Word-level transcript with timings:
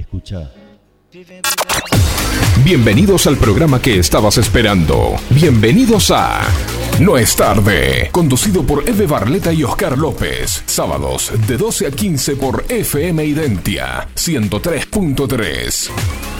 Escucha. 0.00 0.50
Bienvenidos 2.64 3.26
al 3.26 3.36
programa 3.36 3.82
que 3.82 3.98
estabas 3.98 4.38
esperando. 4.38 5.16
Bienvenidos 5.28 6.10
a 6.10 6.40
No 7.00 7.18
es 7.18 7.36
tarde, 7.36 8.08
conducido 8.10 8.62
por 8.62 8.88
Eve 8.88 9.06
Barleta 9.06 9.52
y 9.52 9.62
Oscar 9.62 9.98
López. 9.98 10.62
Sábados 10.66 11.32
de 11.46 11.58
12 11.58 11.88
a 11.88 11.90
15 11.90 12.36
por 12.36 12.64
FM 12.68 13.24
Identia 13.24 14.08
103.3. 14.14 16.39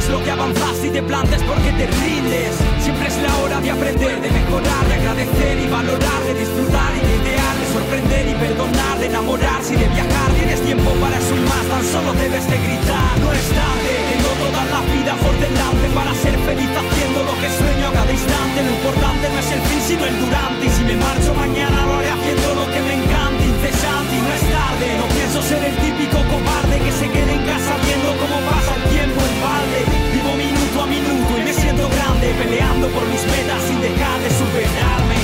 es 0.00 0.08
lo 0.08 0.24
que 0.24 0.30
avanzas 0.30 0.76
y 0.82 0.88
te 0.88 1.02
plantes 1.02 1.42
porque 1.44 1.70
te 1.76 1.86
rindes. 1.86 2.56
Siempre 2.80 3.06
es 3.08 3.16
la 3.20 3.32
hora 3.44 3.60
de 3.60 3.70
aprender, 3.70 4.16
de 4.20 4.30
mejorar, 4.30 4.82
de 4.88 4.94
agradecer 4.94 5.54
y 5.60 5.68
valorar, 5.68 6.20
de 6.24 6.34
disfrutar 6.40 6.90
y 6.96 7.00
de 7.04 7.12
idear, 7.20 7.54
de 7.60 7.66
sorprender 7.68 8.24
y 8.32 8.34
perdonar, 8.40 8.96
de 8.98 9.06
enamorarse 9.06 9.74
y 9.74 9.76
de 9.76 9.88
viajar. 9.88 10.28
Tienes 10.40 10.60
tiempo 10.64 10.88
para 11.04 11.16
eso 11.20 11.36
y 11.36 11.44
más, 11.44 11.64
tan 11.68 11.84
solo 11.84 12.16
debes 12.16 12.44
de 12.48 12.56
gritar. 12.56 13.12
No 13.20 13.28
es 13.28 13.46
tarde, 13.52 13.92
tengo 14.16 14.32
toda 14.40 14.62
la 14.72 14.80
vida 14.88 15.12
por 15.20 15.34
delante 15.36 15.86
para 15.92 16.12
ser 16.16 16.34
feliz 16.48 16.70
haciendo 16.72 17.18
lo 17.28 17.34
que 17.36 17.48
sueño 17.60 17.84
a 17.84 17.92
cada 17.92 18.12
instante. 18.12 18.56
Lo 18.64 18.72
importante 18.80 19.24
no 19.28 19.38
es 19.44 19.50
el 19.52 19.62
fin 19.68 19.80
sino 19.84 20.02
el 20.08 20.16
durante. 20.16 20.62
Y 20.64 20.70
si 20.70 20.82
me 20.88 20.96
marcho 20.96 21.30
mañana 21.36 21.76
lo 21.84 21.92
haré 22.00 22.08
haciendo 22.08 22.48
lo 22.56 22.64
que 22.72 22.80
me 22.88 22.94
encanta, 23.04 23.40
incesante 23.44 24.12
y 24.16 24.20
no 24.24 24.30
es 24.32 24.44
tarde. 24.48 24.86
No 24.96 25.06
pienso 25.12 25.38
ser 25.44 25.60
el 25.60 25.76
típico 25.76 26.18
cobarde 26.24 26.76
que 26.80 26.92
se 26.96 27.06
quede 27.12 27.32
en 27.36 27.44
casa 27.44 27.72
viendo 27.84 28.08
cómo 28.16 28.38
pasa 28.48 28.80
tiempo 29.00 29.20
en 29.20 29.40
balde. 29.40 29.80
Vivo 30.12 30.34
minuto 30.36 30.82
a 30.82 30.86
minuto 30.86 31.38
y 31.38 31.42
me 31.42 31.52
siento 31.52 31.88
grande, 31.88 32.34
peleando 32.34 32.88
por 32.88 33.06
mis 33.08 33.24
metas 33.24 33.62
sin 33.66 33.80
dejar 33.80 34.20
de 34.20 34.30
superarme. 34.30 35.19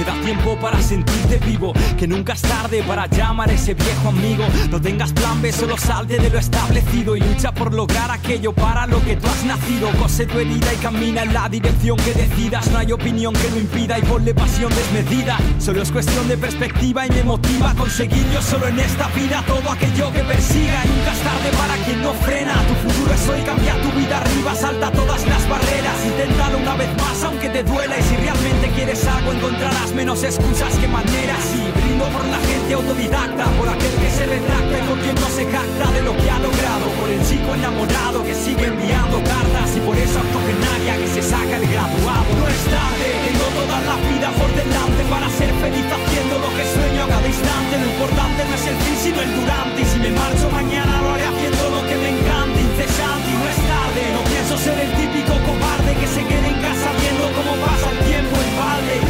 Oh, 0.00 0.04
Queda 0.04 0.14
tiempo 0.24 0.56
para 0.56 0.80
sentirte 0.80 1.38
vivo, 1.44 1.72
que 1.98 2.06
nunca 2.06 2.32
es 2.32 2.40
tarde 2.40 2.82
para 2.84 3.06
llamar 3.06 3.50
a 3.50 3.52
ese 3.52 3.74
viejo 3.74 4.08
amigo. 4.08 4.44
No 4.70 4.80
tengas 4.80 5.12
plan 5.12 5.42
B, 5.42 5.52
solo 5.52 5.76
salte 5.76 6.16
de 6.18 6.30
lo 6.30 6.38
establecido 6.38 7.16
y 7.16 7.20
lucha 7.20 7.52
por 7.52 7.74
lograr 7.74 8.10
aquello 8.10 8.52
para 8.52 8.86
lo 8.86 9.02
que 9.04 9.16
tú 9.16 9.26
has 9.26 9.44
nacido. 9.44 9.90
Cose 9.98 10.24
tu 10.26 10.38
herida 10.38 10.72
y 10.72 10.76
camina 10.76 11.22
en 11.22 11.34
la 11.34 11.48
dirección 11.48 11.98
que 11.98 12.14
decidas. 12.14 12.70
No 12.70 12.78
hay 12.78 12.92
opinión 12.92 13.34
que 13.34 13.50
lo 13.50 13.58
impida 13.58 13.98
y 13.98 14.02
ponle 14.02 14.32
pasión 14.32 14.72
desmedida. 14.74 15.36
Solo 15.58 15.82
es 15.82 15.92
cuestión 15.92 16.26
de 16.28 16.38
perspectiva 16.38 17.06
y 17.06 17.10
me 17.10 17.24
motiva 17.24 17.70
a 17.70 17.74
conseguir 17.74 18.24
yo 18.32 18.40
solo 18.40 18.68
en 18.68 18.78
esta 18.78 19.08
vida 19.08 19.44
todo 19.46 19.70
aquello 19.70 20.12
que 20.12 20.20
persiga. 20.20 20.82
Y 20.84 20.88
nunca 20.88 21.12
es 21.12 21.20
tarde 21.20 21.50
para 21.58 21.74
quien 21.84 22.02
no 22.02 22.12
frena. 22.14 22.54
Tu 22.68 22.88
futuro 22.88 23.14
es 23.14 23.28
hoy, 23.28 23.42
cambia 23.42 23.74
tu 23.82 23.90
vida 23.98 24.18
arriba, 24.18 24.54
salta 24.54 24.90
todas 24.92 25.26
las 25.26 25.46
barreras. 25.46 26.06
Inténtalo 26.06 26.58
una 26.58 26.76
vez 26.76 26.88
más, 26.96 27.22
aunque 27.24 27.50
te 27.50 27.62
duela. 27.62 27.98
Y 27.98 28.02
si 28.02 28.16
realmente 28.16 28.70
quieres 28.74 29.04
algo, 29.06 29.32
encontrarás 29.32 29.89
menos 29.94 30.22
excusas 30.22 30.74
que 30.76 30.88
maneras. 30.88 31.40
Y 31.54 31.70
brindo 31.72 32.04
por 32.10 32.24
la 32.26 32.38
gente 32.38 32.74
autodidacta, 32.74 33.44
por 33.58 33.68
aquel 33.68 33.94
que 33.96 34.10
se 34.10 34.26
retracta 34.26 34.78
y 34.78 34.82
por 34.88 34.98
quien 35.00 35.14
no 35.14 35.28
se 35.28 35.44
jacta 35.46 35.86
de 35.92 36.02
lo 36.02 36.12
que 36.16 36.30
ha 36.30 36.38
logrado. 36.38 36.86
Por 37.00 37.08
el 37.10 37.20
chico 37.26 37.54
enamorado 37.54 38.22
que 38.24 38.34
sigue 38.34 38.66
enviando 38.66 39.22
cartas 39.24 39.68
y 39.76 39.80
por 39.80 39.96
esa 39.96 40.20
octogenaria 40.20 40.92
que 41.00 41.08
se 41.08 41.22
saca 41.22 41.56
el 41.56 41.66
graduado. 41.66 42.30
No 42.38 42.46
es 42.48 42.62
tarde, 42.68 43.08
tengo 43.24 43.46
toda 43.56 43.78
la 43.88 43.96
vida 44.04 44.28
por 44.36 44.50
delante 44.52 45.02
para 45.08 45.28
ser 45.30 45.50
feliz 45.64 45.86
haciendo 45.86 46.34
lo 46.38 46.50
que 46.54 46.64
sueño 46.70 47.00
a 47.04 47.08
cada 47.08 47.26
instante. 47.26 47.72
Lo 47.80 47.86
importante 47.90 48.40
no 48.46 48.54
es 48.54 48.66
el 48.66 48.76
fin 48.84 48.96
sino 49.00 49.18
el 49.22 49.30
durante. 49.34 49.78
Y 49.80 49.86
si 49.86 49.98
me 49.98 50.10
marcho 50.12 50.46
mañana 50.50 50.92
lo 51.02 51.08
haré 51.14 51.24
haciendo 51.24 51.62
lo 51.72 51.80
que 51.88 51.96
me 51.96 52.10
encanta, 52.20 52.56
incesante 52.60 53.28
y 53.32 53.36
no 53.40 53.46
es 53.48 53.60
tarde. 53.64 54.02
No 54.12 54.22
pienso 54.28 54.54
ser 54.60 54.76
el 54.76 54.92
típico 54.92 55.32
cobarde 55.40 55.90
que 55.96 56.06
se 56.06 56.22
quede 56.24 56.48
en 56.52 56.58
casa 56.60 56.88
viendo 57.00 57.24
cómo 57.32 57.52
pasa 57.64 57.86
el 57.90 58.00
tiempo 58.06 58.34
en 58.36 58.52
balde. 58.60 59.09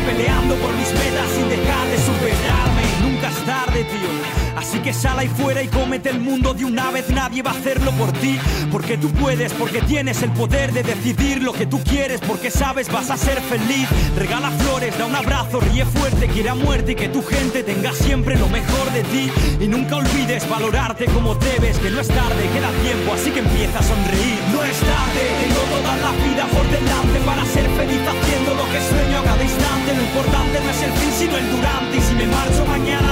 Peleando 0.00 0.54
por 0.56 0.72
mis 0.74 0.88
metas 0.94 1.30
sin 1.34 1.48
dejar 1.48 1.88
de 1.88 1.98
superarme. 1.98 2.81
Tarde, 3.46 3.84
tío. 3.84 4.42
Así 4.56 4.78
que 4.78 4.92
sal 4.92 5.18
ahí 5.18 5.28
fuera 5.28 5.62
y 5.62 5.68
cómete 5.68 6.10
el 6.10 6.20
mundo 6.20 6.54
de 6.54 6.64
una 6.64 6.90
vez. 6.90 7.10
Nadie 7.10 7.42
va 7.42 7.50
a 7.50 7.54
hacerlo 7.54 7.90
por 7.92 8.12
ti. 8.12 8.38
Porque 8.70 8.96
tú 8.96 9.10
puedes, 9.10 9.52
porque 9.52 9.80
tienes 9.82 10.22
el 10.22 10.30
poder 10.30 10.72
de 10.72 10.82
decidir 10.82 11.42
lo 11.42 11.52
que 11.52 11.66
tú 11.66 11.80
quieres. 11.82 12.20
Porque 12.20 12.50
sabes, 12.50 12.90
vas 12.90 13.10
a 13.10 13.16
ser 13.16 13.40
feliz. 13.40 13.88
Regala 14.16 14.50
flores, 14.50 14.96
da 14.98 15.06
un 15.06 15.16
abrazo, 15.16 15.60
ríe 15.60 15.84
fuerte, 15.84 16.28
quiere 16.28 16.50
a 16.50 16.54
muerte 16.54 16.92
y 16.92 16.94
que 16.94 17.08
tu 17.08 17.22
gente 17.22 17.62
tenga 17.62 17.92
siempre 17.92 18.38
lo 18.38 18.48
mejor 18.48 18.92
de 18.92 19.02
ti. 19.04 19.30
Y 19.60 19.66
nunca 19.66 19.96
olvides 19.96 20.48
valorarte 20.48 21.06
como 21.06 21.34
debes. 21.34 21.78
Que 21.78 21.90
no 21.90 22.00
es 22.00 22.08
tarde, 22.08 22.48
queda 22.52 22.70
tiempo, 22.82 23.12
así 23.14 23.30
que 23.30 23.40
empieza 23.40 23.78
a 23.78 23.82
sonreír. 23.82 24.38
No 24.52 24.62
es 24.62 24.78
tarde, 24.78 25.22
tengo 25.42 25.62
toda 25.74 25.96
la 25.96 26.12
vida 26.24 26.46
por 26.46 26.66
delante 26.70 27.18
para 27.26 27.44
ser 27.46 27.66
feliz 27.76 28.00
haciendo 28.06 28.54
lo 28.54 28.64
que 28.70 28.80
sueño 28.88 29.18
a 29.18 29.24
cada 29.24 29.42
instante. 29.42 29.94
Lo 29.96 30.02
importante 30.02 30.60
no 30.62 30.70
es 30.70 30.82
el 30.82 30.92
fin, 30.92 31.12
sino 31.18 31.36
el 31.36 31.50
durante. 31.50 31.96
Y 31.96 32.00
si 32.00 32.14
me 32.14 32.26
marcho 32.26 32.64
mañana, 32.66 33.11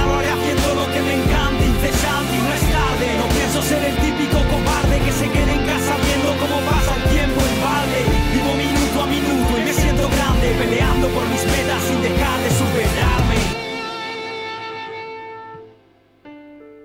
incesante 1.81 2.35
y 2.35 2.41
no 2.41 2.53
es 2.53 2.61
tarde. 2.61 3.17
No 3.17 3.27
pienso 3.29 3.61
ser 3.61 3.83
el 3.83 3.95
típico 3.95 4.37
cobarde 4.37 4.99
que 5.03 5.11
se 5.11 5.29
quede 5.29 5.53
en 5.53 5.65
casa 5.65 5.95
viendo 5.97 6.29
cómo 6.39 6.59
pasa 6.69 6.95
el 6.95 7.03
tiempo 7.09 7.41
en 7.41 7.61
balde. 7.61 7.99
Vivo 8.33 8.53
minuto 8.53 9.01
a 9.01 9.05
minuto 9.07 9.57
y 9.57 9.63
me 9.63 9.73
siento 9.73 10.09
grande, 10.09 10.55
peleando 10.59 11.07
por 11.09 11.23
mis 11.27 11.45
metas 11.45 11.83
sin 11.83 12.01
dejar 12.01 12.39
de 12.39 12.49
superarme. 12.51 13.35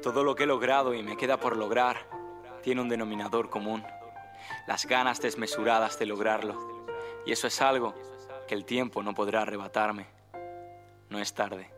Todo 0.03 0.25
lo 0.25 0.34
que 0.34 0.45
he 0.45 0.47
logrado 0.47 0.95
y 0.95 1.03
me 1.03 1.17
queda 1.17 1.39
por 1.39 1.57
lograr 1.57 1.97
tiene 2.63 2.81
un 2.81 2.89
denominador 2.89 3.51
común. 3.51 3.84
Las 4.67 4.87
ganas 4.87 5.21
desmesuradas 5.21 5.99
de 5.99 6.07
lograrlo. 6.07 6.87
Y 7.27 7.33
eso 7.33 7.49
es 7.49 7.61
algo 7.61 7.95
que 8.47 8.55
el 8.55 8.65
tiempo 8.65 9.03
no 9.03 9.15
podrá 9.15 9.43
arrebatarme. 9.43 10.07
No 11.11 11.19
es 11.19 11.34
tarde. 11.34 11.75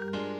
Buenos 0.00 0.31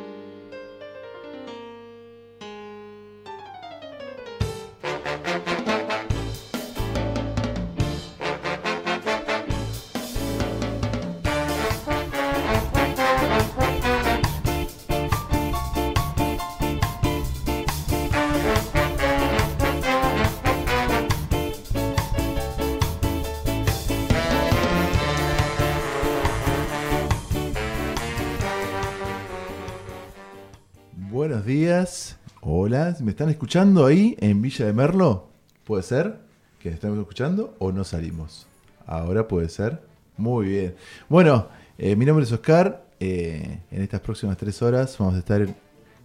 ¿me 33.01 33.13
están 33.13 33.31
escuchando 33.31 33.87
ahí 33.87 34.17
en 34.21 34.43
Villa 34.43 34.67
de 34.67 34.73
Merlo? 34.73 35.29
¿Puede 35.65 35.83
ser 35.83 36.19
que 36.61 36.69
estemos 36.69 36.99
escuchando 36.99 37.55
o 37.59 37.73
no 37.73 37.85
salimos? 37.85 38.47
Ahora 38.87 39.27
puede 39.29 39.49
ser. 39.49 39.81
Muy 40.17 40.49
bien. 40.49 40.75
Bueno, 41.09 41.49
eh, 41.79 41.97
mi 41.97 42.05
nombre 42.05 42.25
es 42.25 42.33
Oscar. 42.33 42.85
Eh, 43.01 43.61
en 43.71 43.83
estas 43.83 44.01
próximas 44.01 44.37
tres 44.37 44.61
horas 44.63 44.97
vamos 44.99 45.15
a 45.15 45.19
estar 45.19 45.47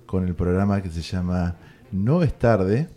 con 0.06 0.26
el 0.26 0.36
programa 0.36 0.82
que 0.82 0.90
se 0.90 1.02
llama 1.02 1.56
No 1.92 2.24
es 2.24 2.38
tarde. 2.38 2.88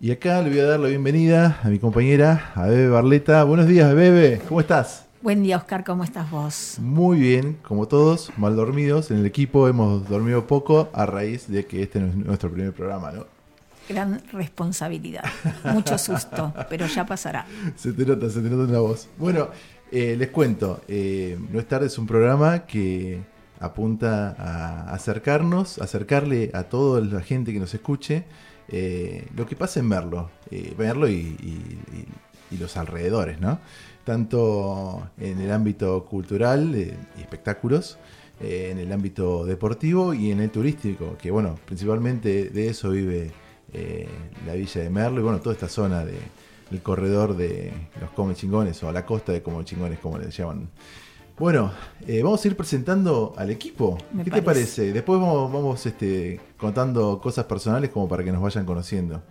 Y 0.00 0.10
acá 0.10 0.42
le 0.42 0.50
voy 0.50 0.60
a 0.60 0.66
dar 0.66 0.80
la 0.80 0.88
bienvenida 0.88 1.60
a 1.62 1.68
mi 1.68 1.78
compañera, 1.78 2.52
a 2.54 2.66
Bebe 2.66 2.88
Barleta. 2.88 3.42
Buenos 3.44 3.66
días, 3.66 3.94
Bebe. 3.94 4.40
¿Cómo 4.46 4.60
estás? 4.60 5.07
Buen 5.20 5.42
día, 5.42 5.56
Oscar, 5.56 5.82
¿cómo 5.82 6.04
estás 6.04 6.30
vos? 6.30 6.78
Muy 6.80 7.18
bien, 7.18 7.58
como 7.66 7.88
todos, 7.88 8.30
mal 8.36 8.54
dormidos. 8.54 9.10
En 9.10 9.18
el 9.18 9.26
equipo 9.26 9.66
hemos 9.66 10.08
dormido 10.08 10.46
poco 10.46 10.90
a 10.92 11.06
raíz 11.06 11.48
de 11.48 11.66
que 11.66 11.82
este 11.82 11.98
es 11.98 12.14
nuestro 12.14 12.52
primer 12.52 12.72
programa, 12.72 13.10
¿no? 13.10 13.26
Gran 13.88 14.22
responsabilidad, 14.32 15.24
mucho 15.74 15.98
susto, 15.98 16.54
pero 16.70 16.86
ya 16.86 17.04
pasará. 17.04 17.46
Se 17.76 17.92
te 17.92 18.06
nota, 18.06 18.30
se 18.30 18.40
te 18.40 18.48
nota 18.48 18.62
en 18.62 18.72
la 18.72 18.78
voz. 18.78 19.08
Bueno, 19.18 19.48
eh, 19.90 20.14
les 20.16 20.28
cuento, 20.28 20.82
eh, 20.86 21.36
No 21.50 21.58
es 21.58 21.66
tarde 21.66 21.88
es 21.88 21.98
un 21.98 22.06
programa 22.06 22.60
que 22.60 23.20
apunta 23.58 24.36
a 24.38 24.94
acercarnos, 24.94 25.80
acercarle 25.80 26.52
a 26.54 26.62
toda 26.64 27.00
la 27.00 27.22
gente 27.22 27.52
que 27.52 27.58
nos 27.58 27.74
escuche 27.74 28.24
eh, 28.68 29.26
lo 29.34 29.46
que 29.46 29.56
pasa 29.56 29.80
en 29.80 29.88
Merlo, 29.88 30.30
Merlo 30.76 31.08
y, 31.08 31.14
y, 31.14 32.06
los 32.56 32.76
alrededores, 32.76 33.40
¿no? 33.40 33.58
tanto 34.08 35.10
en 35.18 35.38
el 35.38 35.52
ámbito 35.52 36.06
cultural 36.06 36.74
y 36.74 37.20
espectáculos, 37.20 37.98
eh, 38.40 38.70
en 38.72 38.78
el 38.78 38.90
ámbito 38.90 39.44
deportivo 39.44 40.14
y 40.14 40.30
en 40.30 40.40
el 40.40 40.50
turístico, 40.50 41.18
que 41.20 41.30
bueno, 41.30 41.56
principalmente 41.66 42.48
de 42.48 42.68
eso 42.68 42.88
vive 42.88 43.30
eh, 43.74 44.08
la 44.46 44.54
villa 44.54 44.80
de 44.80 44.88
Merlo 44.88 45.20
y 45.20 45.24
bueno, 45.24 45.40
toda 45.40 45.52
esta 45.52 45.68
zona 45.68 46.06
de, 46.06 46.16
del 46.70 46.80
corredor 46.80 47.36
de 47.36 47.70
los 48.00 48.08
Come 48.12 48.34
Chingones 48.34 48.82
o 48.82 48.88
a 48.88 48.92
la 48.92 49.04
costa 49.04 49.30
de 49.32 49.42
Come 49.42 49.62
Chingones, 49.66 49.98
como 49.98 50.16
le 50.16 50.30
llaman. 50.30 50.70
Bueno, 51.38 51.70
eh, 52.06 52.22
vamos 52.22 52.42
a 52.42 52.48
ir 52.48 52.56
presentando 52.56 53.34
al 53.36 53.50
equipo. 53.50 53.98
¿Qué 54.24 54.30
te 54.30 54.40
parece? 54.40 54.90
Después 54.90 55.20
vamos, 55.20 55.52
vamos 55.52 55.84
este, 55.84 56.40
contando 56.56 57.20
cosas 57.20 57.44
personales 57.44 57.90
como 57.90 58.08
para 58.08 58.24
que 58.24 58.32
nos 58.32 58.40
vayan 58.40 58.64
conociendo. 58.64 59.22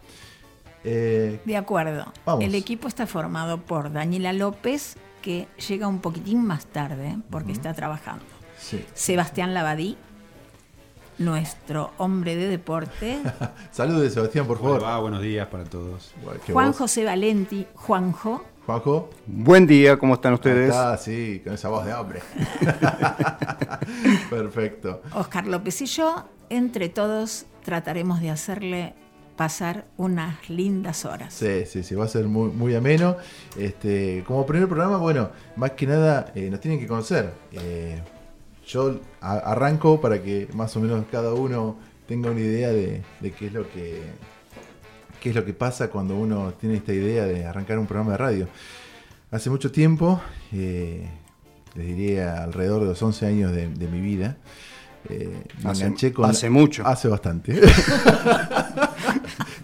Eh, 0.89 1.42
de 1.44 1.57
acuerdo. 1.57 2.06
El 2.39 2.56
equipo 2.56 2.88
está 2.88 3.07
formado 3.07 3.60
por 3.60 3.92
Daniela 3.92 4.31
López, 4.31 4.95
que 5.22 5.48
llega 5.68 5.86
un 5.86 6.00
poquitín 6.00 6.45
más 6.45 6.66
tarde 6.66 7.18
porque 7.30 7.51
está 7.51 7.74
trabajando. 7.74 8.24
Sebastián 8.94 9.54
Lavadí, 9.54 9.98
nuestro 11.18 11.92
hombre 11.98 12.38
de 12.38 12.48
deporte. 12.48 13.19
Saludos, 13.72 14.13
Sebastián, 14.13 14.48
por 14.48 14.60
favor. 14.60 15.01
buenos 15.01 15.22
días 15.22 15.48
para 15.48 15.66
todos. 15.66 16.13
Juan 16.51 16.72
José 16.72 17.04
Valenti, 17.04 17.68
Juanjo. 17.75 18.45
Juanjo. 18.66 19.10
Buen 19.25 19.68
día, 19.68 19.98
¿cómo 19.98 20.13
están 20.13 20.36
ustedes? 20.36 20.74
Ah, 20.74 20.95
sí, 20.98 21.42
con 21.44 21.54
esa 21.54 21.68
voz 21.68 21.86
de 21.86 21.94
hombre. 21.94 22.22
Perfecto. 24.30 25.01
Oscar 25.13 25.48
López 25.48 25.81
y 25.81 25.86
yo, 25.86 26.25
entre 26.50 26.88
todos, 26.88 27.45
trataremos 27.63 28.22
de 28.22 28.30
hacerle 28.30 28.95
pasar 29.38 29.86
unas 29.95 30.50
lindas 30.50 31.06
horas. 31.06 31.34
Sí, 31.34 31.66
sí, 31.66 31.84
sí, 31.84 31.95
va 31.95 32.06
a 32.06 32.07
ser 32.10 32.25
muy, 32.25 32.50
muy 32.50 32.75
ameno. 32.75 33.16
Este, 33.56 34.24
como 34.28 34.45
primer 34.45 34.68
programa, 34.68 34.98
bueno, 34.98 35.30
más 35.56 35.72
que 35.72 35.88
nada 35.88 36.34
eh, 36.36 36.50
nos 36.50 36.60
tienen 36.60 36.80
que 36.80 36.88
conocer. 36.88 37.31
Eh, 37.54 38.01
yo 38.68 39.00
arranco 39.22 40.01
para 40.01 40.22
que 40.22 40.50
más 40.54 40.75
o 40.75 40.81
menos 40.81 41.06
cada 41.10 41.34
uno 41.34 41.78
tenga 42.06 42.31
una 42.31 42.42
idea 42.42 42.69
de, 42.69 43.04
qué 43.22 43.48
es 43.48 43.54
lo 43.54 43.69
que 43.72 44.01
qué 45.22 45.30
es 45.30 45.36
lo 45.36 45.45
que 45.45 45.54
pasa 45.54 45.89
cuando 45.89 46.16
uno 46.16 46.54
tiene 46.60 46.75
esta 46.75 46.94
idea 46.94 47.25
de 47.25 47.45
arrancar 47.45 47.80
un 47.80 47.88
programa 47.88 48.12
de 48.12 48.18
radio. 48.18 48.48
Hace 49.31 49.50
mucho 49.50 49.72
tiempo, 49.72 50.22
eh, 50.51 51.07
les 51.75 51.88
diría 51.88 52.44
alrededor 52.44 52.81
de 52.81 52.88
los 52.88 53.01
11 53.01 53.25
años 53.25 53.51
de, 53.51 53.68
mi 53.68 54.01
vida, 54.01 54.38
me 55.63 55.72
enganché 55.72 56.12
con... 56.12 56.30
Hace 56.30 56.50
mucho. 56.50 56.86
Hace 56.86 57.07
bastante. 57.07 57.62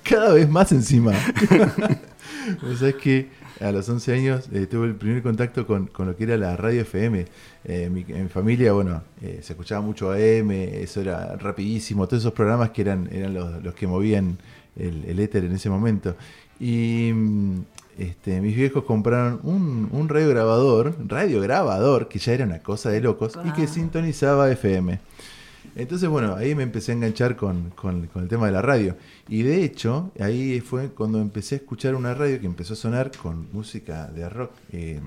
cada 0.03 0.33
vez 0.33 0.49
más 0.49 0.71
encima. 0.71 1.13
o 2.63 2.75
sea, 2.75 2.89
es 2.89 2.95
que 2.95 3.29
a 3.59 3.71
los 3.71 3.87
11 3.87 4.13
años 4.13 4.49
eh, 4.51 4.67
tuve 4.67 4.87
el 4.87 4.95
primer 4.95 5.23
contacto 5.23 5.65
con, 5.65 5.89
lo 5.97 6.15
que 6.15 6.23
era 6.23 6.37
la 6.37 6.57
radio 6.57 6.81
FM. 6.81 7.25
Eh, 7.65 7.89
mi, 7.89 8.05
en 8.09 8.23
mi 8.23 8.29
familia, 8.29 8.73
bueno, 8.73 9.01
eh, 9.21 9.39
se 9.41 9.53
escuchaba 9.53 9.81
mucho 9.81 10.11
AM, 10.11 10.51
eso 10.51 11.01
era 11.01 11.35
rapidísimo, 11.37 12.07
todos 12.07 12.23
esos 12.23 12.33
programas 12.33 12.71
que 12.71 12.81
eran, 12.81 13.07
eran 13.11 13.33
los, 13.33 13.73
que 13.73 13.87
movían 13.87 14.37
el, 14.75 15.19
éter 15.19 15.45
en 15.45 15.53
ese 15.53 15.69
momento. 15.69 16.15
Y 16.59 17.11
mm, 17.13 17.61
este, 17.97 18.41
mis 18.41 18.55
viejos 18.55 18.83
compraron 18.83 19.39
un, 19.43 19.89
un 19.91 20.09
radio 20.09 20.29
grabador, 20.29 20.95
radio 21.07 21.39
grabador, 21.41 22.09
que 22.09 22.19
ya 22.19 22.33
era 22.33 22.45
una 22.45 22.59
cosa 22.59 22.89
de 22.89 23.01
locos, 23.01 23.39
y 23.45 23.51
que 23.51 23.67
sintonizaba 23.67 24.51
FM. 24.51 24.99
Entonces, 25.75 26.07
bueno, 26.07 26.35
ahí 26.35 26.53
me 26.53 26.63
empecé 26.63 26.91
a 26.91 26.95
enganchar 26.95 27.35
con, 27.35 27.73
el 28.15 28.27
tema 28.27 28.45
de 28.45 28.51
la 28.51 28.61
radio. 28.61 28.95
Y 29.27 29.41
de 29.43 29.63
hecho, 29.63 30.11
ahí 30.19 30.61
fue 30.61 30.89
cuando 30.89 31.19
empecé 31.19 31.55
a 31.55 31.57
escuchar 31.59 31.95
una 31.95 32.13
radio 32.13 32.39
que 32.39 32.45
empezó 32.45 32.73
a 32.73 32.77
sonar 32.77 33.11
con 33.11 33.47
música 33.51 34.07
de 34.07 34.29
rock 34.29 34.51
em, 34.71 35.01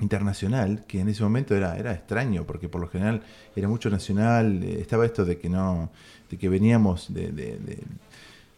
internacional, 0.00 0.84
que 0.86 1.00
en 1.00 1.08
ese 1.08 1.22
momento 1.22 1.54
era, 1.56 1.76
era 1.76 1.92
extraño, 1.92 2.44
porque 2.44 2.68
por 2.68 2.80
lo 2.80 2.88
general 2.88 3.22
era 3.56 3.68
mucho 3.68 3.90
nacional, 3.90 4.62
eh, 4.62 4.80
estaba 4.80 5.06
esto 5.06 5.24
de 5.24 5.38
que 5.38 5.48
no, 5.48 5.90
de 6.30 6.36
que 6.36 6.48
veníamos 6.48 7.12
de, 7.12 7.32
de, 7.32 7.58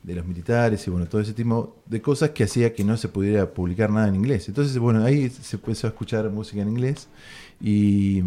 de, 0.02 0.14
los 0.14 0.24
militares 0.24 0.86
y 0.86 0.90
bueno, 0.90 1.06
todo 1.06 1.20
ese 1.20 1.32
tipo 1.32 1.76
de 1.86 2.00
cosas 2.00 2.30
que 2.30 2.44
hacía 2.44 2.72
que 2.72 2.84
no 2.84 2.96
se 2.96 3.08
pudiera 3.08 3.52
publicar 3.52 3.90
nada 3.90 4.08
en 4.08 4.14
inglés. 4.14 4.48
Entonces, 4.48 4.78
bueno, 4.78 5.04
ahí 5.04 5.28
se 5.30 5.56
empezó 5.56 5.88
a 5.88 5.90
escuchar 5.90 6.30
música 6.30 6.62
en 6.62 6.68
inglés 6.68 7.08
y 7.60 8.22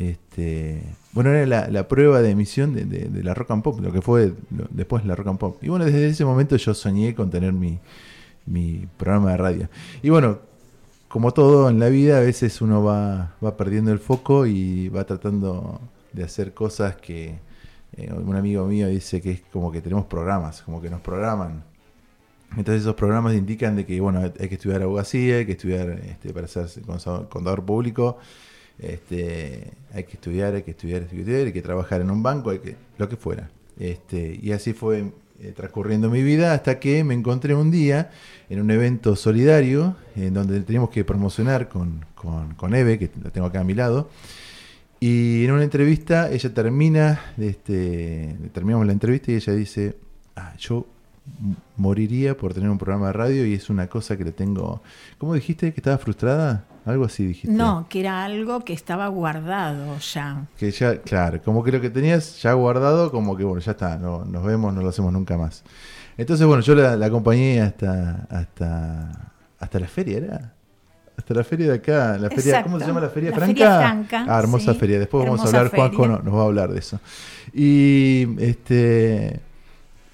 este, 0.00 0.82
bueno, 1.12 1.30
era 1.30 1.68
la, 1.68 1.88
prueba 1.88 2.22
de 2.22 2.30
emisión 2.30 2.74
de, 2.74 3.22
la 3.22 3.34
rock 3.34 3.50
and 3.50 3.62
pop, 3.62 3.80
lo 3.80 3.92
que 3.92 4.00
fue 4.00 4.32
después 4.70 5.04
la 5.04 5.14
rock 5.14 5.28
and 5.28 5.38
pop. 5.38 5.62
Y 5.62 5.68
bueno, 5.68 5.84
desde 5.84 6.08
ese 6.08 6.24
momento 6.24 6.56
yo 6.56 6.72
soñé 6.72 7.14
con 7.14 7.30
tener 7.30 7.52
mi, 7.52 7.78
programa 8.96 9.32
de 9.32 9.36
radio. 9.36 9.68
Y 10.02 10.08
bueno, 10.08 10.38
como 11.08 11.32
todo 11.32 11.68
en 11.68 11.78
la 11.78 11.88
vida, 11.88 12.18
a 12.18 12.20
veces 12.20 12.62
uno 12.62 12.82
va, 12.82 13.34
va 13.44 13.56
perdiendo 13.56 13.92
el 13.92 13.98
foco 13.98 14.46
y 14.46 14.88
va 14.88 15.04
tratando 15.04 15.80
de 16.12 16.24
hacer 16.24 16.54
cosas 16.54 16.96
que 16.96 17.38
eh, 17.96 18.12
un 18.12 18.36
amigo 18.36 18.64
mío 18.66 18.88
dice 18.88 19.20
que 19.20 19.32
es 19.32 19.42
como 19.52 19.70
que 19.70 19.82
tenemos 19.82 20.06
programas, 20.06 20.62
como 20.62 20.80
que 20.80 20.88
nos 20.88 21.00
programan. 21.00 21.64
Entonces 22.56 22.82
esos 22.82 22.94
programas 22.94 23.34
indican 23.34 23.76
de 23.76 23.86
que 23.86 24.00
bueno 24.00 24.20
hay 24.20 24.48
que 24.48 24.54
estudiar 24.54 24.82
abogacía, 24.82 25.36
hay 25.36 25.46
que 25.46 25.52
estudiar 25.52 25.90
este, 25.90 26.32
para 26.32 26.48
ser 26.48 26.68
contador 27.28 27.64
público, 27.64 28.18
este, 28.82 29.72
hay 29.92 30.04
que 30.04 30.12
estudiar, 30.14 30.54
hay 30.54 30.62
que 30.62 30.70
estudiar, 30.72 31.02
hay 31.10 31.24
que 31.24 31.36
hay 31.36 31.52
que 31.52 31.62
trabajar 31.62 32.00
en 32.00 32.10
un 32.10 32.22
banco, 32.22 32.50
hay 32.50 32.58
que, 32.58 32.76
lo 32.98 33.08
que 33.08 33.16
fuera. 33.16 33.50
Este, 33.78 34.38
y 34.40 34.52
así 34.52 34.72
fue 34.72 35.12
eh, 35.40 35.52
transcurriendo 35.56 36.10
mi 36.10 36.22
vida 36.22 36.52
hasta 36.52 36.78
que 36.78 37.02
me 37.04 37.14
encontré 37.14 37.54
un 37.54 37.70
día 37.70 38.10
en 38.48 38.60
un 38.60 38.70
evento 38.70 39.16
solidario 39.16 39.96
en 40.14 40.34
donde 40.34 40.60
teníamos 40.60 40.90
que 40.90 41.04
promocionar 41.04 41.68
con, 41.68 42.04
con, 42.14 42.74
Eve, 42.74 42.98
que 42.98 43.10
la 43.22 43.30
tengo 43.30 43.46
acá 43.46 43.60
a 43.60 43.64
mi 43.64 43.74
lado. 43.74 44.10
Y 45.00 45.44
en 45.44 45.52
una 45.52 45.64
entrevista 45.64 46.30
ella 46.30 46.52
termina, 46.52 47.32
este, 47.38 48.36
terminamos 48.52 48.86
la 48.86 48.92
entrevista 48.92 49.32
y 49.32 49.36
ella 49.36 49.54
dice, 49.54 49.96
ah, 50.36 50.54
yo 50.58 50.86
moriría 51.76 52.36
por 52.36 52.52
tener 52.52 52.68
un 52.68 52.78
programa 52.78 53.06
de 53.06 53.12
radio 53.14 53.46
y 53.46 53.54
es 53.54 53.70
una 53.70 53.86
cosa 53.86 54.16
que 54.16 54.24
le 54.24 54.32
tengo... 54.32 54.82
¿Cómo 55.16 55.34
dijiste 55.34 55.72
que 55.72 55.80
estaba 55.80 55.96
frustrada? 55.96 56.66
Algo 56.84 57.04
así 57.04 57.26
dijiste. 57.26 57.52
No, 57.54 57.86
que 57.88 58.00
era 58.00 58.24
algo 58.24 58.64
que 58.64 58.72
estaba 58.72 59.08
guardado 59.08 59.98
ya. 59.98 60.46
Que 60.58 60.70
ya, 60.70 61.00
claro, 61.02 61.40
como 61.42 61.62
que 61.62 61.72
lo 61.72 61.80
que 61.80 61.90
tenías 61.90 62.40
ya 62.42 62.52
guardado, 62.54 63.10
como 63.10 63.36
que 63.36 63.44
bueno, 63.44 63.60
ya 63.60 63.72
está, 63.72 63.98
no, 63.98 64.24
nos 64.24 64.44
vemos, 64.44 64.72
no 64.72 64.80
lo 64.80 64.88
hacemos 64.88 65.12
nunca 65.12 65.36
más. 65.36 65.62
Entonces, 66.16 66.46
bueno, 66.46 66.62
yo 66.62 66.74
la, 66.74 67.04
acompañé 67.04 67.60
hasta, 67.60 68.26
hasta, 68.30 69.32
hasta 69.58 69.80
la 69.80 69.88
feria, 69.88 70.18
¿era? 70.18 70.54
Hasta 71.16 71.34
la 71.34 71.44
feria 71.44 71.68
de 71.68 71.74
acá, 71.74 72.16
la 72.18 72.30
feria, 72.30 72.62
¿cómo 72.62 72.80
se 72.80 72.86
llama 72.86 73.00
la 73.00 73.10
feria 73.10 73.32
franca? 73.32 74.06
ah, 74.26 74.38
hermosa 74.38 74.72
feria. 74.74 74.98
Después 74.98 75.24
vamos 75.24 75.40
a 75.40 75.46
hablar, 75.46 75.68
Juanjo 75.68 76.06
nos 76.06 76.34
va 76.34 76.40
a 76.40 76.44
hablar 76.44 76.72
de 76.72 76.78
eso. 76.78 76.98
Y 77.52 78.26
este 78.38 79.40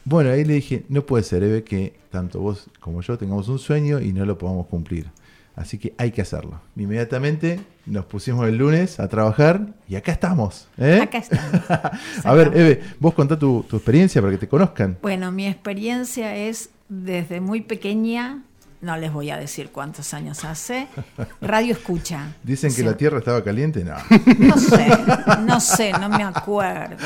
bueno, 0.09 0.31
ahí 0.31 0.45
le 0.45 0.55
dije, 0.55 0.85
no 0.89 1.05
puede 1.05 1.25
ser, 1.25 1.43
Eve, 1.43 1.65
que 1.65 1.95
tanto 2.11 2.39
vos 2.39 2.71
como 2.79 3.03
yo 3.03 3.19
tengamos 3.19 3.49
un 3.49 3.59
sueño 3.59 4.01
y 4.01 4.13
no 4.13 4.25
lo 4.25 4.39
podamos 4.39 4.69
cumplir. 4.69 5.07
Así 5.57 5.79
que 5.79 5.95
hay 5.97 6.13
que 6.13 6.21
hacerlo. 6.21 6.61
Inmediatamente 6.77 7.61
nos 7.87 8.05
pusimos 8.05 8.47
el 8.47 8.59
lunes 8.59 9.01
a 9.01 9.09
trabajar 9.09 9.69
y 9.89 9.97
acá 9.97 10.13
estamos. 10.13 10.69
¿eh? 10.77 11.01
Acá 11.03 11.19
estamos. 11.19 11.71
a 12.25 12.35
ver, 12.35 12.53
Eve, 12.55 12.83
vos 13.01 13.15
contá 13.15 13.39
tu, 13.39 13.65
tu 13.69 13.77
experiencia 13.77 14.21
para 14.21 14.33
que 14.33 14.39
te 14.39 14.49
conozcan. 14.49 14.99
Bueno, 15.01 15.33
mi 15.33 15.47
experiencia 15.47 16.37
es 16.37 16.69
desde 16.89 17.41
muy 17.41 17.63
pequeña 17.63 18.43
no 18.81 18.97
les 18.97 19.13
voy 19.13 19.31
a 19.31 19.37
decir 19.37 19.71
cuántos 19.71 20.15
años 20.15 20.45
hace, 20.45 20.89
radio 21.41 21.73
escucha. 21.73 22.35
Dicen 22.43 22.75
que 22.75 22.83
la 22.83 22.97
Tierra 22.97 23.19
estaba 23.19 23.43
caliente, 23.43 23.85
no. 23.85 23.97
No 24.39 24.57
sé, 24.59 24.89
no 25.45 25.61
sé, 25.61 25.93
no 25.93 26.09
me 26.09 26.23
acuerdo. 26.23 26.97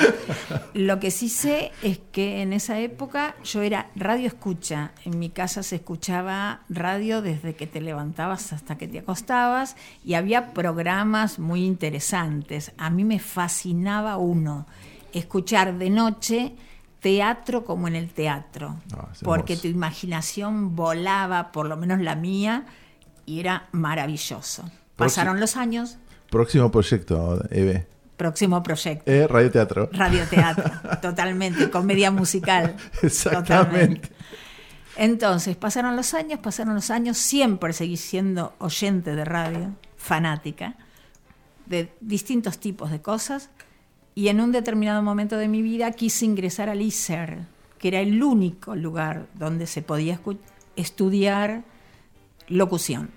Lo 0.74 1.00
que 1.00 1.10
sí 1.10 1.28
sé 1.28 1.72
es 1.82 2.00
que 2.12 2.42
en 2.42 2.52
esa 2.52 2.78
época 2.78 3.34
yo 3.44 3.62
era 3.62 3.90
radio 3.96 4.26
escucha. 4.26 4.92
En 5.04 5.18
mi 5.18 5.30
casa 5.30 5.62
se 5.62 5.76
escuchaba 5.76 6.60
radio 6.68 7.22
desde 7.22 7.54
que 7.54 7.66
te 7.66 7.80
levantabas 7.80 8.52
hasta 8.52 8.76
que 8.76 8.88
te 8.88 9.00
acostabas 9.00 9.76
y 10.04 10.14
había 10.14 10.52
programas 10.52 11.38
muy 11.38 11.64
interesantes. 11.64 12.72
A 12.78 12.90
mí 12.90 13.04
me 13.04 13.18
fascinaba 13.18 14.16
uno, 14.16 14.66
escuchar 15.12 15.78
de 15.78 15.90
noche 15.90 16.54
teatro 17.00 17.64
como 17.64 17.88
en 17.88 17.96
el 17.96 18.10
teatro, 18.10 18.76
ah, 18.94 19.08
porque 19.22 19.56
tu 19.56 19.68
imaginación 19.68 20.76
volaba, 20.76 21.50
por 21.52 21.66
lo 21.66 21.76
menos 21.76 22.00
la 22.00 22.14
mía, 22.14 22.66
y 23.26 23.40
era 23.40 23.68
maravilloso. 23.72 24.70
Pasaron 24.96 25.40
los 25.40 25.56
años. 25.56 25.98
Próximo 26.30 26.70
proyecto, 26.70 27.42
Eve. 27.50 27.86
Próximo 28.16 28.62
proyecto. 28.62 29.10
Eh, 29.10 29.26
radioteatro. 29.26 29.88
Radioteatro, 29.92 30.98
totalmente. 31.02 31.70
Comedia 31.70 32.10
musical. 32.10 32.76
Exactamente. 33.02 34.10
Entonces, 34.96 35.56
pasaron 35.56 35.96
los 35.96 36.12
años, 36.12 36.40
pasaron 36.40 36.74
los 36.74 36.90
años. 36.90 37.16
Siempre 37.16 37.72
seguí 37.72 37.96
siendo 37.96 38.54
oyente 38.58 39.16
de 39.16 39.24
radio, 39.24 39.74
fanática, 39.96 40.76
de 41.64 41.90
distintos 42.00 42.58
tipos 42.58 42.90
de 42.90 43.00
cosas. 43.00 43.48
Y 44.20 44.28
en 44.28 44.38
un 44.42 44.52
determinado 44.52 45.02
momento 45.02 45.38
de 45.38 45.48
mi 45.48 45.62
vida 45.62 45.92
quise 45.92 46.26
ingresar 46.26 46.68
al 46.68 46.82
ISER, 46.82 47.38
que 47.78 47.88
era 47.88 48.00
el 48.00 48.22
único 48.22 48.76
lugar 48.76 49.28
donde 49.32 49.66
se 49.66 49.80
podía 49.80 50.20
estudiar 50.76 51.64
locución. 52.46 53.08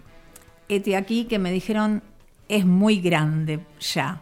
Este 0.70 0.96
aquí 0.96 1.26
que 1.26 1.40
me 1.40 1.52
dijeron, 1.52 2.04
es 2.48 2.66
muy 2.66 3.02
grande 3.02 3.60
ya. 3.82 4.22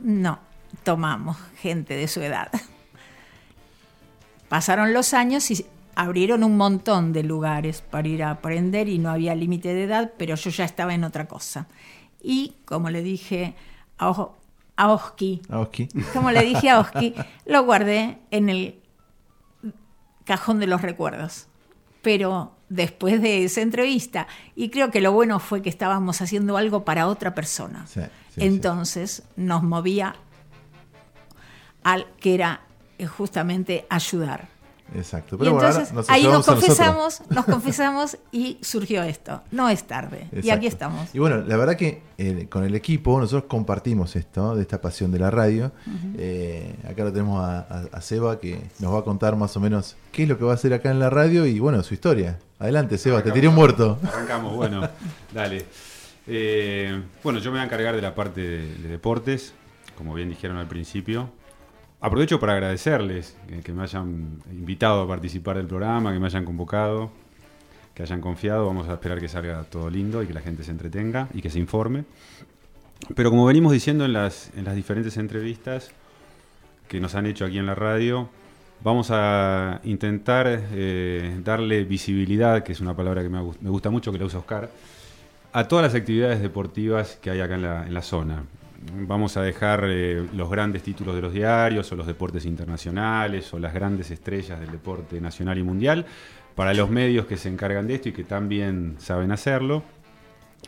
No, 0.00 0.40
tomamos 0.82 1.38
gente 1.62 1.96
de 1.96 2.06
su 2.06 2.20
edad. 2.20 2.52
Pasaron 4.50 4.92
los 4.92 5.14
años 5.14 5.50
y 5.50 5.64
abrieron 5.94 6.44
un 6.44 6.58
montón 6.58 7.14
de 7.14 7.22
lugares 7.22 7.80
para 7.80 8.08
ir 8.08 8.22
a 8.24 8.32
aprender 8.32 8.90
y 8.90 8.98
no 8.98 9.08
había 9.08 9.34
límite 9.34 9.72
de 9.72 9.84
edad, 9.84 10.12
pero 10.18 10.34
yo 10.34 10.50
ya 10.50 10.66
estaba 10.66 10.92
en 10.92 11.04
otra 11.04 11.26
cosa. 11.26 11.66
Y 12.22 12.56
como 12.66 12.90
le 12.90 13.02
dije 13.02 13.54
a, 13.96 14.28
Oski, 14.88 15.42
como 16.12 16.30
le 16.30 16.42
dije 16.42 16.70
a 16.70 16.80
Oski, 16.80 17.14
lo 17.46 17.64
guardé 17.64 18.18
en 18.30 18.48
el 18.48 18.80
cajón 20.24 20.58
de 20.58 20.66
los 20.66 20.82
recuerdos. 20.82 21.46
Pero 22.02 22.52
después 22.68 23.20
de 23.20 23.44
esa 23.44 23.60
entrevista, 23.60 24.26
y 24.56 24.70
creo 24.70 24.90
que 24.90 25.00
lo 25.00 25.12
bueno 25.12 25.38
fue 25.38 25.60
que 25.60 25.68
estábamos 25.68 26.22
haciendo 26.22 26.56
algo 26.56 26.84
para 26.84 27.08
otra 27.08 27.34
persona. 27.34 27.84
Entonces 28.36 29.24
nos 29.36 29.62
movía 29.62 30.14
al 31.82 32.06
que 32.20 32.34
era 32.34 32.60
eh, 32.98 33.06
justamente 33.06 33.86
ayudar. 33.90 34.48
Exacto. 34.94 35.38
Pero 35.38 35.52
entonces 35.52 35.92
ahí 36.08 36.24
nos 36.24 36.46
confesamos, 36.46 37.22
nos 37.28 37.44
confesamos 37.44 38.18
y 38.32 38.58
surgió 38.60 39.02
esto. 39.02 39.42
No 39.50 39.68
es 39.68 39.84
tarde. 39.84 40.28
Y 40.42 40.50
aquí 40.50 40.66
estamos. 40.66 41.14
Y 41.14 41.18
bueno, 41.18 41.38
la 41.38 41.56
verdad 41.56 41.76
que 41.76 42.02
eh, 42.18 42.46
con 42.48 42.64
el 42.64 42.74
equipo 42.74 43.18
nosotros 43.18 43.44
compartimos 43.48 44.16
esto, 44.16 44.54
de 44.54 44.62
esta 44.62 44.80
pasión 44.80 45.12
de 45.12 45.18
la 45.18 45.30
radio. 45.30 45.72
Eh, 46.16 46.74
acá 46.88 47.04
lo 47.04 47.12
tenemos 47.12 47.42
a, 47.42 48.00
Seba 48.00 48.40
que 48.40 48.60
nos 48.78 48.94
va 48.94 49.00
a 49.00 49.04
contar 49.04 49.36
más 49.36 49.56
o 49.56 49.60
menos 49.60 49.96
qué 50.10 50.24
es 50.24 50.28
lo 50.28 50.38
que 50.38 50.44
va 50.44 50.52
a 50.52 50.54
hacer 50.54 50.72
acá 50.72 50.90
en 50.90 50.98
la 50.98 51.10
radio 51.10 51.46
y 51.46 51.58
bueno, 51.58 51.82
su 51.82 51.94
historia. 51.94 52.38
Adelante, 52.58 52.98
Seba, 52.98 53.22
te 53.22 53.30
tiré 53.30 53.48
un 53.48 53.54
muerto. 53.54 53.98
Arrancamos, 54.02 54.56
bueno, 54.56 54.88
dale. 55.34 55.64
Eh, 56.26 57.02
bueno, 57.22 57.38
yo 57.38 57.50
me 57.50 57.56
voy 57.56 57.62
a 57.62 57.64
encargar 57.64 57.94
de 57.94 58.02
la 58.02 58.14
parte 58.14 58.40
de 58.40 58.88
deportes, 58.88 59.52
como 59.96 60.14
bien 60.14 60.28
dijeron 60.28 60.56
al 60.56 60.68
principio. 60.68 61.30
Aprovecho 62.02 62.40
para 62.40 62.54
agradecerles 62.54 63.36
que, 63.62 63.72
me 63.74 63.82
hayan 63.82 64.38
invitado 64.50 65.02
a 65.02 65.08
participar 65.08 65.58
del 65.58 65.66
programa, 65.66 66.14
que 66.14 66.18
me 66.18 66.26
hayan 66.26 66.46
convocado, 66.46 67.10
que 67.94 68.02
hayan 68.02 68.22
confiado. 68.22 68.64
Vamos 68.64 68.88
a 68.88 68.94
esperar 68.94 69.20
que 69.20 69.28
salga 69.28 69.64
todo 69.64 69.90
lindo 69.90 70.22
y 70.22 70.26
que 70.26 70.32
la 70.32 70.40
gente 70.40 70.64
se 70.64 70.70
entretenga 70.70 71.28
y 71.34 71.42
que 71.42 71.50
se 71.50 71.58
informe. 71.58 72.04
Pero 73.14 73.28
como 73.28 73.44
venimos 73.44 73.72
diciendo 73.72 74.06
en 74.06 74.14
las, 74.14 74.50
en 74.56 74.64
las 74.64 74.76
diferentes 74.76 75.18
entrevistas 75.18 75.90
que 76.88 77.00
nos 77.00 77.14
han 77.14 77.26
hecho 77.26 77.44
aquí 77.44 77.58
en 77.58 77.66
la 77.66 77.74
radio, 77.74 78.30
vamos 78.82 79.10
a 79.10 79.82
intentar 79.84 80.46
eh, 80.48 81.38
darle 81.44 81.84
visibilidad, 81.84 82.62
que 82.62 82.72
es 82.72 82.80
una 82.80 82.96
palabra 82.96 83.22
que 83.22 83.28
me, 83.28 83.42
gusta 83.42 83.90
mucho, 83.90 84.10
que 84.10 84.18
la 84.18 84.24
usa 84.24 84.38
Oscar, 84.38 84.70
a 85.52 85.68
todas 85.68 85.84
las 85.84 85.94
actividades 85.94 86.40
deportivas 86.40 87.18
que 87.20 87.28
hay 87.28 87.40
acá 87.40 87.56
en 87.56 87.92
la 87.92 88.02
zona 88.02 88.44
vamos 89.06 89.36
a 89.36 89.42
dejar 89.42 89.84
eh, 89.86 90.26
los 90.34 90.50
grandes 90.50 90.82
títulos 90.82 91.14
de 91.14 91.22
los 91.22 91.32
diarios 91.32 91.90
o 91.92 91.96
los 91.96 92.06
deportes 92.06 92.46
internacionales 92.46 93.52
o 93.52 93.58
las 93.58 93.74
grandes 93.74 94.10
estrellas 94.10 94.58
del 94.60 94.70
deporte 94.70 95.20
nacional 95.20 95.58
y 95.58 95.62
mundial 95.62 96.06
para 96.54 96.74
los 96.74 96.90
medios 96.90 97.26
que 97.26 97.36
se 97.36 97.48
encargan 97.48 97.86
de 97.86 97.94
esto 97.94 98.08
y 98.08 98.12
que 98.12 98.24
también 98.24 98.96
saben 98.98 99.32
hacerlo. 99.32 99.82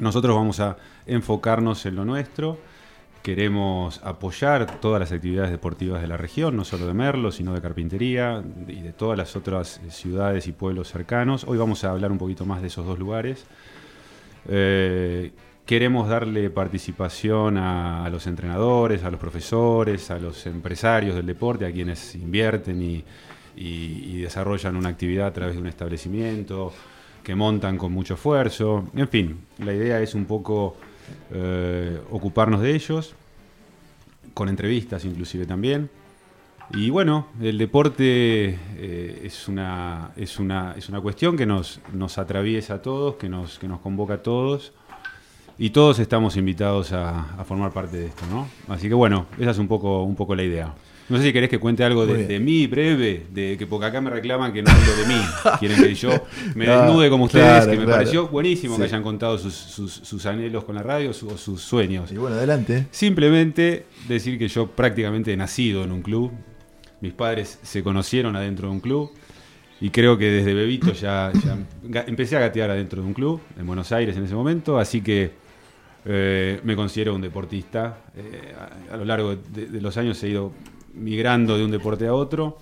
Nosotros 0.01 0.35
vamos 0.35 0.61
a 0.61 0.77
enfocarnos 1.07 1.85
en 1.87 1.97
lo 1.97 2.05
nuestro. 2.05 2.59
Queremos 3.23 4.01
apoyar 4.03 4.81
todas 4.81 4.99
las 4.99 5.13
actividades 5.13 5.51
deportivas 5.51 6.03
de 6.03 6.09
la 6.09 6.17
región, 6.17 6.57
no 6.57 6.65
solo 6.65 6.87
de 6.87 6.95
Merlo, 6.95 7.31
sino 7.31 7.55
de 7.55 7.61
Carpintería 7.61 8.43
y 8.67 8.81
de 8.81 8.93
todas 8.93 9.17
las 9.17 9.37
otras 9.37 9.81
ciudades 9.91 10.49
y 10.49 10.53
pueblos 10.53 10.89
cercanos. 10.89 11.45
Hoy 11.45 11.57
vamos 11.57 11.85
a 11.85 11.91
hablar 11.91 12.11
un 12.11 12.19
poquito 12.19 12.45
más 12.47 12.63
de 12.63 12.69
esos 12.69 12.85
dos 12.85 12.99
lugares. 12.99 13.47
Eh, 14.49 15.31
Queremos 15.67 16.09
darle 16.09 16.51
participación 16.51 17.57
a, 17.57 18.09
los 18.11 18.27
entrenadores, 18.27 19.05
a 19.05 19.11
los 19.13 19.21
profesores, 19.21 20.11
a 20.11 20.19
los 20.19 20.45
empresarios 20.47 21.15
del 21.15 21.25
deporte, 21.25 21.65
a 21.65 21.73
quienes 21.73 22.17
invierten 22.17 22.83
y, 22.83 23.05
desarrollan 24.23 24.77
una 24.77 24.89
actividad 24.89 25.29
a 25.29 25.33
través 25.33 25.55
de 25.55 25.61
un 25.61 25.69
establecimiento, 25.69 26.73
que 27.23 27.37
montan 27.37 27.79
con 27.79 27.93
mucho 27.93 28.15
esfuerzo. 28.15 28.89
En 28.97 29.09
fin, 29.09 29.39
la 29.59 29.73
idea 29.73 30.01
es 30.01 30.15
un 30.17 30.25
poco 30.25 30.77
eh, 31.31 32.01
ocuparnos 32.11 32.61
de 32.61 32.75
ellos, 32.75 33.15
con 34.35 34.49
entrevistas 34.49 35.05
inclusive 35.05 35.47
también. 35.47 35.91
Y 36.75 36.91
bueno, 36.91 37.29
el 37.41 37.57
deporte 37.57 38.59
eh, 38.77 39.21
es, 39.25 39.47
una, 39.47 40.11
es, 40.17 40.41
una, 40.41 40.75
es 40.77 40.89
una 40.89 41.01
cuestión 41.01 41.37
que 41.37 41.47
nos, 41.47 41.81
nos 41.93 42.19
atraviesa 42.19 42.75
a 42.75 42.83
todos, 42.83 43.15
que 43.15 43.29
nos, 43.29 43.61
que 43.61 43.69
nos 43.69 43.81
convoca 43.81 44.15
a 44.15 44.23
todos 44.23 44.73
y 45.63 45.71
todos 45.71 46.01
estamos 46.01 46.37
invitados 46.37 46.93
a, 46.93 47.45
formar 47.47 47.71
parte 47.71 47.97
de 47.97 48.07
esto, 48.07 48.25
¿no? 48.29 48.49
Así 48.67 48.89
que 48.89 48.95
bueno, 48.95 49.27
esa 49.39 49.53
es 49.53 49.59
un 49.59 49.69
poco, 49.69 50.03
un 50.03 50.17
poco 50.17 50.35
la 50.35 50.43
idea. 50.43 50.75
No 51.09 51.19
sé 51.19 51.23
si 51.23 51.33
querés 51.33 51.49
que 51.49 51.61
cuente 51.61 51.85
algo 51.85 52.05
de, 52.05 52.41
mí 52.41 52.67
breve, 52.67 53.27
de 53.31 53.57
que 53.57 53.69
porque 53.69 53.87
acá 53.87 54.01
me 54.01 54.11
reclaman 54.11 54.53
que 54.53 54.61
no 54.61 54.73
hablo 54.73 54.97
de 54.97 55.07
mí. 55.07 55.21
Quieren 55.61 55.81
que 55.81 55.95
yo 55.95 56.11
me 56.57 56.67
desnude 56.67 57.09
como 57.09 57.27
ustedes, 57.27 57.69
que 57.69 57.77
me 57.77 57.87
pareció 57.87 58.27
buenísimo 58.27 58.77
que 58.77 58.83
hayan 58.83 59.05
contado 59.05 59.39
sus, 59.39 60.27
anhelos 60.27 60.65
con 60.65 60.75
la 60.75 60.83
radio 60.83 61.11
o 61.11 61.13
sus 61.13 61.63
sueños. 61.63 62.11
Y 62.11 62.17
bueno, 62.17 62.35
adelante. 62.35 62.89
Simplemente 62.91 63.87
decir 64.09 64.41
que 64.41 64.49
yo 64.49 64.67
prácticamente 64.67 65.33
he 65.33 65.37
nacido 65.37 65.85
en 65.85 65.93
un 65.93 66.03
club. 66.03 66.33
Mis 67.01 67.13
padres 67.13 67.61
se 67.63 67.85
conocieron 67.85 68.35
adentro 68.35 68.67
de 68.67 68.73
un 68.73 68.81
club. 68.81 69.13
Y 69.81 69.91
creo 69.91 70.19
que 70.19 70.29
desde 70.29 70.55
bebito 70.55 70.93
ya, 70.93 71.31
empecé 72.07 72.37
a 72.37 72.41
gatear 72.41 72.71
adentro 72.71 73.01
de 73.01 73.07
un 73.07 73.15
club, 73.15 73.41
en 73.57 73.67
Buenos 73.67 73.93
Aires 73.93 74.17
en 74.17 74.25
ese 74.25 74.35
momento. 74.35 74.79
Así 74.79 75.03
que 75.03 75.42
eh, 76.05 76.61
me 76.65 76.75
considero 76.75 77.15
un 77.15 77.21
deportista. 77.21 77.99
Eh, 78.17 78.55
a, 78.91 78.97
lo 78.97 79.05
largo 79.05 79.37
de, 79.37 79.81
los 79.81 79.97
años 79.97 80.23
he 80.23 80.29
ido 80.29 80.53
migrando 80.95 81.57
de 81.57 81.65
un 81.65 81.71
deporte 81.71 82.07
a 82.07 82.15
otro 82.15 82.59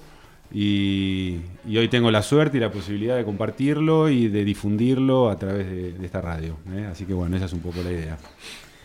y, 0.52 1.40
hoy 1.66 1.88
tengo 1.88 2.10
la 2.10 2.22
suerte 2.22 2.58
y 2.58 2.60
la 2.60 2.70
posibilidad 2.70 3.16
de 3.16 3.24
compartirlo 3.24 4.08
y 4.08 4.28
de 4.28 4.44
difundirlo 4.44 5.30
a 5.30 5.36
través 5.36 5.70
de, 5.70 6.04
esta 6.04 6.20
radio. 6.20 6.56
¿eh? 6.74 6.88
Así 6.90 7.04
que 7.04 7.14
bueno, 7.14 7.36
esa 7.36 7.46
es 7.46 7.52
un 7.52 7.60
poco 7.60 7.82
la 7.82 7.90
idea. 7.90 8.18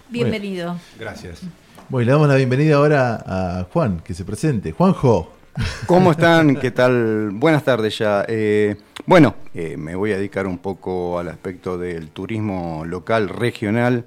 Bienvenido. 0.09 0.77
Gracias. 0.97 1.41
Bueno, 1.89 2.05
le 2.05 2.12
damos 2.13 2.27
la 2.27 2.35
bienvenida 2.35 2.77
ahora 2.77 3.24
a 3.25 3.67
Juan, 3.71 4.00
que 4.00 4.13
se 4.13 4.24
presente. 4.24 4.71
Juanjo. 4.71 5.33
¿Cómo 5.85 6.12
están? 6.12 6.55
¿Qué 6.57 6.71
tal? 6.71 7.29
Buenas 7.31 7.63
tardes 7.63 7.97
ya. 7.97 8.25
bueno, 9.05 9.35
me 9.53 9.95
voy 9.95 10.12
a 10.12 10.17
dedicar 10.17 10.47
un 10.47 10.57
poco 10.57 11.19
al 11.19 11.29
aspecto 11.29 11.77
del 11.77 12.09
turismo 12.09 12.83
local, 12.85 13.29
regional. 13.29 14.05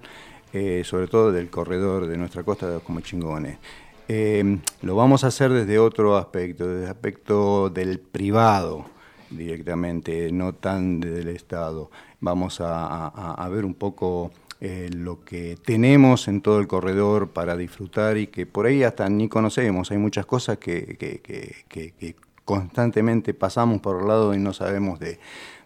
Eh, 0.53 0.83
sobre 0.85 1.09
todo 1.09 1.31
del 1.31 1.51
corredor 1.51 2.07
de 2.07 2.17
nuestra 2.17 2.43
costa 2.43 2.71
de 2.71 2.81
como 2.81 3.01
chingones. 3.01 3.59
Eh, 4.09 4.59
lo 4.81 4.97
vamos 4.97 5.25
a 5.25 5.27
hacer 5.27 5.53
desde 5.53 5.79
otro 5.79 6.17
aspecto, 6.17 6.67
desde 6.67 6.85
el 6.85 6.91
aspecto 6.91 7.69
del 7.69 7.99
privado 7.99 8.87
directamente, 9.31 10.33
no 10.33 10.55
tan 10.55 11.01
del 11.01 11.29
Estado. 11.29 11.91
Vamos 12.21 12.63
a, 12.63 13.47
ver 13.53 13.67
un 13.67 13.75
poco 13.75 14.31
eh, 14.63 14.89
lo 14.91 15.23
que 15.23 15.59
tenemos 15.63 16.29
en 16.29 16.41
todo 16.41 16.61
el 16.61 16.67
corredor 16.67 17.29
para 17.31 17.55
disfrutar 17.55 18.17
y 18.17 18.29
que 18.29 18.47
por 18.47 18.65
ahí 18.65 18.83
hasta 18.83 19.07
ni 19.11 19.29
conocemos. 19.29 19.91
Hay 19.91 19.99
muchas 19.99 20.25
cosas 20.25 20.57
que, 20.57 20.97
constantemente 22.47 23.35
pasamos 23.35 23.83
por 23.83 24.01
el 24.01 24.09
lado 24.09 24.33
y 24.33 24.39
no 24.39 24.55
sabemos 24.55 24.99
de, 24.99 25.19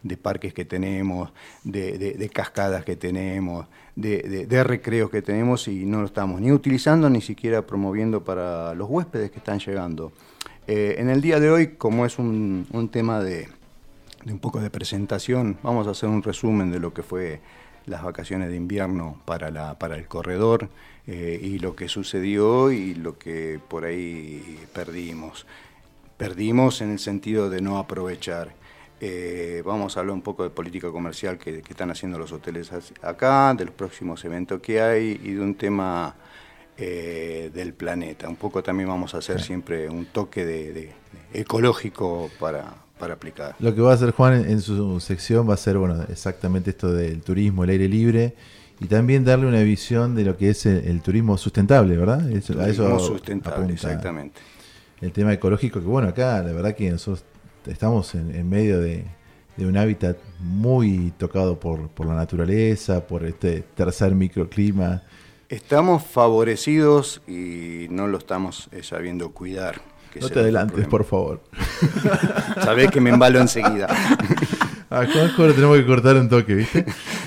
de 0.02 0.16
parques 0.16 0.52
que 0.52 0.64
tenemos, 0.64 1.32
de, 1.62 2.30
cascadas 2.32 2.84
que 2.84 2.96
tenemos, 2.96 3.66
de, 3.96 4.64
recreos 4.64 5.10
que 5.10 5.22
tenemos 5.22 5.68
y 5.68 5.84
no 5.84 6.00
lo 6.00 6.06
estamos 6.06 6.40
ni 6.40 6.50
utilizando 6.50 7.10
ni 7.10 7.20
siquiera 7.20 7.66
promoviendo 7.66 8.24
para 8.24 8.74
los 8.74 8.88
huéspedes 8.88 9.30
que 9.30 9.38
están 9.38 9.58
llegando. 9.58 10.12
Eh, 10.66 10.96
en 10.98 11.10
el 11.10 11.20
día 11.20 11.40
de 11.40 11.50
hoy, 11.50 11.68
como 11.76 12.06
es 12.06 12.18
un, 12.18 12.66
tema 12.92 13.20
de, 13.20 13.48
un 14.26 14.38
poco 14.38 14.60
de 14.60 14.70
presentación, 14.70 15.58
vamos 15.62 15.86
a 15.86 15.90
hacer 15.90 16.08
un 16.08 16.22
resumen 16.22 16.70
de 16.70 16.78
lo 16.78 16.94
que 16.94 17.02
fue 17.02 17.40
las 17.86 18.02
vacaciones 18.02 18.48
de 18.48 18.56
invierno 18.56 19.20
para, 19.24 19.50
la, 19.50 19.78
para 19.78 19.96
el 19.96 20.06
corredor 20.06 20.68
eh, 21.06 21.40
y 21.42 21.58
lo 21.58 21.74
que 21.74 21.88
sucedió 21.88 22.70
y 22.70 22.94
lo 22.94 23.18
que 23.18 23.58
por 23.68 23.84
ahí 23.84 24.58
perdimos. 24.72 25.46
Perdimos 26.16 26.80
en 26.80 26.92
el 26.92 27.00
sentido 27.00 27.50
de 27.50 27.60
no 27.60 27.78
aprovechar. 27.78 28.54
Eh, 29.04 29.64
vamos 29.66 29.96
a 29.96 30.00
hablar 30.00 30.14
un 30.14 30.22
poco 30.22 30.44
de 30.44 30.50
política 30.50 30.92
comercial 30.92 31.36
que, 31.36 31.58
están 31.68 31.90
haciendo 31.90 32.20
los 32.20 32.30
hoteles 32.30 32.70
acá, 33.02 33.52
de 33.52 33.64
los 33.64 33.74
próximos 33.74 34.24
eventos 34.24 34.60
que 34.60 34.80
hay 34.80 35.20
y 35.24 35.32
de 35.32 35.40
un 35.40 35.56
tema 35.56 36.14
eh, 36.78 37.50
del 37.52 37.74
planeta. 37.74 38.28
Un 38.28 38.36
poco 38.36 38.62
también 38.62 38.88
vamos 38.88 39.12
a 39.16 39.18
hacer 39.18 39.42
siempre 39.42 39.88
un 39.88 40.06
toque 40.06 40.44
de, 40.44 40.92
ecológico 41.34 42.30
para, 42.38 42.76
para, 42.96 43.14
aplicar. 43.14 43.56
Lo 43.58 43.74
que 43.74 43.80
va 43.80 43.90
a 43.90 43.94
hacer 43.94 44.12
Juan 44.12 44.48
en, 44.48 44.60
su 44.60 45.00
sección 45.00 45.50
va 45.50 45.54
a 45.54 45.56
ser 45.56 45.78
bueno 45.78 46.04
exactamente 46.08 46.70
esto 46.70 46.92
del 46.92 47.22
turismo, 47.22 47.64
el 47.64 47.70
aire 47.70 47.88
libre 47.88 48.36
y 48.78 48.86
también 48.86 49.24
darle 49.24 49.46
una 49.46 49.62
visión 49.62 50.14
de 50.14 50.26
lo 50.26 50.36
que 50.36 50.50
es 50.50 50.64
el, 50.64 51.02
turismo 51.02 51.36
sustentable, 51.38 51.96
¿verdad? 51.96 52.30
Eso, 52.30 52.54
turismo 52.54 53.00
sustentable, 53.00 53.74
exactamente. 53.74 54.40
El 55.00 55.10
tema 55.10 55.32
ecológico, 55.32 55.80
que 55.80 55.86
bueno, 55.86 56.06
acá 56.06 56.40
la 56.40 56.52
verdad 56.52 56.76
que 56.76 56.88
nosotros 56.88 57.24
estamos 57.66 58.14
en, 58.14 58.48
medio 58.48 58.80
de, 58.80 59.04
un 59.58 59.76
hábitat 59.76 60.16
muy 60.40 61.12
tocado 61.18 61.58
por, 61.60 61.90
la 62.04 62.14
naturaleza, 62.14 63.06
por 63.06 63.24
este 63.24 63.64
tercer 63.74 64.14
microclima. 64.14 65.02
Estamos 65.48 66.04
favorecidos 66.04 67.22
y 67.28 67.86
no 67.90 68.06
lo 68.08 68.18
estamos 68.18 68.68
eh, 68.72 68.82
sabiendo 68.82 69.32
cuidar. 69.32 69.80
no 70.20 70.28
te 70.30 70.40
adelantes, 70.40 70.86
por 70.88 71.04
favor. 71.04 71.42
Sabés 72.64 72.90
que 72.90 73.00
me 73.00 73.10
embalo 73.10 73.38
enseguida. 73.40 73.88
A 74.90 75.06
Juanjo 75.06 75.46
lo 75.46 75.54
tenemos 75.54 75.78
que 75.78 75.86
cortar 75.86 76.16
un 76.16 76.28
toque, 76.28 76.54
¿viste? 76.54 76.84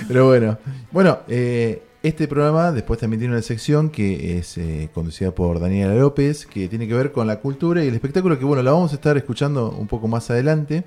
Pero 0.07 0.27
bueno. 0.27 0.57
Bueno, 0.91 1.19
eh, 1.27 1.81
este 2.07 2.27
programa 2.27 2.71
después 2.71 2.99
también 2.99 3.19
tiene 3.19 3.33
una 3.33 3.41
sección 3.41 3.89
que 3.89 4.37
es 4.37 4.59
eh, 4.59 4.89
conducida 4.93 5.31
por 5.31 5.59
Daniela 5.59 5.95
López, 5.95 6.45
que 6.45 6.67
tiene 6.67 6.87
que 6.87 6.93
ver 6.93 7.11
con 7.11 7.25
la 7.25 7.39
cultura 7.39 7.83
y 7.83 7.87
el 7.87 7.95
espectáculo, 7.95 8.37
que 8.37 8.45
bueno, 8.45 8.61
la 8.61 8.71
vamos 8.71 8.91
a 8.91 8.95
estar 8.95 9.17
escuchando 9.17 9.71
un 9.71 9.87
poco 9.87 10.07
más 10.07 10.29
adelante. 10.29 10.83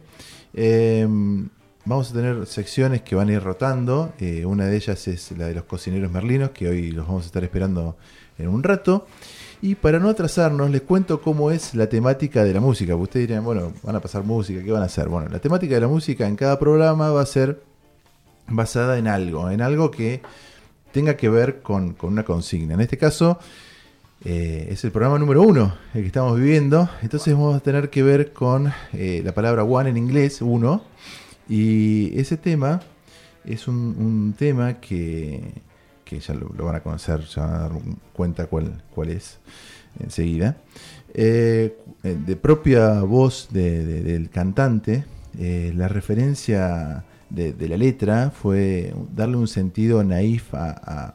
Em, 0.54 1.48
vamos 1.84 2.12
a 2.12 2.14
tener 2.14 2.46
secciones 2.46 3.02
que 3.02 3.16
van 3.16 3.30
a 3.30 3.32
ir 3.32 3.42
rotando. 3.42 4.12
Eh, 4.20 4.46
una 4.46 4.66
de 4.66 4.76
ellas 4.76 5.08
es 5.08 5.32
la 5.32 5.46
de 5.46 5.54
los 5.54 5.64
cocineros 5.64 6.08
merlinos, 6.12 6.50
que 6.50 6.68
hoy 6.68 6.92
los 6.92 7.08
vamos 7.08 7.25
a 7.25 7.26
estar 7.26 7.42
esperando 7.42 7.96
en 8.38 8.46
un 8.46 8.62
rato. 8.62 9.08
Y 9.60 9.75
para 9.75 9.98
no 9.98 10.10
atrasarnos, 10.10 10.70
les 10.70 10.82
cuento 10.82 11.20
cómo 11.20 11.50
es 11.50 11.75
la 11.75 11.88
temática 11.88 12.44
de 12.44 12.54
la 12.54 12.60
música. 12.60 12.94
Ustedes 12.94 13.26
dirían, 13.26 13.44
bueno, 13.44 13.72
van 13.82 13.96
a 13.96 14.00
pasar 14.00 14.22
música, 14.22 14.62
¿qué 14.62 14.70
van 14.70 14.82
a 14.82 14.87
hacer? 14.87 15.08
Bueno, 15.08 15.28
la 15.28 15.40
temática 15.40 15.75
de 15.75 15.80
la 15.80 15.88
música 15.88 16.28
en 16.28 16.37
cada 16.37 16.60
programa 16.60 17.10
va 17.10 17.22
a 17.22 17.26
ser 17.26 17.60
basada 18.46 18.98
en 18.98 19.08
algo, 19.08 19.50
en 19.50 19.62
algo 19.62 19.90
que 19.90 20.22
tenga 20.92 21.16
que 21.16 21.28
ver 21.28 21.61
con, 21.62 21.97
una 22.02 22.25
consigna. 22.25 22.75
En 22.75 22.80
este 22.80 22.99
caso 22.99 23.38
eh, 24.25 24.68
es 24.71 24.85
el 24.85 24.90
programa 24.90 25.18
número 25.18 25.42
uno, 25.42 25.75
el 25.95 26.02
que 26.02 26.07
estamos 26.09 26.38
viviendo. 26.38 26.88
Entonces 27.02 27.35
vamos 27.35 27.57
a 27.57 27.61
tener 27.61 27.90
que 27.90 28.02
ver 28.02 28.33
con 28.33 28.73
eh, 28.92 29.23
la 29.25 29.33
palabra 29.33 29.64
one 29.64 29.90
en 29.90 29.97
inglés, 29.97 30.42
uno. 30.42 30.83
Y 31.49 32.18
ese 32.18 32.37
tema 32.37 32.80
es 33.45 33.68
un, 33.68 34.35
tema 34.38 34.80
que, 34.80 35.62
ya 36.04 36.35
lo, 36.35 36.49
van 36.64 36.76
a 36.76 36.80
conocer, 36.80 37.25
ya 37.25 37.47
van 37.47 37.54
a 37.54 37.59
dar 37.59 37.73
cuenta 38.12 38.47
cuál, 38.47 38.83
cuál 38.95 39.11
es 39.11 39.38
enseguida. 39.99 40.59
Eh, 41.14 41.78
de 42.02 42.37
propia 42.37 43.00
voz 43.00 43.49
del 43.50 44.28
cantante, 44.30 45.04
la 45.38 45.88
referencia 45.88 47.04
de, 47.30 47.68
la 47.68 47.76
letra 47.76 48.30
fue 48.30 48.94
darle 49.14 49.37
un 49.37 49.49
sentido 49.49 50.02
naif 50.02 50.54
a, 50.54 51.14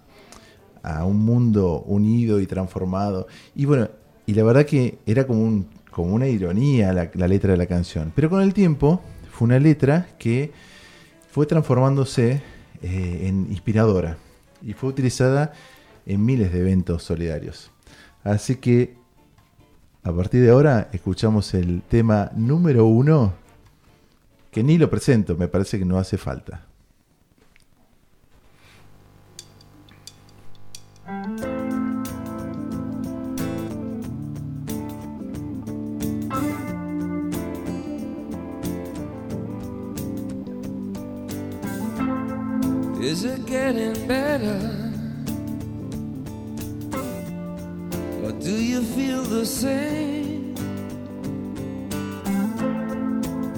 un 1.06 1.20
mundo 1.20 1.82
unido 1.88 2.42
y 2.42 2.46
transformado. 2.46 3.28
Y 3.56 3.66
bueno, 3.66 3.90
y 4.26 4.34
la 4.34 4.44
verdad 4.44 4.66
que 4.66 5.00
era 5.06 5.26
como, 5.26 5.42
un, 5.42 5.68
como 5.92 6.14
una 6.14 6.28
ironía 6.28 6.92
la, 6.92 7.28
letra 7.28 7.52
de 7.52 7.58
la 7.58 7.66
canción. 7.68 8.12
Pero 8.14 8.30
con 8.30 8.42
el 8.42 8.54
tiempo 8.54 9.02
fue 9.32 9.46
una 9.46 9.60
letra 9.60 10.08
que 10.20 10.52
fue 11.32 11.46
transformándose 11.46 12.42
eh, 12.82 13.28
en 13.28 13.48
inspiradora 13.50 14.18
y 14.62 14.74
fue 14.74 14.90
utilizada 14.90 15.54
en 16.06 16.26
miles 16.26 16.52
de 16.52 16.60
eventos 16.60 17.04
solidarios. 17.04 17.72
Así 18.24 18.58
que 18.58 18.96
a 20.04 20.12
partir 20.12 20.42
de 20.42 20.50
ahora 20.50 20.90
escuchamos 20.92 21.54
el 21.54 21.82
tema 21.82 22.30
número 22.36 22.86
uno 22.86 23.34
que 24.54 24.64
ni 24.64 24.78
lo 24.78 24.88
presento, 24.88 25.36
me 25.36 25.48
parece 25.48 25.80
que 25.80 25.86
no 25.86 25.98
hace 25.98 26.18
falta. 26.18 26.68
Is 43.02 43.26
it 43.26 43.46
getting 43.48 44.08
better? 44.08 44.60
Or 48.24 48.32
do 48.34 48.52
you 48.52 48.82
feel 48.82 49.24
the 49.24 49.46
same? 49.46 50.33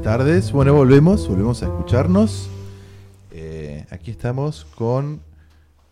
Buenas 0.00 0.18
tardes, 0.18 0.52
bueno, 0.52 0.72
volvemos, 0.72 1.28
volvemos 1.28 1.62
a 1.62 1.66
escucharnos. 1.66 2.48
Eh, 3.32 3.84
aquí 3.90 4.10
estamos 4.10 4.66
con... 4.74 5.20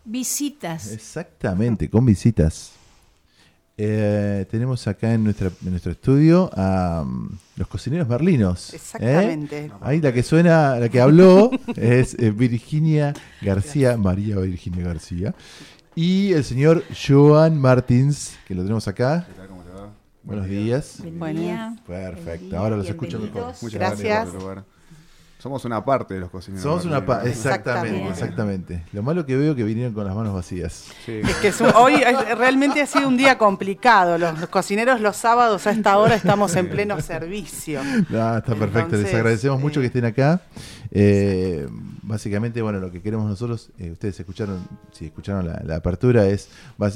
Visitas. 0.03 0.91
Exactamente, 0.91 1.91
con 1.91 2.07
visitas. 2.07 2.71
Eh, 3.77 4.47
tenemos 4.49 4.87
acá 4.87 5.13
en, 5.13 5.25
nuestra, 5.25 5.51
en 5.63 5.69
nuestro 5.69 5.91
estudio 5.91 6.49
a 6.55 7.03
um, 7.05 7.29
los 7.55 7.67
cocineros 7.67 8.07
merlinos. 8.07 8.73
¿eh? 8.73 8.77
Exactamente. 8.77 9.71
Ahí 9.79 10.01
la 10.01 10.11
que 10.11 10.23
suena, 10.23 10.79
la 10.79 10.89
que 10.89 10.99
habló 10.99 11.51
es 11.75 12.15
eh, 12.17 12.31
Virginia 12.31 13.13
García, 13.43 13.95
María 13.95 14.37
Virginia 14.37 14.85
García. 14.85 15.35
Y 15.93 16.33
el 16.33 16.43
señor 16.43 16.83
Joan 17.07 17.61
Martins, 17.61 18.37
que 18.47 18.55
lo 18.55 18.63
tenemos 18.63 18.87
acá. 18.87 19.27
Buenos 20.29 20.47
días. 20.47 20.99
Bienvenida. 21.01 21.75
Perfecto, 21.87 22.55
ahora 22.57 22.77
los 22.77 22.87
escucho 22.87 23.19
mejor. 23.19 23.51
Muchas 23.63 23.73
Gracias. 23.73 24.31
gracias. 24.31 24.63
Somos 25.39 25.63
una 25.65 25.83
parte 25.83 26.13
de 26.13 26.19
los 26.19 26.29
cocineros. 26.29 26.61
Somos 26.61 26.85
una 26.85 27.03
pa- 27.05 27.13
Martínez. 27.15 27.37
exactamente, 27.37 27.97
Exactamente. 28.09 28.73
exactamente. 28.75 28.83
Lo 28.93 29.01
malo 29.03 29.25
que 29.25 29.37
veo 29.37 29.55
que 29.55 29.63
vinieron 29.63 29.93
con 29.93 30.05
las 30.05 30.13
manos 30.13 30.33
vacías. 30.35 30.87
Sí. 31.05 31.13
Es 31.23 31.35
que 31.37 31.47
es 31.47 31.61
un- 31.61 31.71
hoy 31.75 31.95
es- 31.95 32.37
realmente 32.37 32.79
ha 32.81 32.85
sido 32.85 33.07
un 33.07 33.15
día 33.17 33.37
complicado. 33.39 34.17
Los, 34.19 34.37
los 34.39 34.49
cocineros 34.49 34.99
los 35.01 35.15
sábados 35.15 35.65
a 35.65 35.71
esta 35.71 35.97
hora 35.97 36.13
estamos 36.15 36.55
en 36.57 36.69
pleno 36.69 36.99
servicio. 37.01 37.81
Está 37.81 38.43
perfecto. 38.43 38.97
Les 38.97 39.13
agradecemos 39.13 39.59
mucho 39.61 39.79
eh, 39.79 39.83
que 39.83 39.87
estén 39.87 40.05
acá. 40.05 40.41
Eh, 40.91 41.67
básicamente, 42.03 42.61
bueno, 42.61 42.79
lo 42.79 42.91
que 42.91 43.01
queremos 43.01 43.27
nosotros, 43.29 43.71
eh, 43.79 43.91
ustedes 43.91 44.19
escucharon, 44.19 44.59
si 44.91 45.05
escucharon 45.05 45.47
la, 45.47 45.61
la 45.65 45.77
apertura, 45.77 46.27
es 46.27 46.49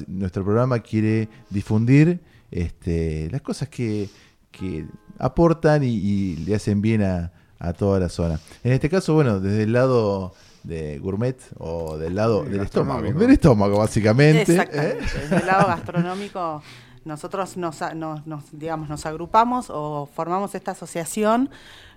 nuestro 0.08 0.44
programa 0.44 0.80
quiere 0.80 1.30
difundir 1.50 2.20
este, 2.54 3.30
las 3.32 3.42
cosas 3.42 3.68
que, 3.70 4.10
que 4.52 4.86
aportan 5.18 5.84
y, 5.84 5.88
y 5.90 6.36
le 6.38 6.56
hacen 6.56 6.82
bien 6.82 7.02
a, 7.04 7.32
a 7.60 7.74
toda 7.74 8.00
la 8.00 8.10
zona. 8.10 8.40
En 8.64 8.72
este 8.74 8.90
caso, 8.90 9.14
bueno, 9.14 9.40
desde 9.40 9.64
el 9.64 9.74
lado 9.74 10.34
de 10.64 10.98
gourmet 11.00 11.38
o 11.58 11.98
del 11.98 12.16
lado 12.16 12.44
Sí, 12.46 12.52
del 12.52 12.62
estómago, 12.62 13.02
del 13.20 13.32
estómago 13.32 13.78
básicamente. 13.80 14.56
¿eh? 14.72 14.98
Desde 15.22 15.38
el 15.38 15.46
lado 15.46 15.68
gastronómico, 15.68 16.62
nosotros 17.06 17.58
nos, 17.58 17.82
a- 17.82 17.94
nos- 17.94 18.26
nos, 18.28 18.44
digamos, 18.52 18.88
nos 18.88 19.06
agrupamos 19.06 19.68
o 19.70 20.08
formamos 20.14 20.56
esta 20.56 20.72
asociación 20.72 21.50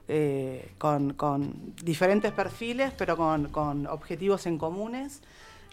eh, 0.09 0.73
con, 0.79 1.13
con 1.15 1.75
diferentes 1.85 2.33
perfiles, 2.33 2.93
pero 2.97 3.17
con, 3.17 3.49
con 3.49 3.87
objetivos 3.87 4.47
en 4.47 4.57
comunes, 4.59 5.21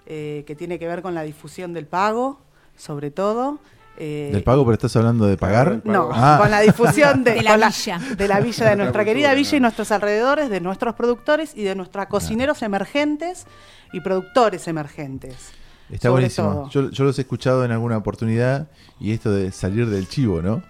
eh, 0.05 0.43
que 0.45 0.55
tiene 0.55 0.77
que 0.79 0.87
ver 0.87 1.01
con 1.01 1.13
la 1.15 1.23
difusión 1.23 1.71
del 1.73 1.85
pago, 1.87 2.39
sobre 2.77 3.09
todo. 3.11 3.59
Eh, 3.97 4.29
Del 4.33 4.43
pago, 4.43 4.63
pero 4.65 4.73
estás 4.73 4.95
hablando 4.95 5.25
de 5.25 5.37
pagar. 5.37 5.81
No, 5.83 6.09
Ah. 6.11 6.37
con 6.41 6.49
la 6.51 6.61
difusión 6.61 7.23
de, 7.23 7.33
De 7.35 7.43
la 7.43 7.55
villa. 7.57 7.99
de 8.17 8.27
la 8.27 8.39
villa, 8.39 8.69
de 8.69 8.75
nuestra 8.75 9.05
querida 9.05 9.33
villa 9.33 9.57
y 9.57 9.59
nuestros 9.59 9.91
alrededores, 9.91 10.49
de 10.49 10.59
nuestros 10.61 10.95
productores 10.95 11.53
y 11.55 11.63
de 11.63 11.75
nuestros 11.75 12.05
cocineros 12.07 12.61
emergentes 12.61 13.45
y 13.91 14.01
productores 14.01 14.67
emergentes. 14.67 15.51
Está 15.91 16.09
buenísimo. 16.09 16.69
Yo, 16.71 16.89
yo 16.89 17.03
los 17.03 17.17
he 17.19 17.21
escuchado 17.21 17.63
en 17.65 17.71
alguna 17.71 17.97
oportunidad 17.97 18.67
y 18.99 19.11
esto 19.11 19.31
de 19.31 19.51
salir 19.51 19.87
del 19.89 20.07
chivo, 20.07 20.41
¿no? 20.41 20.63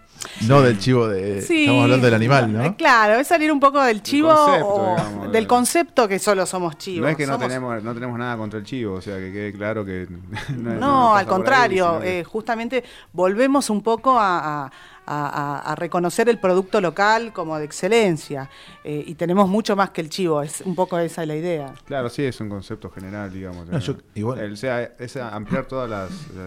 No 0.47 0.61
del 0.61 0.77
chivo 0.79 1.07
de... 1.07 1.41
Sí, 1.41 1.61
Estamos 1.61 1.83
hablando 1.83 2.05
del 2.05 2.13
animal, 2.15 2.43
eh, 2.45 2.47
¿no? 2.47 2.77
Claro, 2.77 3.13
es 3.15 3.27
salir 3.27 3.51
un 3.51 3.59
poco 3.59 3.81
del 3.81 4.01
chivo 4.03 4.29
concepto, 4.29 4.67
o 4.67 4.95
digamos, 4.95 5.31
del 5.31 5.43
de- 5.43 5.47
concepto 5.47 6.07
que 6.07 6.19
solo 6.19 6.45
somos 6.45 6.77
chivos. 6.77 7.01
No 7.03 7.09
es 7.09 7.17
que 7.17 7.27
no 7.27 7.37
tenemos, 7.37 7.83
no 7.83 7.93
tenemos 7.93 8.17
nada 8.17 8.37
contra 8.37 8.59
el 8.59 8.65
chivo, 8.65 8.95
o 8.95 9.01
sea, 9.01 9.17
que 9.17 9.31
quede 9.31 9.53
claro 9.53 9.83
que... 9.85 10.07
No, 10.57 11.13
al 11.15 11.21
ahí, 11.21 11.25
contrario, 11.25 12.01
eh, 12.03 12.23
justamente 12.23 12.83
volvemos 13.11 13.69
un 13.69 13.81
poco 13.81 14.17
a, 14.19 14.65
a- 14.65 14.71
a- 15.05 15.27
a- 15.27 15.71
a 15.71 15.75
reconocer 15.75 16.29
el 16.29 16.37
producto 16.39 16.79
local 16.81 17.33
como 17.33 17.57
de 17.59 17.65
excelencia 17.65 18.49
eh, 18.83 19.03
y 19.05 19.15
tenemos 19.15 19.49
mucho 19.49 19.75
más 19.75 19.89
que 19.91 20.01
el 20.01 20.09
chivo, 20.09 20.41
es 20.41 20.61
un 20.61 20.75
poco 20.75 20.97
esa 20.99 21.25
la 21.25 21.35
idea. 21.35 21.73
Claro, 21.85 22.09
sí, 22.09 22.23
es 22.23 22.39
un 22.41 22.49
concepto 22.49 22.89
general, 22.89 23.31
digamos. 23.31 23.67
No, 23.67 23.79
yo- 23.79 23.95
igual- 24.15 24.39
El- 24.39 24.57
sea, 24.57 24.81
es 24.83 25.15
ampliar 25.17 25.65
todos 25.65 25.89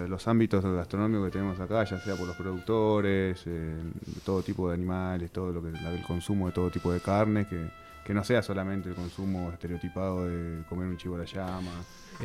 los 0.09 0.29
ámbitos 0.29 0.65
gastronómicos 0.65 1.27
que 1.27 1.33
tenemos 1.33 1.59
acá, 1.61 1.85
ya 1.85 2.01
sea 2.01 2.15
por 2.17 2.27
los 2.27 2.37
productores, 2.37 3.43
eh, 3.47 3.75
todo 4.25 4.43
tipo 4.43 4.69
de 4.69 4.75
animales, 4.75 5.31
todo 5.31 5.53
lo 5.53 5.63
que 5.63 5.71
la- 5.73 5.91
el 5.93 6.03
consumo 6.05 6.47
de 6.47 6.53
todo 6.53 6.71
tipo 6.71 6.93
de 6.93 7.01
carne, 7.01 7.47
que, 7.47 7.69
que 8.05 8.15
no 8.15 8.23
sea 8.25 8.43
solamente 8.43 8.89
el 8.89 8.95
consumo 8.95 9.51
estereotipado 9.53 10.27
de 10.29 10.63
comer 10.69 10.87
un 10.89 10.97
chivo 10.97 11.17
a 11.17 11.19
la 11.19 11.25
llama, 11.25 11.71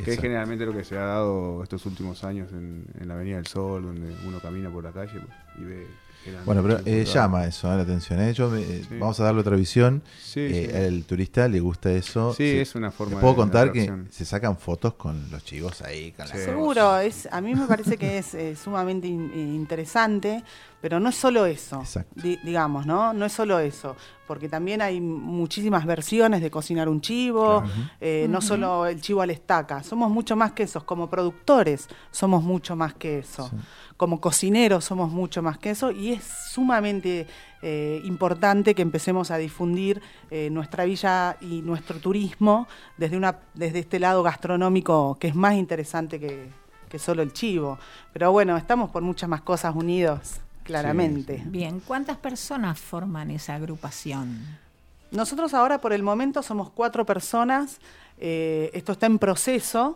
que 0.05 0.13
es 0.13 0.19
generalmente 0.21 0.65
lo 0.65 0.73
que 0.73 0.83
se 0.83 0.97
ha 0.97 1.05
dado 1.05 1.61
estos 1.63 1.85
últimos 1.85 2.23
años 2.23 2.51
en, 2.53 2.85
en 2.99 3.07
la 3.07 3.15
Avenida 3.15 3.37
del 3.37 3.47
Sol, 3.47 3.83
donde 3.83 4.15
uno 4.27 4.39
camina 4.39 4.69
por 4.69 4.83
la 4.83 4.91
calle 4.91 5.19
pues, 5.19 5.33
y 5.59 5.63
ve... 5.65 5.87
Bueno, 6.45 6.61
pero 6.61 6.79
eh, 6.85 7.03
llama 7.05 7.45
eso, 7.45 7.71
eh, 7.71 7.77
la 7.77 7.83
atención. 7.83 8.19
¿eh? 8.21 8.33
Yo 8.33 8.49
me- 8.49 8.61
eh, 8.61 8.85
Sí. 8.87 8.97
Vamos 8.99 9.19
a 9.19 9.23
darle 9.23 9.41
otra 9.41 9.55
visión. 9.55 10.01
Sí, 10.21 10.39
Eh, 10.41 10.67
sí. 10.71 10.77
Al 10.77 11.03
turista 11.05 11.47
le 11.47 11.59
gusta 11.59 11.91
eso. 11.91 12.33
Sí, 12.33 12.43
es 12.59 12.75
una 12.75 12.91
forma 12.91 13.15
Te 13.15 13.21
puedo 13.21 13.33
de- 13.33 13.37
contar 13.39 13.71
que 13.71 13.91
se 14.09 14.25
sacan 14.25 14.57
fotos 14.57 14.93
con 14.95 15.29
los 15.31 15.43
chivos 15.43 15.81
ahí. 15.81 16.11
Con 16.11 16.27
Seguro, 16.27 16.97
es, 16.99 17.27
a 17.31 17.41
mí 17.41 17.55
me 17.55 17.65
parece 17.65 17.97
que 17.97 18.17
es 18.19 18.33
eh, 18.35 18.55
sumamente 18.55 19.07
in- 19.07 19.31
interesante, 19.35 20.43
pero 20.81 20.99
no 20.99 21.09
es 21.09 21.15
solo 21.15 21.45
eso, 21.45 21.79
Exacto. 21.81 22.19
di- 22.21 22.39
digamos, 22.43 22.85
¿no? 22.85 23.13
No 23.13 23.25
es 23.25 23.31
solo 23.33 23.59
eso, 23.59 23.95
porque 24.27 24.49
también 24.49 24.81
hay 24.81 24.99
muchísimas 24.99 25.85
versiones 25.85 26.41
de 26.41 26.49
cocinar 26.49 26.89
un 26.89 27.01
chivo, 27.01 27.63
eh, 27.99 28.25
no 28.29 28.41
solo 28.41 28.85
el 28.87 28.99
chivo 29.01 29.21
a 29.21 29.25
la 29.27 29.33
estaca, 29.33 29.83
somos 29.83 30.09
mucho 30.09 30.35
más 30.35 30.53
que 30.53 30.63
eso, 30.63 30.83
como 30.85 31.09
productores 31.09 31.87
somos 32.11 32.43
mucho 32.43 32.75
más 32.75 32.93
que 32.95 33.19
eso, 33.19 33.49
como 34.01 34.19
cocineros 34.19 34.83
somos 34.83 35.11
mucho 35.11 35.43
más 35.43 35.59
que 35.59 35.69
eso, 35.69 35.91
y 35.91 36.13
es 36.13 36.23
sumamente 36.23 37.27
eh, 37.61 38.01
importante 38.03 38.73
que 38.73 38.81
empecemos 38.81 39.29
a 39.29 39.37
difundir 39.37 40.01
eh, 40.31 40.49
nuestra 40.49 40.85
villa 40.85 41.37
y 41.39 41.61
nuestro 41.61 41.99
turismo 41.99 42.67
desde, 42.97 43.15
una, 43.15 43.37
desde 43.53 43.77
este 43.77 43.99
lado 43.99 44.23
gastronómico 44.23 45.17
que 45.19 45.27
es 45.27 45.35
más 45.35 45.53
interesante 45.53 46.19
que, 46.19 46.49
que 46.89 46.97
solo 46.97 47.21
el 47.21 47.31
chivo. 47.31 47.77
Pero 48.11 48.31
bueno, 48.31 48.57
estamos 48.57 48.89
por 48.89 49.03
muchas 49.03 49.29
más 49.29 49.41
cosas 49.41 49.75
unidos, 49.75 50.39
claramente. 50.63 51.43
Bien, 51.45 51.79
¿cuántas 51.79 52.17
personas 52.17 52.79
forman 52.79 53.29
esa 53.29 53.53
agrupación? 53.53 54.57
Nosotros 55.11 55.53
ahora 55.53 55.79
por 55.79 55.93
el 55.93 56.01
momento 56.01 56.41
somos 56.41 56.71
cuatro 56.71 57.05
personas, 57.05 57.77
eh, 58.17 58.71
esto 58.73 58.93
está 58.93 59.05
en 59.05 59.19
proceso. 59.19 59.95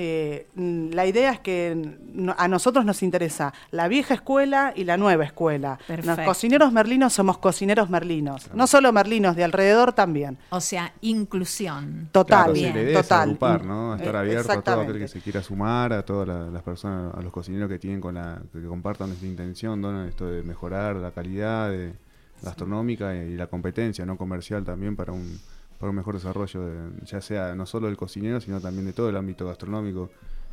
Eh, 0.00 0.46
mm, 0.54 0.90
la 0.92 1.06
idea 1.06 1.32
es 1.32 1.40
que 1.40 1.96
a 2.36 2.46
nosotros 2.46 2.84
nos 2.84 3.02
interesa 3.02 3.52
la 3.72 3.88
vieja 3.88 4.14
escuela 4.14 4.72
y 4.76 4.84
la 4.84 4.96
nueva 4.96 5.24
escuela. 5.24 5.76
Perfecto. 5.88 6.06
Los 6.14 6.20
cocineros 6.20 6.72
merlinos 6.72 7.12
somos 7.12 7.38
cocineros 7.38 7.90
merlinos, 7.90 8.48
no 8.54 8.68
solo 8.68 8.92
merlinos, 8.92 9.34
de 9.34 9.42
alrededor 9.42 9.92
también. 9.92 10.38
O 10.50 10.60
sea, 10.60 10.92
inclusión. 11.00 12.08
Total, 12.12 12.44
Claro, 12.44 12.52
la 12.52 12.58
idea 12.80 13.02
total. 13.02 13.18
es 13.18 13.24
agrupar, 13.24 13.64
¿no? 13.64 13.96
Estar 13.96 14.14
Eh, 14.14 14.18
abierto 14.18 14.52
a 14.52 14.62
todo 14.62 14.80
aquel 14.82 14.98
que 15.00 15.08
se 15.08 15.20
quiera 15.20 15.42
sumar, 15.42 15.92
a 15.92 16.04
todas 16.04 16.28
la- 16.28 16.46
las 16.48 16.62
personas, 16.62 17.12
a 17.16 17.20
los 17.20 17.32
cocineros 17.32 17.68
que 17.68 17.80
tienen 17.80 18.00
con 18.00 18.14
la, 18.14 18.40
que 18.52 18.62
compartan 18.66 19.10
esta 19.10 19.26
intención, 19.26 19.80
¿no? 19.80 20.04
Esto 20.04 20.26
de 20.26 20.44
mejorar 20.44 20.94
la 20.94 21.10
calidad 21.10 21.70
de- 21.70 21.92
gastronómica 22.40 23.16
y, 23.16 23.34
la 23.34 23.48
competencia, 23.48 24.06
no 24.06 24.16
comercial 24.16 24.64
también 24.64 24.94
para 24.94 25.10
un, 25.12 25.40
para 25.78 25.90
un 25.90 25.96
mejor 25.96 26.14
desarrollo, 26.14 26.66
de- 26.66 26.90
ya 27.04 27.20
sea 27.20 27.54
no 27.54 27.66
solo 27.66 27.86
del 27.86 27.96
cocinero, 27.96 28.40
sino 28.40 28.60
también 28.60 28.86
de 28.86 28.92
todo 28.92 29.08
el 29.08 29.16
ámbito 29.16 29.46
gastronómico, 29.46 30.10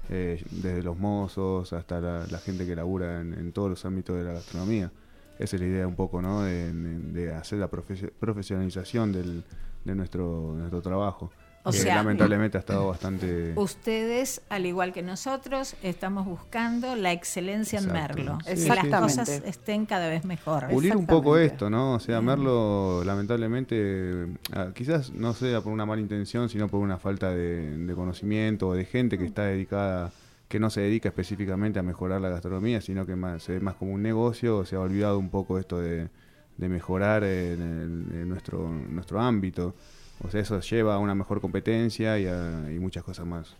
eh, 0.09 0.43
desde 0.51 0.83
los 0.83 0.97
mozos 0.97 1.73
hasta 1.73 1.99
la, 1.99 2.37
gente 2.39 2.65
que 2.65 2.75
labura 2.75 3.21
en, 3.21 3.33
en 3.33 3.51
todos 3.51 3.69
los 3.69 3.85
ámbitos 3.85 4.15
de 4.17 4.23
la 4.23 4.33
gastronomía. 4.33 4.91
Esa 5.39 5.55
es 5.55 5.61
la 5.61 5.67
idea 5.67 5.87
un 5.87 5.95
poco, 5.95 6.21
¿no? 6.21 6.43
De, 6.43 7.33
hacer 7.33 7.59
la 7.59 7.69
profe- 7.69 8.11
profesionalización 8.19 9.11
del, 9.11 9.43
de 9.83 9.95
nuestro, 9.95 10.53
nuestro 10.55 10.81
trabajo. 10.81 11.31
O 11.67 11.71
que 11.71 11.77
sea, 11.79 11.95
lamentablemente 11.95 12.57
ha 12.57 12.59
estado 12.59 12.87
bastante... 12.87 13.53
Ustedes, 13.55 14.41
al 14.49 14.65
igual 14.67 14.93
que 14.93 15.01
nosotros, 15.01 15.75
estamos 15.81 16.25
buscando 16.25 16.95
la 16.95 17.11
excelencia 17.11 17.79
en. 17.79 17.91
Merlo. 17.91 18.37
Sí, 18.45 18.69
Que 18.69 18.75
las 18.89 19.01
cosas 19.01 19.29
estén 19.45 19.85
cada 19.87 20.07
vez 20.07 20.25
mejor. 20.25 20.67
Pulir 20.69 20.95
un 20.95 21.07
poco 21.07 21.37
esto, 21.37 21.69
¿no? 21.69 21.95
O 21.95 21.99
sea, 21.99 22.21
Merlo, 22.21 23.03
lamentablemente, 23.03 24.27
ah, 24.53 24.69
quizás 24.73 25.11
no 25.13 25.33
sea 25.33 25.61
por 25.61 25.71
una 25.73 25.85
mala 25.85 26.01
intención, 26.01 26.49
sino 26.49 26.67
por 26.67 26.81
una 26.81 26.97
falta 26.97 27.31
de, 27.31 27.77
de 27.77 27.93
conocimiento 27.95 28.67
o 28.69 28.73
de 28.73 28.85
gente 28.85 29.17
que 29.17 29.25
está 29.25 29.43
dedicada, 29.43 30.11
que 30.47 30.59
no 30.59 30.69
se 30.69 30.81
dedica 30.81 31.09
específicamente 31.09 31.79
a 31.79 31.83
mejorar 31.83 32.21
la 32.21 32.29
gastronomía, 32.29 32.81
sino 32.81 33.05
que 33.05 33.15
más, 33.15 33.43
se 33.43 33.53
ve 33.53 33.59
más 33.59 33.75
como 33.75 33.93
un 33.93 34.01
negocio, 34.03 34.65
se 34.65 34.75
ha 34.75 34.79
olvidado 34.79 35.17
un 35.17 35.29
poco 35.29 35.57
esto 35.57 35.79
de, 35.79 36.09
de 36.57 36.69
mejorar 36.69 37.23
en, 37.23 37.61
el- 37.61 38.21
en 38.21 38.29
nuestro, 38.29 38.69
nuestro 38.69 39.19
ámbito. 39.19 39.75
O 40.23 40.29
sea, 40.29 40.41
eso 40.41 40.59
lleva 40.61 40.95
a 40.95 40.99
una 40.99 41.13
mejor 41.15 41.41
competencia 41.41 42.17
y, 42.19 42.25
a, 42.27 42.71
y 42.71 42.79
muchas 42.79 43.03
cosas 43.03 43.25
más, 43.27 43.55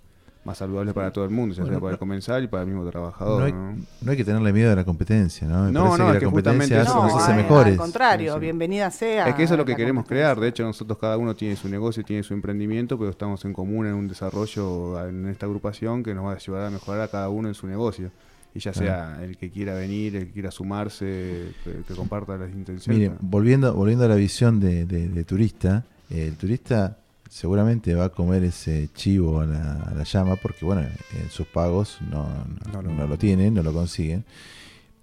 más 0.46 0.58
saludables 0.58 0.94
para 0.94 1.12
todo 1.12 1.26
el 1.26 1.32
mundo, 1.32 1.54
ya 1.54 1.66
sea 1.66 1.80
para 1.80 1.94
el 1.94 1.98
comensal 2.00 2.44
y 2.44 2.48
para 2.48 2.64
el 2.64 2.70
mismo 2.70 2.90
trabajador. 2.90 3.40
No 3.40 3.46
hay, 3.46 3.52
¿no? 3.52 3.76
no 4.02 4.12
hay 4.12 4.18
que 4.18 4.24
tenerle 4.24 4.54
miedo 4.54 4.72
a 4.72 4.76
la 4.76 4.84
competencia, 4.86 5.48
¿no? 5.48 5.66
Me 5.66 5.72
No, 5.72 5.98
no, 5.98 6.08
que 6.08 6.14
la 6.14 6.20
que 6.20 6.26
competencia 6.26 6.80
justamente 6.80 6.80
hace- 6.80 6.94
No, 6.94 7.18
hace 7.20 7.32
al- 7.32 7.38
mejores. 7.38 7.74
Al 7.74 7.78
contrario, 7.80 8.34
Sí, 8.34 8.38
sí. 8.38 8.42
bienvenida 8.42 8.90
sea. 8.92 9.28
Es 9.28 9.36
que 9.36 9.44
eso 9.44 9.54
es 9.56 9.58
lo 9.58 9.66
que 9.66 9.76
queremos 9.76 10.06
crear. 10.08 10.40
De 10.40 10.48
hecho, 10.48 10.64
nosotros 10.64 10.98
cada 10.98 11.18
uno 11.18 11.36
tiene 11.36 11.56
su 11.56 11.68
negocio, 11.68 12.04
tiene 12.04 12.24
su 12.24 12.34
emprendimiento, 12.34 12.98
pero 12.98 13.10
estamos 13.12 13.44
en 13.46 13.54
común 13.54 13.86
en 13.88 13.94
un 13.94 14.08
desarrollo 14.08 15.08
en 15.08 15.28
esta 15.28 15.46
agrupación 15.46 16.04
que 16.04 16.14
nos 16.16 16.26
va 16.26 16.32
a 16.32 16.36
ayudar 16.36 16.66
a 16.66 16.70
mejorar 16.70 17.02
a 17.02 17.08
cada 17.10 17.30
uno 17.30 17.48
en 17.48 17.54
su 17.54 17.68
negocio. 17.68 18.12
y 18.54 18.60
ya 18.60 18.74
sea 18.74 19.20
el 19.22 19.36
que 19.36 19.52
quiera 19.52 19.74
venir, 19.74 20.16
el 20.16 20.28
que 20.28 20.32
quiera 20.32 20.50
sumarse, 20.50 21.52
que, 21.66 21.94
comparta 21.94 22.38
las 22.38 22.50
intenciones. 22.52 22.98
Miren, 23.02 23.18
volviendo, 23.20 23.74
volviendo 23.74 24.06
a 24.06 24.08
la 24.08 24.16
visión 24.16 24.62
de, 24.62 24.86
de, 24.86 25.24
turista, 25.26 25.84
el 26.10 26.36
turista 26.36 26.98
seguramente 27.30 27.94
va 27.96 28.06
a 28.06 28.10
comer 28.10 28.44
ese 28.44 28.90
chivo 28.94 29.42
a 29.42 29.46
la, 29.46 30.04
llama 30.04 30.36
porque, 30.36 30.66
bueno, 30.66 30.82
en 30.82 31.30
sus 31.30 31.48
pagos 31.48 31.98
no, 32.10 32.28
no, 32.72 33.08
lo, 33.08 33.18
tienen, 33.18 33.54
no 33.54 33.64
lo 33.64 33.74
consiguen, 33.74 34.24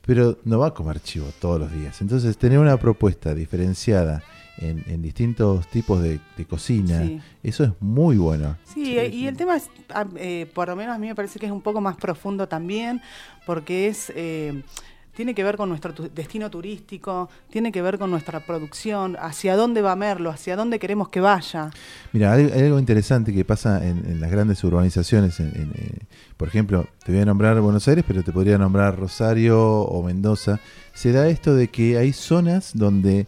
pero 0.05 0.39
no 0.45 0.59
va 0.59 0.69
a 0.69 0.75
comer 0.75 1.01
chivo 1.01 1.27
todos 1.41 1.61
los 1.61 1.73
días. 1.73 2.01
Entonces, 2.01 2.37
tener 2.39 2.59
una 2.59 2.77
propuesta 2.77 3.35
diferenciada 3.35 4.23
en, 4.59 5.03
distintos 5.03 5.67
tipos 5.69 6.03
de, 6.03 6.21
cocina, 6.49 7.03
eso 7.43 7.65
es 7.65 7.71
muy 7.81 8.17
bueno. 8.17 8.57
Sí, 8.65 8.95
y 8.95 9.27
el 9.27 9.37
tema 9.37 9.57
es, 9.57 9.69
ah, 9.91 10.07
eh, 10.17 10.51
por 10.55 10.69
lo 10.69 10.77
menos 10.77 10.95
a 10.95 10.99
mí 10.99 11.07
me 11.09 11.15
parece 11.15 11.39
que 11.39 11.47
es 11.47 11.53
un 11.53 11.63
poco 11.63 11.81
más 11.81 11.97
profundo 11.97 12.49
también, 12.49 13.01
porque 13.47 13.89
es... 13.89 14.13
Eh, 14.15 14.63
tiene 15.15 15.35
que 15.35 15.45
ver 15.45 15.57
con 15.57 15.69
nuestro 15.69 15.93
destino 15.93 16.51
turístico, 16.51 17.29
tiene 17.51 17.71
que 17.71 17.83
ver 17.83 17.99
con 17.99 18.11
nuestra 18.11 18.41
producción, 18.41 19.17
hacia 19.21 19.57
dónde 19.57 19.83
va 19.83 19.95
Merlo, 19.97 20.31
hacia 20.31 20.57
dónde 20.57 20.79
queremos 20.79 21.09
que 21.09 21.21
vaya. 21.21 21.71
Mira, 22.13 22.33
hay, 22.33 22.51
algo 22.51 22.79
interesante 22.79 23.33
que 23.33 23.45
pasa 23.45 23.87
en, 23.87 24.21
las 24.21 24.31
grandes 24.31 24.63
urbanizaciones. 24.65 25.39
En, 25.41 25.73
eh, 25.75 25.99
por 26.37 26.49
ejemplo, 26.49 26.87
te 27.05 27.13
voy 27.13 27.21
a 27.21 27.25
nombrar 27.25 27.61
Buenos 27.61 27.87
Aires, 27.89 28.05
pero 28.07 28.23
te 28.23 28.33
podría 28.33 28.59
nombrar 28.59 28.99
Rosario 28.99 29.61
o 29.61 30.03
Mendoza. 30.03 30.61
Se 30.95 31.13
da 31.13 31.29
esto 31.29 31.55
de 31.55 31.69
que 31.69 31.99
hay 31.99 32.13
zonas 32.13 32.73
donde 32.75 33.27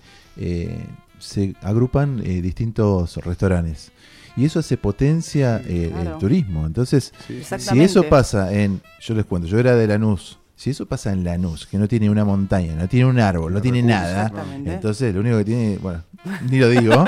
se 1.24 1.54
agrupan 1.62 2.20
eh, 2.24 2.42
distintos 2.42 3.16
restaurantes. 3.18 3.92
Y 4.36 4.44
eso 4.44 4.58
hace 4.58 4.76
potencia 4.76 5.62
eh, 5.64 5.92
el 5.96 6.18
turismo. 6.18 6.66
Entonces, 6.66 7.12
si 7.58 7.80
eso 7.80 8.02
pasa 8.08 8.52
en, 8.52 8.82
yo 9.00 9.14
les 9.14 9.24
cuento, 9.24 9.46
yo 9.46 9.58
era 9.58 9.76
de 9.76 9.86
Lanús, 9.86 10.38
si 10.56 10.70
eso 10.70 10.86
pasa 10.86 11.12
en 11.12 11.24
Lanús, 11.24 11.66
que 11.66 11.78
no 11.78 11.88
tiene 11.88 12.08
una 12.08 12.24
montaña, 12.24 12.74
no 12.74 12.88
tiene 12.88 13.06
un 13.06 13.18
árbol, 13.18 13.52
no, 13.52 13.60
tiene 13.60 13.82
nada, 13.82 14.32
entonces 14.64 15.14
lo 15.14 15.20
único 15.20 15.38
que 15.38 15.44
tiene, 15.44 15.78
bueno, 15.78 16.02
ni 16.48 16.58
lo 16.58 16.68
digo, 16.68 17.04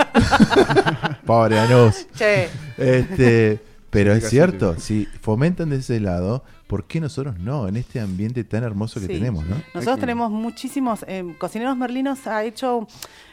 pobre 1.27 1.57
Lanús. 1.57 2.07
Este, 2.77 3.61
pero 3.91 4.13
es 4.13 4.29
cierto, 4.29 4.79
si 4.79 5.07
fomentan 5.21 5.71
de 5.71 5.77
ese 5.77 6.01
lado, 6.01 6.45
¿por 6.67 6.85
qué 6.85 7.01
nosotros 7.01 7.39
no? 7.39 7.69
En 7.69 7.77
este 7.77 8.01
ambiente 8.01 8.45
tan 8.45 8.65
hermoso 8.65 9.01
que 9.01 9.07
tenemos, 9.07 9.45
¿no? 9.47 9.57
Nosotros 9.75 10.01
tenemos 10.01 10.31
muchísimos, 10.31 11.05
eh, 11.09 11.35
Cocineros 11.39 11.77
Merlinos 11.77 12.27
ha 12.27 12.45
hecho 12.45 12.87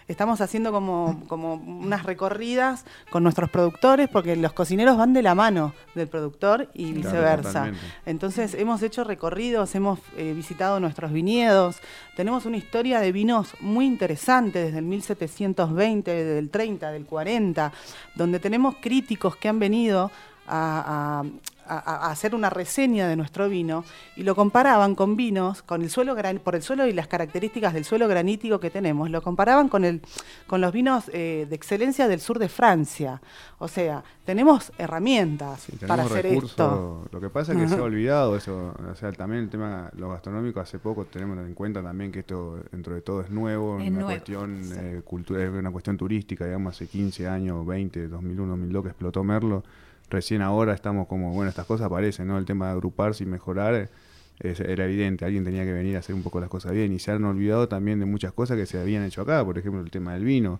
estamos 0.07 0.41
haciendo 0.41 0.71
como, 0.71 1.21
como 1.27 1.55
unas 1.55 2.03
recorridas 2.03 2.85
con 3.09 3.23
nuestros 3.23 3.49
productores, 3.49 4.09
porque 4.09 4.35
los 4.35 4.53
cocineros 4.53 4.97
van 4.97 5.13
de 5.13 5.21
la 5.21 5.35
mano 5.35 5.73
del 5.95 6.07
productor 6.07 6.69
y 6.73 6.91
viceversa. 6.93 7.71
Entonces 8.05 8.53
hemos 8.53 8.81
hecho 8.83 9.03
recorridos, 9.03 9.75
hemos 9.75 9.99
eh, 10.17 10.33
visitado 10.35 10.79
nuestros 10.79 11.11
viñedos, 11.11 11.77
tenemos 12.15 12.45
una 12.45 12.57
historia 12.57 12.99
de 12.99 13.11
vinos 13.11 13.53
muy 13.59 13.85
interesante 13.85 14.59
desde 14.59 14.79
el 14.79 14.85
1720, 14.85 16.23
del 16.23 16.49
30, 16.49 16.91
del 16.91 17.05
40, 17.05 17.71
donde 18.15 18.39
tenemos 18.39 18.75
críticos 18.81 19.35
que 19.35 19.49
han 19.49 19.59
venido 19.59 20.11
a, 20.47 21.21
a, 21.21 21.23
hacer 21.77 22.35
una 22.35 22.49
reseña 22.49 23.07
de 23.07 23.15
nuestro 23.15 23.49
vino 23.49 23.83
y 24.15 24.23
lo 24.23 24.35
comparaban 24.35 24.95
con 24.95 25.15
vinos, 25.15 25.61
con 25.61 25.81
el 25.81 25.89
suelo 25.89 26.15
por 26.43 26.55
el 26.55 26.61
suelo 26.61 26.87
y 26.87 26.93
las 26.93 27.07
características 27.07 27.73
del 27.73 27.85
suelo 27.85 28.07
granítico 28.07 28.59
que 28.59 28.69
tenemos, 28.69 29.09
lo 29.09 29.21
comparaban 29.21 29.69
con, 29.69 29.83
el, 29.85 30.01
con 30.47 30.61
los 30.61 30.71
vinos 30.71 31.09
eh, 31.13 31.45
de 31.49 31.55
excelencia 31.55 32.07
del 32.07 32.19
sur 32.19 32.39
de 32.39 32.49
Francia. 32.49 33.21
O 33.59 33.67
sea, 33.67 34.03
tenemos 34.25 34.71
herramientas 34.77 35.67
para 35.87 36.03
hacer 36.03 36.25
esto. 36.25 37.05
Lo 37.11 37.19
que 37.19 37.29
pasa 37.29 37.53
es 37.53 37.59
que 37.59 37.67
se 37.67 37.75
ha 37.75 37.83
olvidado 37.83 38.35
eso, 38.35 38.73
o 38.91 38.95
sea, 38.95 39.11
también 39.11 39.43
el 39.43 39.49
tema 39.49 39.89
lo 39.95 40.09
gastronómico 40.09 40.59
hace 40.59 40.79
poco 40.79 41.05
tenemos 41.05 41.37
en 41.37 41.53
cuenta 41.53 41.81
también 41.81 42.11
que 42.11 42.19
esto 42.19 42.59
dentro 42.71 42.95
de 42.95 43.01
todo 43.01 43.21
es 43.21 43.29
nuevo, 43.29 43.79
es 43.79 43.89
una 43.89 44.05
cuestión 44.05 44.61
eh, 44.75 45.01
cultura, 45.03 45.43
es 45.43 45.49
una 45.49 45.71
cuestión 45.71 45.97
turística, 45.97 46.45
digamos 46.45 46.75
hace 46.75 46.87
15 46.87 47.27
años, 47.27 47.65
20, 47.65 48.07
2001, 48.07 48.49
2002 48.49 48.83
que 48.83 48.89
explotó 48.89 49.23
Merlo 49.23 49.63
recién 50.09 50.41
ahora 50.41 50.73
estamos 50.73 51.07
como, 51.07 51.33
bueno, 51.33 51.49
estas 51.49 51.65
cosas 51.65 51.87
aparecen, 51.87 52.27
¿no? 52.27 52.37
El 52.37 52.45
tema 52.45 52.67
de 52.67 52.71
agruparse 52.73 53.23
y 53.23 53.27
mejorar 53.27 53.89
era 54.39 54.85
evidente, 54.85 55.25
alguien 55.25 55.43
tenía 55.43 55.63
que 55.63 55.73
venir 55.73 55.95
a 55.95 55.99
hacer 55.99 56.15
un 56.15 56.23
poco 56.23 56.39
las 56.39 56.49
cosas 56.49 56.71
bien 56.73 56.91
y 56.91 56.99
se 56.99 57.11
han 57.11 57.23
olvidado 57.23 57.67
también 57.67 57.99
de 57.99 58.05
muchas 58.05 58.33
cosas 58.33 58.57
que 58.57 58.65
se 58.65 58.79
habían 58.79 59.03
hecho 59.03 59.21
acá, 59.21 59.43
por 59.45 59.57
ejemplo 59.57 59.79
el 59.81 59.91
tema 59.91 60.13
del 60.13 60.25
vino, 60.25 60.59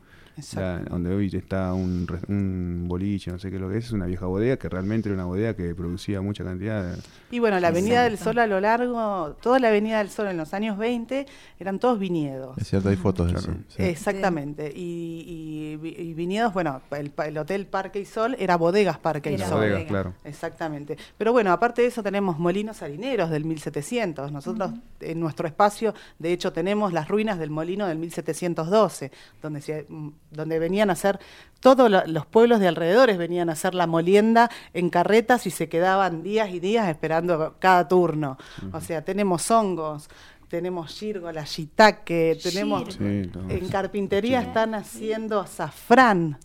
donde 0.90 1.14
hoy 1.14 1.30
está 1.34 1.74
un, 1.74 2.08
un, 2.28 2.86
boliche, 2.88 3.32
no 3.32 3.40
sé 3.40 3.50
qué 3.50 3.58
es 3.58 3.62
lo 3.62 3.70
que 3.70 3.78
es, 3.78 3.86
es 3.86 3.92
una 3.92 4.06
vieja 4.06 4.26
bodega 4.26 4.58
que 4.58 4.68
realmente 4.70 5.10
era 5.10 5.16
una 5.16 5.26
bodega 5.26 5.56
que 5.56 5.76
producía 5.76 6.22
mucha 6.22 6.44
cantidad. 6.44 6.96
Y 7.32 7.40
bueno, 7.40 7.60
la 7.60 7.70
Avenida 7.70 8.04
del 8.04 8.18
Sol 8.18 8.40
a 8.40 8.48
lo 8.48 8.60
largo, 8.60 9.36
toda 9.42 9.60
la 9.60 9.70
Avenida 9.70 10.00
del 10.00 10.10
Sol 10.10 10.28
en 10.28 10.38
los 10.38 10.54
años 10.54 10.78
20 10.78 11.26
eran 11.60 11.80
todos 11.80 12.00
viñedos. 12.00 12.58
Es 12.58 12.70
cierto, 12.70 12.90
hay 12.90 12.96
fotos 12.96 13.32
de 13.32 13.40
eso. 13.40 13.52
Exactamente. 13.78 14.72
Y, 14.76 15.76
viñedos, 16.16 16.54
bueno, 16.54 16.82
el, 16.92 17.38
Hotel 17.38 17.68
Parque 17.68 18.00
y 18.00 18.06
Sol 18.06 18.36
era 18.40 18.58
Bodegas 18.58 18.98
Parque 18.98 19.32
y 19.32 19.38
Sol. 19.38 19.52
Bodegas, 19.52 19.84
claro. 19.84 20.14
Exactamente. 20.24 20.98
Pero 21.18 21.32
bueno, 21.32 21.52
aparte 21.52 21.82
de 21.82 21.88
eso 21.88 22.04
tenemos 22.04 22.40
molinos 22.40 22.82
harineros 22.82 23.30
del 23.30 23.46
1700. 23.46 24.32
Nosotros 24.32 24.72
en 25.00 25.20
nuestro 25.20 25.48
espacio, 25.48 25.94
de 26.20 26.34
hecho, 26.34 26.54
tenemos 26.54 26.94
las 26.94 27.08
ruinas 27.08 27.40
del 27.40 27.50
molino 27.50 27.88
del 27.88 27.98
1712, 27.98 29.12
donde 29.42 29.62
se 29.62 29.86
donde 30.34 30.60
venían 30.60 30.90
a 30.90 30.94
hacer, 30.94 31.20
todos 31.60 31.90
los 32.08 32.26
pueblos 32.26 32.60
de 32.60 32.68
alrededores 32.68 33.18
venían 33.18 33.50
a 33.50 33.54
hacer 33.54 33.74
la 33.74 33.88
molienda 33.88 34.50
en 34.74 34.90
carretas 34.90 35.48
y 35.48 35.52
se 35.52 35.70
quedaban 35.70 36.24
días 36.24 36.50
y 36.50 36.60
días 36.60 36.90
esperando 36.90 37.56
cada 37.60 37.88
turno. 37.88 38.38
O 38.72 38.82
sea, 38.82 39.04
tenemos 39.04 39.50
hongos, 39.50 40.10
tenemos 40.50 41.02
la 41.02 41.44
shiitake, 41.44 42.38
tenemos... 42.42 43.00
en 43.00 43.70
carpintería 43.72 44.42
están 44.42 44.76
haciendo 44.76 45.40
azafrán 45.40 46.38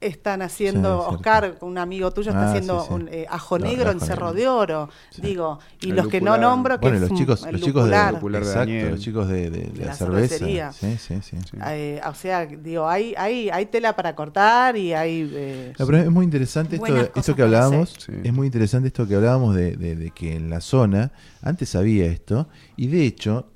están 0.00 0.42
haciendo, 0.42 1.08
Oscar, 1.08 1.56
un 1.62 1.78
amigo 1.78 2.10
tuyo, 2.10 2.30
está 2.30 2.46
ah, 2.46 2.48
haciendo 2.50 2.84
un 2.86 3.08
eh, 3.10 3.26
ajo 3.30 3.58
negro 3.58 3.90
en 3.90 4.00
Cerro 4.00 4.32
de 4.34 4.46
Oro, 4.46 4.90
digo, 5.16 5.58
y 5.80 5.92
los 5.92 6.08
que 6.08 6.20
no 6.20 6.36
nombro, 6.36 6.78
que 6.78 6.88
bueno, 6.90 7.06
los 7.06 7.18
chicos, 7.18 7.46
los 7.50 7.60
chicos 7.60 7.88
de, 7.88 7.96
exacto, 7.96 8.90
los 8.90 9.00
chicos 9.00 9.28
de, 9.28 9.72
la, 9.76 9.94
cerveza. 9.94 10.72
Sí, 10.72 10.96
sí, 10.98 11.14
sí. 11.22 11.36
Eh, 11.66 12.00
o 12.06 12.14
sea, 12.14 12.44
digo, 12.44 12.86
hay, 12.86 13.14
hay, 13.16 13.48
hay 13.48 13.66
tela 13.66 13.96
para 13.96 14.14
cortar 14.14 14.76
y 14.76 14.92
hay... 14.92 15.30
Eh, 15.32 15.72
pero 15.78 15.96
es 15.96 16.10
muy 16.10 16.24
interesante 16.24 16.76
esto, 16.76 17.10
esto 17.14 17.34
que 17.34 17.42
hablábamos, 17.42 17.96
es 18.22 18.32
muy 18.32 18.46
interesante 18.46 18.88
esto 18.88 19.06
que 19.06 19.14
hablábamos 19.14 19.54
de, 19.54 20.12
que 20.14 20.36
en 20.36 20.50
la 20.50 20.60
zona, 20.60 21.10
antes 21.42 21.74
había 21.74 22.04
esto, 22.06 22.48
y 22.76 22.88
de 22.88 23.06
hecho, 23.06 23.46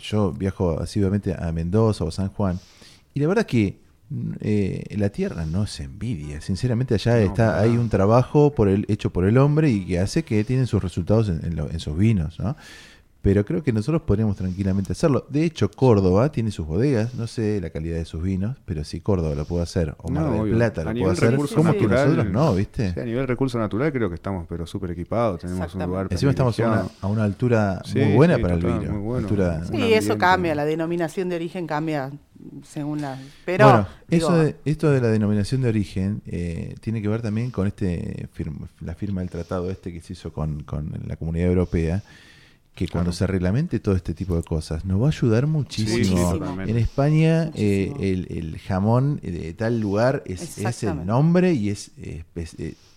yo 0.00 0.32
viajo 0.32 0.80
asiduamente 0.80 1.32
a 1.32 1.52
Mendoza 1.52 2.04
o 2.04 2.10
San 2.10 2.28
Juan, 2.30 2.58
y 3.14 3.20
la 3.20 3.28
verdad 3.28 3.46
que 3.46 3.83
eh, 4.40 4.84
la 4.96 5.08
tierra 5.10 5.46
no 5.46 5.66
se 5.66 5.84
envidia. 5.84 6.40
Sinceramente, 6.40 6.94
allá 6.94 7.18
está 7.20 7.60
hay 7.60 7.76
un 7.76 7.88
trabajo 7.88 8.54
por 8.54 8.68
el, 8.68 8.84
hecho 8.88 9.10
por 9.10 9.24
el 9.24 9.38
hombre 9.38 9.70
y 9.70 9.84
que 9.86 9.98
hace 9.98 10.22
que 10.22 10.44
tienen 10.44 10.66
sus 10.66 10.82
resultados 10.82 11.28
en, 11.28 11.58
en, 11.58 11.80
sus 11.80 11.96
vinos. 11.96 12.38
¿no? 12.38 12.56
Pero 13.24 13.42
creo 13.46 13.62
que 13.62 13.72
nosotros 13.72 14.02
podríamos 14.02 14.36
tranquilamente 14.36 14.92
hacerlo. 14.92 15.26
De 15.30 15.44
hecho, 15.44 15.70
Córdoba 15.70 16.30
tiene 16.30 16.50
sus 16.50 16.66
bodegas. 16.66 17.14
No 17.14 17.26
sé 17.26 17.58
la 17.58 17.70
calidad 17.70 17.96
de 17.96 18.04
sus 18.04 18.22
vinos, 18.22 18.58
pero 18.66 18.84
si 18.84 19.00
Córdoba 19.00 19.34
lo 19.34 19.46
puede 19.46 19.62
hacer, 19.62 19.94
o 19.96 20.10
Mar 20.10 20.30
del 20.30 20.52
Plata 20.52 20.84
lo 20.84 20.92
puede 20.92 21.12
hacer, 21.12 21.38
¿cómo 21.54 21.72
que 21.72 21.86
nosotros 21.86 22.26
no? 22.26 22.54
¿viste? 22.54 22.92
a 22.94 23.02
nivel 23.02 23.26
recurso 23.26 23.58
natural 23.58 23.90
creo 23.92 24.10
que 24.10 24.16
estamos 24.16 24.44
pero 24.46 24.66
súper 24.66 24.90
equipados. 24.90 25.40
Tenemos 25.40 25.74
un 25.74 25.86
lugar 25.86 26.08
Encima 26.10 26.32
estamos 26.32 26.60
a 26.60 27.06
una, 27.06 27.24
altura 27.24 27.80
muy 27.94 28.12
buena 28.12 28.38
para 28.38 28.56
el 28.56 28.60
vino. 28.60 29.64
sí, 29.72 29.94
eso 29.94 30.18
cambia. 30.18 30.54
La 30.54 30.66
denominación 30.66 31.30
de 31.30 31.36
origen 31.36 31.66
cambia 31.66 32.12
según 32.62 33.00
la. 33.00 33.18
Pero 33.44 33.66
bueno, 33.66 33.86
eso 34.10 34.36
de, 34.36 34.56
esto 34.64 34.90
de 34.90 35.00
la 35.00 35.08
denominación 35.08 35.62
de 35.62 35.68
origen 35.68 36.22
eh, 36.26 36.74
tiene 36.80 37.02
que 37.02 37.08
ver 37.08 37.22
también 37.22 37.50
con 37.50 37.66
este 37.66 38.28
la 38.80 38.94
firma 38.94 39.20
del 39.20 39.30
tratado 39.30 39.70
este 39.70 39.92
que 39.92 40.00
se 40.00 40.14
hizo 40.14 40.32
con, 40.32 40.62
con 40.62 40.92
la 41.06 41.16
Comunidad 41.16 41.48
Europea 41.48 42.02
que 42.74 42.88
cuando 42.88 43.12
se 43.12 43.26
reglamente 43.26 43.78
todo 43.78 43.94
este 43.94 44.14
tipo 44.14 44.36
de 44.36 44.42
cosas 44.42 44.84
nos 44.84 45.00
va 45.00 45.06
a 45.06 45.08
ayudar 45.08 45.46
muchísimo. 45.46 46.34
en 46.60 46.76
España 46.76 47.50
eh, 47.54 48.26
el, 48.28 48.58
jamón 48.58 49.20
de 49.22 49.54
tal 49.54 49.80
lugar 49.80 50.22
es, 50.26 50.58
es 50.58 50.82
el 50.82 51.06
nombre 51.06 51.52
y 51.52 51.70
es, 51.70 51.92
eh, 51.98 52.24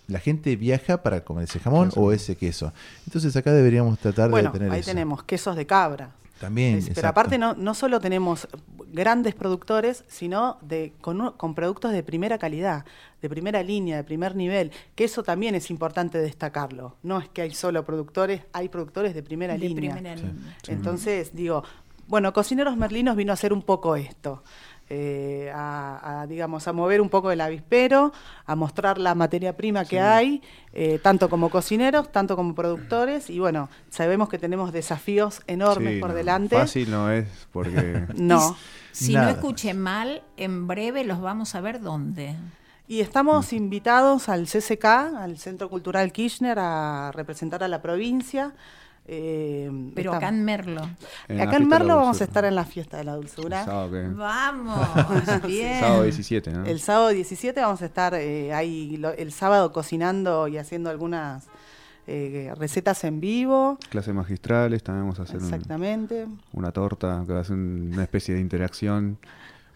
la 0.08 0.18
gente 0.18 0.56
viaja 0.56 1.02
para 1.02 1.22
comer 1.22 1.44
ese 1.44 1.60
jamón 1.60 1.90
o 1.94 2.12
ese 2.12 2.36
queso. 2.36 2.72
Entonces 3.06 3.36
acá 3.36 3.52
deberíamos 3.52 3.98
tratar 3.98 4.30
de 4.30 4.48
tener 4.48 4.72
ahí 4.72 4.82
tenemos 4.82 5.22
quesos 5.22 5.54
de 5.54 5.66
cabra. 5.66 6.10
También. 6.40 6.84
pero 6.94 7.08
aparte 7.08 7.36
no, 7.36 7.54
no 7.54 7.74
solo 7.74 7.98
tenemos 7.98 8.46
grandes 8.92 9.34
productores, 9.34 10.04
sino 10.08 10.58
de, 10.62 10.92
con, 11.00 11.32
con, 11.32 11.54
productos 11.54 11.92
de 11.92 12.02
primera 12.02 12.38
calidad, 12.38 12.84
de 13.20 13.28
primera 13.28 13.62
línea, 13.62 13.96
de 13.96 14.04
primer 14.04 14.34
nivel, 14.34 14.72
que 14.94 15.04
eso 15.04 15.22
también 15.22 15.54
es 15.54 15.70
importante 15.70 16.18
destacarlo. 16.18 16.96
No 17.02 17.18
es 17.18 17.28
que 17.28 17.42
hay 17.42 17.52
solo 17.52 17.84
productores, 17.84 18.42
hay 18.52 18.68
productores 18.68 19.14
de 19.14 19.22
primera 19.22 19.56
línea. 19.56 20.00
Entonces, 20.66 21.34
digo, 21.34 21.64
bueno, 22.08 22.32
Cocineros 22.32 22.76
Merlinos 22.76 23.16
vino 23.16 23.32
a 23.32 23.34
hacer 23.34 23.52
un 23.52 23.62
poco 23.62 23.94
esto. 23.94 24.42
Eh, 24.90 25.52
a, 25.54 26.22
a, 26.22 26.26
digamos, 26.26 26.66
a 26.66 26.72
mover 26.72 27.00
un 27.00 27.08
poco 27.08 27.30
el 27.30 27.40
avispero, 27.40 28.12
a 28.46 28.54
mostrar 28.56 28.98
la 28.98 29.14
materia 29.14 29.56
prima 29.56 29.84
que 29.84 30.00
hay, 30.00 30.42
eh, 30.72 30.98
tanto 31.02 31.28
como 31.28 31.50
cocineros, 31.50 32.10
tanto 32.10 32.36
como 32.36 32.54
productores, 32.54 33.30
y 33.30 33.38
bueno, 33.38 33.68
sabemos 33.90 34.28
que 34.28 34.38
tenemos 34.38 34.72
desafíos 34.72 35.42
enormes 35.46 35.94
Sí, 35.94 36.00
por 36.00 36.10
no, 36.10 36.16
delante. 36.16 36.56
Fácil 36.56 36.90
no 36.90 37.10
es, 37.10 37.26
porque 37.52 38.06
No. 38.14 38.56
Si 38.92 39.14
Nada. 39.14 39.26
no 39.26 39.32
escuché 39.32 39.74
mal, 39.74 40.22
en 40.36 40.66
breve 40.66 41.04
los 41.04 41.20
vamos 41.20 41.54
a 41.54 41.60
ver 41.60 41.80
dónde. 41.80 42.34
Y 42.88 43.00
estamos 43.00 43.52
invitados 43.52 44.30
al 44.30 44.46
CCK, 44.46 44.84
al 44.84 45.38
Centro 45.38 45.68
Cultural 45.68 46.10
Kirchner, 46.10 46.58
a 46.58 47.12
representar 47.12 47.62
a 47.62 47.68
la 47.68 47.82
provincia. 47.82 48.54
Eh, 49.10 49.70
Pero 49.94 50.10
estamos- 50.12 50.16
acá 50.18 50.28
en 50.28 50.44
Merlo. 50.44 50.82
En 51.28 51.40
acá 51.40 51.56
en 51.56 51.56
fiesta 51.56 51.58
de 51.58 51.60
la 51.60 51.66
Merlo 51.66 51.96
vamos 51.96 52.20
a 52.20 52.24
estar 52.24 52.44
en 52.44 52.54
la 52.54 52.64
fiesta 52.64 52.96
de 52.98 53.04
la 53.04 53.14
el 53.14 53.20
dulzura. 53.20 53.64
sábado, 53.64 53.90
Vamos, 54.14 54.86
bien. 55.46 55.80
sábado 55.80 56.02
17, 56.02 56.50
¿no? 56.52 56.64
El 56.66 56.78
sábado 56.80 57.08
17 57.08 57.60
vamos 57.60 57.80
a 57.82 57.86
estar 57.86 58.14
eh, 58.14 58.52
ahí 58.52 58.96
lo- 58.98 59.12
el 59.14 59.32
sábado 59.32 59.72
cocinando 59.72 60.46
y 60.48 60.58
haciendo 60.58 60.90
algunas 60.90 61.46
eh, 62.06 62.52
recetas 62.56 63.04
en 63.04 63.20
vivo. 63.20 63.78
Clases 63.90 64.14
magistrales, 64.14 64.82
también 64.82 65.04
vamos 65.04 65.20
a 65.20 65.22
hacer 65.24 65.36
un- 65.38 65.44
Exactamente. 65.44 66.26
una 66.52 66.72
torta, 66.72 67.22
que 67.26 67.32
va 67.34 67.40
a 67.40 67.44
ser 67.44 67.56
una 67.56 68.02
especie 68.02 68.34
de 68.34 68.40
interacción 68.40 69.18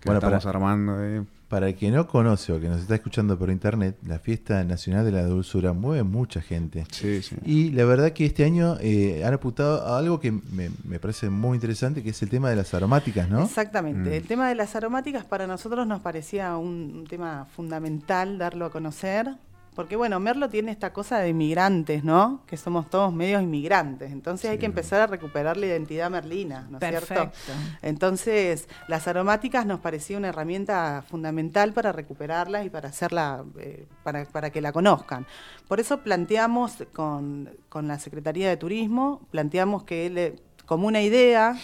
que 0.00 0.08
Bueno, 0.08 0.18
estamos 0.18 0.44
para- 0.44 0.56
armando. 0.56 1.26
Para 1.52 1.68
el 1.68 1.74
que 1.74 1.90
no 1.90 2.08
conoce 2.08 2.50
o 2.50 2.58
que 2.58 2.66
nos 2.66 2.80
está 2.80 2.94
escuchando 2.94 3.38
por 3.38 3.50
internet, 3.50 3.98
la 4.06 4.18
fiesta 4.18 4.64
nacional 4.64 5.04
de 5.04 5.12
la 5.12 5.26
dulzura 5.26 5.74
mueve 5.74 6.02
mucha 6.02 6.40
gente. 6.40 6.86
Sí, 6.90 7.20
sí. 7.20 7.36
Y 7.44 7.72
la 7.72 7.84
verdad 7.84 8.14
que 8.14 8.24
este 8.24 8.46
año 8.46 8.78
eh, 8.80 9.22
han 9.22 9.34
apuntado 9.34 9.86
a 9.86 9.98
algo 9.98 10.18
que 10.18 10.32
me, 10.32 10.70
me 10.82 10.98
parece 10.98 11.28
muy 11.28 11.56
interesante, 11.56 12.02
que 12.02 12.08
es 12.08 12.22
el 12.22 12.30
tema 12.30 12.48
de 12.48 12.56
las 12.56 12.72
aromáticas, 12.72 13.28
¿no? 13.28 13.44
Exactamente. 13.44 14.08
Mm. 14.08 14.12
El 14.14 14.26
tema 14.26 14.48
de 14.48 14.54
las 14.54 14.74
aromáticas 14.76 15.26
para 15.26 15.46
nosotros 15.46 15.86
nos 15.86 16.00
parecía 16.00 16.56
un, 16.56 16.90
un 17.00 17.06
tema 17.06 17.46
fundamental 17.54 18.38
darlo 18.38 18.64
a 18.64 18.70
conocer. 18.70 19.28
Porque 19.74 19.96
bueno, 19.96 20.20
Merlo 20.20 20.50
tiene 20.50 20.70
esta 20.70 20.92
cosa 20.92 21.18
de 21.20 21.30
inmigrantes, 21.30 22.04
¿no? 22.04 22.42
Que 22.46 22.58
somos 22.58 22.90
todos 22.90 23.10
medios 23.12 23.42
inmigrantes. 23.42 24.12
Entonces 24.12 24.50
hay 24.50 24.58
que 24.58 24.66
empezar 24.66 25.00
a 25.00 25.06
recuperar 25.06 25.56
la 25.56 25.64
identidad 25.66 26.10
merlina, 26.10 26.66
¿no 26.70 26.76
es 26.78 26.86
cierto? 26.86 27.06
Perfecto. 27.14 27.52
Entonces, 27.80 28.68
las 28.88 29.08
aromáticas 29.08 29.64
nos 29.64 29.80
parecía 29.80 30.18
una 30.18 30.28
herramienta 30.28 31.02
fundamental 31.08 31.72
para 31.72 31.90
recuperarlas 31.92 32.66
y 32.66 32.70
para 32.70 32.90
hacerla, 32.90 33.44
eh, 33.58 33.86
para, 34.02 34.24
para 34.26 34.50
que 34.50 34.60
la 34.60 34.72
conozcan. 34.72 35.26
Por 35.68 35.80
eso 35.80 35.98
planteamos 36.02 36.84
con, 36.92 37.48
con 37.68 37.88
la 37.88 37.98
Secretaría 37.98 38.48
de 38.48 38.56
Turismo, 38.56 39.22
planteamos 39.30 39.84
que 39.84 40.10
le- 40.10 40.36
como 40.66 40.86
una 40.86 41.00
idea 41.02 41.56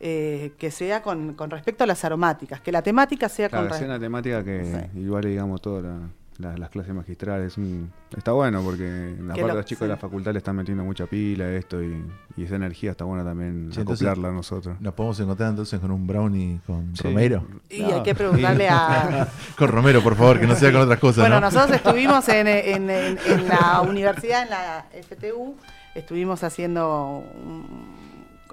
eh, 0.00 0.52
que 0.58 0.70
sea 0.70 1.02
con, 1.02 1.34
con 1.34 1.50
respecto 1.50 1.84
a 1.84 1.86
las 1.86 2.04
aromáticas, 2.06 2.60
que 2.62 2.72
la 2.72 2.80
temática 2.82 3.28
sea 3.28 3.48
Claro, 3.50 3.68
con 3.68 3.78
re- 3.78 3.84
una 3.84 3.98
temática 4.00 4.42
que 4.42 4.64
Sí. 4.94 4.98
igual 5.00 5.24
digamos 5.24 5.60
todas 5.60 5.84
la- 5.84 6.08
la- 6.40 6.56
las 6.56 6.70
clases 6.70 6.94
magistrales. 6.94 7.56
un- 7.58 7.90
está 8.16 8.32
bueno 8.32 8.62
porque 8.62 8.86
en 8.88 9.28
la 9.28 9.34
parte 9.34 9.48
lo- 9.48 9.54
los 9.54 9.64
chicos 9.64 9.82
de 9.82 9.88
la 9.88 9.96
facultad 9.96 10.32
le 10.32 10.38
están 10.38 10.56
metiendo 10.56 10.82
mucha 10.84 11.06
pila 11.06 11.44
a 11.44 11.52
esto 11.52 11.82
y, 11.82 12.02
y 12.36 12.44
esa 12.44 12.56
energía 12.56 12.92
está 12.92 13.04
buena 13.04 13.22
también 13.24 13.68
Sí, 13.72 13.80
entonces- 13.80 14.06
acoplarla 14.06 14.28
a 14.28 14.36
nosotros. 14.36 14.80
Nos 14.80 14.94
podemos 14.94 15.20
encontrar 15.20 15.50
entonces 15.50 15.78
con 15.80 15.90
un 15.90 16.06
brownie 16.06 16.60
con 16.66 16.96
Sí. 16.96 17.02
Romero. 17.04 17.44
Y 17.68 17.82
hay 17.82 18.02
que 18.02 18.14
preguntarle 18.14 18.68
a... 18.68 19.28
Con 19.58 19.68
Romero, 19.68 20.02
por 20.02 20.16
favor, 20.16 20.40
que 20.40 20.46
no 20.46 20.54
sea 20.56 20.72
con 20.72 20.80
otras 20.82 20.98
cosas, 20.98 21.24
Bueno, 21.24 21.36
¿no? 21.40 21.42
nosotros 21.50 21.76
estuvimos 21.76 22.28
en, 22.28 22.48
en- 22.48 22.90
en- 22.90 23.18
en 23.26 23.48
la 23.48 23.80
universidad, 23.88 24.42
en 24.44 24.50
la 24.50 24.86
FTU, 25.02 25.54
estuvimos 25.94 26.42
haciendo, 26.44 27.22
un- 27.44 27.99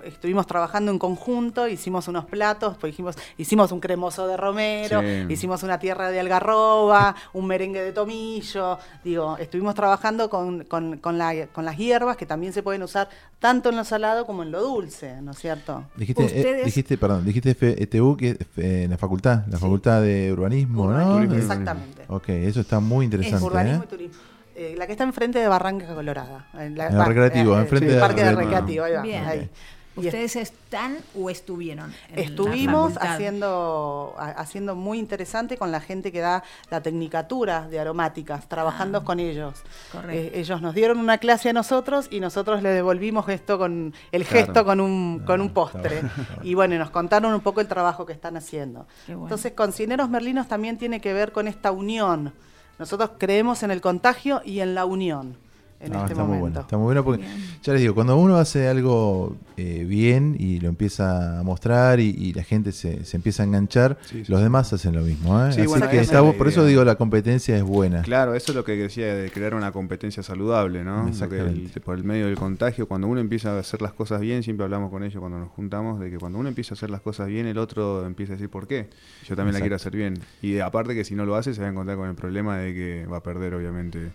estuvimos 0.07 0.47
trabajando 0.47 0.91
en 0.91 0.99
conjunto, 0.99 1.67
hicimos 1.67 2.07
unos 2.07 2.25
platos, 2.25 2.77
pues 2.79 2.93
dijimos, 2.93 3.15
hicimos 3.37 3.71
un 3.71 3.79
cremoso 3.79 4.27
de 4.27 4.37
romero, 4.37 5.01
Sí. 5.01 5.25
hicimos 5.29 5.63
una 5.63 5.79
tierra 5.79 6.09
de 6.09 6.19
algarroba, 6.19 7.15
un 7.33 7.47
merengue 7.47 7.81
de 7.81 7.91
tomillo, 7.91 8.77
digo, 9.03 9.37
estuvimos 9.37 9.75
trabajando 9.75 10.29
con, 10.29 10.63
con- 10.65 10.97
con 10.97 11.17
la- 11.17 11.47
con 11.47 11.65
las 11.65 11.77
hierbas 11.77 12.17
que 12.17 12.25
también 12.25 12.53
se 12.53 12.63
pueden 12.63 12.83
usar 12.83 13.09
tanto 13.39 13.69
en 13.69 13.75
lo 13.75 13.83
salado 13.83 14.25
como 14.25 14.43
en 14.43 14.51
lo 14.51 14.61
dulce, 14.61 15.21
¿no 15.21 15.31
es 15.31 15.37
cierto? 15.39 15.83
Dijiste, 15.95 16.23
eh, 16.59 16.63
dijiste, 16.65 16.97
perdón, 16.97 17.25
dijiste 17.25 17.51
FTU, 17.51 18.17
que 18.17 18.29
es 18.31 18.37
eh, 18.57 18.83
en 18.85 18.89
la 18.91 18.97
facultad, 18.97 19.43
la 19.47 19.57
Sí. 19.57 19.61
facultad 19.63 20.01
de 20.01 20.31
urbanismo, 20.33 20.85
Urbanismo, 20.85 21.19
¿no? 21.25 21.35
Exactamente. 21.35 22.03
Ok, 22.07 22.29
eso 22.29 22.61
está 22.61 22.79
muy 22.79 23.05
interesante. 23.05 23.45
Urbanismo 23.45 23.83
¿eh? 23.83 23.85
y 23.85 23.89
turismo. 23.89 24.21
Eh, 24.59 24.73
la 24.75 24.87
que 24.87 24.93
está 24.93 25.03
enfrente 25.03 25.37
de 25.37 25.47
Barranca 25.47 25.93
Colorada. 25.93 26.47
En 26.55 26.75
la, 26.75 26.87
En 26.87 26.95
el 26.97 27.05
recreativo, 27.05 27.55
eh, 27.55 27.59
enfrente 27.61 27.89
sí, 27.89 27.93
de- 27.93 27.99
Parque 28.01 28.23
de 28.23 28.29
de- 28.29 28.35
Recreativo, 28.35 28.85
ahí 28.85 28.93
va. 28.93 29.01
Bien. 29.03 29.25
ahí. 29.25 29.49
¿Ustedes 29.97 30.35
están 30.35 30.97
o 31.15 31.29
estuvieron? 31.29 31.93
en 32.09 32.15
la 32.15 32.21
Estuvimos 32.21 32.93
haciendo, 32.97 34.15
ha- 34.17 34.29
haciendo 34.31 34.75
muy 34.75 34.99
interesante 34.99 35.57
con 35.57 35.71
la 35.71 35.79
gente 35.81 36.11
que 36.11 36.19
da 36.19 36.43
la 36.69 36.81
tecnicatura 36.81 37.67
de 37.67 37.79
aromáticas, 37.79 38.47
trabajando 38.47 38.99
Ah, 38.99 39.03
con 39.03 39.19
ellos. 39.19 39.55
correcto. 39.91 40.35
Eh, 40.35 40.39
ellos 40.39 40.61
nos 40.61 40.75
dieron 40.75 40.99
una 40.99 41.17
clase 41.17 41.49
a 41.49 41.53
nosotros 41.53 42.07
y 42.11 42.19
nosotros 42.19 42.61
le 42.61 42.69
devolvimos 42.69 43.27
esto 43.29 43.57
con 43.57 43.93
el 44.11 44.25
Claro. 44.25 44.45
gesto 44.45 44.65
con 44.65 44.79
un, 44.79 45.19
con 45.25 45.41
un 45.41 45.47
Ah, 45.49 45.53
postre. 45.53 46.01
Y 46.43 46.53
bueno, 46.53 46.77
nos 46.77 46.89
contaron 46.91 47.33
un 47.33 47.41
poco 47.41 47.61
el 47.61 47.67
trabajo 47.67 48.05
que 48.05 48.13
están 48.13 48.37
haciendo. 48.37 48.85
Bueno. 49.07 49.23
Entonces, 49.23 49.53
Cocineros 49.53 50.09
Merlinos 50.09 50.47
también 50.47 50.77
tiene 50.77 51.01
que 51.01 51.13
ver 51.13 51.31
con 51.31 51.47
esta 51.47 51.71
unión. 51.71 52.33
Nosotros 52.79 53.11
creemos 53.17 53.63
en 53.63 53.71
el 53.71 53.81
contagio 53.81 54.41
y 54.45 54.59
en 54.59 54.75
la 54.75 54.85
unión 54.85 55.37
en 55.79 55.91
No, 55.91 55.99
este 55.99 56.13
está 56.13 56.23
muy 56.23 56.37
bueno, 56.39 56.59
está 56.59 56.75
muy 56.77 56.85
bueno 56.85 57.03
porque 57.03 57.23
ya 57.61 57.73
les 57.73 57.81
digo, 57.81 57.93
cuando 57.93 58.17
uno 58.17 58.37
hace 58.37 58.67
algo 58.67 59.35
eh, 59.57 59.85
bien 59.87 60.35
y 60.39 60.59
lo 60.59 60.69
empieza 60.69 61.39
a 61.39 61.43
mostrar 61.43 61.99
y, 61.99 62.09
y 62.09 62.33
la 62.33 62.43
gente 62.43 62.71
se, 62.71 63.05
se 63.05 63.15
empieza 63.17 63.43
a 63.43 63.45
enganchar, 63.45 63.97
Sí, 64.05 64.23
sí. 64.25 64.31
los 64.31 64.41
demás 64.41 64.73
hacen 64.73 64.95
lo 64.95 65.01
mismo. 65.03 65.39
¿eh? 65.45 65.51
Sí, 65.53 65.61
Así 65.61 65.67
bueno, 65.67 65.87
que 65.89 65.99
está 65.99 66.27
es 66.27 66.35
por 66.35 66.47
eso 66.47 66.61
idea. 66.61 66.69
digo 66.69 66.83
la 66.83 66.95
competencia 66.95 67.55
es 67.55 67.63
buena. 67.63 68.01
Claro, 68.01 68.33
eso 68.33 68.51
es 68.51 68.55
lo 68.55 68.63
que 68.63 68.75
decía 68.75 69.13
de 69.13 69.29
crear 69.29 69.53
una 69.53 69.71
competencia 69.71 70.23
saludable, 70.23 70.83
¿no? 70.83 70.95
Porque 70.97 71.09
Exactamente. 71.11 71.71
el- 71.75 71.81
por 71.81 71.95
el 71.97 72.03
medio 72.03 72.25
del 72.25 72.35
contagio, 72.35 72.87
cuando 72.87 73.07
uno 73.07 73.19
empieza 73.21 73.55
a 73.55 73.59
hacer 73.59 73.81
las 73.83 73.93
cosas 73.93 74.19
bien, 74.21 74.41
siempre 74.43 74.63
hablamos 74.63 74.89
con 74.89 75.03
ellos 75.03 75.19
cuando 75.19 75.37
nos 75.37 75.49
juntamos, 75.49 75.99
de 75.99 76.09
que 76.09 76.17
cuando 76.17 76.39
uno 76.39 76.49
empieza 76.49 76.73
a 76.73 76.75
hacer 76.75 76.89
las 76.89 77.01
cosas 77.01 77.27
bien, 77.27 77.45
el 77.45 77.57
otro 77.59 78.05
empieza 78.05 78.33
a 78.33 78.35
decir 78.35 78.49
por 78.49 78.67
qué. 78.67 78.89
Yo 79.27 79.35
también 79.35 79.53
la 79.53 79.59
quiero 79.59 79.75
hacer 79.75 79.95
bien. 79.95 80.19
Y 80.41 80.57
aparte 80.59 80.95
que 80.95 81.03
si 81.03 81.13
no 81.13 81.25
lo 81.25 81.35
hace, 81.35 81.53
se 81.53 81.61
va 81.61 81.67
a 81.67 81.69
encontrar 81.71 81.97
con 81.97 82.09
el 82.09 82.15
problema 82.15 82.57
de 82.57 82.73
que 82.73 83.05
va 83.05 83.17
a 83.17 83.23
perder, 83.23 83.53
obviamente, 83.53 84.09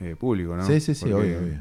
eh, 0.00 0.16
público, 0.18 0.56
¿no? 0.56 0.66
Sí, 0.66 0.80
sí, 0.80 0.94
sí, 0.94 1.06
Porque- 1.10 1.14
obvio, 1.14 1.38
obvio. 1.38 1.60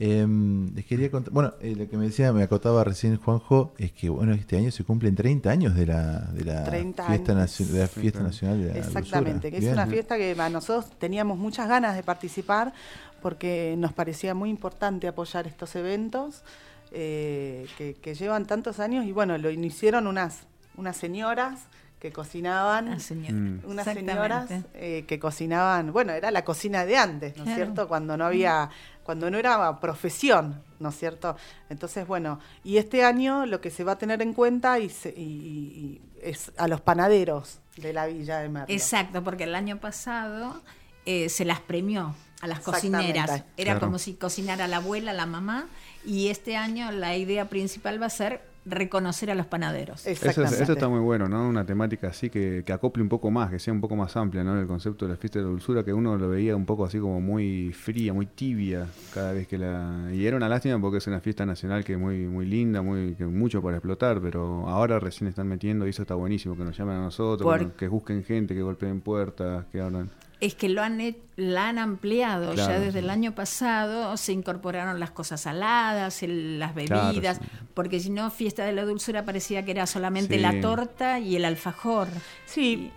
Em, 0.00 0.72
les 0.76 0.84
quería 0.84 1.10
contar, 1.10 1.32
bueno, 1.34 1.54
eh, 1.60 1.74
lo 1.76 1.88
que 1.88 1.96
me 1.96 2.04
decía, 2.06 2.32
me 2.32 2.44
acotaba 2.44 2.84
recién 2.84 3.16
Juanjo, 3.16 3.74
es 3.78 3.90
que 3.90 4.08
bueno, 4.08 4.32
este 4.32 4.56
año 4.56 4.70
se 4.70 4.84
cumplen 4.84 5.16
30 5.16 5.50
años 5.50 5.74
de 5.74 5.86
la, 5.86 6.20
de 6.20 6.44
la 6.44 6.62
30 6.62 7.04
fiesta, 7.04 7.32
años. 7.32 7.42
nacio- 7.50 7.66
de 7.66 7.78
la 7.80 7.88
fiesta 7.88 8.20
nacional 8.22 8.62
de 8.62 8.72
la 8.74 8.78
Exactamente, 8.78 9.50
que 9.50 9.56
es 9.56 9.62
Bien. 9.64 9.72
una 9.72 9.88
fiesta 9.88 10.16
que 10.16 10.36
a 10.38 10.48
nosotros 10.50 10.92
teníamos 10.98 11.36
muchas 11.36 11.68
ganas 11.68 11.96
de 11.96 12.04
participar 12.04 12.72
porque 13.20 13.74
nos 13.76 13.92
parecía 13.92 14.34
muy 14.34 14.50
importante 14.50 15.08
apoyar 15.08 15.48
estos 15.48 15.74
eventos 15.74 16.44
eh, 16.92 17.66
que, 17.76 17.94
que 17.94 18.14
llevan 18.14 18.46
tantos 18.46 18.78
años 18.78 19.04
y 19.04 19.10
bueno, 19.10 19.36
lo 19.36 19.50
iniciaron 19.50 20.06
unas, 20.06 20.42
unas 20.76 20.96
señoras 20.96 21.62
que 22.00 22.12
cocinaban. 22.12 22.88
Ah, 22.88 23.00
señor. 23.00 23.32
Mm. 23.32 23.60
Unas 23.64 23.84
señoras 23.84 24.48
eh, 24.74 25.04
que 25.08 25.18
cocinaban, 25.18 25.92
bueno, 25.92 26.12
era 26.12 26.30
la 26.30 26.44
cocina 26.44 26.84
de 26.86 26.96
antes, 26.96 27.36
¿no 27.36 27.42
es 27.42 27.48
Claro. 27.48 27.56
cierto? 27.64 27.88
Cuando 27.88 28.16
no 28.16 28.24
había, 28.24 28.70
cuando 29.02 29.30
no 29.30 29.38
era 29.38 29.80
profesión, 29.80 30.62
¿no 30.78 30.90
es 30.90 30.96
cierto? 30.98 31.36
Entonces, 31.70 32.06
bueno, 32.06 32.38
y 32.62 32.76
este 32.76 33.04
año 33.04 33.46
lo 33.46 33.60
que 33.60 33.70
se 33.70 33.82
va 33.84 33.92
a 33.92 33.98
tener 33.98 34.22
en 34.22 34.32
cuenta 34.32 34.78
y, 34.78 34.88
se- 34.90 35.12
y- 35.16 35.22
y- 35.22 35.78
y 35.78 36.00
es 36.22 36.52
a 36.56 36.68
los 36.68 36.80
panaderos 36.80 37.58
de 37.76 37.92
la 37.92 38.06
Villa 38.06 38.38
de 38.38 38.48
Merlo. 38.48 38.72
Exacto, 38.74 39.24
porque 39.24 39.44
el 39.44 39.54
año 39.54 39.78
pasado 39.78 40.62
eh, 41.06 41.28
se 41.30 41.44
las 41.44 41.60
premió 41.60 42.14
a 42.42 42.46
las 42.46 42.60
cocineras. 42.60 43.30
Era 43.56 43.72
Claro. 43.72 43.80
como 43.80 43.98
si 43.98 44.14
cocinara 44.14 44.68
la 44.68 44.76
abuela, 44.76 45.12
la 45.12 45.26
mamá, 45.26 45.66
y 46.04 46.28
este 46.28 46.56
año 46.56 46.92
la 46.92 47.16
idea 47.16 47.48
principal 47.48 48.00
va 48.00 48.06
a 48.06 48.10
ser 48.10 48.42
reconocer 48.70 49.30
a 49.30 49.34
los 49.34 49.46
panaderos. 49.46 50.00
Eso, 50.00 50.10
es- 50.10 50.22
Exactamente. 50.22 50.62
eso 50.62 50.72
está 50.72 50.88
muy 50.88 51.00
bueno, 51.00 51.28
¿no? 51.28 51.48
Una 51.48 51.64
temática 51.64 52.08
así 52.08 52.30
que, 52.30 52.62
que 52.64 52.72
acople 52.72 53.02
un 53.02 53.08
poco 53.08 53.30
más, 53.30 53.50
que 53.50 53.58
sea 53.58 53.72
un 53.72 53.80
poco 53.80 53.96
más 53.96 54.16
amplia, 54.16 54.44
¿no? 54.44 54.58
El 54.60 54.66
concepto 54.66 55.06
de 55.06 55.12
la 55.12 55.16
fiesta 55.16 55.38
de 55.38 55.44
la 55.46 55.50
dulzura, 55.50 55.84
que 55.84 55.92
uno 55.92 56.16
lo 56.16 56.28
veía 56.28 56.54
un 56.56 56.66
poco 56.66 56.84
así 56.84 56.98
como 56.98 57.20
muy 57.20 57.72
fría, 57.72 58.12
muy 58.12 58.26
tibia 58.26 58.86
cada 59.14 59.32
vez 59.32 59.46
que 59.48 59.58
la... 59.58 60.08
Y 60.12 60.26
era 60.26 60.36
una 60.36 60.48
lástima 60.48 60.80
porque 60.80 60.98
es 60.98 61.06
una 61.06 61.20
fiesta 61.20 61.44
nacional 61.46 61.84
que 61.84 61.94
es 61.94 61.98
muy, 61.98 62.26
muy 62.26 62.46
linda, 62.46 62.82
muy 62.82 63.14
que 63.14 63.24
mucho 63.26 63.62
para 63.62 63.76
explotar, 63.78 64.20
pero 64.20 64.68
ahora 64.68 64.98
recién 65.00 65.28
están 65.28 65.48
metiendo 65.48 65.86
y 65.86 65.90
eso 65.90 66.02
está 66.02 66.14
buenísimo, 66.14 66.56
que 66.56 66.64
nos 66.64 66.76
llamen 66.76 66.96
a 66.96 67.00
nosotros, 67.02 67.44
Por- 67.46 67.58
que, 67.58 67.64
nos- 67.64 67.72
que 67.74 67.88
busquen 67.88 68.24
gente, 68.24 68.54
que 68.54 68.62
golpeen 68.62 69.00
puertas, 69.00 69.64
que 69.72 69.80
hablan... 69.80 70.10
Es 70.40 70.54
que 70.54 70.68
lo 70.68 70.82
han, 70.82 71.00
la 71.36 71.68
han 71.68 71.78
ampliado 71.78 72.54
ya 72.54 72.78
desde 72.78 72.92
sí. 72.92 72.98
el 72.98 73.10
año 73.10 73.34
pasado, 73.34 74.16
se 74.16 74.32
incorporaron 74.32 75.00
las 75.00 75.10
cosas 75.10 75.40
saladas, 75.40 76.22
el- 76.22 76.60
las 76.60 76.72
Claro, 76.74 77.08
bebidas, 77.08 77.38
sí. 77.38 77.44
porque 77.74 77.98
si 77.98 78.10
no, 78.10 78.30
fiesta 78.30 78.64
de 78.64 78.72
la 78.72 78.84
dulzura 78.84 79.24
parecía 79.24 79.64
que 79.64 79.72
era 79.72 79.86
solamente 79.88 80.36
Sí. 80.36 80.40
la 80.40 80.60
torta 80.60 81.18
y 81.18 81.34
el 81.34 81.44
alfajor. 81.44 82.06
Sí, 82.46 82.92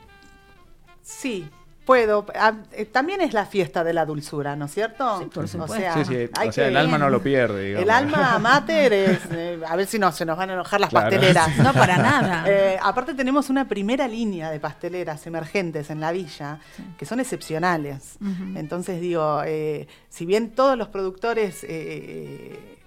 sí, 1.01 1.47
puedo. 1.91 2.25
Ah, 2.35 2.53
eh, 2.71 2.85
también 2.85 3.21
es 3.21 3.33
la 3.33 3.45
fiesta 3.45 3.83
de 3.83 3.93
la 3.93 4.05
dulzura, 4.05 4.55
¿no 4.55 4.65
es 4.65 4.73
cierto? 4.73 5.19
Sí, 5.19 5.25
por 5.25 5.43
O 5.45 5.47
supuesto. 5.47 5.75
sea, 5.75 5.93
Sí, 5.93 6.05
sí, 6.05 6.29
hay 6.37 6.49
o 6.49 6.51
sea, 6.51 6.63
que- 6.65 6.69
el 6.69 6.77
alma 6.77 6.97
no 6.97 7.09
lo 7.09 7.21
pierde, 7.21 7.63
digamos. 7.65 7.83
El 7.83 7.89
alma 7.89 8.39
mater 8.39 8.93
es. 8.93 9.19
eh, 9.31 9.59
a 9.67 9.75
ver 9.75 9.85
si 9.87 9.99
no, 9.99 10.11
se 10.11 10.25
nos 10.25 10.37
van 10.37 10.49
a 10.49 10.53
enojar 10.53 10.79
las 10.79 10.89
Claro. 10.89 11.09
pasteleras. 11.09 11.49
No, 11.57 11.73
para 11.73 11.97
nada. 11.97 12.43
Eh, 12.47 12.77
aparte 12.81 13.13
tenemos 13.13 13.49
una 13.49 13.67
primera 13.67 14.07
línea 14.07 14.49
de 14.51 14.59
pasteleras 14.59 15.25
emergentes 15.27 15.89
en 15.89 15.99
la 15.99 16.11
villa 16.11 16.59
que 16.97 17.05
son 17.05 17.19
excepcionales. 17.19 18.17
Entonces 18.55 18.99
digo, 19.01 19.41
eh, 19.45 19.87
si 20.09 20.25
bien 20.25 20.51
todos 20.51 20.77
los 20.77 20.87
productores, 20.87 21.65
eh, 21.67 22.77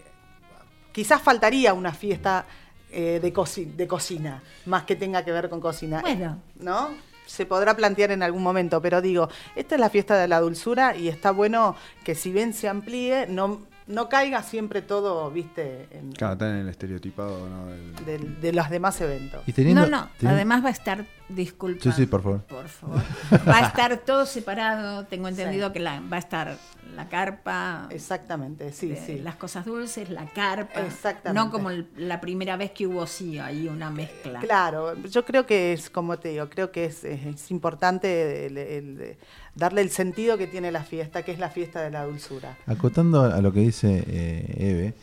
quizás 0.92 1.20
faltaría 1.20 1.74
una 1.74 1.92
fiesta 1.92 2.44
eh, 2.90 3.18
de, 3.20 3.32
coci- 3.34 3.66
de 3.74 3.86
cocina, 3.88 4.42
más 4.66 4.84
que 4.84 4.94
tenga 4.96 5.24
que 5.24 5.32
ver 5.32 5.48
con 5.48 5.60
cocina. 5.60 6.00
Bueno. 6.00 6.38
¿No? 6.60 6.90
Se 7.26 7.46
podrá 7.46 7.74
plantear 7.74 8.10
en 8.10 8.22
algún 8.22 8.42
momento, 8.42 8.80
pero 8.80 9.00
digo, 9.00 9.28
esta 9.56 9.74
es 9.74 9.80
la 9.80 9.90
fiesta 9.90 10.16
de 10.18 10.28
la 10.28 10.40
dulzura 10.40 10.96
y 10.96 11.08
está 11.08 11.30
bueno 11.30 11.76
que 12.04 12.14
si 12.14 12.30
bien 12.30 12.52
se 12.52 12.68
amplíe, 12.68 13.26
no, 13.26 13.60
no 13.86 14.08
caiga 14.08 14.42
siempre 14.42 14.80
todo, 14.82 15.30
viste, 15.30 15.88
en- 15.90 16.12
Claro, 16.12 16.32
está 16.34 16.48
en 16.50 16.56
el 16.56 16.68
estereotipado, 16.68 17.48
¿no? 17.48 17.66
Del- 17.66 18.04
del- 18.04 18.40
de 18.40 18.52
los 18.52 18.70
demás 18.70 19.00
eventos. 19.00 19.42
Y 19.46 19.52
teniendo, 19.52 19.86
no, 19.86 20.08
no, 20.20 20.28
además 20.30 20.64
va 20.64 20.68
a 20.68 20.72
estar, 20.72 21.04
disculpa. 21.28 21.82
Sí, 21.82 21.92
sí, 21.92 22.06
por 22.06 22.22
favor. 22.22 22.40
Por 22.44 22.68
favor. 22.68 23.02
Va 23.48 23.58
a 23.58 23.66
estar 23.66 23.96
todo 23.98 24.24
separado. 24.26 25.04
Tengo 25.06 25.28
entendido 25.28 25.72
que 25.72 25.80
la, 25.80 26.00
va 26.00 26.16
a 26.16 26.20
estar 26.20 26.56
la 26.94 27.08
carpa, 27.08 27.88
Exactamente, 27.90 28.72
sí, 28.72 28.88
de 28.88 28.96
sí. 28.96 29.18
las 29.18 29.34
cosas 29.36 29.64
dulces, 29.64 30.08
la 30.10 30.26
carpa. 30.26 30.80
Exactamente. 30.80 31.32
No 31.34 31.50
como 31.50 31.70
el- 31.70 31.88
la 31.96 32.20
primera 32.20 32.56
vez 32.56 32.70
que 32.70 32.86
hubo, 32.86 33.06
sí, 33.06 33.38
ahí 33.38 33.66
una 33.68 33.90
mezcla. 33.90 34.38
Claro, 34.40 34.94
yo 35.02 35.24
creo 35.24 35.44
que 35.44 35.72
es, 35.72 35.90
como 35.90 36.18
te 36.18 36.28
digo, 36.30 36.48
creo 36.48 36.70
que 36.70 36.84
es, 36.86 37.02
es- 37.04 37.26
es 37.26 37.50
importante 37.50 38.46
el- 38.46 38.56
el- 38.58 39.16
darle 39.54 39.80
el 39.82 39.90
sentido 39.90 40.36
que 40.38 40.46
tiene 40.46 40.72
la 40.72 40.82
fiesta, 40.82 41.22
que 41.22 41.32
es 41.32 41.38
la 41.38 41.50
fiesta 41.50 41.80
de 41.82 41.90
la 41.90 42.04
dulzura. 42.04 42.56
Acotando 42.66 43.22
a 43.22 43.40
lo 43.40 43.52
que 43.52 43.60
dice 43.60 44.04
eh, 44.06 44.54
Eve, 44.58 44.94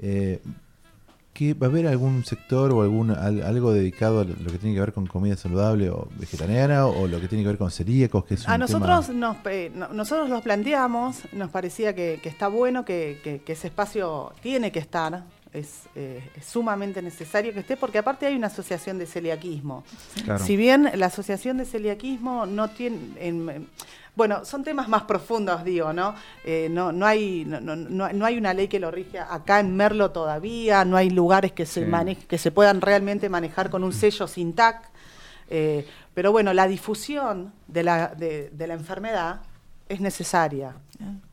eh, 0.00 0.40
¿que 1.32 1.54
¿va 1.54 1.68
a 1.68 1.70
haber 1.70 1.86
algún 1.86 2.24
sector 2.24 2.72
o 2.72 2.82
algún 2.82 3.12
al- 3.12 3.42
algo 3.42 3.72
dedicado 3.72 4.20
a 4.20 4.24
lo 4.24 4.50
que 4.50 4.58
tiene 4.58 4.74
que 4.74 4.80
ver 4.80 4.92
con 4.92 5.06
comida 5.06 5.36
saludable 5.36 5.88
o 5.90 6.08
vegetariana 6.18 6.86
o 6.86 7.06
lo 7.06 7.20
que 7.20 7.28
tiene 7.28 7.44
que 7.44 7.48
ver 7.48 7.58
con 7.58 7.70
celíacos? 7.70 8.24
Que 8.24 8.34
es 8.34 8.44
un 8.46 8.50
A 8.52 8.58
nosotros 8.58 9.06
tema- 9.06 9.18
nos, 9.18 9.36
eh, 9.46 9.70
no- 9.74 9.88
nosotros 9.88 10.28
los 10.28 10.42
planteamos, 10.42 11.20
nos 11.32 11.50
parecía 11.50 11.94
que, 11.94 12.18
que 12.22 12.28
está 12.28 12.48
bueno, 12.48 12.84
que, 12.84 13.20
que- 13.22 13.40
que 13.42 13.52
ese 13.52 13.68
espacio 13.68 14.32
tiene 14.42 14.72
que 14.72 14.80
estar, 14.80 15.22
es, 15.52 15.82
eh, 15.94 16.22
es 16.36 16.44
sumamente 16.44 17.02
necesario 17.02 17.52
que 17.52 17.60
esté, 17.60 17.76
porque 17.76 17.98
aparte 17.98 18.26
hay 18.26 18.34
una 18.36 18.46
asociación 18.48 18.98
de 18.98 19.06
celiaquismo. 19.06 19.84
Claro. 20.24 20.44
Si 20.44 20.56
bien 20.56 20.90
la 20.94 21.06
asociación 21.06 21.56
de 21.58 21.64
celiaquismo 21.64 22.46
no 22.46 22.70
tiene... 22.70 22.98
en- 23.18 23.68
bueno, 24.16 24.44
son 24.44 24.64
temas 24.64 24.88
más 24.88 25.04
profundos, 25.04 25.62
digo, 25.64 25.92
¿no? 25.92 26.14
Eh, 26.44 26.68
no, 26.70 26.90
no, 26.92 27.06
hay, 27.06 27.44
no, 27.46 27.60
no- 27.60 27.76
no- 28.12 28.24
hay 28.26 28.36
una 28.36 28.52
ley 28.52 28.66
que 28.68 28.80
lo 28.80 28.90
rige 28.90 29.18
acá 29.18 29.60
en 29.60 29.74
Merlo 29.76 30.10
todavía, 30.10 30.84
no 30.84 30.96
hay 30.96 31.10
lugares 31.10 31.52
que 31.52 31.64
se, 31.64 31.84
Sí. 31.84 31.90
maneje- 31.90 32.26
que 32.26 32.36
se 32.36 32.50
puedan 32.50 32.80
realmente 32.80 33.28
manejar 33.28 33.70
con 33.70 33.82
un 33.84 33.92
sello 33.92 34.26
sin 34.26 34.52
TAC. 34.52 34.90
Eh, 35.48 35.86
pero 36.12 36.32
bueno, 36.32 36.52
la 36.52 36.66
difusión 36.66 37.52
de 37.68 37.82
la, 37.84 38.08
de, 38.08 38.50
de 38.50 38.66
la 38.66 38.74
enfermedad 38.74 39.40
es 39.88 40.00
necesaria. 40.00 40.74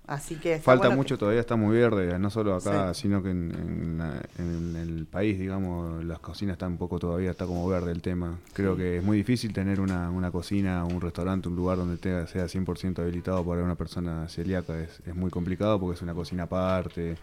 Así 0.08 0.36
que 0.36 0.54
está 0.54 0.64
Falta 0.64 0.88
bueno 0.88 0.92
que- 0.92 0.96
mucho, 0.98 1.18
todavía 1.18 1.42
está 1.42 1.58
muy 1.58 1.76
verde, 1.78 2.18
no 2.18 2.30
solo 2.30 2.56
acá, 2.56 2.94
Sí. 2.94 3.02
sino 3.02 3.22
que 3.22 3.30
en, 3.32 3.52
en 3.54 3.98
la- 3.98 4.22
en 4.40 4.76
el 4.78 5.06
país, 5.06 5.38
digamos, 5.38 6.04
las 6.06 6.20
cocinas 6.20 6.54
están 6.54 6.72
un 6.72 6.78
poco 6.78 6.98
todavía, 6.98 7.32
está 7.32 7.46
como 7.46 7.68
verde 7.68 7.92
el 7.92 8.02
tema. 8.02 8.40
Creo 8.54 8.78
que 8.78 8.98
es 9.00 9.04
muy 9.04 9.18
difícil 9.18 9.52
tener 9.52 9.82
una, 9.82 10.10
una 10.10 10.32
cocina, 10.32 10.86
un 10.86 11.02
restaurante, 11.02 11.50
un 11.50 11.58
lugar 11.58 11.78
donde 11.78 11.98
tenga, 11.98 12.26
sea 12.28 12.48
100% 12.48 13.00
habilitado 13.02 13.46
para 13.46 13.62
una 13.64 13.76
persona 13.76 14.30
celíaca. 14.30 14.80
Es, 14.80 15.02
es 15.06 15.14
muy 15.14 15.30
complicado 15.30 15.78
porque 15.80 15.96
es 15.98 16.02
una 16.02 16.14
cocina 16.14 16.44
aparte. 16.44 17.18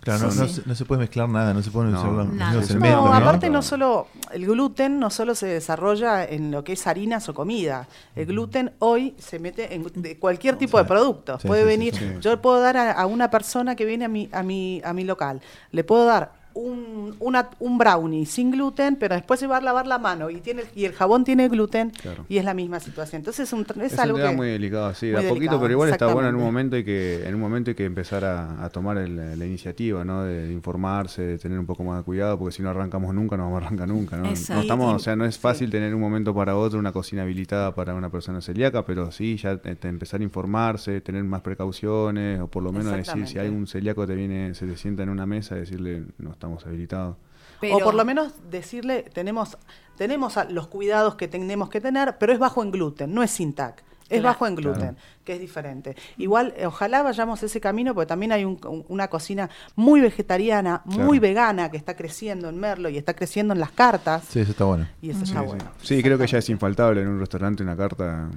Claro, 0.00 0.24
no, 0.26 0.30
Sí. 0.30 0.38
no 0.40 0.48
se, 0.48 0.62
no 0.66 0.74
se 0.74 0.84
puede 0.84 1.00
mezclar 1.00 1.28
nada, 1.28 1.52
no 1.52 1.62
se 1.62 1.70
No, 1.70 1.82
los 1.82 1.94
nada. 2.32 2.52
mismos 2.52 2.70
No, 2.70 2.76
elementos. 2.76 3.04
No, 3.04 3.08
¿no? 3.08 3.14
aparte 3.14 3.50
no 3.50 3.62
solo, 3.62 4.06
el 4.32 4.46
gluten 4.46 4.98
no 4.98 5.10
solo 5.10 5.34
se 5.34 5.46
desarrolla 5.46 6.24
en 6.24 6.50
lo 6.50 6.64
que 6.64 6.72
es 6.72 6.86
harinas 6.86 7.28
o 7.28 7.34
comida. 7.34 7.86
El 8.16 8.26
gluten 8.26 8.72
hoy 8.78 9.14
se 9.18 9.38
mete 9.38 9.74
en 9.74 9.84
de 9.94 10.18
cualquier 10.18 10.56
tipo 10.56 10.78
de 10.78 10.84
producto. 10.84 11.38
Sí, 11.38 11.46
puede 11.48 11.62
sí, 11.62 11.68
sí, 11.68 11.76
venir, 11.78 11.94
sí. 11.94 12.12
yo 12.20 12.40
puedo 12.40 12.60
dar 12.60 12.76
a, 12.76 12.92
a 12.92 13.06
una 13.06 13.30
persona 13.30 13.76
que 13.76 13.84
viene 13.84 14.06
a 14.06 14.08
mi, 14.08 14.28
a 14.32 14.42
mi, 14.42 14.80
a 14.84 14.92
mi 14.92 15.04
local, 15.04 15.40
le 15.72 15.84
puedo 15.84 16.04
dar 16.06 16.39
un, 16.54 17.14
una- 17.20 17.50
un 17.60 17.78
brownie 17.78 18.26
sin 18.26 18.50
gluten, 18.50 18.96
pero 18.96 19.14
después 19.14 19.38
se 19.40 19.46
va 19.46 19.58
a 19.58 19.60
lavar 19.60 19.86
la 19.86 19.98
mano 19.98 20.30
y 20.30 20.40
tiene 20.40 20.62
y 20.74 20.84
el 20.84 20.92
jabón 20.92 21.24
tiene 21.24 21.48
gluten 21.48 21.90
Claro. 21.90 22.24
y 22.28 22.38
es 22.38 22.44
la 22.44 22.54
misma 22.54 22.80
situación. 22.80 23.20
Entonces 23.20 23.48
es, 23.48 23.52
un, 23.52 23.66
es 23.82 23.92
Es, 23.92 23.98
algo 23.98 24.16
un 24.16 24.20
tema 24.20 24.30
que 24.32 24.36
muy 24.36 24.48
delicado, 24.48 24.94
sí, 24.94 25.06
de 25.06 25.12
muy 25.12 25.20
a 25.20 25.28
poquito, 25.28 25.34
delicado, 25.34 25.60
pero 25.60 25.72
igual 25.72 25.88
está 25.90 26.06
bueno 26.12 26.28
en 26.28 26.34
un 26.34 26.42
momento 26.42 26.76
hay 26.76 26.84
que, 26.84 27.26
en 27.26 27.34
un 27.34 27.40
momento 27.40 27.70
hay 27.70 27.74
que 27.74 27.84
empezar 27.84 28.24
a, 28.24 28.64
a 28.64 28.68
tomar 28.70 28.98
el- 28.98 29.38
la 29.38 29.46
iniciativa, 29.46 30.04
¿no? 30.04 30.24
De 30.24 30.52
informarse, 30.52 31.22
de 31.22 31.38
tener 31.38 31.58
un 31.58 31.66
poco 31.66 31.84
más 31.84 31.98
de 31.98 32.04
cuidado, 32.04 32.38
porque 32.38 32.52
si 32.56 32.62
no 32.62 32.70
arrancamos 32.70 33.14
nunca, 33.14 33.36
no 33.36 33.44
vamos 33.44 33.62
a 33.62 33.66
arrancar 33.66 33.88
nunca, 33.88 34.16
¿no? 34.16 34.26
Estamos, 34.30 34.92
Y- 34.92 34.96
o 34.96 34.98
sea, 34.98 35.16
no 35.16 35.24
es 35.24 35.34
sí. 35.36 35.40
fácil 35.40 35.70
tener 35.70 35.94
un 35.94 36.00
momento 36.00 36.34
para 36.34 36.56
otro 36.56 36.78
una 36.78 36.92
cocina 36.92 37.22
habilitada 37.22 37.74
para 37.74 37.94
una 37.94 38.10
persona 38.10 38.40
celíaca, 38.40 38.84
pero 38.84 39.10
sí 39.12 39.36
ya 39.36 39.56
te- 39.56 39.76
te 39.76 39.88
empezar 39.88 40.20
a 40.20 40.24
informarse, 40.24 41.00
tener 41.00 41.22
más 41.24 41.42
precauciones, 41.42 42.40
o 42.40 42.46
por 42.48 42.62
lo 42.62 42.72
menos 42.72 42.92
decir 42.96 43.26
si 43.26 43.38
hay 43.38 43.48
un 43.48 43.66
celíaco 43.66 44.06
te 44.06 44.14
viene, 44.14 44.54
se 44.54 44.66
te 44.66 44.76
sienta 44.76 45.02
en 45.02 45.08
una 45.10 45.26
mesa, 45.26 45.54
decirle 45.54 46.04
no 46.18 46.30
estamos 46.40 46.64
habilitados. 46.66 47.16
Pero- 47.60 47.76
O 47.76 47.80
por 47.80 47.94
lo 47.94 48.04
menos 48.06 48.32
decirle, 48.50 49.02
tenemos, 49.12 49.58
tenemos 49.96 50.34
los 50.48 50.68
cuidados 50.68 51.14
que 51.16 51.28
tenemos 51.28 51.68
que 51.68 51.80
tener, 51.82 52.16
pero 52.18 52.32
es 52.32 52.38
bajo 52.38 52.62
en 52.62 52.70
gluten, 52.70 53.12
no 53.14 53.22
es 53.22 53.30
sin 53.30 53.52
TAC. 53.52 53.84
Es 54.08 54.18
Claro. 54.20 54.24
bajo 54.34 54.46
en 54.48 54.54
gluten, 54.56 54.96
que 55.24 55.34
es 55.34 55.40
diferente. 55.40 55.94
Igual, 56.16 56.52
eh, 56.56 56.66
ojalá 56.66 57.02
vayamos 57.02 57.42
ese 57.44 57.60
camino, 57.60 57.94
porque 57.94 58.08
también 58.08 58.32
hay 58.32 58.44
un- 58.44 58.58
un- 58.66 58.84
una 58.88 59.06
cocina 59.08 59.48
muy 59.76 60.00
vegetariana, 60.00 60.82
Claro. 60.88 61.04
muy 61.04 61.18
vegana, 61.20 61.70
que 61.70 61.76
está 61.76 61.94
creciendo 61.94 62.48
en 62.48 62.58
Merlo 62.58 62.88
y 62.88 62.96
está 62.98 63.14
creciendo 63.14 63.54
en 63.54 63.60
las 63.60 63.70
cartas. 63.70 64.24
Sí, 64.24 64.40
eso 64.40 64.50
está 64.50 64.64
bueno. 64.64 64.88
Y 65.00 65.10
eso 65.10 65.22
está 65.22 65.40
Sí, 65.42 65.46
bueno. 65.46 65.64
sí. 65.82 65.94
Sí, 65.96 66.02
creo 66.02 66.18
que 66.18 66.26
ya 66.26 66.38
es 66.38 66.48
infaltable 66.48 67.02
en 67.02 67.08
un 67.08 67.20
restaurante 67.20 67.62
una 67.62 67.76
carta, 67.76 68.28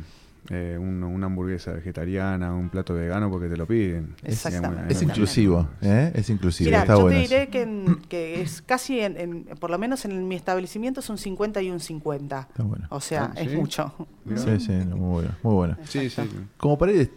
eh, 0.49 0.77
un- 0.79 1.03
una 1.03 1.27
hamburguesa 1.27 1.71
vegetariana, 1.71 2.53
un 2.53 2.69
plato 2.69 2.93
vegano 2.93 3.29
porque 3.31 3.47
te 3.47 3.55
lo 3.57 3.65
piden. 3.65 4.15
Exactamente. 4.23 4.93
Es 4.93 5.01
inclusivo, 5.01 5.69
¿eh? 5.81 6.11
Es 6.15 6.29
inclusivo, 6.29 6.67
Mira, 6.69 6.81
está 6.81 6.95
yo 6.95 7.01
bueno. 7.03 7.15
te 7.17 7.21
diré 7.21 7.47
que, 7.49 7.61
en- 7.61 8.01
que 8.09 8.41
es 8.41 8.61
casi, 8.61 8.99
en, 8.99 9.17
en- 9.17 9.43
por 9.59 9.69
lo 9.69 9.77
menos 9.77 10.03
en 10.05 10.27
mi 10.27 10.35
establecimiento, 10.35 10.99
es 10.99 11.09
un 11.09 11.17
50 11.17 11.61
y 11.61 11.71
un 11.71 11.79
50. 11.79 12.47
Está 12.49 12.63
bueno. 12.63 12.87
O 12.89 12.99
sea, 12.99 13.31
Ah, 13.35 13.39
es 13.41 13.53
mucho. 13.55 13.93
Sí, 14.35 14.59
sí, 14.59 14.71
muy 14.71 15.09
bueno, 15.21 15.29
muy 15.43 15.53
bueno. 15.53 15.77
Sí, 15.87 16.09
sí. 16.09 16.21
Como 16.57 16.77
para 16.77 16.91
ir, 16.91 17.11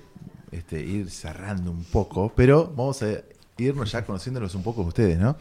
este, 0.53 0.81
ir 0.81 1.11
cerrando 1.11 1.71
un 1.73 1.85
poco, 1.85 2.33
pero 2.35 2.73
vamos 2.77 3.03
a 3.03 3.07
irnos 3.59 3.91
ya 3.91 4.05
conociéndolos 4.05 4.55
un 4.55 4.63
poco 4.63 4.83
ustedes, 4.83 5.19
¿no? 5.19 5.37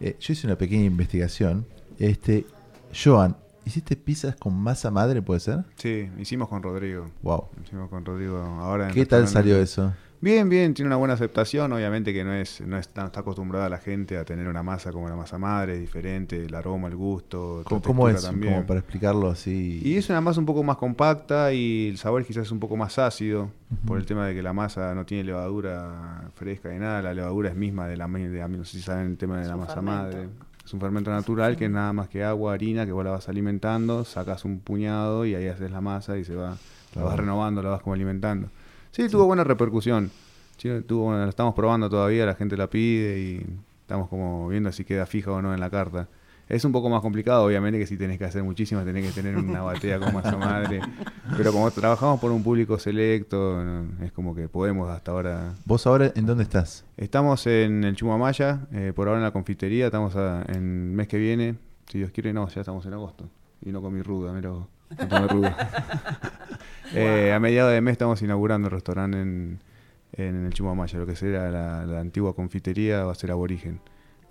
Eh, 0.00 0.16
yo 0.20 0.32
hice 0.32 0.46
una 0.46 0.56
pequeña 0.56 0.84
investigación. 0.84 1.64
Este, 1.98 2.44
Joan, 2.92 3.36
¿hiciste 3.64 3.96
pizzas 3.96 4.36
con 4.36 4.54
masa 4.54 4.90
madre, 4.90 5.22
puede 5.22 5.40
ser? 5.40 5.64
Sí, 5.76 6.08
hicimos 6.18 6.48
con 6.48 6.62
Rodrigo. 6.62 7.10
Wow. 7.22 7.48
Hicimos 7.64 7.88
con 7.88 8.04
Rodrigo 8.04 8.38
ahora. 8.38 8.88
en 8.88 8.94
¿Qué 8.94 9.06
tal 9.06 9.26
salió 9.28 9.56
eso? 9.58 9.92
Bien, 10.22 10.50
bien, 10.50 10.74
tiene 10.74 10.88
una 10.88 10.96
buena 10.96 11.14
aceptación. 11.14 11.72
Obviamente 11.72 12.12
que 12.12 12.24
no 12.24 12.34
es, 12.34 12.60
no 12.60 12.76
es- 12.76 12.90
no 12.94 13.06
está 13.06 13.20
acostumbrada 13.20 13.70
la 13.70 13.78
gente 13.78 14.18
a 14.18 14.24
tener 14.26 14.48
una 14.48 14.62
masa 14.62 14.92
como 14.92 15.08
la 15.08 15.16
masa 15.16 15.38
madre, 15.38 15.76
es 15.76 15.80
diferente, 15.80 16.44
el 16.44 16.54
aroma, 16.54 16.88
el 16.88 16.96
gusto. 16.96 17.62
¿Cómo, 17.64 18.06
es? 18.10 18.20
también. 18.22 18.52
Como 18.52 18.66
para 18.66 18.80
explicarlo 18.80 19.30
así. 19.30 19.80
Y 19.82 19.96
es 19.96 20.10
una 20.10 20.20
masa 20.20 20.38
un 20.38 20.44
poco 20.44 20.62
más 20.62 20.76
compacta 20.76 21.54
y 21.54 21.88
el 21.88 21.96
sabor 21.96 22.22
quizás 22.26 22.44
es 22.44 22.52
un 22.52 22.60
poco 22.60 22.76
más 22.76 22.98
ácido, 22.98 23.50
por 23.86 23.96
el 23.98 24.04
tema 24.04 24.26
de 24.26 24.34
que 24.34 24.42
la 24.42 24.52
masa 24.52 24.94
no 24.94 25.06
tiene 25.06 25.24
levadura 25.24 26.28
fresca 26.34 26.68
ni 26.68 26.78
nada, 26.80 27.00
la 27.00 27.14
levadura 27.14 27.48
es 27.48 27.56
misma 27.56 27.86
de 27.88 27.96
la, 27.96 28.06
de, 28.06 28.46
no 28.48 28.64
sé 28.66 28.76
si 28.76 28.82
saben 28.82 29.06
el 29.06 29.16
tema 29.16 29.36
de 29.36 29.44
Es 29.44 29.48
la 29.48 29.56
masa 29.56 29.74
fermento. 29.76 30.02
madre. 30.02 30.28
Es 30.70 30.74
un 30.74 30.80
fermento 30.80 31.10
natural 31.10 31.56
que 31.56 31.64
es 31.64 31.70
nada 31.72 31.92
más 31.92 32.08
que 32.08 32.22
agua, 32.22 32.52
harina, 32.52 32.86
que 32.86 32.92
vos 32.92 33.04
la 33.04 33.10
vas 33.10 33.28
alimentando, 33.28 34.04
sacas 34.04 34.44
un 34.44 34.60
puñado 34.60 35.26
y 35.26 35.34
ahí 35.34 35.48
haces 35.48 35.68
la 35.72 35.80
masa 35.80 36.16
y 36.16 36.22
se 36.24 36.36
va, 36.36 36.56
la 36.94 37.02
vas 37.02 37.16
renovando, 37.16 37.60
la 37.60 37.70
vas 37.70 37.82
como 37.82 37.94
alimentando. 37.94 38.46
Sí, 38.92 39.08
tuvo 39.08 39.26
buena 39.26 39.42
repercusión. 39.42 40.12
Sí, 40.58 40.70
tuvo, 40.86 41.06
buena- 41.06 41.24
la 41.24 41.28
estamos 41.30 41.54
probando 41.56 41.90
todavía, 41.90 42.24
la 42.24 42.36
gente 42.36 42.56
la 42.56 42.68
pide 42.70 43.18
y 43.18 43.46
estamos 43.80 44.08
como 44.08 44.46
viendo 44.48 44.70
si 44.70 44.84
queda 44.84 45.06
fija 45.06 45.32
o 45.32 45.42
no 45.42 45.52
en 45.52 45.58
la 45.58 45.70
carta. 45.70 46.06
Es 46.50 46.64
un 46.64 46.72
poco 46.72 46.90
más 46.90 47.00
complicado, 47.00 47.44
obviamente, 47.44 47.78
que 47.78 47.86
si 47.86 47.96
tenés 47.96 48.18
que 48.18 48.24
hacer 48.24 48.42
muchísimas, 48.42 48.84
tenés 48.84 49.06
que 49.06 49.12
tener 49.22 49.36
una 49.38 49.62
batea 49.62 50.00
con 50.00 50.12
masa 50.12 50.36
madre. 50.36 50.80
Pero 51.36 51.52
como 51.52 51.70
trabajamos 51.70 52.18
por 52.20 52.32
un 52.32 52.42
público 52.42 52.76
selecto, 52.78 53.62
es 54.02 54.10
como 54.12 54.34
que 54.34 54.48
podemos 54.48 54.90
hasta 54.90 55.12
ahora. 55.12 55.54
¿Vos 55.64 55.86
ahora 55.86 56.12
en 56.14 56.26
dónde 56.26 56.42
estás? 56.42 56.84
Estamos 56.96 57.46
en 57.46 57.84
el 57.84 57.94
Chumamaya, 57.94 58.66
eh, 58.72 58.92
por 58.94 59.06
ahora 59.06 59.20
en 59.20 59.24
la 59.24 59.30
confitería, 59.30 59.86
estamos 59.86 60.16
a- 60.16 60.42
en 60.48 60.56
el 60.56 60.62
mes 60.96 61.06
que 61.06 61.18
viene. 61.18 61.54
Si 61.86 61.98
Dios 61.98 62.10
quiere, 62.10 62.32
no, 62.32 62.48
ya 62.48 62.60
estamos 62.62 62.84
en 62.84 62.94
agosto. 62.94 63.30
Y 63.62 63.70
no 63.70 63.80
comí 63.80 64.02
ruda, 64.02 64.32
mira 64.32 64.50
vos, 64.50 64.66
no 64.98 65.08
tomé 65.08 65.28
ruda. 65.28 65.56
Eh, 66.92 67.32
a 67.32 67.38
mediados 67.38 67.72
de 67.72 67.80
mes 67.80 67.92
estamos 67.92 68.20
inaugurando 68.22 68.66
el 68.66 68.72
restaurante 68.72 69.20
en, 69.20 69.60
en 70.14 70.46
el 70.46 70.52
Chumamaya, 70.52 70.98
lo 70.98 71.06
que 71.06 71.14
será 71.14 71.48
la, 71.48 71.86
la 71.86 72.00
antigua 72.00 72.34
confitería 72.34 73.04
va 73.04 73.12
a 73.12 73.14
ser 73.14 73.30
aborigen. 73.30 73.80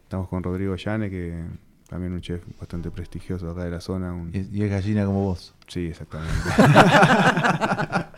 Estamos 0.04 0.28
con 0.28 0.44
Rodrigo 0.44 0.76
Llane, 0.76 1.10
que 1.10 1.42
también 1.90 2.14
un 2.14 2.22
chef 2.22 2.42
bastante 2.60 2.92
prestigioso 2.92 3.50
acá 3.50 3.64
de 3.64 3.72
la 3.72 3.82
zona. 3.82 4.14
un- 4.14 4.30
Y, 4.34 4.62
es 4.64 4.70
gallina 4.70 5.06
como 5.06 5.24
vos. 5.26 5.54
Sí, 5.68 5.88
exactamente. 5.88 6.34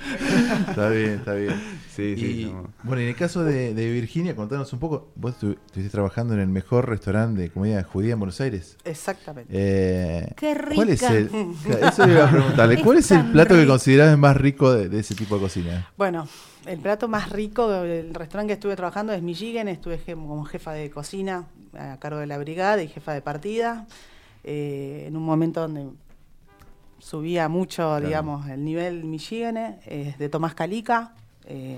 Está 0.69 0.89
bien, 0.89 1.09
está 1.11 1.33
bien. 1.33 1.53
sí, 1.93 2.15
sí. 2.17 2.53
Bueno, 2.83 3.01
en 3.01 3.09
el 3.09 3.15
caso 3.15 3.43
de, 3.43 3.73
de 3.73 3.91
Virginia, 3.91 4.35
contanos 4.35 4.71
un 4.73 4.79
poco. 4.79 5.11
Vos 5.15 5.35
estu- 5.39 5.57
estuviste 5.65 5.89
trabajando 5.91 6.33
en 6.33 6.39
el 6.39 6.47
mejor 6.47 6.89
restaurante 6.89 7.41
de 7.41 7.49
comida 7.49 7.83
judía 7.83 8.13
en 8.13 8.19
Buenos 8.19 8.39
Aires. 8.41 8.77
Exactamente. 8.83 9.51
Eh, 9.53 10.33
Qué 10.35 10.57
¿Cuál 10.75 10.89
es 10.89 11.01
el, 11.03 11.29
eso 11.81 12.07
iba 12.09 12.25
a 12.27 12.31
preguntarle. 12.31 12.81
¿Cuál 12.81 12.97
es 12.97 13.11
el 13.11 13.31
plato 13.31 13.53
que 13.55 13.61
rico. 13.61 13.71
considerás 13.73 14.17
más 14.17 14.37
rico 14.37 14.71
de, 14.73 14.89
de 14.89 14.99
ese 14.99 15.13
tipo 15.15 15.35
de 15.35 15.41
cocina? 15.41 15.89
Bueno, 15.97 16.27
el 16.65 16.79
plato 16.79 17.07
más 17.07 17.29
rico 17.29 17.69
del 17.69 18.13
restaurante 18.13 18.49
que 18.51 18.53
estuve 18.55 18.75
trabajando 18.75 19.13
es 19.13 19.21
Michigan. 19.21 19.67
Estuve 19.67 19.99
je- 20.03 20.13
como 20.15 20.43
jefa 20.45 20.71
de 20.73 20.89
cocina 20.89 21.45
a 21.77 21.97
cargo 21.99 22.19
de 22.19 22.27
la 22.27 22.37
brigada 22.37 22.81
y 22.81 22.87
jefa 22.87 23.13
de 23.13 23.21
partida. 23.21 23.85
eh, 24.43 25.05
en 25.07 25.15
un 25.15 25.23
momento 25.23 25.61
donde 25.61 25.87
subía 26.99 27.47
mucho, 27.49 27.99
digamos, 27.99 28.47
el 28.49 28.63
nivel 28.63 29.03
Michigan, 29.03 29.57
eh, 29.57 30.15
de 30.17 30.29
Tomás 30.29 30.53
Calica. 30.55 31.13
eh, 31.45 31.77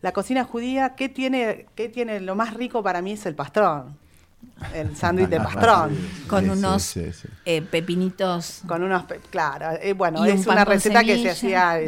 la 0.00 0.12
cocina 0.12 0.44
judía, 0.44 0.94
¿qué 0.94 1.08
tiene, 1.08 1.66
¿qué 1.74 1.88
tiene? 1.88 2.20
Lo 2.20 2.34
más 2.36 2.54
rico 2.54 2.82
para 2.82 3.02
mí 3.02 3.12
es 3.12 3.26
el 3.26 3.34
pastrón. 3.34 3.96
El 4.74 4.96
sándwich 4.96 5.28
de 5.28 5.38
pastrón. 5.38 5.96
Con 6.28 6.50
unos 6.50 6.82
sí, 6.82 7.12
sí. 7.12 7.28
eh, 7.44 7.62
pepinitos. 7.62 8.62
Con 8.66 8.82
unos, 8.82 9.04
pe- 9.04 9.20
claro, 9.30 9.78
eh, 9.80 9.92
bueno, 9.92 10.24
es 10.24 10.46
un 10.46 10.52
una 10.52 10.64
receta 10.64 11.02
que 11.04 11.16
se 11.22 11.30
hacía, 11.30 11.78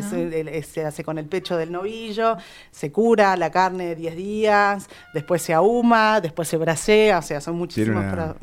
se 0.62 0.84
hace 0.86 1.04
con 1.04 1.18
el 1.18 1.26
pecho 1.26 1.56
del 1.56 1.72
novillo, 1.72 2.36
se 2.70 2.90
cura 2.92 3.36
la 3.36 3.50
carne 3.50 3.94
10 3.94 4.16
días, 4.16 4.88
después 5.12 5.42
se 5.42 5.52
ahuma, 5.52 6.20
después 6.20 6.48
se 6.48 6.56
brasea, 6.56 7.18
o 7.18 7.22
sea, 7.22 7.40
son 7.40 7.56
muchísimos... 7.56 8.04
una-. 8.04 8.34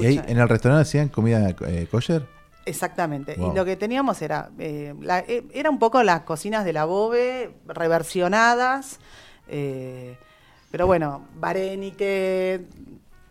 ¿Y 0.00 0.06
ahí 0.06 0.20
en 0.26 0.38
el 0.38 0.48
restaurante 0.48 0.82
hacían 0.82 1.08
comida 1.08 1.48
eh, 1.66 1.86
kosher? 1.90 2.26
Exactamente. 2.64 3.34
Wow. 3.36 3.52
Y 3.52 3.56
lo 3.56 3.64
que 3.64 3.76
teníamos 3.76 4.20
era, 4.22 4.50
eh, 4.58 4.94
la- 5.00 5.20
eh, 5.20 5.44
era 5.54 5.70
un 5.70 5.78
poco 5.78 6.02
las 6.02 6.22
cocinas 6.22 6.64
de 6.64 6.72
la 6.72 6.84
Bobe 6.84 7.54
reversionadas, 7.66 8.98
eh, 9.48 10.16
pero 10.70 10.86
bueno, 10.86 11.26
Varenique, 11.36 12.66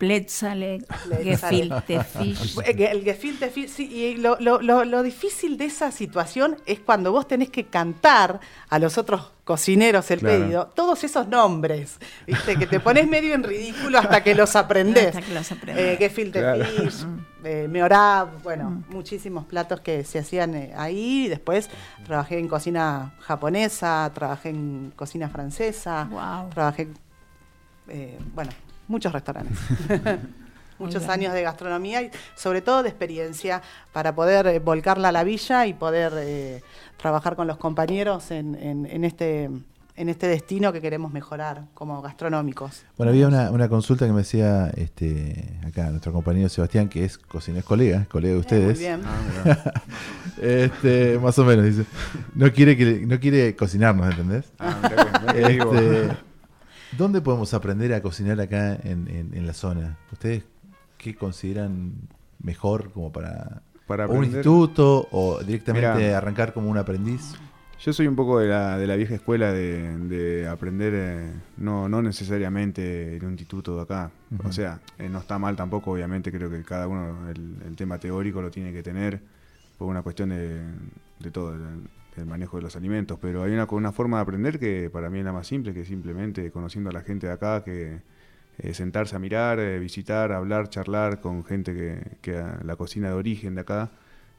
Pletzale, 0.06 0.80
Pletzale. 1.04 1.56
gefilte 1.56 2.02
fish. 2.18 2.56
El 2.66 3.04
gefilte 3.04 3.50
fi- 3.50 3.68
sí, 3.68 3.84
y 3.86 4.16
lo, 4.16 4.36
lo- 4.40 4.60
lo- 4.60 4.84
lo 4.84 5.00
difícil 5.04 5.56
de 5.56 5.66
esa 5.66 5.92
situación 5.92 6.56
es 6.66 6.80
cuando 6.80 7.12
vos 7.12 7.28
tenés 7.28 7.50
que 7.50 7.66
cantar 7.66 8.40
a 8.68 8.78
los 8.80 8.98
otros 8.98 9.30
cocineros 9.44 10.10
el 10.10 10.18
Claro. 10.18 10.40
pedido, 10.42 10.66
todos 10.74 11.04
esos 11.04 11.28
nombres, 11.28 11.98
¿viste? 12.26 12.56
que 12.56 12.66
te 12.66 12.80
pones 12.80 13.06
medio 13.08 13.32
en 13.34 13.44
ridículo 13.44 13.98
hasta 14.00 14.24
que 14.24 14.34
los 14.34 14.56
aprendés. 14.56 15.06
Hasta 15.14 15.22
que 15.22 15.34
los 15.34 15.52
aprendés. 15.52 15.84
Eh, 15.84 15.96
gefilte 15.98 16.40
Claro. 16.40 16.64
fish, 16.64 17.06
eh, 17.44 17.68
meorab, 17.70 18.42
bueno, 18.42 18.82
muchísimos 18.88 19.44
platos 19.46 19.80
que 19.82 20.02
se 20.02 20.18
hacían 20.18 20.54
eh, 20.56 20.72
ahí. 20.76 21.28
Después 21.28 21.70
trabajé 22.04 22.38
en 22.40 22.48
cocina 22.48 23.14
japonesa, 23.20 24.10
trabajé 24.12 24.48
en 24.48 24.92
cocina 24.96 25.28
francesa, 25.28 26.08
Wow. 26.10 26.50
trabajé, 26.50 26.88
eh, 27.86 28.18
bueno, 28.34 28.50
muchos 28.92 29.12
restaurantes. 29.12 29.58
Muchos 30.78 31.02
bien. 31.02 31.10
años 31.12 31.32
de 31.34 31.42
gastronomía 31.42 32.02
y 32.02 32.10
sobre 32.34 32.60
todo 32.60 32.82
de 32.82 32.88
experiencia 32.88 33.62
para 33.92 34.14
poder 34.16 34.46
eh, 34.48 34.58
volcarla 34.58 35.10
a 35.10 35.12
la 35.12 35.22
villa 35.22 35.64
y 35.66 35.74
poder 35.74 36.12
eh, 36.16 36.62
trabajar 36.96 37.36
con 37.36 37.46
los 37.46 37.56
compañeros 37.56 38.30
en, 38.32 38.54
en- 38.56 38.86
en 38.86 39.04
este 39.04 39.48
en 39.94 40.08
este 40.08 40.26
destino 40.26 40.72
que 40.72 40.80
queremos 40.80 41.12
mejorar 41.12 41.64
como 41.74 42.00
gastronómicos. 42.00 42.82
Bueno, 42.96 43.10
había 43.12 43.28
una, 43.28 43.50
una 43.50 43.68
consulta 43.68 44.06
que 44.06 44.12
me 44.12 44.20
decía 44.20 44.72
este, 44.74 45.58
acá 45.66 45.90
nuestro 45.90 46.12
compañero 46.14 46.48
Sebastián, 46.48 46.88
que 46.88 47.04
es 47.04 47.18
cocinero, 47.18 47.60
es 47.60 47.66
colega, 47.66 48.00
es 48.00 48.08
colega 48.08 48.32
de 48.34 48.40
ustedes. 48.40 48.80
Eh, 48.80 48.96
Muy 48.96 49.04
bien. 49.44 49.54
Ah. 49.54 49.72
Este, 50.40 51.18
más 51.18 51.38
o 51.38 51.44
menos, 51.44 51.64
dice. 51.66 51.84
No 52.34 52.50
quiere, 52.52 52.74
que, 52.76 53.04
no 53.06 53.20
quiere 53.20 53.54
cocinarnos, 53.54 54.10
¿entendés? 54.10 54.46
Ah, 54.58 54.76
mirá. 54.82 55.48
Este, 55.48 56.08
¿Dónde 56.96 57.20
podemos 57.22 57.54
aprender 57.54 57.92
a 57.94 58.02
cocinar 58.02 58.40
acá 58.40 58.74
en, 58.74 59.08
en- 59.08 59.30
en 59.34 59.46
la 59.46 59.54
zona? 59.54 59.96
¿Ustedes 60.12 60.44
qué 60.98 61.14
consideran 61.14 61.92
mejor 62.42 62.92
como 62.92 63.10
para, 63.12 63.62
un 64.08 64.24
instituto 64.24 65.08
o 65.10 65.40
directamente 65.42 65.88
Mirá. 65.96 66.18
arrancar 66.18 66.52
como 66.52 66.68
un 66.70 66.78
aprendiz? 66.78 67.34
Yo 67.80 67.92
soy 67.92 68.06
un 68.06 68.14
poco 68.14 68.38
de 68.38 68.46
la, 68.48 68.78
de 68.78 68.86
la 68.86 68.94
vieja 68.94 69.14
escuela 69.16 69.52
de, 69.52 69.96
de 70.06 70.46
aprender, 70.46 70.92
eh, 70.94 71.32
no, 71.56 71.88
no 71.88 72.00
necesariamente 72.00 73.16
en 73.16 73.24
un 73.24 73.32
instituto 73.32 73.74
de 73.76 73.82
acá. 73.82 74.10
O 74.44 74.52
sea, 74.52 74.78
eh, 74.98 75.08
no 75.08 75.18
está 75.18 75.38
mal 75.38 75.56
tampoco, 75.56 75.90
obviamente 75.92 76.30
creo 76.30 76.48
que 76.48 76.62
cada 76.62 76.86
uno 76.86 77.28
el, 77.28 77.56
el 77.66 77.74
tema 77.74 77.98
teórico 77.98 78.40
lo 78.40 78.50
tiene 78.52 78.72
que 78.72 78.82
tener 78.84 79.20
por 79.78 79.88
una 79.88 80.02
cuestión 80.02 80.28
de, 80.28 80.60
de 81.18 81.30
todo, 81.32 81.56
del, 82.16 82.26
manejo 82.26 82.56
de 82.56 82.62
los 82.62 82.76
alimentos. 82.76 83.18
Pero 83.20 83.42
hay 83.42 83.52
una, 83.52 83.66
una 83.70 83.92
forma 83.92 84.18
de 84.18 84.22
aprender 84.22 84.58
que 84.58 84.90
para 84.90 85.10
mí 85.10 85.18
es 85.20 85.24
la 85.24 85.32
más 85.32 85.46
simple, 85.46 85.74
que 85.74 85.84
simplemente 85.84 86.50
conociendo 86.50 86.90
a 86.90 86.92
la 86.92 87.02
gente 87.02 87.26
de 87.26 87.32
acá, 87.32 87.62
que 87.64 88.00
eh, 88.58 88.74
sentarse 88.74 89.16
a 89.16 89.18
mirar, 89.18 89.58
eh, 89.58 89.78
visitar, 89.78 90.32
hablar, 90.32 90.68
charlar 90.68 91.20
con 91.20 91.44
gente 91.44 91.74
que, 91.74 92.18
que 92.20 92.44
la 92.64 92.76
cocina 92.76 93.08
de 93.08 93.14
origen 93.14 93.54
de 93.54 93.62
acá, 93.62 93.90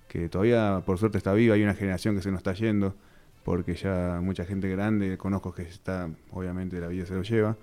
que 0.08 0.30
todavía 0.30 0.84
por 0.86 0.98
suerte 0.98 1.18
está 1.18 1.34
viva, 1.34 1.56
hay 1.56 1.64
una 1.64 1.74
generación 1.74 2.16
que 2.16 2.22
se 2.22 2.32
nos 2.32 2.40
está 2.40 2.54
yendo 2.54 2.96
porque 3.44 3.76
ya 3.76 4.20
mucha 4.22 4.46
gente 4.46 4.70
grande 4.70 5.18
conozco 5.18 5.54
que 5.54 5.64
está, 5.64 6.10
obviamente 6.32 6.80
la 6.80 6.88
vida 6.88 7.06
se 7.06 7.14
lo 7.14 7.24
lleva, 7.24 7.58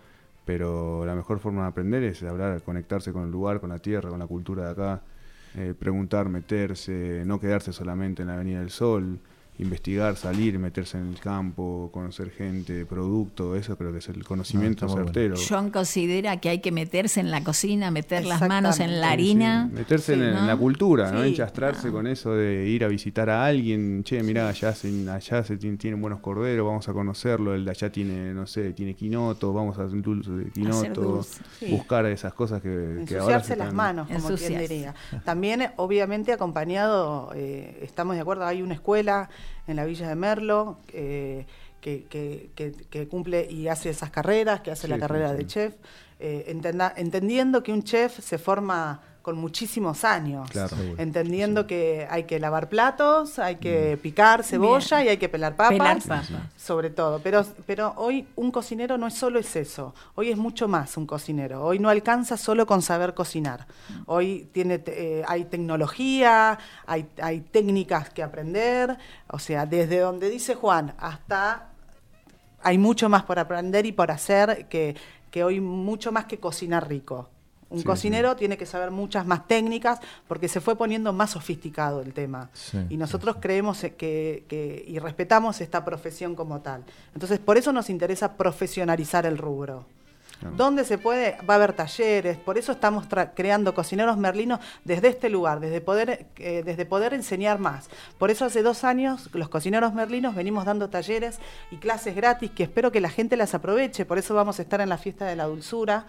pero 0.45 1.05
la 1.07 1.15
mejor 1.15 1.39
forma 1.39 1.63
de 1.63 1.69
aprender 1.69 2.03
es 2.03 2.23
hablar, 2.23 2.63
conectarse 2.63 3.13
con 3.13 3.25
el 3.25 3.31
lugar, 3.31 3.61
con 3.61 3.71
la 3.71 3.79
tierra, 3.79 4.11
con 4.11 4.19
la 4.19 4.27
cultura 4.27 4.65
de 4.67 4.71
acá, 4.71 5.03
eh, 5.57 5.75
preguntar, 5.79 6.29
meterse, 6.29 7.25
no 7.27 7.41
quedarse 7.41 7.73
solamente 7.73 8.23
en 8.23 8.29
la 8.29 8.35
Avenida 8.35 8.61
del 8.61 8.71
Sol, 8.71 9.19
investigar, 9.61 10.17
salir, 10.17 10.59
meterse 10.59 10.99
en 10.99 11.09
el 11.09 11.19
campo, 11.21 11.91
conocer 11.93 12.31
gente, 12.31 12.87
producto, 12.87 13.55
eso 13.57 13.77
creo 13.77 13.93
que 13.93 13.99
es 13.99 14.09
el 14.09 14.25
conocimiento 14.25 14.87
bueno. 14.87 15.05
certero. 15.05 15.37
John 15.49 15.71
considera 15.71 16.39
que 16.39 16.49
hay 16.49 16.61
que 16.61 16.73
meterse 16.73 17.21
en 17.21 17.31
la 17.31 17.45
cocina, 17.45 17.91
meter 17.91 18.25
las 18.25 18.41
manos 18.49 18.81
en 18.81 19.01
la 19.01 19.11
harina. 19.11 19.67
sí, 19.69 19.75
Meterse 19.77 20.15
Sí, 20.15 20.21
en, 20.21 20.27
en 20.29 20.35
¿no? 20.35 20.47
la 20.47 20.57
cultura, 20.57 21.11
¿no? 21.13 21.23
Enchastrarse 21.25 21.91
con 21.91 22.07
eso 22.07 22.33
de 22.35 22.67
ir 22.69 22.85
a 22.85 22.89
visitar 22.89 23.29
a 23.31 23.45
alguien. 23.45 24.03
Che, 24.05 24.23
mirá, 24.23 24.49
allá, 24.49 24.75
se, 24.75 24.89
allá 25.11 25.45
se 25.45 25.57
tienen, 25.57 25.79
tienen 25.79 26.01
buenos 26.01 26.21
corderos, 26.21 26.67
vamos 26.67 26.89
a 26.89 26.93
conocerlo. 26.93 27.55
El 27.55 27.65
de 27.65 27.71
allá 27.71 27.91
tiene, 27.93 28.33
no 28.33 28.47
sé, 28.47 28.73
tiene 28.73 28.95
quinoto, 28.95 29.53
vamos 29.53 29.79
a 29.79 29.83
hacer 29.83 29.95
un 29.95 30.03
dulce 30.03 30.31
de 30.31 30.51
quinoto. 30.51 31.01
dulce. 31.03 31.43
Sí. 31.59 31.71
Buscar 31.71 32.07
esas 32.07 32.33
cosas 32.35 32.63
que, 32.63 32.69
que 33.07 33.19
ahora 33.19 33.41
se 33.43 33.53
Ensuciarse 33.53 33.57
las 33.57 33.67
están- 33.69 33.77
manos, 33.77 34.07
como 34.09 34.19
quien 34.21 34.33
Ensuciarse. 34.33 34.69
diría. 34.69 34.95
También, 35.25 35.67
obviamente, 35.77 36.33
acompañado, 36.33 37.31
eh, 37.35 37.79
estamos 37.83 38.15
de 38.17 38.23
acuerdo, 38.23 38.45
hay 38.47 38.63
una 38.63 38.75
escuela 38.75 39.29
en 39.67 39.77
la 39.77 39.85
Villa 39.85 40.09
de 40.09 40.15
Merlo 40.15 40.79
eh, 40.93 41.47
que, 41.81 42.05
que- 42.05 42.51
que- 42.55 42.73
que 42.73 43.09
cumple 43.09 43.47
y 43.51 43.69
hace 43.69 43.91
esas 43.91 44.11
carreras, 44.11 44.61
que 44.61 44.71
hace 44.71 44.83
Sí, 44.83 44.89
la 44.89 44.97
sí, 44.97 45.01
carrera 45.01 45.31
sí. 45.33 45.37
de 45.39 45.47
chef, 45.47 45.75
eh, 46.19 46.45
entenda- 46.49 46.93
entendiendo 46.97 47.63
que 47.63 47.73
un 47.73 47.83
chef 47.83 48.19
se 48.21 48.37
forma 48.39 49.01
con 49.23 49.37
muchísimos 49.37 50.05
años, 50.05 50.51
Claro. 50.51 50.77
Entendiendo 50.97 51.67
que 51.67 52.07
hay 52.11 52.25
que 52.25 52.41
lavar 52.41 52.69
platos, 52.69 53.39
hay 53.39 53.57
que 53.57 53.99
picar 54.03 54.43
cebolla 54.45 54.97
Bien. 54.99 55.07
y 55.07 55.11
hay 55.11 55.17
que 55.19 55.29
pelar 55.29 55.57
papas 55.57 55.73
Pelar 55.73 55.99
papas. 55.99 56.31
sobre 56.57 56.91
todo. 56.91 57.21
Pero, 57.23 57.45
pero 57.67 57.93
hoy 57.97 58.27
un 58.37 58.51
cocinero 58.51 58.97
no 58.97 59.07
es 59.07 59.15
solo 59.15 59.39
es 59.39 59.55
eso. 59.57 59.95
Hoy 60.15 60.31
es 60.31 60.39
mucho 60.39 60.69
más 60.69 60.97
un 60.97 61.07
cocinero. 61.07 61.65
Hoy 61.65 61.79
no 61.79 61.89
alcanza 61.91 62.37
solo 62.37 62.67
con 62.67 62.81
saber 62.83 63.13
cocinar. 63.15 63.67
Hoy 64.07 64.49
tiene, 64.53 64.79
te- 64.79 65.21
eh, 65.21 65.25
hay 65.29 65.45
tecnología, 65.45 66.59
hay, 66.87 67.07
hay 67.23 67.41
técnicas 67.41 68.11
que 68.11 68.23
aprender. 68.23 68.97
O 69.29 69.39
sea, 69.39 69.67
desde 69.67 69.99
donde 69.99 70.31
dice 70.31 70.55
Juan 70.55 70.95
hasta 70.99 71.67
hay 72.63 72.79
mucho 72.79 73.09
más 73.09 73.23
por 73.25 73.39
aprender 73.39 73.87
y 73.87 73.93
por 73.93 74.11
hacer 74.11 74.67
que, 74.69 74.95
que 75.31 75.45
hoy 75.45 75.61
mucho 75.61 76.13
más 76.13 76.25
que 76.27 76.39
cocinar 76.39 76.89
rico. 76.89 77.29
Un 77.71 77.79
Sí, 77.79 77.85
cocinero 77.85 78.35
tiene 78.37 78.59
que 78.59 78.67
saber 78.67 78.91
muchas 78.91 79.25
más 79.27 79.47
técnicas 79.47 80.01
porque 80.29 80.49
se 80.49 80.61
fue 80.61 80.77
poniendo 80.77 81.13
más 81.13 81.31
sofisticado 81.31 82.01
el 82.03 82.13
tema. 82.13 82.51
Sí, 82.53 82.79
y 82.91 82.97
nosotros 82.97 83.37
creemos 83.41 83.83
eh, 83.85 83.95
que, 83.95 84.45
que- 84.49 84.85
y 84.87 84.99
respetamos 84.99 85.61
esta 85.61 85.85
profesión 85.85 86.35
como 86.35 86.61
tal. 86.61 86.85
Entonces, 87.15 87.39
por 87.39 87.57
eso 87.57 87.73
nos 87.73 87.89
interesa 87.89 88.37
profesionalizar 88.37 89.25
el 89.25 89.39
rubro. 89.39 89.87
Claro. 90.41 90.57
Donde 90.57 90.87
se 90.87 90.97
puede, 90.97 91.37
va 91.49 91.53
a 91.53 91.57
haber 91.59 91.75
talleres, 91.75 92.39
por 92.39 92.57
eso 92.57 92.73
estamos 92.73 93.05
creando 93.35 93.75
cocineros 93.75 94.17
merlinos 94.17 94.59
desde 94.87 95.09
este 95.09 95.29
lugar, 95.29 95.61
desde 95.61 95.83
poder, 95.83 96.29
eh, 96.39 96.63
desde 96.65 96.87
poder 96.87 97.13
enseñar 97.13 97.59
más. 97.59 97.91
Por 98.17 98.31
eso 98.31 98.47
hace 98.47 98.63
dos 98.63 98.83
años 98.83 99.29
los 99.35 99.51
cocineros 99.51 99.93
merlinos 99.93 100.35
venimos 100.35 100.65
dando 100.65 100.89
talleres 100.89 101.39
y 101.71 101.77
clases 101.77 102.17
gratis 102.17 102.51
que 102.53 102.63
espero 102.63 102.91
que 102.91 103.03
la 103.03 103.11
gente 103.11 103.37
las 103.37 103.53
aproveche, 103.55 104.07
por 104.07 104.17
eso 104.17 104.35
vamos 104.35 104.59
a 104.59 104.63
estar 104.63 104.81
en 104.81 104.89
la 104.89 104.97
fiesta 104.97 105.27
de 105.27 105.37
la 105.37 105.45
dulzura, 105.45 106.07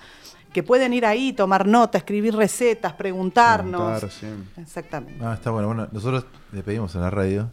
que 0.54 0.64
pueden 0.64 0.93
ir 0.93 1.06
ahí, 1.06 1.34
tomar 1.34 1.68
nota, 1.68 1.97
escribir 1.97 2.36
recetas, 2.36 2.93
preguntarnos. 2.93 3.99
Preguntar, 3.99 4.12
sí. 4.12 4.62
Exactamente. 4.62 5.24
Ah, 5.24 5.34
está 5.34 5.52
bueno. 5.52 5.68
Bueno, 5.68 5.88
nosotros 5.91 6.26
le 6.52 6.64
pedimos 6.64 6.95
a 6.95 6.99
la 6.99 7.10
radio 7.10 7.49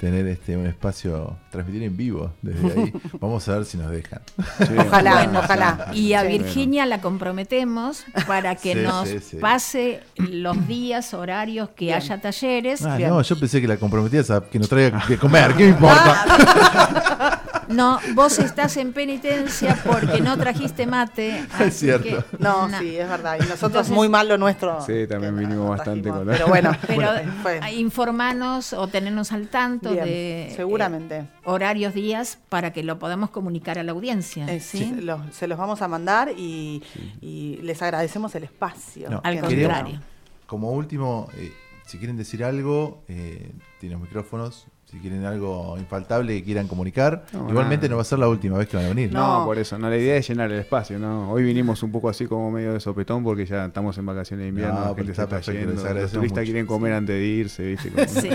tener 0.00 0.26
este 0.26 0.56
un 0.56 0.66
espacio, 0.66 1.36
transmitir 1.50 1.82
en 1.84 1.96
vivo 1.96 2.32
desde 2.42 2.72
ahí. 2.80 2.92
Vamos 3.20 3.48
a 3.48 3.54
ver 3.56 3.64
si 3.64 3.78
nos 3.78 3.90
dejan. 3.90 4.20
Ojalá, 4.86 5.14
Bueno, 5.24 5.38
ojalá. 5.40 5.90
Y 5.94 6.12
a 6.12 6.20
Sí. 6.22 6.28
Virginia 6.28 6.84
la 6.86 7.00
comprometemos 7.00 8.04
para 8.26 8.54
que 8.56 8.74
Sí, 8.74 8.80
nos 8.80 9.08
sí, 9.08 9.18
sí. 9.20 9.36
pase 9.38 10.02
los 10.16 10.66
días, 10.68 11.14
horarios 11.14 11.70
que 11.70 11.86
Bien. 11.86 11.96
haya 11.96 12.20
talleres. 12.20 12.84
Ah, 12.84 12.98
no, 12.98 13.22
yo 13.22 13.38
pensé 13.40 13.60
que 13.60 13.68
la 13.68 13.76
comprometías 13.78 14.30
a 14.30 14.40
que 14.42 14.58
nos 14.58 14.68
traiga 14.68 15.02
que 15.06 15.16
comer, 15.16 15.54
¿qué 15.54 15.64
me 15.64 15.70
importa? 15.70 17.42
No, 17.68 17.98
vos 18.14 18.38
estás 18.38 18.76
en 18.76 18.92
penitencia 18.92 19.76
porque 19.84 20.20
no 20.20 20.36
trajiste 20.38 20.86
mate. 20.86 21.44
así 21.58 21.70
cierto. 21.86 22.04
que 22.04 22.24
No, 22.38 22.68
na- 22.68 22.78
sí, 22.78 22.96
es 22.96 23.08
verdad. 23.08 23.34
Y 23.38 23.40
nosotros 23.40 23.70
Entonces- 23.70 23.92
muy 23.92 24.08
mal 24.08 24.28
lo 24.28 24.38
nuestro. 24.38 24.80
Sí, 24.86 25.04
también 25.08 25.36
vinimos 25.36 25.64
no 25.64 25.70
bastante 25.70 26.02
trajimos. 26.02 26.18
con 26.20 26.26
la- 26.28 26.32
Pero 26.34 26.46
bueno, 26.46 26.70
Pero 26.86 27.08
fue- 27.42 27.72
informanos 27.72 28.72
o 28.72 28.86
tenernos 28.86 29.32
al 29.32 29.48
tanto 29.48 29.85
Bien, 29.92 30.04
de 30.04 30.52
seguramente. 30.54 31.16
eh, 31.18 31.26
horarios, 31.44 31.94
días, 31.94 32.38
para 32.48 32.72
que 32.72 32.82
lo 32.82 32.98
podamos 32.98 33.30
comunicar 33.30 33.78
a 33.78 33.82
la 33.82 33.92
audiencia. 33.92 34.46
Eh, 34.52 34.60
¿sí? 34.60 34.78
sí, 34.78 35.00
lo- 35.00 35.22
se 35.32 35.46
los 35.46 35.58
vamos 35.58 35.82
a 35.82 35.88
mandar 35.88 36.32
y, 36.36 36.82
y 37.20 37.56
les 37.62 37.80
agradecemos 37.82 38.34
el 38.34 38.44
espacio. 38.44 39.10
No, 39.10 39.20
Al 39.24 39.40
contrario. 39.40 40.00
Como 40.46 40.70
último, 40.72 41.28
eh, 41.36 41.52
si 41.86 41.98
quieren 41.98 42.16
decir 42.16 42.44
algo, 42.44 43.02
eh, 43.08 43.50
tienen 43.80 43.98
los 43.98 44.08
micrófonos. 44.08 44.66
Si 44.96 45.02
quieren 45.02 45.26
algo 45.26 45.76
infaltable 45.78 46.38
que 46.38 46.42
quieran 46.44 46.68
comunicar, 46.68 47.26
No, 47.34 47.50
igualmente 47.50 47.84
nada. 47.86 47.90
no 47.90 47.96
va 47.96 48.02
a 48.02 48.04
ser 48.06 48.18
la 48.18 48.28
última 48.28 48.56
vez 48.56 48.66
que 48.66 48.78
van 48.78 48.86
a 48.86 48.88
venir. 48.88 49.12
No, 49.12 49.40
No. 49.40 49.44
por 49.44 49.58
eso, 49.58 49.78
no, 49.78 49.90
la 49.90 49.96
idea 49.98 50.16
es 50.16 50.26
llenar 50.26 50.50
el 50.50 50.58
espacio, 50.60 50.98
¿no? 50.98 51.30
Hoy 51.30 51.42
vinimos 51.42 51.82
un 51.82 51.92
poco 51.92 52.08
así 52.08 52.24
como 52.26 52.50
medio 52.50 52.72
de 52.72 52.80
sopetón 52.80 53.22
porque 53.22 53.44
ya 53.44 53.66
estamos 53.66 53.98
en 53.98 54.06
vacaciones 54.06 54.44
de 54.44 54.48
invierno, 54.48 54.74
No, 54.80 54.88
la 54.88 54.94
gente 54.94 55.12
está 55.12 55.26
perfecto, 55.26 55.52
yendo, 55.60 55.74
los 55.74 56.10
turistas 56.12 56.20
mucho. 56.22 56.42
quieren 56.44 56.64
comer 56.66 56.92
antes 56.94 57.14
de 57.14 57.24
irse, 57.26 57.62
¿viste? 57.62 57.90
Como- 57.90 58.06
Sí. 58.22 58.30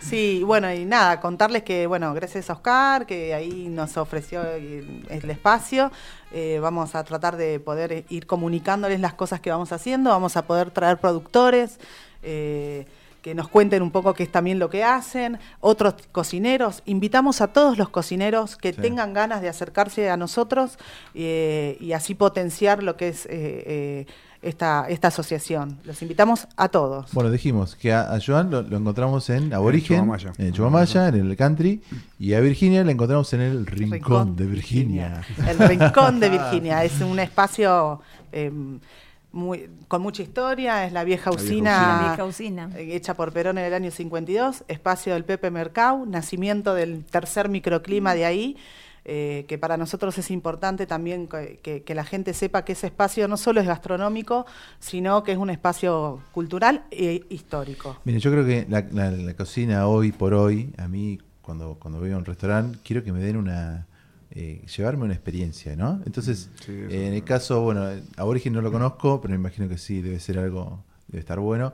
Sí, 0.00 0.42
bueno, 0.46 0.72
y 0.72 0.84
nada, 0.86 1.20
contarles 1.20 1.62
que, 1.62 1.86
bueno, 1.86 2.14
gracias 2.14 2.48
a 2.48 2.54
Oscar, 2.54 3.04
que 3.06 3.34
ahí 3.34 3.68
nos 3.68 3.96
ofreció 3.98 4.42
el 4.42 5.04
el 5.10 5.30
espacio, 5.30 5.92
eh, 6.32 6.58
vamos 6.62 6.94
a 6.94 7.04
tratar 7.04 7.36
de 7.36 7.60
poder 7.60 8.04
ir 8.08 8.26
comunicándoles 8.26 8.98
las 9.00 9.12
cosas 9.14 9.40
que 9.40 9.50
vamos 9.50 9.72
haciendo, 9.72 10.08
vamos 10.10 10.36
a 10.38 10.46
poder 10.46 10.70
traer 10.70 10.96
productores. 10.98 11.78
eh, 12.22 12.86
que 13.22 13.34
nos 13.34 13.48
cuenten 13.48 13.82
un 13.82 13.90
poco 13.92 14.14
qué 14.14 14.24
es 14.24 14.32
también 14.32 14.58
lo 14.58 14.68
que 14.68 14.82
hacen, 14.84 15.38
otros 15.60 15.94
cocineros. 16.12 16.82
Invitamos 16.86 17.40
a 17.40 17.46
todos 17.48 17.78
los 17.78 17.88
cocineros 17.88 18.56
que 18.56 18.72
Sí. 18.72 18.80
tengan 18.82 19.14
ganas 19.14 19.40
de 19.42 19.48
acercarse 19.48 20.10
a 20.10 20.16
nosotros 20.16 20.76
eh, 21.14 21.76
y 21.80 21.92
así 21.92 22.14
potenciar 22.14 22.82
lo 22.82 22.96
que 22.96 23.08
es 23.08 23.26
eh, 23.26 23.30
eh, 23.30 24.06
esta, 24.42 24.86
esta 24.88 25.06
asociación. 25.08 25.78
Los 25.84 26.02
invitamos 26.02 26.48
a 26.56 26.68
todos. 26.68 27.12
Bueno, 27.12 27.30
dijimos 27.30 27.76
que 27.76 27.92
a, 27.92 28.12
a 28.12 28.18
Joan 28.20 28.50
lo, 28.50 28.62
lo 28.62 28.76
encontramos 28.76 29.30
en 29.30 29.54
Aborigen, 29.54 29.98
Chubamaya. 29.98 30.32
en 30.36 30.52
Chubamaya, 30.52 31.08
en 31.08 31.14
el 31.30 31.36
country, 31.36 31.80
y 32.18 32.34
a 32.34 32.40
Virginia 32.40 32.82
la 32.82 32.90
encontramos 32.90 33.32
en 33.34 33.40
el 33.40 33.66
Rincón, 33.66 34.34
de 34.34 34.46
Virginia. 34.46 35.22
El 35.48 35.58
Rincón 35.68 36.18
de 36.18 36.28
Virginia. 36.28 36.82
Es 36.82 37.00
un 37.00 37.20
espacio 37.20 38.00
eh, 38.32 38.50
muy, 39.32 39.68
con 39.88 40.02
mucha 40.02 40.22
historia. 40.22 40.86
Es 40.86 40.92
la 40.92 41.04
vieja 41.04 41.30
usina, 41.30 41.98
La 41.98 42.08
vieja 42.08 42.24
usina. 42.24 42.70
eh, 42.76 42.94
hecha 42.94 43.14
por 43.14 43.32
Perón 43.32 43.58
en 43.58 43.64
el 43.64 43.74
año 43.74 43.90
52. 43.90 44.64
Espacio 44.68 45.14
del 45.14 45.24
Pepe 45.24 45.50
Mercau. 45.50 46.06
Nacimiento 46.06 46.74
del 46.74 47.04
tercer 47.04 47.48
microclima 47.48 48.14
de 48.14 48.24
ahí. 48.24 48.56
eh, 49.04 49.46
que 49.48 49.58
para 49.58 49.76
nosotros 49.76 50.16
es 50.18 50.30
importante 50.30 50.86
también 50.86 51.26
que, 51.26 51.58
que- 51.60 51.82
que 51.82 51.92
la 51.92 52.04
gente 52.04 52.32
sepa 52.34 52.64
que 52.64 52.74
ese 52.74 52.86
espacio 52.86 53.26
no 53.26 53.36
solo 53.36 53.60
es 53.60 53.66
gastronómico, 53.66 54.46
sino 54.78 55.24
que 55.24 55.32
es 55.32 55.38
un 55.38 55.50
espacio 55.50 56.20
cultural 56.30 56.84
e 56.92 57.24
histórico. 57.28 57.96
Mire, 58.04 58.20
yo 58.20 58.30
creo 58.30 58.46
que 58.46 58.64
la, 58.68 58.86
la- 58.92 59.10
la 59.10 59.34
cocina 59.34 59.88
hoy 59.88 60.12
por 60.12 60.34
hoy, 60.34 60.72
a 60.78 60.86
mí 60.86 61.18
cuando, 61.40 61.74
cuando 61.80 61.98
voy 61.98 62.12
a 62.12 62.16
un 62.16 62.24
restaurante, 62.24 62.78
quiero 62.84 63.02
que 63.02 63.10
me 63.12 63.18
den 63.18 63.36
una... 63.38 63.88
eh, 64.34 64.64
llevarme 64.76 65.04
una 65.04 65.14
experiencia, 65.14 65.76
¿no? 65.76 66.00
Entonces, 66.06 66.48
Sí, 66.64 66.72
eh, 66.72 67.06
en 67.08 67.14
el 67.14 67.24
caso, 67.24 67.60
bueno, 67.62 67.88
Aborigen 68.16 68.52
no 68.52 68.62
lo 68.62 68.72
conozco, 68.72 69.20
pero 69.20 69.32
me 69.32 69.36
imagino 69.38 69.68
que 69.68 69.78
sí, 69.78 70.00
debe 70.02 70.18
ser 70.20 70.38
algo, 70.38 70.82
debe 71.08 71.20
estar 71.20 71.38
bueno. 71.38 71.72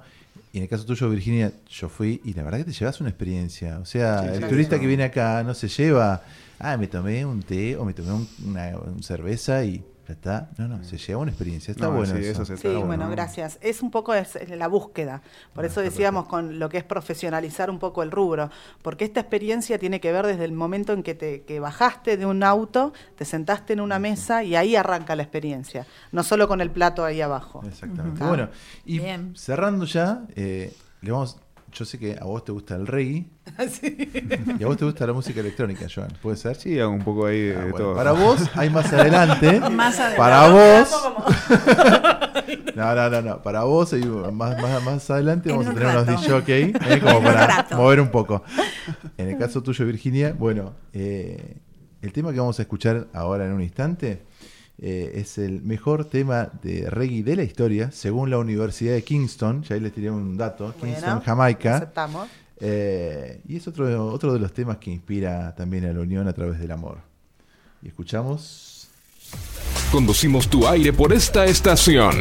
Y 0.52 0.58
en 0.58 0.62
el 0.64 0.68
caso 0.68 0.84
tuyo, 0.86 1.08
Virginia, 1.10 1.52
yo 1.68 1.88
fui 1.88 2.20
y 2.24 2.32
la 2.34 2.42
verdad 2.42 2.58
que 2.58 2.64
te 2.64 2.72
llevas 2.72 3.00
una 3.00 3.10
experiencia. 3.10 3.78
O 3.80 3.84
sea, 3.84 4.20
Sí, 4.22 4.26
el 4.34 4.42
sí, 4.42 4.48
turista 4.48 4.80
que 4.80 4.86
viene 4.86 5.04
acá 5.04 5.42
no 5.44 5.54
se 5.54 5.68
lleva, 5.68 6.22
ah, 6.58 6.76
me 6.76 6.86
tomé 6.88 7.24
un 7.26 7.42
té 7.42 7.76
o 7.76 7.84
me 7.84 7.92
tomé 7.94 8.12
un- 8.12 8.28
una, 8.46 8.76
un 8.78 9.02
cerveza 9.02 9.64
y 9.64 9.84
está. 10.12 10.50
No, 10.58 10.68
no, 10.68 10.84
se 10.84 10.96
lleva 10.98 11.20
una 11.20 11.30
experiencia. 11.30 11.72
Está 11.72 11.86
No, 11.86 11.92
bueno. 11.92 12.14
sí, 12.14 12.20
eso. 12.20 12.42
eso 12.42 12.44
se 12.46 12.56
Sí, 12.56 12.62
trata, 12.68 12.78
bueno, 12.86 13.04
¿no? 13.04 13.10
gracias. 13.10 13.58
Es 13.60 13.82
un 13.82 13.90
poco 13.90 14.14
es, 14.14 14.36
es 14.36 14.48
la 14.50 14.68
búsqueda. 14.68 15.22
Por 15.54 15.64
eso 15.64 15.80
decíamos 15.80 16.26
con 16.26 16.58
lo 16.58 16.68
que 16.68 16.78
es 16.78 16.84
profesionalizar 16.84 17.70
un 17.70 17.78
poco 17.78 18.02
el 18.02 18.10
rubro. 18.10 18.50
Porque 18.82 19.04
esta 19.04 19.20
experiencia 19.20 19.78
tiene 19.78 20.00
que 20.00 20.12
ver 20.12 20.26
desde 20.26 20.44
el 20.44 20.52
momento 20.52 20.92
en 20.92 21.02
que 21.02 21.14
te 21.14 21.42
que 21.42 21.60
bajaste 21.60 22.16
de 22.16 22.26
un 22.26 22.42
auto, 22.42 22.92
te 23.16 23.24
sentaste 23.24 23.72
en 23.72 23.80
una 23.80 23.98
mesa 23.98 24.42
y 24.44 24.56
ahí 24.56 24.76
arranca 24.76 25.16
la 25.16 25.22
experiencia. 25.22 25.86
No 26.12 26.22
solo 26.22 26.48
con 26.48 26.60
el 26.60 26.70
plato 26.70 27.04
ahí 27.04 27.20
abajo. 27.20 27.62
Exactamente. 27.66 28.24
Bueno, 28.24 28.48
y 28.84 28.98
Bien. 28.98 29.34
cerrando 29.36 29.84
ya, 29.84 30.22
eh, 30.36 30.72
le 31.00 31.10
vamos. 31.12 31.36
Yo 31.72 31.84
sé 31.84 31.98
que 31.98 32.16
a 32.18 32.24
vos 32.24 32.44
te 32.44 32.52
gusta 32.52 32.74
el 32.76 32.86
reggae 32.86 33.26
y 34.58 34.62
a 34.62 34.66
vos 34.66 34.76
te 34.76 34.84
gusta 34.84 35.06
la 35.06 35.12
música 35.12 35.40
electrónica, 35.40 35.86
Joan. 35.94 36.08
¿Puede 36.22 36.36
ser? 36.36 36.56
Sí, 36.56 36.78
hago 36.80 36.92
un 36.92 37.04
poco 37.04 37.26
ahí 37.26 37.40
de, 37.40 37.56
Ah, 37.56 37.64
de 37.64 37.70
bueno, 37.70 37.86
todo. 37.86 37.94
Para 37.94 38.12
vos 38.12 38.50
hay 38.54 38.70
más 38.70 38.92
adelante. 38.92 39.60
Más 39.70 39.98
adelante. 39.98 40.16
Para 40.18 40.48
vos. 40.48 40.88
No, 42.74 42.94
no, 42.94 43.10
no, 43.10 43.20
no. 43.22 43.42
Para 43.42 43.64
vos 43.64 43.92
hay 43.92 44.04
más, 44.04 44.56
más, 44.62 44.82
más 44.84 45.10
adelante 45.10 45.50
vamos 45.50 45.66
a 45.66 45.70
un 45.70 45.74
tener 45.74 45.96
unos. 45.96 46.06
DJ 46.22 46.72
eh, 46.88 47.00
como 47.02 47.18
un 47.18 47.24
para 47.24 47.66
mover 47.72 48.00
un 48.00 48.08
poco. 48.08 48.44
En 49.16 49.30
el 49.30 49.36
caso 49.36 49.62
tuyo, 49.64 49.84
Virginia, 49.84 50.32
bueno, 50.38 50.74
eh, 50.92 51.56
el 52.00 52.12
tema 52.12 52.32
que 52.32 52.38
vamos 52.38 52.56
a 52.60 52.62
escuchar 52.62 53.08
ahora 53.12 53.46
en 53.46 53.52
un 53.52 53.62
instante 53.62 54.22
eh, 54.80 55.12
es 55.16 55.38
el 55.38 55.62
mejor 55.62 56.04
tema 56.04 56.50
de 56.62 56.88
reggae 56.88 57.22
de 57.22 57.36
la 57.36 57.42
historia, 57.42 57.90
según 57.90 58.30
la 58.30 58.38
Universidad 58.38 58.94
de 58.94 59.02
Kingston. 59.02 59.62
Ya 59.64 59.74
ahí 59.74 59.80
les 59.80 59.92
tiré 59.92 60.10
un 60.10 60.36
dato. 60.36 60.72
Kingston, 60.80 61.20
Jamaica. 61.20 61.76
Aceptamos. 61.76 62.28
Eh, 62.60 63.40
y 63.46 63.56
es 63.56 63.68
otro, 63.68 64.06
otro 64.06 64.32
de 64.32 64.40
los 64.40 64.52
temas 64.52 64.78
que 64.78 64.90
inspira 64.90 65.54
también 65.54 65.84
a 65.84 65.92
la 65.92 66.00
unión 66.00 66.28
a 66.28 66.32
través 66.32 66.58
del 66.58 66.70
amor. 66.70 66.98
Y 67.82 67.88
escuchamos. 67.88 68.88
Conducimos 69.90 70.48
tu 70.48 70.66
aire 70.66 70.92
por 70.92 71.12
esta 71.12 71.44
estación. 71.44 72.14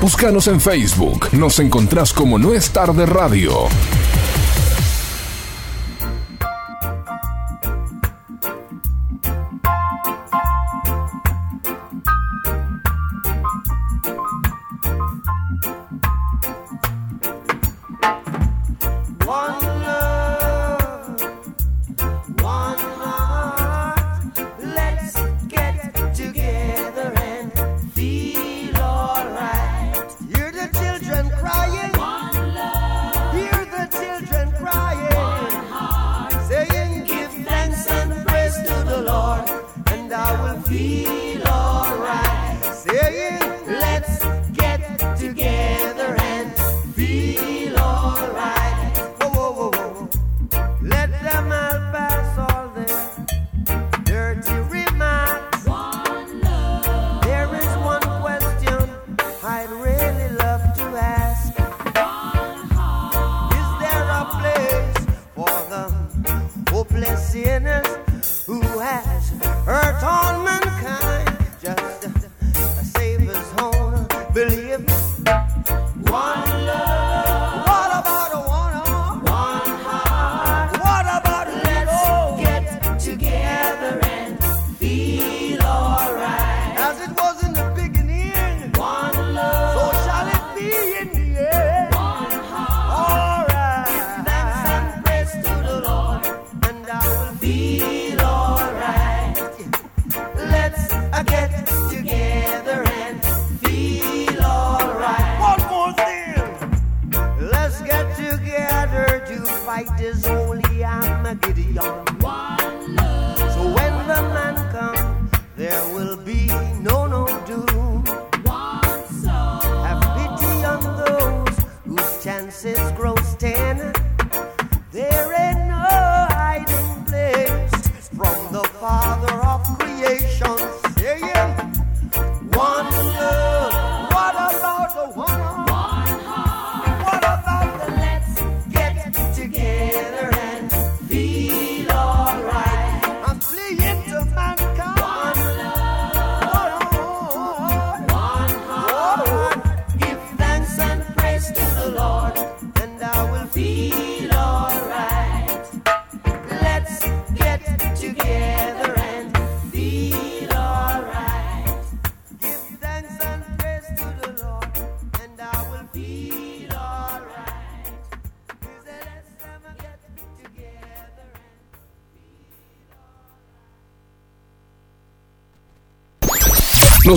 Búscanos 0.00 0.48
en 0.48 0.60
Facebook. 0.60 1.28
Nos 1.32 1.58
encontrás 1.58 2.12
como 2.12 2.38
No 2.38 2.52
es 2.52 2.70
tarde 2.70 3.06
radio. 3.06 3.68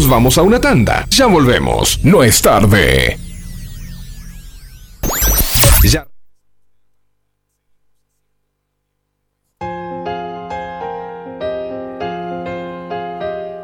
Vamos 0.06 0.38
a 0.38 0.44
una 0.44 0.62
tanda. 0.62 1.06
Ya 1.10 1.26
volvemos. 1.26 2.04
No 2.04 2.24
es 2.24 2.40
tarde. 2.42 3.18
Ya. 5.84 6.06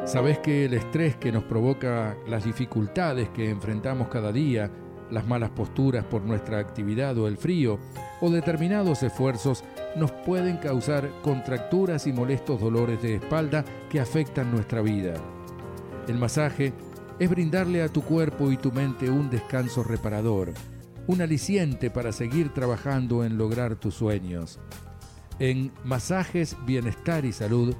Sabes 0.06 0.40
que 0.40 0.66
el 0.66 0.74
estrés 0.74 1.16
que 1.18 1.32
nos 1.32 1.44
provoca 1.44 2.16
las 2.28 2.46
dificultades 2.46 3.30
que 3.30 3.50
enfrentamos 3.50 4.08
cada 4.08 4.32
día, 4.32 4.72
las 5.12 5.28
malas 5.28 5.52
posturas 5.52 6.06
por 6.06 6.24
nuestra 6.24 6.60
actividad 6.60 7.18
o 7.18 7.28
el 7.28 7.38
frío, 7.38 7.80
o 8.22 8.30
determinados 8.30 9.04
esfuerzos 9.04 9.64
nos 9.96 10.12
pueden 10.12 10.58
causar 10.58 11.10
contracturas 11.22 12.08
y 12.08 12.14
molestos 12.14 12.60
dolores 12.60 13.02
de 13.02 13.16
espalda 13.16 13.66
que 13.90 14.00
afectan 14.00 14.52
nuestra 14.52 14.82
vida. 14.82 15.14
El 16.08 16.18
masaje 16.18 16.74
es 17.20 17.30
brindarle 17.30 17.82
a 17.82 17.88
tu 17.88 18.01
cuerpo 18.01 18.51
y 18.51 18.58
tu 18.58 18.72
mente 18.72 19.10
un 19.10 19.30
descanso 19.30 19.84
reparador, 19.84 20.54
un 21.08 21.22
aliciente 21.22 21.89
para 21.89 22.12
seguir 22.12 22.54
trabajando 22.54 23.24
en 23.24 23.38
lograr 23.38 23.76
tus 23.76 23.95
sueños. 23.95 24.60
En 25.39 25.72
Masajes, 25.84 26.58
Bienestar 26.66 27.26
y 27.26 27.32
Salud 27.32 27.76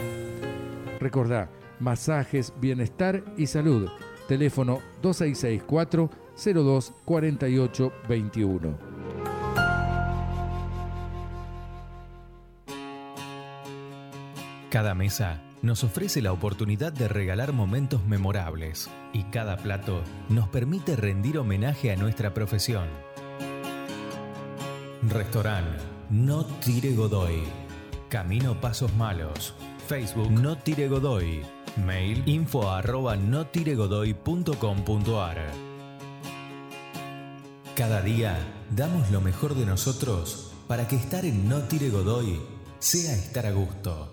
Recordá, 1.01 1.49
masajes, 1.80 2.53
bienestar 2.61 3.24
y 3.38 3.47
salud. 3.47 3.88
Teléfono 4.28 4.82
2664 5.01 6.11
024821. 6.36 8.76
Cada 14.68 14.95
mesa 14.95 15.40
nos 15.62 15.84
ofrece 15.84 16.20
la 16.20 16.32
oportunidad 16.32 16.92
de 16.92 17.06
regalar 17.08 17.52
momentos 17.52 18.04
memorables 18.04 18.90
y 19.12 19.22
cada 19.24 19.56
plato 19.56 20.02
nos 20.28 20.48
permite 20.48 20.96
rendir 20.96 21.38
homenaje 21.38 21.92
a 21.92 21.96
nuestra 21.96 22.34
profesión. 22.34 22.88
Restaurant 25.08 25.66
No 26.10 26.44
Tire 26.44 26.94
Godoy. 26.94 27.42
Camino 28.08 28.60
Pasos 28.60 28.92
Malos. 28.94 29.54
Facebook 29.86 30.30
No 30.30 30.58
Tire 30.58 30.88
Godoy. 30.88 31.42
Mail 31.86 32.22
info 32.26 32.70
arroba 32.70 33.16
notiregodoy.com.ar 33.16 35.38
Cada 37.74 38.02
día 38.02 38.36
damos 38.70 39.10
lo 39.10 39.22
mejor 39.22 39.54
de 39.54 39.64
nosotros 39.64 40.52
para 40.68 40.86
que 40.86 40.96
estar 40.96 41.24
en 41.24 41.48
No 41.48 41.62
Tire 41.62 41.88
Godoy 41.90 42.38
sea 42.78 43.14
estar 43.14 43.46
a 43.46 43.52
gusto. 43.52 44.12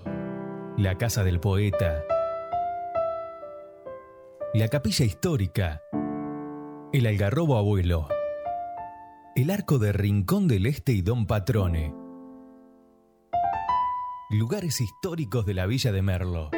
La 0.80 0.97
Casa 0.97 1.25
del 1.25 1.41
Poeta. 1.41 2.05
La 4.53 4.69
Capilla 4.69 5.03
Histórica. 5.03 5.82
El 6.93 7.05
Algarrobo 7.05 7.57
Abuelo. 7.57 8.07
El 9.36 9.51
Arco 9.51 9.77
de 9.77 9.91
Rincón 9.91 10.47
del 10.47 10.65
Este 10.65 10.93
y 10.93 11.01
Don 11.01 11.27
Patrone. 11.27 11.93
Lugares 14.30 14.80
históricos 14.80 15.45
de 15.45 15.53
la 15.53 15.65
Villa 15.65 15.91
de 15.91 16.01
Merlo. 16.01 16.49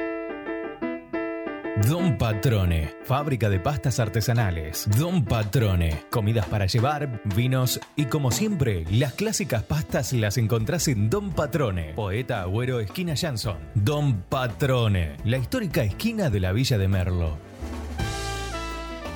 Don 1.78 2.18
Patrone, 2.18 2.94
fábrica 3.06 3.50
de 3.50 3.60
pastas 3.60 4.00
artesanales. 4.00 4.88
Don 5.00 5.24
Patrone, 5.24 6.04
comidas 6.10 6.46
para 6.48 6.66
llevar, 6.66 7.22
vinos 7.34 7.80
y 7.96 8.06
como 8.06 8.30
siempre, 8.30 8.86
las 8.92 9.14
clásicas 9.14 9.64
pastas 9.64 10.12
las 10.12 10.38
encontrás 10.38 10.90
en 10.90 11.10
Don 11.10 11.32
Patrone. 11.32 11.94
Poeta 11.96 12.42
Agüero, 12.42 12.82
esquina 12.82 13.16
Jansson. 13.16 13.58
Don 13.74 14.22
Patrone, 14.24 15.16
la 15.24 15.38
histórica 15.38 15.82
esquina 15.84 16.30
de 16.30 16.42
la 16.42 16.52
Villa 16.52 16.78
de 16.78 16.88
Merlo. 16.90 17.38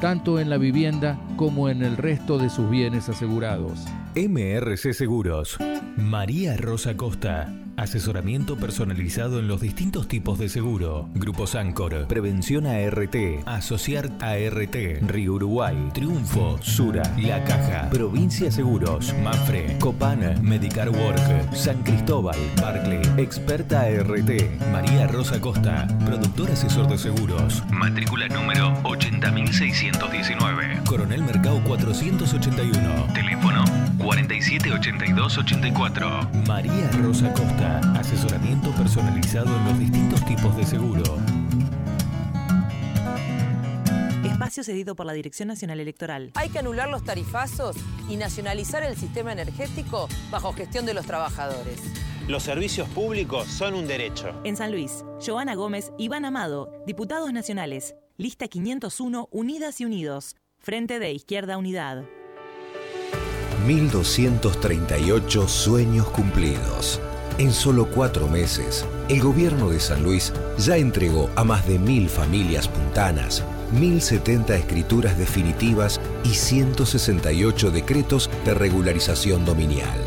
tanto 0.00 0.40
en 0.40 0.50
la 0.50 0.58
vivienda 0.58 1.16
como 1.36 1.68
en 1.68 1.82
el 1.82 1.96
resto 1.96 2.38
de 2.38 2.50
sus 2.50 2.68
bienes 2.70 3.08
asegurados. 3.08 3.84
MRC 4.14 4.92
Seguros. 4.94 5.58
María 5.96 6.56
Rosa 6.56 6.96
Costa. 6.96 7.52
Asesoramiento 7.76 8.56
personalizado 8.56 9.38
en 9.38 9.48
los 9.48 9.60
distintos 9.60 10.08
tipos 10.08 10.38
de 10.38 10.48
seguro. 10.48 11.10
Grupos 11.14 11.54
Ancor. 11.54 12.06
Prevención 12.08 12.66
ART. 12.66 13.14
Asociar 13.44 14.10
ART. 14.20 14.76
Río 15.06 15.34
Uruguay. 15.34 15.76
Triunfo. 15.92 16.56
Sura. 16.62 17.02
La 17.18 17.44
Caja. 17.44 17.90
Provincia 17.90 18.50
Seguros. 18.50 19.14
Mafre. 19.22 19.76
Copan. 19.78 20.42
Medicar 20.42 20.88
Work. 20.88 21.54
San 21.54 21.82
Cristóbal. 21.82 22.38
Barclay. 22.62 23.02
Experta 23.18 23.82
ART. 23.82 24.30
María 24.72 25.06
Rosa 25.08 25.38
Costa. 25.38 25.86
Productor 26.06 26.50
asesor 26.52 26.88
de 26.88 26.96
seguros. 26.96 27.62
Matrícula 27.70 28.26
número 28.28 28.72
80619. 28.84 30.80
Coronel 30.86 31.22
Mercado 31.26 31.60
481. 31.64 33.12
Teléfono 33.12 33.64
478284. 33.98 36.30
María 36.46 36.90
Rosa 37.02 37.32
Costa. 37.32 37.80
Asesoramiento 37.98 38.70
personalizado 38.72 39.54
en 39.56 39.64
los 39.64 39.78
distintos 39.78 40.24
tipos 40.24 40.56
de 40.56 40.64
seguro. 40.64 41.18
espacio 44.46 44.62
cedido 44.62 44.94
por 44.94 45.06
la 45.06 45.14
Dirección 45.14 45.48
Nacional 45.48 45.80
Electoral. 45.80 46.30
Hay 46.34 46.50
que 46.50 46.60
anular 46.60 46.88
los 46.88 47.02
tarifazos 47.02 47.76
y 48.08 48.16
nacionalizar 48.16 48.84
el 48.84 48.96
sistema 48.96 49.32
energético 49.32 50.08
bajo 50.30 50.52
gestión 50.52 50.86
de 50.86 50.94
los 50.94 51.06
trabajadores. 51.06 51.80
Los 52.28 52.44
servicios 52.44 52.88
públicos 52.90 53.48
son 53.48 53.74
un 53.74 53.88
derecho. 53.88 54.40
En 54.44 54.56
San 54.56 54.70
Luis, 54.70 55.04
Joana 55.24 55.56
Gómez, 55.56 55.90
Iván 55.98 56.24
Amado, 56.24 56.70
diputados 56.86 57.32
nacionales. 57.32 57.96
Lista 58.18 58.46
501, 58.46 59.28
Unidas 59.32 59.80
y 59.80 59.84
Unidos. 59.84 60.36
Frente 60.66 60.98
de 60.98 61.12
Izquierda 61.12 61.58
Unidad. 61.58 62.02
1238 63.68 65.46
sueños 65.46 66.08
cumplidos. 66.08 67.00
En 67.38 67.52
solo 67.52 67.88
cuatro 67.88 68.26
meses, 68.26 68.84
el 69.08 69.20
gobierno 69.20 69.70
de 69.70 69.78
San 69.78 70.02
Luis 70.02 70.32
ya 70.58 70.76
entregó 70.76 71.30
a 71.36 71.44
más 71.44 71.68
de 71.68 71.78
mil 71.78 72.08
familias 72.08 72.66
puntanas, 72.66 73.44
1070 73.78 74.56
escrituras 74.56 75.16
definitivas 75.16 76.00
y 76.24 76.30
168 76.30 77.70
decretos 77.70 78.28
de 78.44 78.54
regularización 78.54 79.44
dominial. 79.44 80.00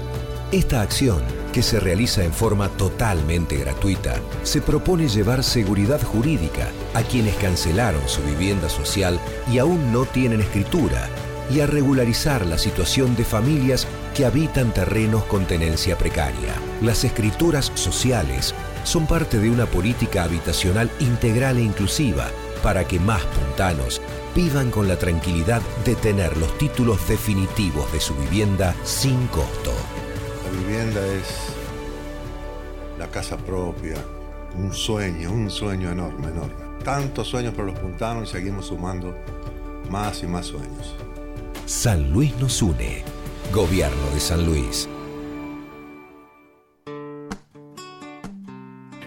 Esta 0.52 0.82
acción, 0.82 1.24
que 1.52 1.62
se 1.62 1.80
realiza 1.80 2.24
en 2.24 2.34
forma 2.34 2.70
totalmente 2.70 3.58
gratuita, 3.58 4.16
se 4.44 4.62
propone 4.62 5.08
llevar 5.08 5.44
seguridad 5.44 6.02
jurídica 6.02 6.70
a 6.94 7.02
quienes 7.04 7.36
cancelaron 7.36 8.08
su 8.08 8.22
vivienda 8.24 8.70
social 8.70 9.20
y 9.52 9.58
aún 9.58 9.92
no 9.92 10.06
tienen 10.06 10.42
escritura 10.42 11.10
y 11.52 11.62
a 11.62 11.68
regularizar 11.68 12.46
la 12.46 12.58
situación 12.58 13.16
de 13.16 13.26
familias 13.26 13.88
que 14.16 14.26
habitan 14.26 14.74
terrenos 14.74 15.24
con 15.26 15.46
tenencia 15.46 15.98
precaria. 15.98 16.54
Las 16.82 17.04
escrituras 17.04 17.72
sociales 17.76 18.54
son 18.84 19.08
parte 19.08 19.40
de 19.40 19.50
una 19.50 19.66
política 19.66 20.24
habitacional 20.24 20.90
integral 21.00 21.58
e 21.58 21.64
inclusiva 21.64 22.30
para 22.64 22.86
que 22.86 23.00
más 23.00 23.24
puntanos 23.24 24.02
vivan 24.36 24.70
con 24.70 24.88
la 24.88 24.98
tranquilidad 24.98 25.62
de 25.86 25.96
tener 25.96 26.38
los 26.38 26.58
títulos 26.58 27.08
definitivos 27.08 27.92
de 27.92 28.00
su 28.00 28.14
vivienda 28.16 28.76
sin 28.84 29.28
costo. 29.28 29.74
La 30.52 30.58
vivienda 30.58 31.06
es 31.06 31.54
la 32.98 33.08
casa 33.08 33.38
propia, 33.38 33.96
un 34.56 34.74
sueño, 34.74 35.32
un 35.32 35.50
sueño 35.50 35.92
enorme, 35.92 36.28
enorme. 36.28 36.56
Tantos 36.84 37.28
sueños 37.28 37.54
para 37.54 37.68
los 37.68 37.80
puntanos 37.80 38.30
y 38.30 38.32
seguimos 38.32 38.66
sumando 38.68 39.16
más 39.92 40.24
y 40.24 40.28
más 40.28 40.48
sueños. 40.48 40.96
San 41.68 42.12
Luis 42.12 42.36
nos 42.38 42.62
une. 42.64 43.04
Gobierno 43.54 44.10
de 44.14 44.20
San 44.20 44.44
Luis. 44.46 44.90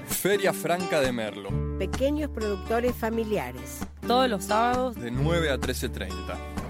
Feria 0.07 0.53
Franca 0.53 1.01
de 1.01 1.11
Merlo. 1.11 1.51
Pequeños 1.78 2.30
productores 2.30 2.95
familiares. 2.95 3.80
Todos 4.07 4.30
los 4.30 4.45
sábados 4.45 4.95
De 4.95 5.11
9 5.11 5.51
a 5.51 5.59
13.30. 5.59 6.09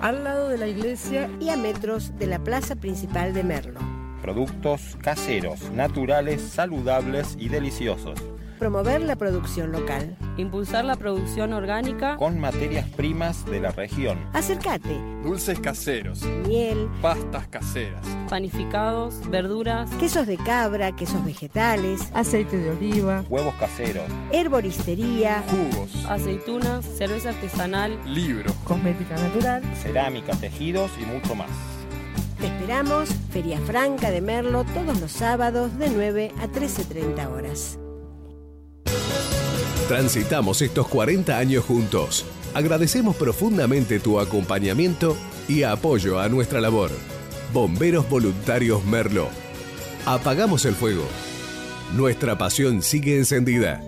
al 0.00 0.24
lado 0.24 0.48
de 0.48 0.56
la 0.58 0.66
iglesia 0.66 1.30
Y 1.40 1.50
a 1.50 1.56
metros 1.56 2.16
de 2.18 2.26
la 2.26 2.42
plaza 2.42 2.76
principal 2.76 3.34
de 3.34 3.44
Merlo. 3.44 3.91
Productos 4.22 4.96
caseros, 5.02 5.70
naturales, 5.72 6.40
saludables 6.40 7.36
y 7.38 7.48
deliciosos. 7.48 8.18
Promover 8.60 9.00
la 9.02 9.16
producción 9.16 9.72
local. 9.72 10.16
impulsar 10.36 10.84
la 10.84 10.94
producción 10.94 11.52
orgánica 11.52 12.16
Con 12.16 12.38
materias 12.38 12.88
primas 12.90 13.44
de 13.46 13.58
la 13.60 13.72
región. 13.72 14.16
Acércate. 14.32 14.96
Dulces 15.24 15.58
caseros. 15.58 16.22
Miel, 16.46 16.88
Pastas 17.02 17.48
caseras. 17.48 18.06
panificados, 18.30 19.28
verduras, 19.28 19.90
quesos 19.98 20.28
de 20.28 20.36
cabra, 20.36 20.92
quesos 20.92 21.24
vegetales, 21.24 22.08
aceite 22.14 22.56
de 22.56 22.70
oliva, 22.70 23.24
Huevos 23.28 23.54
caseros. 23.56 24.04
herboristería, 24.30 25.42
Jugos. 25.50 26.06
aceitunas, 26.08 26.84
cerveza 26.84 27.30
artesanal, 27.30 27.98
Libros. 28.06 28.54
cosmética 28.64 29.16
natural. 29.16 29.62
Cerámica, 29.74 30.32
tejidos 30.36 30.92
y 31.02 31.04
mucho 31.06 31.34
más. 31.34 31.50
Te 32.42 32.48
esperamos, 32.48 33.08
Feria 33.30 33.60
Franca 33.60 34.10
de 34.10 34.20
Merlo, 34.20 34.64
todos 34.64 35.00
los 35.00 35.12
sábados 35.12 35.78
de 35.78 35.88
9 35.88 36.32
a 36.40 36.48
13.30 36.48 37.30
horas. 37.30 37.78
Transitamos 39.86 40.60
estos 40.60 40.88
40 40.88 41.38
años 41.38 41.64
juntos. 41.64 42.26
Agradecemos 42.52 43.14
profundamente 43.14 44.00
tu 44.00 44.18
acompañamiento 44.18 45.16
y 45.46 45.62
apoyo 45.62 46.18
a 46.18 46.28
nuestra 46.28 46.60
labor. 46.60 46.90
Bomberos 47.52 48.10
Voluntarios 48.10 48.84
Merlo. 48.86 49.28
Apagamos 50.04 50.64
el 50.64 50.74
fuego. 50.74 51.04
Nuestra 51.94 52.36
pasión 52.38 52.82
sigue 52.82 53.18
encendida. 53.18 53.84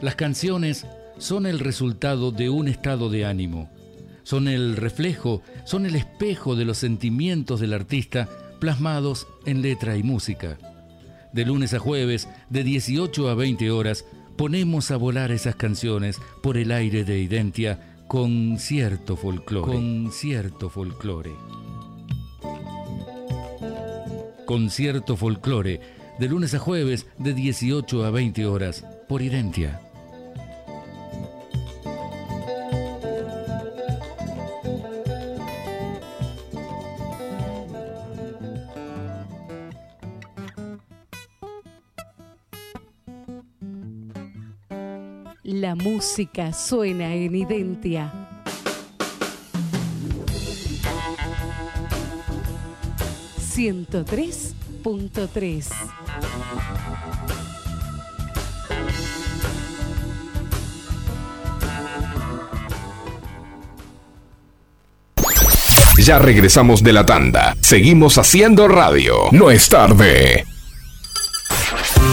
Las 0.00 0.14
canciones 0.14 0.86
son 1.18 1.46
el 1.46 1.58
resultado 1.58 2.30
de 2.30 2.50
un 2.50 2.68
estado 2.68 3.10
de 3.10 3.24
ánimo. 3.24 3.68
Son 4.22 4.46
el 4.46 4.76
reflejo, 4.76 5.42
son 5.64 5.86
el 5.86 5.96
espejo 5.96 6.54
de 6.54 6.64
los 6.64 6.78
sentimientos 6.78 7.60
del 7.60 7.72
artista 7.72 8.28
plasmados 8.60 9.26
en 9.44 9.62
letra 9.62 9.96
y 9.96 10.02
música. 10.02 10.58
De 11.32 11.44
lunes 11.44 11.74
a 11.74 11.78
jueves, 11.78 12.28
de 12.48 12.62
18 12.62 13.28
a 13.28 13.34
20 13.34 13.70
horas, 13.70 14.04
ponemos 14.36 14.90
a 14.90 14.96
volar 14.96 15.32
esas 15.32 15.56
canciones 15.56 16.20
por 16.42 16.56
el 16.56 16.70
aire 16.70 17.04
de 17.04 17.18
Identia 17.18 17.96
con 18.06 18.58
cierto 18.58 19.16
folclore. 19.16 19.72
Con 19.72 20.12
cierto 20.12 20.70
folclore. 20.70 21.32
Con 24.46 24.70
cierto 24.70 25.16
folclore, 25.16 25.80
de 26.18 26.28
lunes 26.28 26.54
a 26.54 26.58
jueves, 26.58 27.06
de 27.18 27.34
18 27.34 28.04
a 28.04 28.10
20 28.10 28.46
horas, 28.46 28.84
por 29.08 29.22
Identia. 29.22 29.80
La 45.60 45.74
música 45.74 46.52
suena 46.52 47.12
en 47.12 47.34
Identia. 47.34 48.12
Ciento 53.40 54.04
tres 54.04 54.54
punto 54.84 55.26
tres. 55.26 55.70
Ya 65.98 66.20
regresamos 66.20 66.84
de 66.84 66.92
la 66.92 67.04
tanda. 67.04 67.56
Seguimos 67.62 68.16
haciendo 68.16 68.68
radio. 68.68 69.24
No 69.32 69.50
es 69.50 69.68
tarde. 69.68 70.44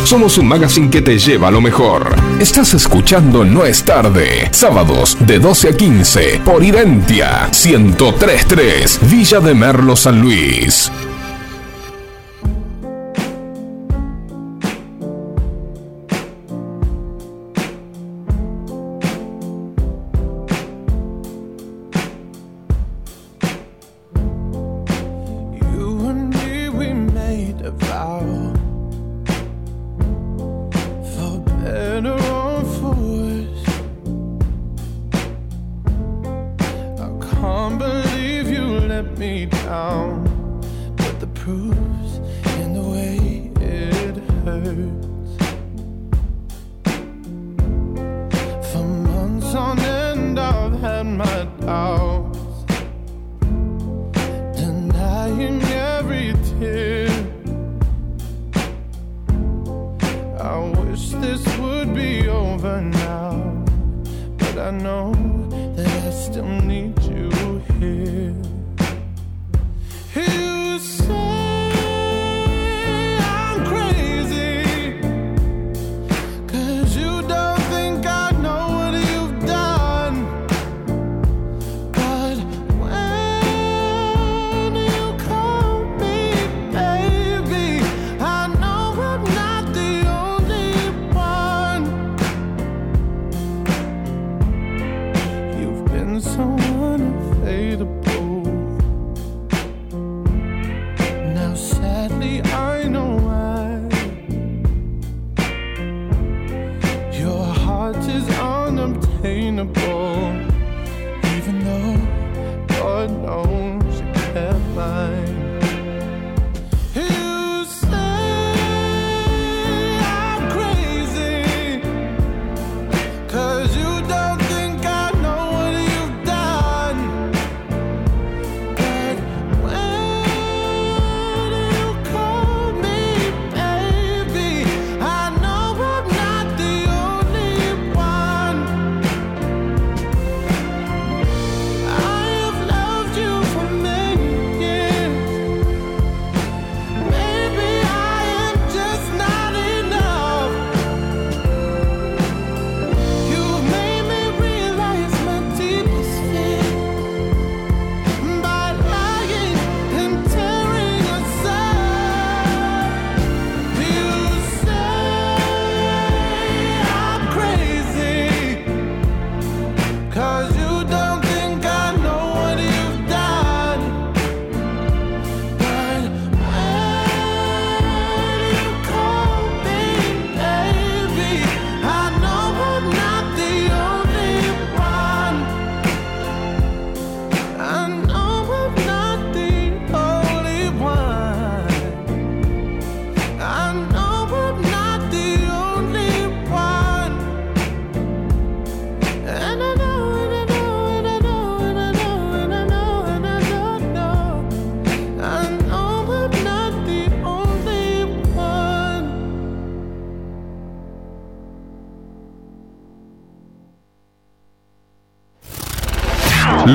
Somos 0.04 0.40
un 0.40 0.48
magazine 0.48 0.90
que 0.90 1.04
te 1.04 1.20
lleva 1.20 1.50
a 1.50 1.52
lo 1.52 1.62
mejor. 1.62 2.25
Estás 2.40 2.74
escuchando 2.74 3.46
No 3.46 3.64
es 3.64 3.86
tarde. 3.86 4.50
Sábados 4.52 5.18
de 5.22 5.40
12 5.40 5.70
a 5.70 5.78
15 5.78 6.42
por 6.44 6.64
Identia 6.66 7.50
1033 7.50 9.00
Villa 9.10 9.40
de 9.40 9.54
Merlo 9.54 9.96
San 9.96 10.20
Luis. 10.20 10.92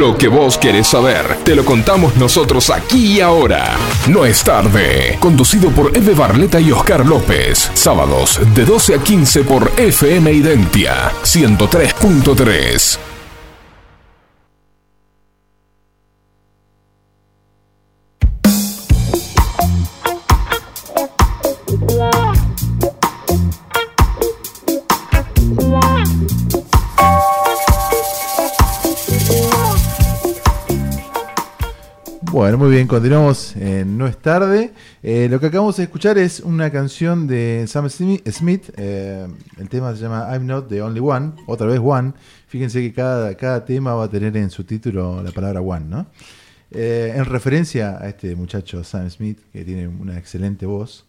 Lo 0.01 0.17
que 0.17 0.29
vos 0.29 0.57
querés 0.57 0.87
saber, 0.87 1.37
te 1.45 1.55
lo 1.55 1.63
contamos 1.63 2.17
nosotros 2.17 2.71
aquí 2.71 3.19
y 3.19 3.21
ahora. 3.21 3.77
No 4.09 4.25
es 4.25 4.43
tarde. 4.43 5.19
Conducido 5.21 5.69
por 5.69 5.95
Eve 5.95 6.15
Barleta 6.15 6.59
y 6.59 6.73
Oscar 6.73 7.05
López. 7.05 7.71
Sábados 7.75 8.41
de 8.55 8.65
12 8.65 8.95
a 8.95 8.99
15 8.99 9.43
por 9.43 9.71
FM 9.77 10.33
Identia 10.33 11.13
103.3. 11.23 13.10
bien, 32.81 32.89
continuamos 32.89 33.55
en 33.57 33.99
No 33.99 34.07
es 34.07 34.17
tarde. 34.17 34.73
Eh, 35.03 35.29
lo 35.31 35.39
que 35.39 35.47
acabamos 35.47 35.77
de 35.77 35.83
escuchar 35.83 36.17
es 36.17 36.41
una 36.41 36.71
canción 36.71 37.27
de 37.27 37.65
Sam 37.69 37.87
Smi- 37.87 38.23
Smith. 38.33 38.71
eh, 38.77 39.27
el 39.59 39.69
tema 39.69 39.95
se 39.95 40.01
llama 40.03 40.27
I'm 40.33 40.47
Not 40.47 40.69
the 40.69 40.81
Only 40.81 41.01
One, 41.01 41.33
otra 41.47 41.67
vez 41.67 41.79
One. 41.83 42.13
Fíjense 42.49 42.81
que 42.81 42.93
cada, 42.95 43.35
cada 43.35 43.65
tema 43.67 43.93
va 43.95 44.05
a 44.05 44.09
tener 44.09 44.35
en 44.37 44.51
su 44.51 44.65
título 44.65 45.23
la 45.23 45.31
palabra 45.31 45.61
One, 45.61 45.87
¿no? 45.89 46.07
Eh, 46.71 47.13
en 47.15 47.25
referencia 47.27 47.99
a 48.01 48.09
este 48.09 48.35
muchacho 48.35 48.83
Sam 48.83 49.11
Smith, 49.11 49.39
que 49.53 49.63
tiene 49.65 49.87
una 49.87 50.17
excelente 50.17 50.65
voz, 50.65 51.05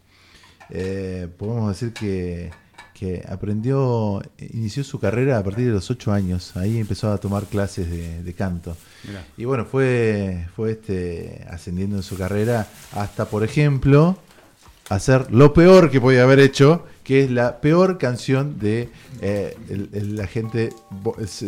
podemos 1.38 1.70
decir 1.70 1.94
que, 1.94 2.52
que 3.02 3.26
aprendió, 3.28 4.22
inició 4.54 4.84
su 4.84 5.00
carrera 5.00 5.40
a 5.40 5.44
partir 5.44 5.66
de 5.66 5.72
los 5.72 5.90
8 5.90 6.12
años. 6.12 6.56
Ahí 6.56 6.78
empezó 6.78 7.12
a 7.12 7.18
tomar 7.18 7.46
clases 7.46 7.90
de, 7.90 8.22
de 8.22 8.34
canto. 8.36 8.78
Mirá. 9.08 9.26
Y 9.38 9.46
bueno, 9.46 9.66
fue, 9.66 10.46
fue 10.56 10.74
este, 10.74 11.44
ascendiendo 11.50 11.96
en 11.96 12.04
su 12.04 12.16
carrera 12.16 12.68
hasta, 12.94 13.26
por 13.26 13.44
ejemplo, 13.44 14.20
hacer 14.90 15.32
lo 15.32 15.52
peor 15.52 15.90
que 15.90 16.00
podía 16.00 16.22
haber 16.22 16.40
hecho, 16.40 16.86
que 17.04 17.24
es 17.24 17.32
la 17.32 17.60
peor 17.62 17.98
canción 17.98 18.60
de 18.60 18.90
eh, 19.22 19.58
el, 19.70 19.90
el 19.94 20.22
agente 20.22 20.70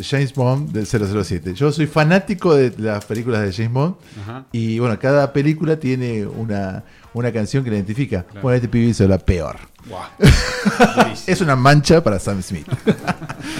James 0.01 0.33
Bond 0.33 0.71
del 0.71 0.85
007. 0.87 1.53
Yo 1.53 1.71
soy 1.71 1.85
fanático 1.87 2.55
de 2.55 2.73
las 2.77 3.05
películas 3.05 3.41
de 3.43 3.53
James 3.53 3.71
Bond 3.73 3.95
Ajá. 4.21 4.45
y 4.51 4.79
bueno, 4.79 4.97
cada 4.99 5.31
película 5.31 5.77
tiene 5.79 6.25
una, 6.25 6.83
una 7.13 7.31
canción 7.31 7.63
que 7.63 7.69
la 7.69 7.75
identifica. 7.77 8.23
Claro. 8.23 8.41
Bueno, 8.41 8.55
este 8.55 8.67
pibe 8.67 8.87
hizo 8.87 9.07
la 9.07 9.19
peor. 9.19 9.57
Buah. 9.87 10.07
es 11.27 11.41
una 11.41 11.55
mancha 11.55 12.03
para 12.03 12.19
Sam 12.19 12.41
Smith. 12.41 12.67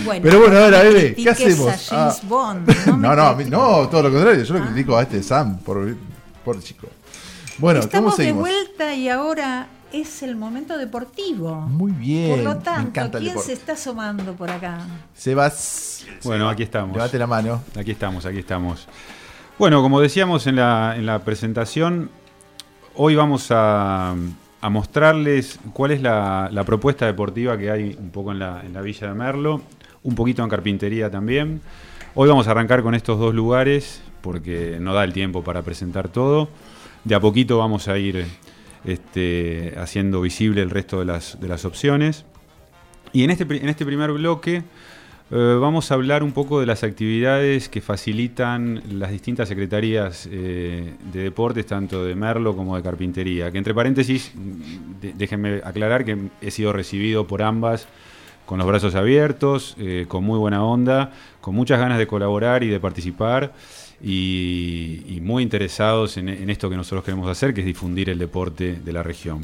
Bueno, 0.05 0.21
Pero 0.23 0.39
bueno, 0.39 0.57
ahora, 0.57 0.81
bebé, 0.81 1.13
¿qué 1.13 1.29
hacemos? 1.29 1.67
a 1.67 1.71
James 1.77 1.87
Ah. 1.91 2.15
Bond, 2.27 2.67
no 2.87 2.97
No, 2.97 3.15
no, 3.15 3.21
a 3.23 3.35
mí- 3.35 3.45
no, 3.45 3.87
todo 3.89 4.03
lo 4.03 4.11
contrario. 4.11 4.43
Yo 4.43 4.53
lo 4.55 4.65
critico 4.65 4.97
a 4.97 5.03
este 5.03 5.21
Sam 5.23 5.59
por, 5.59 5.95
por 6.43 6.61
chico. 6.61 6.87
Bueno, 7.57 7.79
¿cómo 7.81 7.85
Estamos 7.85 8.17
de 8.17 8.23
seguimos? 8.23 8.41
vuelta 8.41 8.93
y 8.95 9.07
ahora 9.09 9.67
es 9.93 10.23
el 10.23 10.35
momento 10.35 10.77
deportivo. 10.77 11.55
Muy 11.61 11.91
bien. 11.91 12.35
Por 12.35 12.43
lo 12.43 12.55
me 12.55 12.61
tanto, 12.65 12.89
encanta 12.89 13.17
el 13.19 13.23
¿quién 13.23 13.33
deporte. 13.35 13.47
se 13.47 13.53
está 13.53 13.73
asomando 13.73 14.33
por 14.33 14.49
acá? 14.49 14.79
Sebas. 15.13 16.05
Bueno, 16.23 16.49
aquí 16.49 16.63
estamos. 16.63 16.95
Levante 16.95 17.19
la 17.19 17.27
mano. 17.27 17.61
Aquí 17.77 17.91
estamos, 17.91 18.25
aquí 18.25 18.39
estamos. 18.39 18.87
Bueno, 19.59 19.81
como 19.81 20.01
decíamos 20.01 20.47
en 20.47 20.55
la, 20.57 20.95
en 20.97 21.05
la 21.05 21.19
presentación, 21.19 22.09
hoy 22.95 23.15
vamos 23.15 23.47
a, 23.51 24.15
a 24.61 24.69
mostrarles 24.69 25.59
cuál 25.73 25.91
es 25.91 26.01
la, 26.01 26.49
la 26.51 26.63
propuesta 26.63 27.05
deportiva 27.05 27.57
que 27.57 27.69
hay 27.69 27.95
un 27.99 28.09
poco 28.09 28.31
en 28.31 28.39
la, 28.39 28.61
en 28.65 28.73
la 28.73 28.81
Villa 28.81 29.07
de 29.07 29.13
Merlo, 29.13 29.61
un 30.01 30.15
poquito 30.15 30.43
en 30.43 30.49
carpintería 30.49 31.11
también. 31.11 31.61
Hoy 32.15 32.27
vamos 32.29 32.47
a 32.47 32.51
arrancar 32.51 32.81
con 32.81 32.95
estos 32.95 33.19
dos 33.19 33.33
lugares 33.33 34.01
porque 34.21 34.77
no 34.81 34.93
da 34.93 35.03
el 35.03 35.13
tiempo 35.13 35.43
para 35.43 35.61
presentar 35.61 36.07
todo. 36.09 36.49
De 37.03 37.13
a 37.13 37.19
poquito 37.19 37.57
vamos 37.59 37.87
a 37.87 37.97
ir 37.97 38.25
este, 38.85 39.73
haciendo 39.77 40.21
visible 40.21 40.61
el 40.61 40.69
resto 40.69 40.99
de 40.99 41.05
las, 41.05 41.65
opciones. 41.65 42.25
Y 43.11 43.23
en 43.23 43.29
este, 43.29 43.43
en 43.43 43.69
este 43.69 43.85
primer 43.85 44.11
bloque 44.11 44.63
eh, 45.31 45.57
vamos 45.59 45.89
a 45.89 45.95
hablar 45.95 46.21
un 46.21 46.31
poco 46.31 46.59
de 46.59 46.65
las 46.65 46.83
actividades 46.83 47.69
que 47.69 47.81
facilitan 47.81 48.83
las 48.99 49.11
distintas 49.11 49.47
secretarías 49.49 50.27
eh, 50.31 50.93
de 51.11 51.23
deportes, 51.23 51.65
tanto 51.65 52.03
de 52.03 52.13
Merlo 52.13 52.55
como 52.55 52.75
de 52.75 52.83
Carpintería. 52.83 53.51
Que 53.51 53.57
entre 53.57 53.73
paréntesis, 53.73 54.31
déjenme 55.01 55.61
aclarar 55.63 56.05
que 56.05 56.17
he 56.41 56.51
sido 56.51 56.73
recibido 56.73 57.25
por 57.25 57.41
ambas 57.41 57.87
con 58.45 58.57
los 58.57 58.67
brazos 58.67 58.93
abiertos, 58.95 59.75
eh, 59.79 60.05
con 60.07 60.23
muy 60.23 60.37
buena 60.37 60.63
onda, 60.63 61.11
con 61.41 61.55
muchas 61.55 61.79
ganas 61.79 61.97
de 61.97 62.07
colaborar 62.07 62.63
y 62.63 62.67
de 62.67 62.79
participar. 62.79 63.53
Y, 64.03 65.19
muy 65.21 65.41
interesados 65.41 66.17
en, 66.17 66.49
esto 66.49 66.69
que 66.69 66.75
nosotros 66.75 67.05
queremos 67.05 67.29
hacer, 67.29 67.53
que 67.53 67.61
es 67.61 67.65
difundir 67.65 68.09
el 68.09 68.19
deporte 68.19 68.75
de 68.75 68.91
la 68.91 69.01
región. 69.01 69.41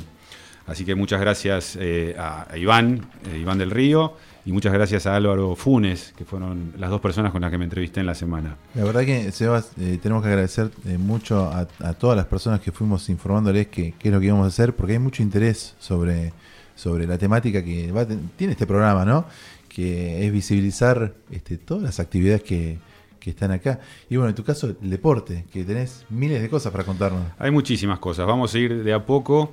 Así 0.67 0.83
que 0.83 0.93
muchas 0.93 1.21
gracias 1.21 1.77
eh, 1.79 2.15
a, 2.19 2.47
Iván, 2.57 3.07
eh, 3.31 3.39
Iván 3.39 3.57
del 3.57 3.71
Río, 3.71 4.13
y 4.45 4.51
muchas 4.51 4.73
gracias 4.73 5.05
a 5.05 5.15
Álvaro 5.15 5.55
Funes, 5.55 6.13
que 6.17 6.25
fueron 6.25 6.73
las 6.77 6.89
dos 6.89 6.99
personas 6.99 7.31
con 7.31 7.41
las 7.41 7.49
que 7.49 7.57
me 7.57 7.63
entrevisté 7.63 8.01
en 8.01 8.05
la 8.05 8.15
semana. 8.15 8.57
La 8.75 8.83
verdad 8.83 9.05
que, 9.05 9.31
Sebas, 9.31 9.71
eh, 9.79 9.97
tenemos 10.01 10.21
que 10.21 10.29
agradecer 10.29 10.69
mucho 10.97 11.49
a, 11.49 11.65
todas 11.93 12.17
las 12.17 12.25
personas 12.25 12.59
que 12.59 12.73
fuimos 12.73 13.07
informándoles 13.09 13.67
qué 13.67 13.93
es 13.97 14.11
lo 14.11 14.19
que 14.19 14.25
íbamos 14.25 14.45
a 14.45 14.47
hacer, 14.49 14.75
porque 14.75 14.93
hay 14.93 14.99
mucho 14.99 15.23
interés 15.23 15.75
sobre, 15.79 16.33
sobre 16.75 17.07
la 17.07 17.17
temática 17.17 17.63
que 17.63 17.93
tiene 18.35 18.53
este 18.53 18.67
programa, 18.67 19.05
¿no? 19.05 19.25
Que 19.69 20.25
es 20.25 20.31
visibilizar 20.33 21.13
este, 21.31 21.57
todas 21.57 21.83
las 21.83 21.99
actividades 21.99 22.43
que, 22.43 22.77
que 23.19 23.31
están 23.31 23.51
acá. 23.51 23.79
Y 24.09 24.15
bueno, 24.15 24.29
en 24.29 24.35
tu 24.35 24.43
caso, 24.43 24.75
el 24.81 24.89
deporte, 24.89 25.45
que 25.51 25.63
tenés 25.63 26.05
miles 26.09 26.41
de 26.41 26.49
cosas 26.49 26.71
para 26.71 26.83
contarnos. 26.83 27.23
Hay 27.37 27.51
muchísimas 27.51 27.99
cosas, 27.99 28.25
vamos 28.25 28.53
a 28.53 28.59
ir 28.59 28.83
de 28.83 28.93
a 28.93 29.05
poco 29.05 29.51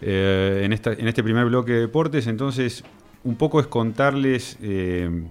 eh, 0.00 0.62
en, 0.64 0.72
esta, 0.72 0.92
en 0.92 1.08
este 1.08 1.22
primer 1.22 1.44
bloque 1.46 1.72
de 1.72 1.80
deportes, 1.80 2.26
entonces 2.26 2.84
un 3.24 3.36
poco 3.36 3.60
es 3.60 3.66
contarles. 3.66 4.56
eh, 4.62 5.26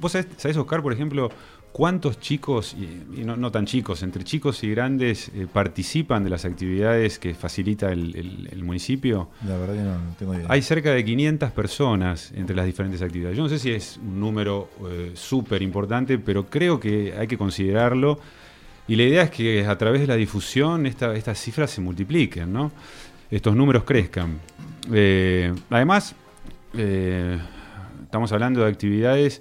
¿Vos 0.00 0.12
sabés, 0.12 0.28
sabés, 0.36 0.56
Oscar, 0.56 0.82
por 0.82 0.92
ejemplo, 0.92 1.30
cuántos 1.72 2.20
chicos, 2.20 2.76
y, 2.78 3.20
y 3.20 3.24
no, 3.24 3.36
no 3.36 3.50
tan 3.50 3.64
chicos, 3.66 4.02
entre 4.02 4.24
chicos 4.24 4.62
y 4.62 4.70
grandes, 4.70 5.30
eh, 5.34 5.46
participan 5.50 6.22
de 6.22 6.30
las 6.30 6.44
actividades 6.44 7.18
que 7.18 7.34
facilita 7.34 7.90
el, 7.90 8.14
el- 8.14 8.48
el 8.52 8.62
municipio? 8.64 9.30
La 9.46 9.56
verdad 9.56 9.74
que 9.74 9.80
no, 9.82 9.94
no 9.98 10.14
tengo 10.18 10.34
idea. 10.34 10.46
Hay 10.50 10.60
cerca 10.62 10.90
de 10.92 11.04
500 11.04 11.50
personas 11.52 12.30
entre 12.36 12.54
las 12.54 12.66
diferentes 12.66 13.00
actividades. 13.00 13.36
Yo 13.36 13.42
no 13.44 13.48
sé 13.48 13.58
si 13.58 13.70
es 13.70 13.98
un 14.02 14.20
número 14.20 14.68
eh, 14.90 15.12
súper 15.14 15.62
importante, 15.62 16.18
pero 16.18 16.46
creo 16.46 16.78
que 16.78 17.14
hay 17.18 17.26
que 17.26 17.38
considerarlo. 17.38 18.20
Y 18.88 18.96
la 18.96 19.04
idea 19.04 19.22
es 19.22 19.30
que 19.30 19.64
a 19.64 19.78
través 19.78 20.00
de 20.02 20.06
la 20.08 20.16
difusión 20.16 20.84
esta- 20.86 21.14
estas 21.14 21.38
cifras 21.40 21.70
se 21.70 21.80
multipliquen, 21.80 22.52
¿no? 22.52 22.70
estos 23.30 23.56
números 23.56 23.84
crezcan. 23.84 24.38
Eh, 24.92 25.54
además, 25.70 26.14
eh, 26.74 27.38
estamos 28.02 28.30
hablando 28.32 28.60
de 28.62 28.68
actividades 28.68 29.40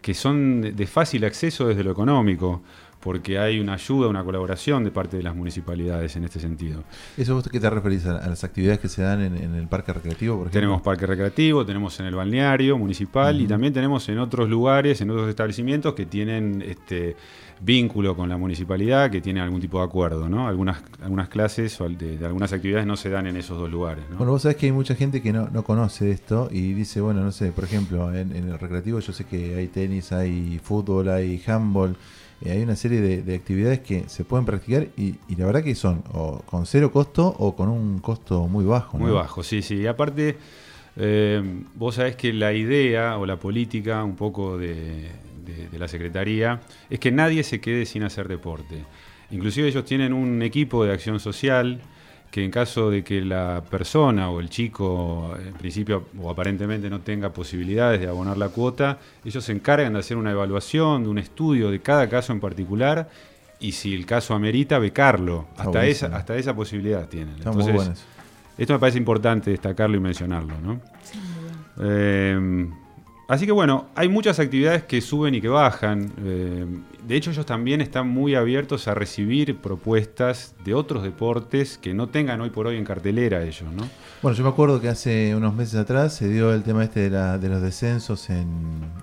que 0.00 0.14
son 0.14 0.60
de- 0.60 0.86
fácil 0.86 1.24
acceso 1.24 1.68
desde 1.68 1.84
lo 1.84 1.90
económico, 1.90 2.62
porque 3.00 3.38
hay 3.38 3.60
una 3.60 3.74
ayuda, 3.74 4.08
una 4.08 4.24
colaboración 4.24 4.82
de 4.82 4.90
parte 4.90 5.16
de 5.16 5.22
las 5.22 5.34
municipalidades 5.34 6.16
en 6.16 6.24
este 6.24 6.40
sentido. 6.40 6.82
¿Eso 7.16 7.34
vos 7.34 7.48
qué 7.48 7.60
te 7.60 7.70
referís 7.70 8.04
a, 8.06 8.26
las 8.28 8.42
actividades 8.42 8.80
que 8.80 8.88
se 8.88 9.02
dan 9.02 9.22
en, 9.22 9.36
en 9.36 9.54
el 9.54 9.68
parque 9.68 9.92
recreativo, 9.92 10.34
por 10.36 10.46
ejemplo? 10.46 10.60
Tenemos 10.60 10.82
parque 10.82 11.06
recreativo, 11.06 11.64
tenemos 11.64 11.98
en 12.00 12.06
el 12.06 12.14
balneario 12.16 12.76
municipal 12.76 13.40
y 13.40 13.46
también 13.46 13.72
tenemos 13.72 14.08
en 14.08 14.18
otros 14.18 14.48
lugares, 14.48 15.00
en 15.00 15.10
otros 15.10 15.28
establecimientos 15.28 15.94
que 15.94 16.06
tienen 16.06 16.62
este 16.66 17.14
vínculo 17.60 18.16
con 18.16 18.28
la 18.28 18.36
municipalidad, 18.36 19.10
que 19.10 19.20
tienen 19.20 19.42
algún 19.42 19.60
tipo 19.60 19.78
de 19.78 19.84
acuerdo, 19.84 20.28
¿no? 20.28 20.46
Algunas, 20.48 20.82
algunas 21.02 21.28
clases 21.28 21.80
o 21.80 21.88
de, 21.88 22.16
de 22.16 22.26
algunas 22.26 22.52
actividades 22.52 22.86
no 22.86 22.96
se 22.96 23.10
dan 23.10 23.26
en 23.26 23.36
esos 23.36 23.58
dos 23.58 23.70
lugares, 23.70 24.04
¿no? 24.10 24.16
Bueno, 24.16 24.32
vos 24.32 24.42
sabés 24.42 24.56
que 24.56 24.66
hay 24.66 24.72
mucha 24.72 24.94
gente 24.94 25.22
que 25.22 25.32
no, 25.32 25.48
no 25.52 25.64
conoce 25.64 26.10
esto 26.10 26.48
y 26.52 26.72
dice, 26.72 27.00
bueno, 27.00 27.22
no 27.22 27.32
sé, 27.32 27.52
por 27.52 27.64
ejemplo, 27.64 28.14
en, 28.14 28.34
en 28.34 28.48
el 28.48 28.58
recreativo 28.58 29.00
yo 29.00 29.12
sé 29.12 29.24
que 29.24 29.56
hay 29.56 29.68
tenis, 29.68 30.12
hay 30.12 30.60
fútbol, 30.62 31.08
hay 31.08 31.42
handball, 31.46 31.96
eh, 32.42 32.52
hay 32.52 32.62
una 32.62 32.76
serie 32.76 33.00
de, 33.00 33.22
de 33.22 33.34
actividades 33.34 33.80
que 33.80 34.04
se 34.08 34.24
pueden 34.24 34.46
practicar 34.46 34.88
y, 34.96 35.16
y 35.28 35.36
la 35.36 35.46
verdad 35.46 35.62
que 35.64 35.74
son 35.74 36.04
o 36.12 36.40
con 36.46 36.66
cero 36.66 36.92
costo 36.92 37.34
o 37.38 37.56
con 37.56 37.68
un 37.68 37.98
costo 37.98 38.46
muy 38.46 38.64
bajo. 38.64 38.98
¿no? 38.98 39.04
Muy 39.04 39.12
bajo, 39.12 39.42
sí, 39.42 39.62
sí. 39.62 39.76
Y 39.76 39.86
aparte, 39.86 40.36
eh, 40.96 41.42
vos 41.74 41.96
sabés 41.96 42.14
que 42.16 42.32
la 42.32 42.52
idea 42.52 43.18
o 43.18 43.26
la 43.26 43.36
política 43.36 44.04
un 44.04 44.14
poco 44.14 44.56
de, 44.56 45.08
de- 45.48 45.68
de 45.68 45.78
la 45.78 45.88
Secretaría 45.88 46.60
es 46.90 46.98
que 47.00 47.10
nadie 47.10 47.42
se 47.42 47.60
quede 47.60 47.86
sin 47.86 48.02
hacer 48.04 48.28
deporte. 48.28 48.84
Inclusive 49.30 49.68
ellos 49.68 49.84
tienen 49.84 50.12
un 50.12 50.40
equipo 50.42 50.84
de 50.84 50.92
acción 50.92 51.18
social 51.20 51.80
que 52.30 52.44
en 52.44 52.50
caso 52.50 52.90
de 52.90 53.02
que 53.02 53.22
la 53.22 53.62
persona 53.70 54.28
o 54.30 54.38
el 54.40 54.50
chico 54.50 55.34
en 55.42 55.54
principio 55.54 56.08
o 56.20 56.30
aparentemente 56.30 56.90
no 56.90 57.00
tenga 57.00 57.32
posibilidades 57.32 58.00
de 58.00 58.06
abonar 58.08 58.36
la 58.36 58.50
cuota, 58.50 58.98
ellos 59.24 59.42
se 59.44 59.52
encargan 59.52 59.94
de 59.94 59.98
hacer 60.00 60.16
una 60.18 60.30
evaluación, 60.30 61.04
de 61.04 61.08
un 61.08 61.18
estudio 61.18 61.70
de 61.70 61.80
cada 61.80 62.06
caso 62.08 62.32
en 62.34 62.40
particular 62.40 63.08
y 63.60 63.72
si 63.72 63.94
el 63.94 64.04
caso 64.04 64.34
amerita, 64.34 64.78
becarlo. 64.78 65.46
Está 65.52 65.62
Hasta 65.64 65.86
esa, 65.86 66.06
hasta 66.14 66.36
esa 66.36 66.54
posibilidad 66.54 67.08
tienen. 67.08 67.34
Está 67.36 67.50
muy. 67.50 67.62
Esto 68.58 68.72
me 68.74 68.78
parece 68.78 68.98
importante 68.98 69.50
destacarlo 69.50 69.96
y 69.96 70.00
mencionarlo, 70.00 70.60
¿no? 70.60 70.80
Eh, 71.80 72.68
así 73.28 73.46
que 73.46 73.52
bueno, 73.52 73.86
hay 73.94 74.08
muchas 74.08 74.40
actividades 74.40 74.82
que 74.82 75.00
suben 75.00 75.34
y 75.36 75.40
que 75.40 75.48
bajan. 75.48 76.10
Eh, 76.24 76.66
de 77.06 77.16
hecho, 77.16 77.30
ellos 77.30 77.46
también 77.46 77.80
están 77.80 78.08
muy 78.08 78.34
abiertos 78.34 78.88
a 78.88 78.94
recibir 78.94 79.56
propuestas 79.58 80.54
de 80.64 80.74
otros 80.74 81.02
deportes 81.04 81.78
que 81.78 81.94
no 81.94 82.08
tengan 82.08 82.40
hoy 82.40 82.50
por 82.50 82.66
hoy 82.66 82.76
en 82.76 82.84
cartelera 82.84 83.42
ellos, 83.44 83.70
¿no? 83.72 83.88
Bueno, 84.22 84.36
yo 84.36 84.42
me 84.44 84.50
acuerdo 84.50 84.80
que 84.80 84.88
hace 84.88 85.34
unos 85.36 85.54
meses 85.54 85.76
atrás 85.76 86.14
se 86.14 86.28
dio 86.28 86.52
el 86.52 86.62
tema 86.64 86.82
este 86.84 87.00
de, 87.00 87.10
la- 87.10 87.38
de 87.38 87.48
los 87.48 87.62
descensos 87.62 88.28
en 88.30 88.48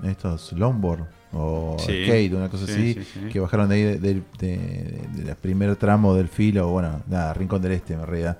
estos 0.04 0.52
longboard 0.54 1.06
o 1.34 1.78
Sí, 1.80 2.04
skate, 2.06 2.34
una 2.34 2.50
cosa 2.50 2.66
sí, 2.68 2.72
así, 2.74 2.94
sí, 2.94 3.04
sí. 3.14 3.20
que 3.30 3.40
bajaron 3.40 3.70
de 3.70 3.76
ahí 3.76 3.84
del 3.84 4.24
de, 4.38 4.58
de- 5.18 5.24
del 5.24 5.36
primer 5.36 5.76
tramo 5.78 6.14
del 6.16 6.28
filo, 6.28 6.68
bueno, 6.70 7.02
nada, 7.08 7.34
Rincón 7.34 7.62
del 7.62 7.72
Este 7.74 7.94
en 7.94 8.06
realidad. 8.06 8.38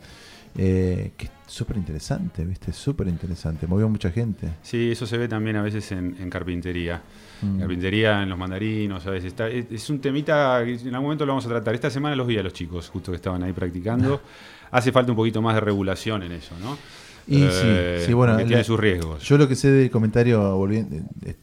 Eh, 0.58 1.12
que 1.18 1.28
súper 1.56 1.78
interesante, 1.78 2.44
¿viste? 2.46 2.72
Súper 2.74 3.08
interesante, 3.08 3.66
movió 3.68 3.88
mucha 3.90 4.12
gente. 4.12 4.50
Sí, 4.62 4.92
eso 4.92 5.06
se 5.08 5.18
ve 5.18 5.28
también 5.28 5.56
a 5.56 5.62
veces 5.62 5.92
en, 5.92 6.16
en 6.20 6.30
carpintería. 6.30 7.02
Mm. 7.42 7.60
Carpintería, 7.60 8.24
en 8.24 8.30
los 8.30 8.38
mandarinos, 8.38 9.06
a 9.08 9.12
veces. 9.12 9.28
Está, 9.30 9.48
es, 9.48 9.66
es 9.72 9.90
un 9.90 10.00
temita 10.00 10.62
que 10.66 10.74
en 10.74 10.88
algún 10.94 11.04
momento 11.04 11.26
lo 11.26 11.32
vamos 11.32 11.46
a 11.46 11.50
tratar. 11.50 11.74
Esta 11.74 11.90
semana 11.90 12.16
los 12.16 12.28
vi 12.28 12.38
a 12.38 12.44
los 12.44 12.54
chicos, 12.54 12.90
justo 12.90 13.12
que 13.12 13.16
estaban 13.18 13.42
ahí 13.44 13.54
practicando. 13.54 14.22
Hace 14.72 14.92
falta 14.92 15.12
un 15.12 15.16
poquito 15.16 15.42
más 15.42 15.56
de 15.56 15.62
regulación 15.62 16.24
en 16.24 16.34
eso, 16.34 16.54
¿no? 16.62 16.78
Y 17.28 17.42
Eh, 17.44 17.98
sí, 18.02 18.06
sí, 18.08 18.14
bueno, 18.14 18.34
porque 18.34 18.46
tiene 18.46 18.62
la- 18.62 18.66
sus 18.66 18.80
riesgos. 18.80 19.24
Yo 19.24 19.38
lo 19.38 19.48
que 19.48 19.56
sé 19.56 19.72
del 19.72 19.90
comentario, 19.90 20.56
volviendo, 20.58 20.96
eh, 21.26 21.36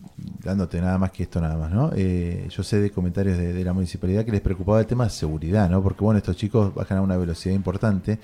dándote 0.45 0.81
nada 0.81 0.97
más 0.99 1.11
que 1.11 1.23
esto 1.25 1.41
nada 1.41 1.57
más, 1.57 1.73
¿no? 1.73 1.91
Eh, 1.97 2.47
yo 2.51 2.63
sé 2.63 2.81
de 2.81 2.91
comentarios 2.91 3.37
de, 3.39 3.53
de 3.53 3.65
la 3.65 3.73
municipalidad 3.73 4.25
que 4.25 4.31
les 4.33 4.41
preocupaba 4.43 4.79
el 4.81 4.87
tema 4.87 5.05
de 5.05 5.11
seguridad, 5.11 5.69
¿no? 5.71 5.83
Porque 5.83 6.05
bueno, 6.05 6.19
estos 6.19 6.37
chicos 6.37 6.73
bajan 6.75 6.99
a 6.99 7.03
una 7.03 7.17
velocidad 7.17 7.55
importante 7.55 8.19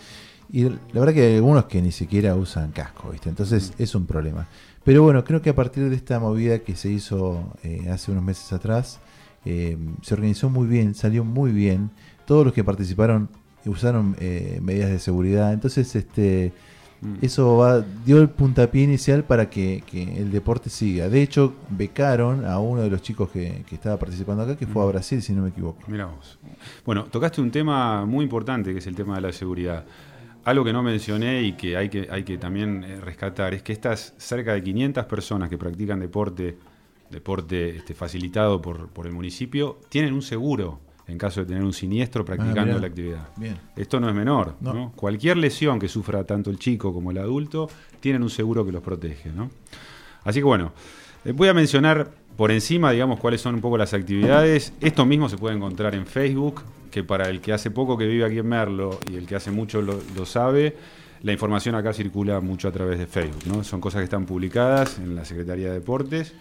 y 0.50 0.64
la 0.64 0.78
verdad 0.94 1.14
que 1.14 1.26
hay 1.26 1.36
algunos 1.36 1.66
que 1.66 1.82
ni 1.82 1.92
siquiera 1.92 2.34
usan 2.34 2.72
casco, 2.72 3.10
¿viste? 3.10 3.28
Entonces 3.28 3.72
es 3.78 3.94
un 3.94 4.06
problema. 4.06 4.46
Pero 4.84 5.02
bueno, 5.02 5.22
creo 5.24 5.42
que 5.42 5.50
a 5.50 5.54
partir 5.54 5.88
de 5.88 5.96
esta 5.96 6.18
movida 6.18 6.60
que 6.60 6.74
se 6.74 6.90
hizo 6.90 7.52
eh, 7.62 7.88
hace 7.90 8.10
unos 8.10 8.24
meses 8.24 8.52
atrás, 8.52 9.00
eh, 9.44 9.76
se 10.02 10.14
organizó 10.14 10.48
muy 10.48 10.66
bien, 10.66 10.94
salió 10.94 11.24
muy 11.24 11.52
bien. 11.52 11.90
Todos 12.26 12.44
los 12.44 12.54
que 12.54 12.64
participaron 12.64 13.28
usaron 13.66 14.16
eh, 14.18 14.60
medidas 14.62 14.90
de 14.90 14.98
seguridad. 14.98 15.52
Entonces, 15.52 15.94
este 15.94 16.52
eso 17.22 17.58
va, 17.58 17.84
dio 18.04 18.20
el 18.20 18.28
puntapié 18.28 18.82
inicial 18.82 19.22
para 19.22 19.48
que, 19.48 19.84
que 19.86 20.02
el 20.18 20.32
deporte 20.32 20.68
siga. 20.68 21.08
De 21.08 21.22
hecho, 21.22 21.54
becaron 21.70 22.44
a 22.44 22.58
uno 22.58 22.82
de 22.82 22.90
los 22.90 23.02
chicos 23.02 23.30
que, 23.30 23.62
que 23.68 23.76
estaba 23.76 23.96
participando 23.98 24.42
acá, 24.42 24.56
que 24.56 24.66
fue 24.66 24.82
a 24.82 24.86
Brasil, 24.86 25.22
si 25.22 25.32
no 25.32 25.42
me 25.42 25.50
equivoco. 25.50 25.78
Mira 25.86 26.06
vos. 26.06 26.38
Bueno, 26.84 27.04
tocaste 27.04 27.40
un 27.40 27.52
tema 27.52 28.04
muy 28.04 28.24
importante 28.24 28.72
que 28.72 28.78
es 28.78 28.86
el 28.88 28.96
tema 28.96 29.14
de 29.14 29.20
la 29.20 29.32
seguridad. 29.32 29.84
Algo 30.48 30.64
que 30.64 30.72
no 30.72 30.82
mencioné 30.82 31.42
y 31.42 31.52
que 31.52 31.76
hay 31.76 31.90
que, 31.90 32.08
hay 32.10 32.24
que 32.24 32.38
también 32.38 32.82
eh, 32.82 33.00
rescatar 33.02 33.52
es 33.52 33.62
que 33.62 33.74
estas 33.74 34.14
cerca 34.16 34.54
de 34.54 34.62
500 34.62 35.04
personas 35.04 35.50
que 35.50 35.58
practican 35.58 36.00
deporte, 36.00 36.56
deporte 37.10 37.76
este, 37.76 37.94
facilitado 37.94 38.62
por, 38.62 38.88
por 38.88 39.06
el 39.06 39.12
municipio, 39.12 39.78
tienen 39.90 40.14
un 40.14 40.22
seguro 40.22 40.80
en 41.06 41.18
caso 41.18 41.40
de 41.40 41.46
tener 41.48 41.62
un 41.62 41.74
siniestro 41.74 42.24
practicando 42.24 42.64
mirá. 42.64 42.78
la 42.78 42.86
actividad. 42.86 43.28
Bien. 43.36 43.58
Esto 43.76 44.00
no 44.00 44.08
es 44.08 44.14
menor. 44.14 44.56
No. 44.62 44.72
¿no? 44.72 44.92
Cualquier 44.96 45.36
lesión 45.36 45.78
que 45.78 45.86
sufra 45.86 46.24
tanto 46.24 46.48
el 46.48 46.58
chico 46.58 46.94
como 46.94 47.10
el 47.10 47.18
adulto, 47.18 47.68
tienen 48.00 48.22
un 48.22 48.30
seguro 48.30 48.64
que 48.64 48.72
los 48.72 48.82
protege. 48.82 49.30
¿no? 49.30 49.50
Así 50.24 50.40
que 50.40 50.44
bueno, 50.44 50.72
eh, 51.26 51.32
voy 51.32 51.48
a 51.48 51.52
mencionar 51.52 52.10
por 52.38 52.52
encima, 52.52 52.92
digamos, 52.92 53.18
cuáles 53.18 53.40
son 53.40 53.56
un 53.56 53.60
poco 53.60 53.76
las 53.76 53.92
actividades. 53.94 54.72
Esto 54.80 55.04
mismo 55.04 55.28
se 55.28 55.36
puede 55.36 55.56
encontrar 55.56 55.96
en 55.96 56.06
Facebook, 56.06 56.62
que 56.88 57.02
para 57.02 57.28
el 57.28 57.40
que 57.40 57.52
hace 57.52 57.72
poco 57.72 57.98
que 57.98 58.06
vive 58.06 58.24
aquí 58.24 58.38
en 58.38 58.46
Merlo 58.46 59.00
y 59.10 59.16
el 59.16 59.26
que 59.26 59.34
hace 59.34 59.50
mucho 59.50 59.82
lo, 59.82 60.00
lo 60.16 60.24
sabe, 60.24 60.76
la 61.24 61.32
información 61.32 61.74
acá 61.74 61.92
circula 61.92 62.38
mucho 62.38 62.68
a 62.68 62.70
través 62.70 63.00
de 63.00 63.08
Facebook. 63.08 63.42
¿no? 63.46 63.64
Son 63.64 63.80
cosas 63.80 64.02
que 64.02 64.04
están 64.04 64.24
publicadas 64.24 65.00
en 65.00 65.16
la 65.16 65.24
Secretaría 65.24 65.66
de 65.66 65.74
Deportes 65.74 66.32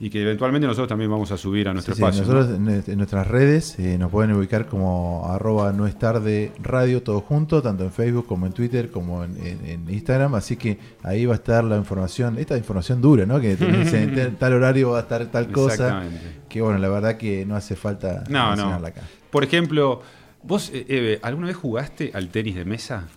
y 0.00 0.10
que 0.10 0.22
eventualmente 0.22 0.66
nosotros 0.66 0.88
también 0.88 1.10
vamos 1.10 1.32
a 1.32 1.36
subir 1.36 1.68
a 1.68 1.72
nuestro 1.72 1.94
Sí, 1.94 2.00
sí, 2.02 2.04
espacio. 2.08 2.24
¿no? 2.24 2.40
nosotros 2.40 2.56
en, 2.86 2.92
en 2.92 2.98
nuestras 2.98 3.26
redes 3.26 3.78
eh, 3.80 3.98
nos 3.98 4.10
pueden 4.12 4.32
ubicar 4.32 4.66
como 4.66 5.26
arroba 5.28 5.72
no 5.72 5.86
es 5.88 5.98
tarde 5.98 6.52
radio 6.62 7.02
todo 7.02 7.20
junto, 7.20 7.60
tanto 7.62 7.82
en 7.84 7.90
Facebook 7.90 8.26
como 8.26 8.46
en 8.46 8.52
Twitter 8.52 8.90
como 8.90 9.24
en, 9.24 9.36
en- 9.44 9.66
en 9.66 9.90
Instagram, 9.90 10.34
así 10.36 10.56
que 10.56 10.78
ahí 11.02 11.26
va 11.26 11.32
a 11.34 11.36
estar 11.36 11.64
la 11.64 11.76
información, 11.76 12.38
esta 12.38 12.56
información 12.56 13.00
dura, 13.00 13.26
¿no? 13.26 13.40
Que 13.40 13.52
en 13.60 14.36
tal 14.36 14.52
horario 14.52 14.90
va 14.90 14.98
a 14.98 15.02
estar 15.02 15.26
tal 15.26 15.50
cosa, 15.50 15.74
Exactamente. 15.74 16.20
que 16.48 16.60
bueno, 16.62 16.78
la 16.78 16.88
verdad 16.88 17.16
que 17.16 17.44
no 17.44 17.56
hace 17.56 17.74
falta 17.74 18.22
No, 18.28 18.54
no. 18.54 18.74
acá. 18.74 19.02
Por 19.30 19.42
ejemplo, 19.44 20.00
vos, 20.44 20.70
eh, 20.72 20.86
Eve, 20.88 21.18
¿alguna 21.22 21.48
vez 21.48 21.56
jugaste 21.56 22.12
al 22.14 22.28
tenis 22.28 22.54
de 22.54 22.64
mesa? 22.64 23.08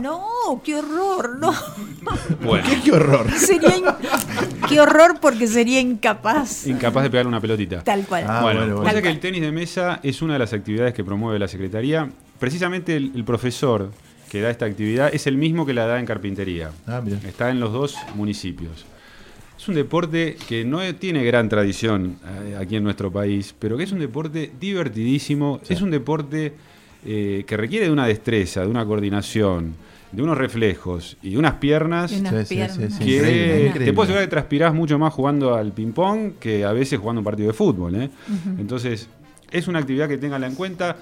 No, 0.00 0.60
qué 0.64 0.76
horror, 0.76 1.38
no. 1.38 1.52
Bueno. 2.42 2.64
¿Qué, 2.68 2.80
qué 2.82 2.92
horror? 2.92 3.30
Sería 3.32 3.76
in- 3.76 3.84
qué 4.68 4.80
horror 4.80 5.18
porque 5.20 5.46
sería 5.46 5.80
incapaz. 5.80 6.66
Incapaz 6.66 7.04
de 7.04 7.10
pegarle 7.10 7.28
una 7.28 7.40
pelotita. 7.40 7.82
Tal 7.82 8.04
cual. 8.06 8.24
Ah, 8.28 8.40
bueno, 8.42 8.76
bueno, 8.82 9.02
que 9.02 9.08
el 9.08 9.20
tenis 9.20 9.40
de 9.42 9.52
mesa 9.52 10.00
es 10.02 10.22
una 10.22 10.34
de 10.34 10.38
las 10.40 10.52
actividades 10.52 10.92
que 10.94 11.04
promueve 11.04 11.38
la 11.38 11.48
Secretaría. 11.48 12.08
Precisamente 12.38 12.96
el, 12.96 13.12
el 13.14 13.24
profesor 13.24 13.90
que 14.30 14.40
da 14.40 14.50
esta 14.50 14.66
actividad 14.66 15.10
es 15.14 15.26
el 15.26 15.36
mismo 15.36 15.64
que 15.64 15.72
la 15.72 15.86
da 15.86 15.98
en 16.00 16.06
carpintería. 16.06 16.70
Ah. 16.86 17.00
Está 17.26 17.50
en 17.50 17.60
los 17.60 17.72
dos 17.72 17.96
municipios. 18.14 18.84
Es 19.58 19.68
un 19.68 19.74
deporte 19.74 20.36
que 20.48 20.64
no 20.64 20.80
tiene 20.96 21.24
gran 21.24 21.48
tradición 21.48 22.18
eh, 22.44 22.56
aquí 22.60 22.76
en 22.76 22.84
nuestro 22.84 23.10
país, 23.10 23.54
pero 23.58 23.76
que 23.78 23.84
es 23.84 23.92
un 23.92 24.00
deporte 24.00 24.52
divertidísimo. 24.60 25.60
Es 25.68 25.80
un 25.80 25.90
deporte 25.90 26.54
eh, 27.06 27.44
que 27.46 27.56
requiere 27.56 27.86
de 27.86 27.92
una 27.92 28.06
destreza, 28.06 28.62
de 28.62 28.66
una 28.66 28.84
coordinación, 28.84 29.74
de 30.12 30.22
unos 30.22 30.36
reflejos 30.38 31.16
y 31.22 31.30
de 31.30 31.38
unas 31.38 31.54
piernas 31.54 32.12
Y 32.12 32.20
unas 32.20 32.32
Sí, 32.32 32.38
sí, 32.38 32.46
sí, 32.46 32.54
piernas. 32.56 32.92
sí, 32.98 33.04
que 33.04 33.16
increíble, 33.16 33.84
te 33.86 33.92
puedo 33.92 34.04
asegurar 34.04 34.24
que 34.26 34.30
transpirás 34.30 34.74
mucho 34.74 34.98
más 34.98 35.12
jugando 35.14 35.54
al 35.54 35.72
ping-pong 35.72 36.32
que 36.40 36.64
a 36.64 36.72
veces 36.72 36.98
jugando 36.98 37.20
un 37.20 37.24
partido 37.24 37.48
de 37.48 37.54
fútbol. 37.54 37.94
¿eh? 37.96 38.10
Entonces, 38.58 39.08
es 39.50 39.68
una 39.68 39.78
actividad 39.78 40.08
que 40.08 40.18
tenganla 40.18 40.46
en 40.46 40.54
cuenta 40.54 40.96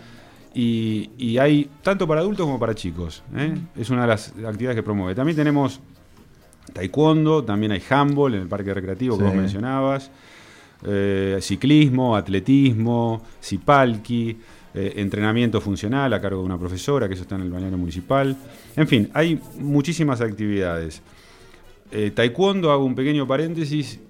y, 0.54 1.10
y 1.18 1.38
hay 1.38 1.68
tanto 1.82 2.06
para 2.06 2.20
adultos 2.20 2.44
como 2.46 2.58
para 2.58 2.74
chicos. 2.74 3.22
¿eh? 3.36 3.54
Es 3.76 3.90
una 3.90 4.02
de 4.02 4.08
las 4.08 4.28
actividades 4.46 4.76
que 4.76 4.82
promueve. 4.82 5.14
También 5.14 5.36
tenemos 5.36 5.80
taekwondo, 6.72 7.44
también 7.44 7.72
hay 7.72 7.82
handball 7.88 8.34
en 8.34 8.42
el 8.42 8.48
parque 8.48 8.72
recreativo, 8.72 9.16
como 9.18 9.30
Sí. 9.30 9.36
mencionabas, 9.36 10.10
eh, 10.86 11.38
ciclismo, 11.40 12.16
atletismo, 12.16 13.22
cipalki, 13.42 14.36
eh, 14.76 14.94
entrenamiento 14.96 15.60
funcional 15.60 16.12
a 16.12 16.20
cargo 16.20 16.40
de 16.40 16.46
una 16.46 16.58
profesora, 16.58 17.06
que 17.06 17.14
eso 17.14 17.22
está 17.22 17.36
en 17.36 17.42
el 17.42 17.50
balneario 17.50 17.78
municipal. 17.78 18.36
En 18.74 18.88
fin, 18.88 19.08
hay 19.14 19.40
muchísimas 19.60 20.20
actividades. 20.20 21.00
Eh, 21.92 22.10
taekwondo, 22.10 22.72
hago 22.72 22.84
un 22.84 22.96
pequeño 22.96 23.24
paréntesis 23.24 24.00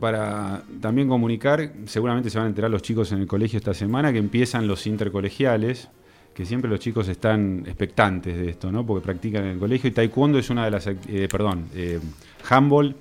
para 0.00 0.62
también 0.80 1.08
comunicar, 1.08 1.72
seguramente 1.84 2.30
se 2.30 2.38
van 2.38 2.46
a 2.46 2.48
enterar 2.48 2.70
los 2.70 2.80
chicos 2.80 3.12
en 3.12 3.18
el 3.18 3.26
colegio 3.26 3.58
esta 3.58 3.74
semana, 3.74 4.14
que 4.14 4.18
empiezan 4.18 4.66
los 4.66 4.86
intercolegiales, 4.86 5.90
que 6.32 6.46
siempre 6.46 6.70
los 6.70 6.80
chicos 6.80 7.06
están 7.08 7.64
expectantes 7.66 8.34
de 8.34 8.48
esto, 8.48 8.72
¿no? 8.72 8.86
Porque 8.86 9.04
practican 9.04 9.44
en 9.44 9.50
el 9.50 9.58
colegio 9.58 9.88
y 9.88 9.92
taekwondo 9.92 10.38
es 10.38 10.48
una 10.48 10.64
de 10.64 10.70
las, 10.70 10.86
eh, 10.86 11.28
perdón, 11.30 11.66
eh, 11.74 12.00
handball, 12.48 12.96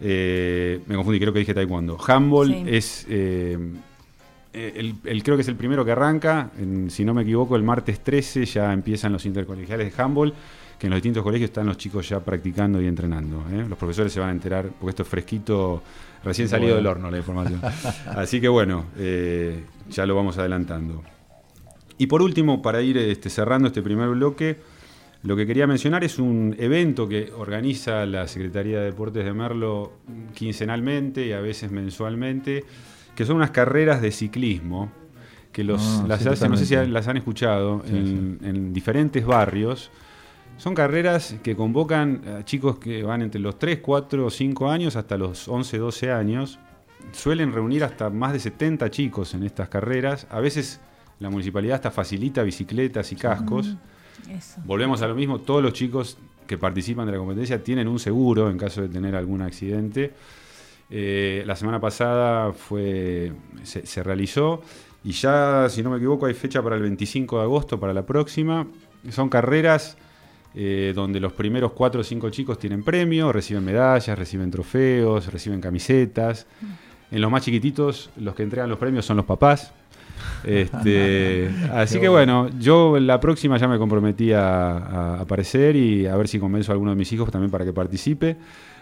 me 0.00 0.94
confundí, 0.94 1.20
creo 1.20 1.34
que 1.34 1.40
dije 1.40 1.52
taekwondo. 1.52 1.98
Handball 2.02 2.48
Sí. 2.48 2.64
es, 2.66 3.06
el, 4.76 4.94
el- 5.04 5.22
creo 5.22 5.36
que 5.36 5.42
es 5.42 5.48
el 5.48 5.56
primero 5.56 5.84
que 5.84 5.92
arranca, 5.92 6.50
en- 6.58 6.90
si 6.90 7.04
no 7.04 7.14
me 7.14 7.22
equivoco, 7.22 7.56
el 7.56 7.62
martes 7.62 8.00
13 8.00 8.44
ya 8.46 8.72
empiezan 8.72 9.12
los 9.12 9.24
intercolegiales 9.26 9.94
de 9.96 10.02
handball, 10.02 10.32
que 10.78 10.86
en 10.86 10.90
los 10.90 10.96
distintos 10.98 11.22
colegios 11.22 11.50
están 11.50 11.66
los 11.66 11.76
chicos 11.78 12.08
ya 12.08 12.20
practicando 12.20 12.80
y 12.82 12.86
entrenando. 12.86 13.44
¿eh? 13.52 13.64
Los 13.68 13.78
profesores 13.78 14.12
se 14.12 14.20
van 14.20 14.28
a 14.30 14.32
enterar, 14.32 14.68
porque 14.78 14.90
esto 14.90 15.02
es 15.04 15.08
fresquito, 15.08 15.82
recién 16.24 16.48
salido 16.48 16.74
Bueno. 16.74 16.76
del 16.76 16.86
horno 16.86 17.10
la 17.10 17.18
información. 17.18 17.60
Así 18.14 18.40
que 18.40 18.48
bueno, 18.48 18.86
eh, 18.98 19.64
ya 19.88 20.04
lo 20.06 20.14
vamos 20.14 20.36
adelantando. 20.38 21.02
Y 21.98 22.06
por 22.08 22.20
último, 22.20 22.60
para 22.60 22.82
ir 22.82 22.98
este, 22.98 23.30
cerrando 23.30 23.68
este 23.68 23.80
primer 23.80 24.08
bloque, 24.10 24.58
lo 25.22 25.34
que 25.34 25.46
quería 25.46 25.66
mencionar 25.66 26.04
es 26.04 26.18
un 26.18 26.54
evento 26.58 27.08
que 27.08 27.32
organiza 27.34 28.04
la 28.04 28.28
Secretaría 28.28 28.78
de 28.80 28.84
Deportes 28.86 29.24
de 29.24 29.32
Merlo 29.32 29.92
quincenalmente 30.34 31.26
y 31.26 31.32
a 31.32 31.40
veces 31.40 31.70
mensualmente, 31.72 32.64
que 33.16 33.24
son 33.26 33.36
unas 33.36 33.50
carreras 33.50 34.00
de 34.00 34.12
ciclismo 34.12 34.92
que 35.52 35.64
los, 35.64 35.82
Ah, 35.82 36.04
las 36.06 36.22
sí, 36.22 36.28
hacen, 36.28 36.50
no 36.50 36.56
sé 36.56 36.66
si 36.66 36.76
las 36.76 37.08
han 37.08 37.16
escuchado, 37.16 37.82
Sí, 37.86 37.96
en, 37.96 38.38
en 38.42 38.72
diferentes 38.72 39.24
barrios. 39.26 39.90
Son 40.58 40.74
carreras 40.74 41.34
que 41.42 41.56
convocan 41.56 42.22
a 42.40 42.44
chicos 42.44 42.78
que 42.78 43.02
van 43.02 43.22
entre 43.22 43.40
los 43.40 43.58
3, 43.58 43.80
4 43.80 44.26
o 44.26 44.30
5 44.30 44.70
años 44.70 44.96
hasta 44.96 45.16
los 45.16 45.48
11, 45.48 45.78
12 45.78 46.12
años. 46.12 46.58
Suelen 47.12 47.52
reunir 47.52 47.84
hasta 47.84 48.10
más 48.10 48.32
de 48.32 48.38
70 48.38 48.90
chicos 48.90 49.34
en 49.34 49.42
estas 49.44 49.68
carreras. 49.68 50.26
A 50.30 50.40
veces 50.40 50.80
la 51.20 51.30
municipalidad 51.30 51.76
hasta 51.76 51.90
facilita 51.90 52.42
bicicletas 52.42 53.10
y 53.12 53.16
cascos. 53.16 53.76
Mm, 54.26 54.30
Eso. 54.30 54.60
Volvemos 54.64 55.02
a 55.02 55.08
lo 55.08 55.14
mismo, 55.14 55.40
todos 55.40 55.62
los 55.62 55.72
chicos 55.72 56.18
que 56.46 56.56
participan 56.58 57.06
de 57.06 57.12
la 57.12 57.18
competencia 57.18 57.62
tienen 57.62 57.88
un 57.88 57.98
seguro 57.98 58.50
en 58.50 58.56
caso 58.58 58.82
de 58.82 58.88
tener 58.88 59.14
algún 59.16 59.42
accidente. 59.42 60.12
Eh, 60.90 61.42
la 61.46 61.56
semana 61.56 61.80
pasada 61.80 62.52
fue, 62.52 63.32
se, 63.64 63.84
se 63.86 64.02
realizó 64.02 64.62
y 65.06 65.12
ya, 65.12 65.68
si 65.68 65.84
no 65.84 65.90
me 65.90 65.98
equivoco, 65.98 66.26
hay 66.26 66.34
fecha 66.34 66.60
para 66.60 66.74
el 66.74 66.82
25 66.82 67.38
de 67.38 67.42
agosto, 67.44 67.78
para 67.78 67.94
la 67.94 68.04
próxima. 68.04 68.66
Son 69.10 69.28
carreras 69.28 69.96
eh, 70.52 70.92
donde 70.96 71.20
los 71.20 71.32
primeros 71.32 71.70
4 71.74 72.00
o 72.00 72.04
5 72.04 72.30
chicos 72.30 72.58
tienen 72.58 72.82
premio, 72.82 73.32
reciben 73.32 73.64
medallas, 73.64 74.18
reciben 74.18 74.50
trofeos, 74.50 75.32
reciben 75.32 75.60
camisetas. 75.60 76.48
En 77.12 77.20
los 77.20 77.30
más 77.30 77.44
chiquititos, 77.44 78.10
los 78.16 78.34
que 78.34 78.42
entregan 78.42 78.68
los 78.68 78.80
premios 78.80 79.06
son 79.06 79.16
los 79.16 79.26
papás. 79.26 79.72
Este, 80.44 81.50
así 81.72 82.00
que 82.00 82.08
bueno, 82.08 82.48
yo 82.58 82.98
la 82.98 83.20
próxima 83.20 83.58
ya 83.58 83.68
me 83.68 83.78
comprometí 83.78 84.32
a, 84.32 84.76
a 84.76 85.20
aparecer 85.20 85.76
y 85.76 86.06
a 86.06 86.16
ver 86.16 86.26
si 86.26 86.38
convenzo 86.38 86.72
a 86.72 86.74
alguno 86.74 86.92
de 86.92 86.96
mis 86.96 87.12
hijos 87.12 87.30
también 87.30 87.50
para 87.50 87.64
que 87.64 87.72
participe. 87.72 88.36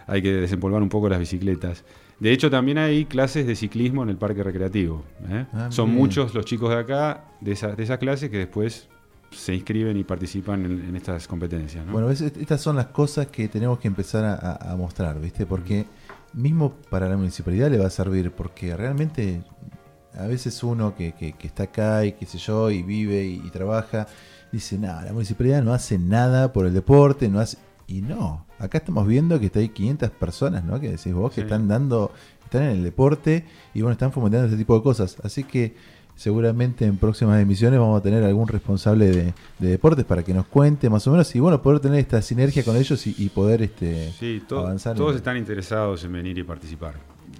Hay 0.07 0.21
que 0.21 0.31
desempolvar 0.33 0.81
un 0.81 0.89
poco 0.89 1.09
las 1.09 1.19
bicicletas. 1.19 1.83
De 2.19 2.31
hecho, 2.31 2.49
también 2.49 2.77
hay 2.77 3.05
clases 3.05 3.45
de 3.47 3.55
ciclismo 3.55 4.03
en 4.03 4.09
el 4.09 4.17
parque 4.17 4.41
recreativo. 4.43 5.03
¿eh? 5.29 5.45
Ah, 5.53 5.67
Son 5.71 5.87
bien. 5.87 5.97
muchos 5.99 6.33
los 6.33 6.45
chicos 6.45 6.69
de 6.69 6.77
acá, 6.77 7.25
de 7.41 7.51
esas 7.51 7.75
de 7.75 7.83
esas 7.83 7.97
clases, 7.97 8.29
que 8.29 8.37
después 8.37 8.87
se 9.31 9.53
inscriben 9.53 9.97
y 9.97 10.03
participan 10.05 10.63
en, 10.65 10.71
en 10.89 10.95
estas 10.95 11.27
competencias. 11.27 11.85
¿no? 11.85 11.91
Bueno, 11.91 12.09
est- 12.09 12.37
estas 12.37 12.61
son 12.61 12.75
las 12.77 12.85
cosas 12.87 13.27
que 13.27 13.47
tenemos 13.49 13.79
que 13.79 13.87
empezar 13.89 14.23
a, 14.23 14.35
a- 14.35 14.71
a 14.71 14.75
mostrar, 14.77 15.19
¿viste? 15.19 15.45
Porque 15.45 15.85
mismo 16.33 16.73
para 16.89 17.09
la 17.09 17.17
municipalidad 17.17 17.69
le 17.69 17.77
va 17.79 17.87
a 17.87 17.89
servir, 17.89 18.31
porque 18.31 18.77
realmente 18.77 19.41
a 20.17 20.27
veces 20.27 20.63
uno 20.63 20.95
que, 20.95 21.11
que- 21.13 21.33
que 21.33 21.47
está 21.47 21.63
acá 21.63 22.05
y 22.05 22.13
qué 22.13 22.25
sé 22.25 22.37
yo, 22.37 22.71
y 22.71 22.81
vive 22.83 23.25
y, 23.25 23.41
y 23.45 23.49
trabaja, 23.49 24.07
dice, 24.53 24.77
nada, 24.77 25.03
la 25.03 25.11
municipalidad 25.11 25.61
no 25.63 25.73
hace 25.73 25.97
nada 25.97 26.53
por 26.53 26.65
el 26.67 26.73
deporte, 26.73 27.27
no 27.27 27.39
hace... 27.39 27.57
Y 27.87 28.01
no, 28.01 28.45
acá 28.59 28.79
estamos 28.79 29.05
viendo 29.07 29.39
que 29.39 29.51
hay 29.53 29.69
500 29.69 30.09
personas, 30.11 30.63
¿no? 30.63 30.79
Que 30.79 30.89
decís 30.91 31.13
vos, 31.13 31.29
que 31.31 31.41
Sí. 31.41 31.41
están 31.41 31.67
dando, 31.67 32.11
están 32.43 32.63
en 32.63 32.69
el 32.71 32.83
deporte 32.83 33.45
y 33.73 33.81
bueno, 33.81 33.93
están 33.93 34.11
fomentando 34.11 34.45
este 34.47 34.57
tipo 34.57 34.75
de 34.75 34.81
cosas. 34.83 35.17
Así 35.23 35.43
que 35.43 35.75
seguramente 36.15 36.85
en 36.85 36.97
próximas 36.97 37.41
emisiones 37.41 37.79
vamos 37.79 37.99
a 37.99 38.01
tener 38.01 38.23
algún 38.23 38.47
responsable 38.47 39.07
de, 39.11 39.33
de 39.59 39.67
deportes 39.67 40.05
para 40.05 40.23
que 40.23 40.33
nos 40.33 40.47
cuente 40.47 40.89
más 40.89 41.05
o 41.07 41.11
menos 41.11 41.35
y 41.35 41.39
bueno, 41.39 41.61
poder 41.61 41.79
tener 41.81 41.99
esta 41.99 42.21
sinergia 42.21 42.63
con 42.63 42.75
ellos 42.77 43.05
y, 43.05 43.13
y 43.17 43.29
poder 43.29 43.61
este 43.61 44.11
Sí, 44.13 44.41
to- 44.47 44.59
avanzar. 44.59 44.95
todos 44.95 45.11
en- 45.11 45.17
están 45.17 45.37
interesados 45.37 46.03
en 46.05 46.13
venir 46.13 46.37
y 46.39 46.43
participar. 46.43 46.95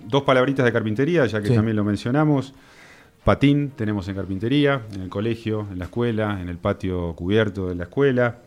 Dos 0.07 0.23
palabritas 0.23 0.63
de 0.65 0.71
carpintería, 0.73 1.25
ya 1.25 1.41
que 1.41 1.47
Sí. 1.47 1.55
también 1.55 1.75
lo 1.77 1.83
mencionamos. 1.83 2.53
Patín 3.23 3.71
tenemos 3.75 4.07
en 4.07 4.15
carpintería, 4.15 4.83
en 4.93 5.01
el 5.01 5.09
colegio, 5.09 5.67
en 5.71 5.79
la 5.79 5.85
escuela, 5.85 6.39
en 6.39 6.49
el 6.49 6.57
patio 6.57 7.15
cubierto 7.15 7.67
de 7.69 7.75
la 7.75 7.83
escuela. 7.85 8.39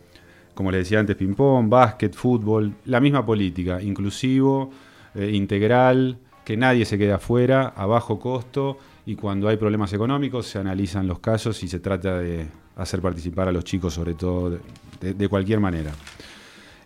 Como 0.59 0.71
les 0.71 0.81
decía 0.81 0.99
antes, 0.99 1.15
ping-pong, 1.15 1.69
básquet, 1.69 2.13
fútbol. 2.13 2.73
La 2.83 2.99
misma 2.99 3.25
política, 3.25 3.81
inclusivo, 3.81 4.69
eh, 5.15 5.31
integral, 5.33 6.17
que 6.43 6.57
nadie 6.57 6.83
se 6.83 6.97
quede 6.97 7.13
afuera, 7.13 7.69
a 7.77 7.85
bajo 7.85 8.19
costo. 8.19 8.77
Y 9.05 9.15
cuando 9.15 9.47
hay 9.47 9.55
problemas 9.55 9.93
económicos 9.93 10.47
se 10.47 10.59
analizan 10.59 11.07
los 11.07 11.19
casos 11.19 11.63
y 11.63 11.69
se 11.69 11.79
trata 11.79 12.19
de 12.19 12.45
hacer 12.75 13.01
participar 13.01 13.47
a 13.47 13.53
los 13.53 13.63
chicos, 13.63 13.93
sobre 13.93 14.15
todo 14.15 14.59
de- 14.99 15.29
cualquier 15.29 15.61
manera. 15.61 15.91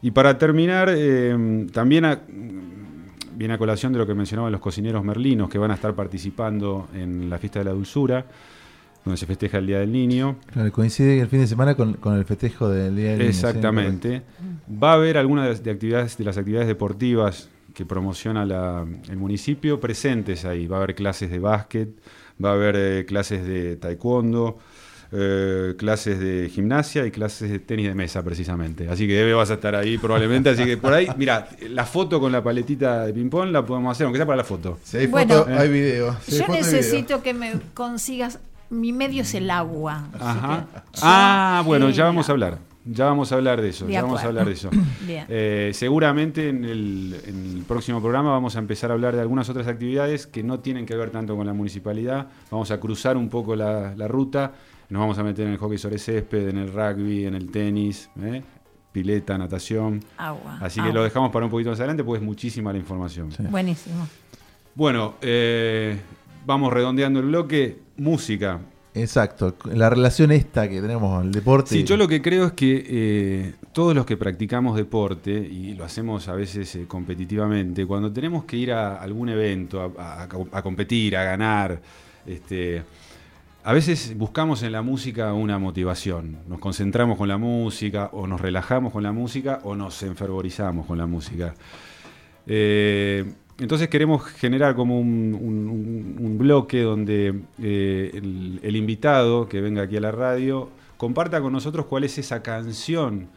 Y 0.03 0.11
para 0.11 0.37
terminar, 0.37 0.89
eh, 0.95 1.65
también 1.73 2.05
viene 3.35 3.53
a 3.55 3.57
colación 3.57 3.91
de 3.91 3.97
lo 3.97 4.05
que 4.05 4.13
mencionaban 4.13 4.51
los 4.51 4.61
cocineros 4.61 5.03
merlinos 5.03 5.49
que 5.49 5.57
van 5.57 5.71
a 5.71 5.73
estar 5.73 5.95
participando 5.95 6.89
en 6.93 7.27
la 7.27 7.39
fiesta 7.39 7.57
de 7.57 7.65
la 7.65 7.71
dulzura, 7.71 8.23
donde 9.05 9.17
se 9.17 9.25
festeja 9.25 9.57
el 9.57 9.67
Día 9.67 9.79
del 9.79 9.91
Niño. 9.91 10.37
Claro, 10.51 10.71
coincide 10.71 11.19
el 11.19 11.27
fin 11.27 11.39
de 11.41 11.47
semana 11.47 11.75
con, 11.75 11.93
con 11.93 12.15
el 12.17 12.25
festejo 12.25 12.69
del 12.69 12.95
Día 12.95 13.09
del 13.11 13.19
Niño, 13.19 13.31
sí, 13.33 13.37
Exactamente. 13.39 14.21
Va 14.81 14.91
a 14.91 14.93
haber 14.95 15.17
algunas 15.17 15.45
de 15.45 15.49
las- 15.51 15.63
de 15.63 15.71
actividades 15.71 16.17
de 16.17 16.23
las 16.23 16.37
actividades 16.37 16.67
deportivas 16.67 17.49
que 17.73 17.85
promociona 17.85 18.45
la- 18.45 18.85
el 19.09 19.17
municipio 19.17 19.79
presentes 19.79 20.45
ahí. 20.45 20.67
Va 20.67 20.77
a 20.77 20.83
haber 20.83 20.95
clases 20.95 21.29
de 21.31 21.39
básquet, 21.39 21.89
va 22.43 22.51
a 22.51 22.53
haber 22.53 22.75
eh, 22.77 23.05
clases 23.05 23.45
de 23.45 23.75
taekwondo, 23.75 24.57
eh, 25.11 25.75
clases 25.77 26.19
de 26.19 26.49
gimnasia 26.49 27.05
y 27.05 27.11
clases 27.11 27.51
de 27.51 27.59
tenis 27.59 27.87
de 27.87 27.95
mesa 27.95 28.23
precisamente. 28.23 28.89
Así 28.89 29.05
que 29.05 29.21
Eve 29.21 29.33
vas 29.33 29.51
a 29.51 29.55
estar 29.55 29.75
ahí 29.75 29.97
probablemente. 29.97 30.49
Así 30.49 30.63
que 30.65 30.77
por 30.77 30.93
ahí, 30.93 31.07
mira, 31.17 31.49
la 31.69 31.85
foto 31.85 32.19
con 32.19 32.31
la 32.31 32.43
paletita 32.43 33.05
de 33.05 33.13
ping-pong 33.13 33.51
la 33.51 33.65
podemos 33.65 33.91
hacer, 33.91 34.05
aunque 34.05 34.17
sea 34.17 34.25
para 34.25 34.37
la 34.37 34.43
foto. 34.43 34.79
Si 34.83 34.97
hay 34.97 35.07
Bueno, 35.07 35.39
foto, 35.43 35.51
hay 35.55 35.69
video. 35.69 36.15
Si 36.25 36.35
hay 36.35 36.39
Yo 36.47 36.53
hay 36.53 36.61
necesito 36.61 37.21
que 37.21 37.33
me 37.33 37.53
consigas. 37.73 38.39
Mi 38.73 38.91
medio 38.91 39.21
es 39.21 39.33
el 39.35 39.49
agua. 39.49 40.07
Ajá. 40.19 40.65
que 40.91 40.99
Ah, 41.01 41.61
bueno, 41.65 41.89
ya 41.89 42.05
vamos 42.05 42.27
a 42.29 42.31
hablar. 42.31 42.57
Ya 42.85 43.05
vamos 43.05 43.31
a 43.31 43.35
hablar 43.35 43.61
de 43.61 43.69
eso. 43.69 43.85
De 43.85 43.93
ya 43.93 44.01
vamos 44.01 44.17
a 44.17 44.23
acuerdo. 44.23 44.39
hablar 44.41 44.47
de 44.47 44.59
eso. 44.59 44.69
Bien. 45.07 45.25
Eh, 45.29 45.71
seguramente 45.73 46.49
en 46.49 46.65
el, 46.65 47.15
en 47.25 47.57
el 47.57 47.63
próximo 47.63 48.01
programa 48.01 48.31
vamos 48.31 48.55
a 48.57 48.59
empezar 48.59 48.91
a 48.91 48.93
hablar 48.93 49.15
de 49.15 49.21
algunas 49.21 49.47
otras 49.49 49.67
actividades 49.67 50.27
que 50.27 50.43
no 50.43 50.59
tienen 50.59 50.85
que 50.85 50.95
ver 50.95 51.09
tanto 51.09 51.37
con 51.37 51.45
la 51.47 51.53
municipalidad. 51.53 52.27
Vamos 52.51 52.71
a 52.71 52.79
cruzar 52.81 53.15
un 53.15 53.29
poco 53.29 53.55
la, 53.55 53.93
la 53.95 54.07
ruta. 54.09 54.51
Nos 54.89 54.99
vamos 54.99 55.17
a 55.17 55.23
meter 55.23 55.47
en 55.47 55.53
el 55.53 55.57
hockey 55.59 55.77
sobre 55.77 55.97
césped, 55.97 56.49
en 56.49 56.57
el 56.57 56.73
rugby, 56.73 57.25
en 57.25 57.35
el 57.35 57.49
tenis, 57.51 58.09
¿eh? 58.21 58.43
pileta, 58.91 59.37
natación. 59.37 60.03
Agua, 60.17 60.57
Así 60.61 60.75
que 60.81 60.87
agua. 60.87 60.93
lo 60.95 61.03
dejamos 61.03 61.31
para 61.31 61.45
un 61.45 61.51
poquito 61.51 61.69
más 61.69 61.79
adelante 61.79 62.03
porque 62.03 62.19
es 62.19 62.25
muchísima 62.25 62.71
la 62.73 62.79
información. 62.79 63.29
Buenísimo. 63.49 64.07
Bueno, 64.75 65.13
eh, 65.21 65.97
vamos 66.45 66.73
redondeando 66.73 67.21
el 67.21 67.27
bloque. 67.27 67.79
Música. 67.97 68.59
Exacto, 68.95 69.55
la 69.73 69.89
relación 69.89 70.31
esta 70.31 70.69
que 70.69 70.79
tenemos 70.79 71.23
el 71.25 71.31
deporte. 71.31 71.71
Sí, 71.71 71.83
yo 71.83 71.97
lo 71.97 72.07
que 72.07 72.21
creo 72.21 72.45
es 72.45 72.51
que 72.53 72.85
eh, 72.87 73.53
todos 73.71 73.95
los 73.95 74.05
que 74.05 74.17
practicamos 74.17 74.75
deporte, 74.77 75.31
y 75.31 75.73
lo 75.73 75.83
hacemos 75.83 76.27
a 76.27 76.33
veces 76.35 76.75
eh, 76.75 76.85
competitivamente, 76.87 77.87
cuando 77.87 78.11
tenemos 78.13 78.45
que 78.45 78.57
ir 78.57 78.71
a 78.71 78.97
algún 79.01 79.29
evento, 79.29 79.81
a, 79.97 80.23
a- 80.23 80.27
a 80.51 80.61
competir, 80.61 81.17
a 81.17 81.23
ganar, 81.23 81.81
este, 82.27 82.83
a 83.63 83.73
veces 83.73 84.15
buscamos 84.15 84.61
en 84.61 84.71
la 84.73 84.83
música 84.83 85.33
una 85.33 85.57
motivación. 85.57 86.37
Nos 86.47 86.59
concentramos 86.59 87.17
con 87.17 87.27
la 87.29 87.37
música, 87.39 88.09
o 88.13 88.27
nos 88.27 88.39
relajamos 88.41 88.93
con 88.93 89.01
la 89.01 89.11
música, 89.11 89.59
o 89.63 89.75
nos 89.75 90.03
enfervorizamos 90.03 90.85
con 90.85 90.99
la 90.99 91.07
música. 91.07 91.55
Eh, 92.45 93.25
entonces 93.59 93.87
queremos 93.87 94.23
generar 94.23 94.75
como 94.75 94.99
un, 94.99 95.37
un- 95.39 95.67
un- 95.69 96.15
un 96.19 96.37
bloque 96.37 96.81
donde 96.81 97.41
eh, 97.61 98.11
el, 98.13 98.59
el 98.63 98.75
invitado 98.75 99.47
que 99.47 99.61
venga 99.61 99.83
aquí 99.83 99.97
a 99.97 100.01
la 100.01 100.11
radio 100.11 100.69
comparta 100.97 101.39
con 101.41 101.53
nosotros 101.53 101.85
cuál 101.85 102.03
es 102.03 102.17
esa 102.17 102.41
canción 102.41 103.27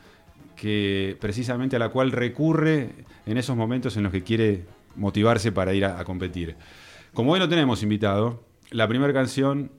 que 0.56 1.16
precisamente 1.20 1.76
a 1.76 1.78
la 1.78 1.90
cual 1.90 2.12
recurre 2.12 2.90
en 3.26 3.36
esos 3.38 3.56
momentos 3.56 3.96
en 3.96 4.04
los 4.04 4.12
que 4.12 4.22
quiere 4.22 4.64
motivarse 4.96 5.52
para 5.52 5.74
ir 5.74 5.84
a, 5.84 5.98
a 6.00 6.04
competir. 6.04 6.56
Como 7.12 7.32
hoy 7.32 7.38
no 7.40 7.48
tenemos 7.48 7.82
invitado, 7.82 8.42
la 8.70 8.88
primera 8.88 9.12
canción 9.12 9.70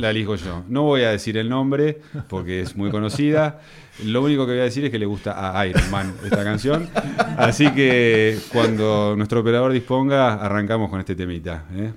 la 0.00 0.10
elijo 0.10 0.34
yo. 0.36 0.62
No 0.68 0.82
voy 0.82 1.02
a 1.02 1.10
decir 1.10 1.36
el 1.38 1.48
nombre 1.48 2.00
porque 2.28 2.60
es 2.60 2.76
muy 2.76 2.90
conocida. 2.90 3.60
Lo 4.04 4.22
único 4.22 4.46
que 4.46 4.52
voy 4.52 4.60
a 4.60 4.64
decir 4.64 4.84
es 4.84 4.90
que 4.90 4.98
le 4.98 5.06
gusta 5.06 5.58
a 5.58 5.66
Iron 5.66 5.90
Man 5.90 6.14
esta 6.22 6.44
canción. 6.44 6.88
Así 7.38 7.70
que 7.72 8.38
cuando 8.52 9.14
nuestro 9.16 9.40
operador 9.40 9.72
disponga, 9.72 10.34
arrancamos 10.34 10.90
con 10.90 11.00
este 11.00 11.14
temita. 11.14 11.64
¿eh? 11.74 11.92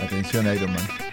Atención, 0.00 0.46
Iron 0.54 0.72
Man. 0.72 1.07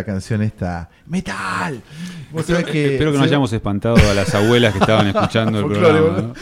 La 0.00 0.04
canción 0.04 0.42
esta. 0.42 0.88
¡Metal! 1.06 1.80
Vos 2.32 2.46
sabés 2.46 2.64
que- 2.64 2.92
Espero 2.94 3.12
que 3.12 3.18
no 3.18 3.24
se- 3.24 3.28
hayamos 3.30 3.52
espantado 3.52 3.96
a 3.96 4.14
las 4.14 4.34
abuelas 4.34 4.72
que 4.72 4.78
estaban 4.80 5.06
escuchando 5.08 5.60
el 5.60 5.66
programa. 5.66 6.32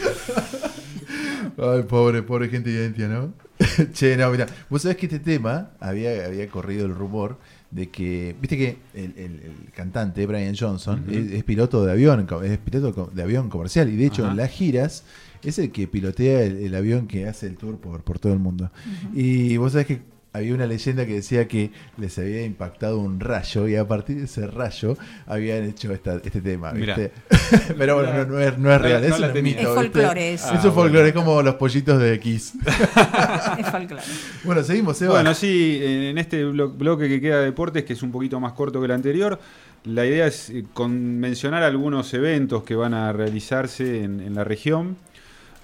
Ay, 1.57 1.83
pobre, 1.83 2.23
pobre 2.23 2.47
gente 2.49 2.69
identia, 2.69 3.07
¿no? 3.07 3.33
che, 3.93 4.15
no, 4.15 4.29
mira, 4.31 4.45
vos 4.69 4.81
sabés 4.83 4.95
que 4.97 5.07
este 5.07 5.19
tema 5.19 5.71
había, 5.81 6.25
había 6.25 6.47
corrido 6.47 6.85
el 6.85 6.95
rumor 6.95 7.37
de 7.71 7.89
que, 7.89 8.33
viste 8.39 8.57
que 8.57 8.77
el, 8.93 9.13
el- 9.17 9.41
el 9.43 9.71
cantante 9.75 10.25
Brian 10.25 10.55
Johnson 10.57 11.03
es, 11.09 11.31
es 11.31 11.43
piloto 11.43 11.85
de 11.85 11.91
avión, 11.91 12.25
es 12.43 12.57
piloto 12.59 13.11
de 13.13 13.21
avión 13.21 13.49
comercial 13.49 13.89
y 13.89 13.97
de 13.97 14.05
hecho 14.05 14.23
Ajá. 14.23 14.31
en 14.31 14.37
las 14.37 14.49
giras 14.51 15.03
es 15.43 15.59
el 15.59 15.71
que 15.71 15.87
pilotea 15.87 16.43
el, 16.43 16.57
el 16.57 16.73
avión 16.75 17.07
que 17.07 17.27
hace 17.27 17.47
el 17.47 17.57
tour 17.57 17.77
por, 17.77 18.01
por 18.03 18.19
todo 18.19 18.31
el 18.33 18.39
mundo. 18.39 18.71
Y 19.13 19.57
vos 19.57 19.73
sabés 19.73 19.87
que 19.87 20.01
había 20.39 20.53
una 20.55 20.65
leyenda 20.65 21.05
que 21.05 21.13
decía 21.15 21.47
que 21.47 21.71
les 21.97 22.17
había 22.17 22.43
impactado 22.43 22.97
un 22.99 23.19
rayo 23.19 23.67
y 23.67 23.75
a 23.75 23.87
partir 23.87 24.17
de 24.17 24.25
ese 24.25 24.47
rayo 24.47 24.97
habían 25.27 25.63
hecho 25.63 25.93
esta- 25.93 26.15
este 26.23 26.41
tema. 26.41 26.71
¿viste? 26.71 27.11
Pero 27.77 27.95
bueno, 27.95 28.13
no, 28.13 28.25
no 28.25 28.39
es, 28.39 28.57
no 28.57 28.73
es 28.73 28.79
No 28.79 28.83
real, 28.83 29.03
es, 29.03 29.09
no 29.11 29.17
la 29.19 29.27
un 29.27 29.33
tenía. 29.33 29.55
mito, 29.57 29.69
Es 29.69 29.75
folclore 29.75 30.33
eso. 30.33 30.53
Es 30.53 30.65
un 30.65 30.73
folclore, 30.73 31.07
es 31.09 31.13
como 31.13 31.41
los 31.41 31.55
pollitos 31.55 31.99
de 31.99 32.13
X. 32.15 32.53
Es 33.59 33.67
folclore. 33.69 34.03
Bueno, 34.43 34.63
seguimos, 34.63 34.97
Seba. 34.97 35.13
Bueno, 35.13 35.33
sí, 35.33 35.79
en 35.81 36.17
este 36.17 36.45
blo- 36.45 36.75
bloque 36.75 37.07
que 37.07 37.21
queda 37.21 37.39
de 37.39 37.45
deportes, 37.45 37.83
que 37.83 37.93
es 37.93 38.01
un 38.03 38.11
poquito 38.11 38.39
más 38.39 38.53
corto 38.53 38.79
que 38.79 38.85
el 38.85 38.91
anterior, 38.91 39.39
la 39.85 40.05
idea 40.05 40.27
es 40.27 40.49
eh, 40.49 40.65
con 40.73 41.19
mencionar 41.19 41.63
algunos 41.63 42.13
eventos 42.13 42.63
que 42.63 42.75
van 42.75 42.93
a 42.93 43.11
realizarse 43.13 44.03
en, 44.03 44.19
en 44.19 44.35
la 44.35 44.43
región. 44.43 44.97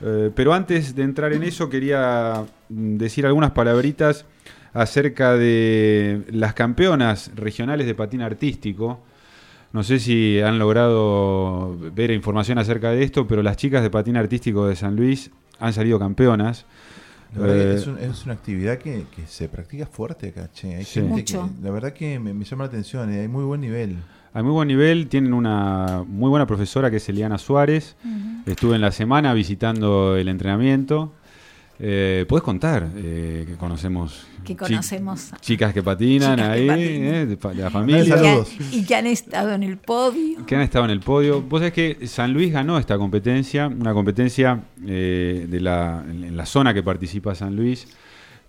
Eh, 0.02 0.30
pero 0.36 0.54
antes 0.54 0.94
de 0.96 1.04
entrar 1.04 1.32
en 1.34 1.44
eso, 1.44 1.70
quería 1.70 2.44
mm, 2.70 2.98
decir 2.98 3.26
algunas 3.26 3.52
palabritas 3.52 4.26
acerca 4.76 5.34
de 5.34 6.22
las 6.32 6.54
campeonas 6.54 7.32
regionales 7.36 7.88
de 7.88 7.96
patín 7.96 8.22
artístico. 8.22 9.00
No 9.74 9.84
sé 9.84 10.00
si 10.00 10.40
han 10.42 10.60
logrado 10.60 11.76
ver 11.94 12.12
información 12.12 12.58
acerca 12.60 12.92
de 12.92 13.04
esto, 13.04 13.26
pero 13.28 13.42
las 13.42 13.58
chicas 13.58 13.82
de 13.82 13.90
patín 13.90 14.18
artístico 14.18 14.68
de 14.68 14.76
San 14.76 14.96
Luis 14.96 15.32
han 15.60 15.74
salido 15.74 15.98
campeonas. 15.98 16.66
La 17.34 17.42
verdad 17.42 17.56
que 17.56 17.72
Eh, 17.72 17.76
es, 17.76 17.88
un- 17.88 17.98
es 18.00 18.24
una 18.26 18.34
actividad 18.34 18.78
que, 18.78 19.06
que 19.16 19.26
se 19.28 19.50
practica 19.50 19.86
fuerte 19.86 20.28
acá, 20.30 20.50
che. 20.54 20.76
Hay 20.76 20.84
Sí. 20.86 21.00
gente 21.00 21.10
Mucho. 21.10 21.50
que, 21.58 21.64
la 21.66 21.72
verdad 21.72 21.94
que 21.94 22.20
me, 22.20 22.34
me 22.34 22.46
llama 22.46 22.66
la 22.66 22.68
atención, 22.70 23.12
eh, 23.14 23.22
hay 23.22 23.28
muy 23.28 23.44
buen 23.44 23.62
nivel. 23.62 23.98
A 24.34 24.44
muy 24.44 24.52
buen 24.52 24.68
nivel, 24.68 25.08
tienen 25.08 25.34
una 25.34 26.04
muy 26.08 26.30
buena 26.30 26.46
profesora 26.46 26.92
que 26.92 26.98
es 26.98 27.08
Eliana 27.10 27.38
Suárez. 27.38 27.96
Estuve 28.46 28.76
en 28.76 28.82
la 28.82 28.92
semana 28.92 29.34
visitando 29.34 30.18
el 30.18 30.28
entrenamiento. 30.28 31.14
Eh, 31.78 32.26
¿Puedes 32.30 32.44
contar 32.44 32.90
eh, 32.96 33.44
que 33.48 33.56
conocemos, 33.56 34.26
Que 34.46 34.54
chicas 35.42 35.74
que 35.74 35.84
patinan 35.84 36.36
chicas 36.38 36.48
que 36.48 36.54
ahí, 36.54 36.68
patinan. 36.68 36.80
eh, 36.80 37.26
de, 37.26 37.56
la 37.62 37.68
Y 37.68 37.70
familia? 37.72 38.44
y 38.72 38.86
que 38.86 38.96
han 38.96 39.08
estado 39.08 39.54
en 39.54 39.64
el 39.64 39.78
podio. 39.78 40.46
que 40.46 40.56
han 40.56 40.62
estado 40.62 40.86
en 40.86 40.92
el 40.92 41.02
podio. 41.02 41.42
Vos 41.42 41.60
sabés 41.60 41.74
que 41.74 42.08
San 42.08 42.32
Luis 42.32 42.54
ganó 42.54 42.78
esta 42.78 42.98
competencia, 42.98 43.68
una 43.68 43.94
competencia 43.94 44.62
eh, 44.86 45.48
de 45.50 45.60
la, 45.60 46.04
en 46.10 46.24
en 46.24 46.38
la 46.38 46.46
zona 46.46 46.74
que 46.74 46.82
participa 46.82 47.36
San 47.36 47.56
Luis. 47.56 47.88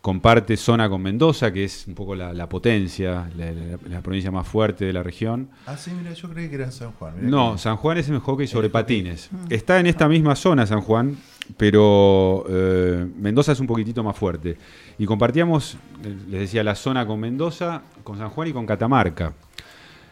Comparte 0.00 0.56
zona 0.56 0.88
con 0.88 1.02
Mendoza, 1.02 1.52
que 1.52 1.64
es 1.64 1.84
un 1.88 1.94
poco 1.96 2.14
la, 2.14 2.32
la 2.32 2.48
potencia, 2.48 3.28
la, 3.36 3.50
la- 3.50 3.78
la 3.88 4.00
provincia 4.02 4.30
más 4.30 4.46
fuerte 4.46 4.84
de 4.84 4.92
la 4.92 5.02
región. 5.02 5.48
Ah, 5.66 5.76
sí, 5.76 5.90
mira, 6.00 6.12
yo 6.12 6.28
creí 6.30 6.48
que 6.48 6.54
era 6.54 6.70
San 6.70 6.92
Juan. 6.92 7.14
mirá 7.16 7.28
No, 7.28 7.52
que- 7.54 7.58
San 7.58 7.76
Juan 7.76 7.98
es 7.98 8.08
el 8.08 8.20
hockey 8.20 8.46
sobre 8.46 8.70
patines. 8.70 9.30
Está 9.50 9.80
en 9.80 9.86
esta 9.88 10.06
misma 10.08 10.36
zona 10.36 10.64
San 10.64 10.80
Juan, 10.80 11.16
pero 11.56 12.44
eh, 12.48 13.06
Mendoza 13.16 13.52
es 13.52 13.60
un 13.60 13.66
poquitito 13.66 14.02
más 14.02 14.16
fuerte. 14.16 14.56
Y 14.98 15.06
compartíamos, 15.06 15.76
eh, 16.04 16.14
les 16.28 16.40
decía, 16.40 16.64
la 16.64 16.74
zona 16.74 17.06
con 17.06 17.20
Mendoza, 17.20 17.82
con 18.04 18.18
San 18.18 18.30
Juan 18.30 18.48
y 18.48 18.52
con 18.52 18.66
Catamarca. 18.66 19.32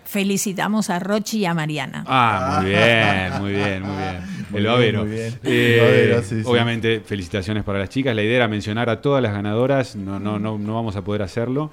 Felicitamos 0.04 0.90
a 0.90 0.98
Rochi 0.98 1.38
y 1.38 1.44
a 1.46 1.54
Mariana. 1.54 2.04
Ah, 2.06 2.58
muy 2.60 2.70
bien, 2.70 3.40
muy 3.40 3.52
bien, 3.52 3.82
muy 3.82 3.96
bien. 3.96 4.34
Muy 4.50 4.60
el 4.60 4.66
babero. 4.66 5.06
Eh, 5.08 5.32
El 5.42 5.80
babero, 5.80 6.22
sí, 6.22 6.42
sí. 6.42 6.48
Obviamente, 6.48 7.00
felicitaciones 7.00 7.64
para 7.64 7.80
las 7.80 7.88
chicas. 7.88 8.14
La 8.14 8.22
idea 8.22 8.36
era 8.36 8.48
mencionar 8.48 8.88
a 8.88 9.00
todas 9.00 9.20
las 9.22 9.32
ganadoras. 9.32 9.96
No, 9.96 10.20
no, 10.20 10.38
no, 10.38 10.58
no 10.58 10.74
vamos 10.74 10.94
a 10.94 11.02
poder 11.02 11.22
hacerlo. 11.22 11.72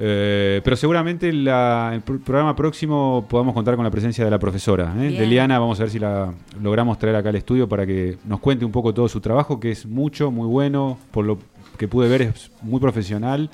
Eh, 0.00 0.60
pero 0.62 0.76
seguramente 0.76 1.32
la- 1.32 1.90
el 1.92 2.04
pr- 2.04 2.20
programa 2.22 2.54
próximo 2.54 3.26
podamos 3.28 3.52
contar 3.52 3.74
con 3.74 3.84
la 3.84 3.90
presencia 3.90 4.24
de 4.24 4.30
la 4.30 4.38
profesora, 4.38 4.94
¿eh? 4.96 5.10
De 5.10 5.26
Liana. 5.26 5.58
Vamos 5.58 5.80
a 5.80 5.82
ver 5.84 5.90
si 5.90 5.98
la 5.98 6.32
logramos 6.62 6.98
traer 6.98 7.16
acá 7.16 7.30
al 7.30 7.34
estudio 7.36 7.68
para 7.68 7.84
que 7.84 8.16
nos 8.24 8.38
cuente 8.38 8.64
un 8.64 8.70
poco 8.70 8.94
todo 8.94 9.08
su 9.08 9.20
trabajo, 9.20 9.58
que 9.58 9.72
es 9.72 9.86
mucho, 9.86 10.30
muy 10.30 10.46
bueno. 10.46 10.98
Por 11.10 11.24
lo 11.26 11.38
que 11.76 11.88
pude 11.88 12.08
ver, 12.08 12.22
es 12.22 12.50
muy 12.62 12.78
profesional. 12.80 13.50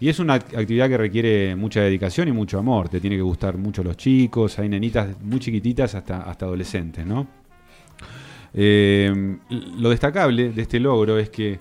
Y 0.00 0.08
es 0.08 0.18
una 0.18 0.36
act- 0.38 0.56
actividad 0.58 0.88
que 0.88 0.96
requiere 0.96 1.54
mucha 1.54 1.80
dedicación 1.82 2.28
y 2.28 2.32
mucho 2.32 2.58
amor. 2.58 2.88
Te 2.88 2.98
tiene 3.00 3.16
que 3.16 3.22
gustar 3.22 3.58
mucho 3.58 3.84
los 3.84 3.96
chicos. 3.98 4.58
Hay 4.58 4.68
nenitas 4.70 5.08
muy 5.22 5.38
chiquititas 5.38 5.94
hasta, 5.94 6.22
hasta 6.22 6.46
adolescentes, 6.46 7.04
¿no? 7.04 7.26
Eh, 8.54 9.36
lo 9.78 9.90
destacable 9.90 10.50
de 10.50 10.62
este 10.62 10.78
logro 10.80 11.18
es 11.18 11.28
que 11.28 11.58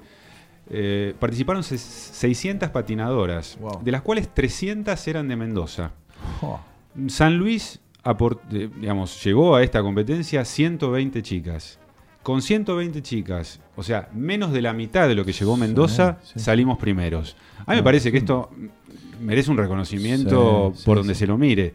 eh, 0.73 1.13
participaron 1.19 1.61
ses- 1.63 1.77
600 1.77 2.69
patinadoras, 2.71 3.57
de 3.83 3.91
las 3.91 4.01
cuales 4.01 4.27
300 4.33 5.07
eran 5.07 5.27
de 5.27 5.35
Mendoza. 5.35 5.91
San 7.07 7.37
Luis 7.37 7.79
eh, 8.51 8.69
digamos, 8.79 9.23
llevó 9.23 9.55
a 9.55 9.63
esta 9.63 9.81
competencia 9.81 10.43
120 10.43 11.21
chicas. 11.21 11.79
Con 12.21 12.41
120 12.41 13.01
chicas, 13.01 13.59
o 13.75 13.83
sea, 13.83 14.09
menos 14.13 14.53
de 14.53 14.61
la 14.61 14.71
mitad 14.73 15.09
de 15.09 15.15
lo 15.15 15.25
que 15.25 15.33
llegó 15.33 15.57
Mendoza, 15.57 16.19
sí. 16.23 16.39
salimos 16.39 16.77
primeros. 16.77 17.35
A 17.65 17.71
mí 17.71 17.75
me 17.75 17.81
Ah, 17.81 17.83
parece 17.83 18.11
que 18.13 18.17
esto 18.19 18.49
merece 19.21 19.51
un 19.51 19.57
reconocimiento 19.57 20.71
Sí, 20.75 20.83
por 20.85 20.97
donde 20.97 21.15
se 21.15 21.27
lo 21.27 21.37
mire. 21.37 21.73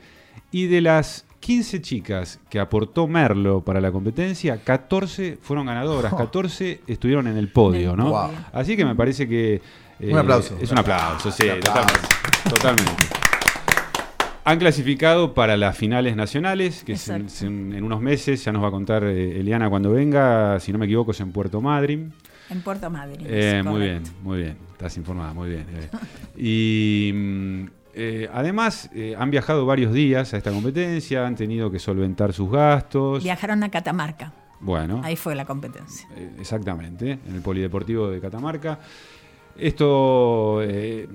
Y 0.50 0.66
de 0.66 0.80
las 0.80 1.26
15 1.40 1.80
chicas 1.80 2.40
que 2.50 2.58
aportó 2.60 3.06
Merlo 3.06 3.60
para 3.62 3.80
la 3.80 3.90
competencia, 3.92 4.58
14 4.62 5.38
fueron 5.40 5.66
ganadoras, 5.66 6.12
14 6.16 6.80
estuvieron 6.86 7.26
en 7.28 7.36
el 7.36 7.48
podio, 7.50 7.96
¿no? 7.96 8.10
Wow. 8.10 8.30
Así 8.52 8.76
que 8.76 8.84
me 8.84 8.94
parece 8.94 9.28
que... 9.28 9.54
eh, 10.00 10.12
Un 10.12 10.18
aplauso. 10.18 10.56
Es 10.60 10.70
un 10.72 10.78
aplauso, 10.78 11.30
sí, 11.30 11.44
Un 11.44 11.50
aplauso. 11.58 11.88
totalmente. 12.48 12.50
totalmente. 12.50 13.04
Han 14.44 14.58
clasificado 14.58 15.34
para 15.34 15.58
las 15.58 15.76
finales 15.76 16.16
nacionales, 16.16 16.82
que 16.82 16.92
es 16.94 17.08
en, 17.10 17.22
Exacto. 17.22 17.46
en- 17.46 17.74
en 17.74 17.84
unos 17.84 18.00
meses, 18.00 18.42
ya 18.42 18.50
nos 18.50 18.62
va 18.62 18.68
a 18.68 18.70
contar 18.70 19.04
eh, 19.04 19.38
Eliana 19.38 19.68
cuando 19.68 19.90
venga, 19.92 20.58
si 20.58 20.72
no 20.72 20.78
me 20.78 20.86
equivoco 20.86 21.10
es 21.10 21.20
en 21.20 21.32
Puerto 21.32 21.60
Madryn. 21.60 22.12
En 22.48 22.62
Puerto 22.62 22.88
Madryn. 22.88 23.26
Eh, 23.28 23.62
muy 23.62 23.82
bien, 23.82 24.02
muy 24.22 24.38
bien, 24.38 24.56
estás 24.72 24.96
informada, 24.96 25.34
muy 25.34 25.50
bien. 25.50 25.66
eh. 25.70 25.88
Y 26.40 27.12
mm, 27.12 27.64
eh, 27.94 28.28
además 28.32 28.90
eh, 28.94 29.14
han 29.18 29.30
viajado 29.30 29.66
varios 29.66 29.92
días 29.92 30.34
a 30.34 30.36
esta 30.36 30.50
competencia, 30.52 31.26
han 31.26 31.34
tenido 31.36 31.70
que 31.70 31.78
solventar 31.78 32.32
sus 32.32 32.50
gastos. 32.50 33.22
Viajaron 33.22 33.62
a 33.62 33.70
Catamarca. 33.70 34.32
Bueno, 34.60 35.00
Ahí 35.04 35.16
fue 35.16 35.34
la 35.34 35.44
competencia. 35.44 36.08
eh, 36.16 36.30
exactamente, 36.40 37.18
en 37.26 37.34
el 37.34 37.42
Polideportivo 37.42 38.08
de 38.10 38.20
Catamarca. 38.20 38.78
Esto 39.56 40.60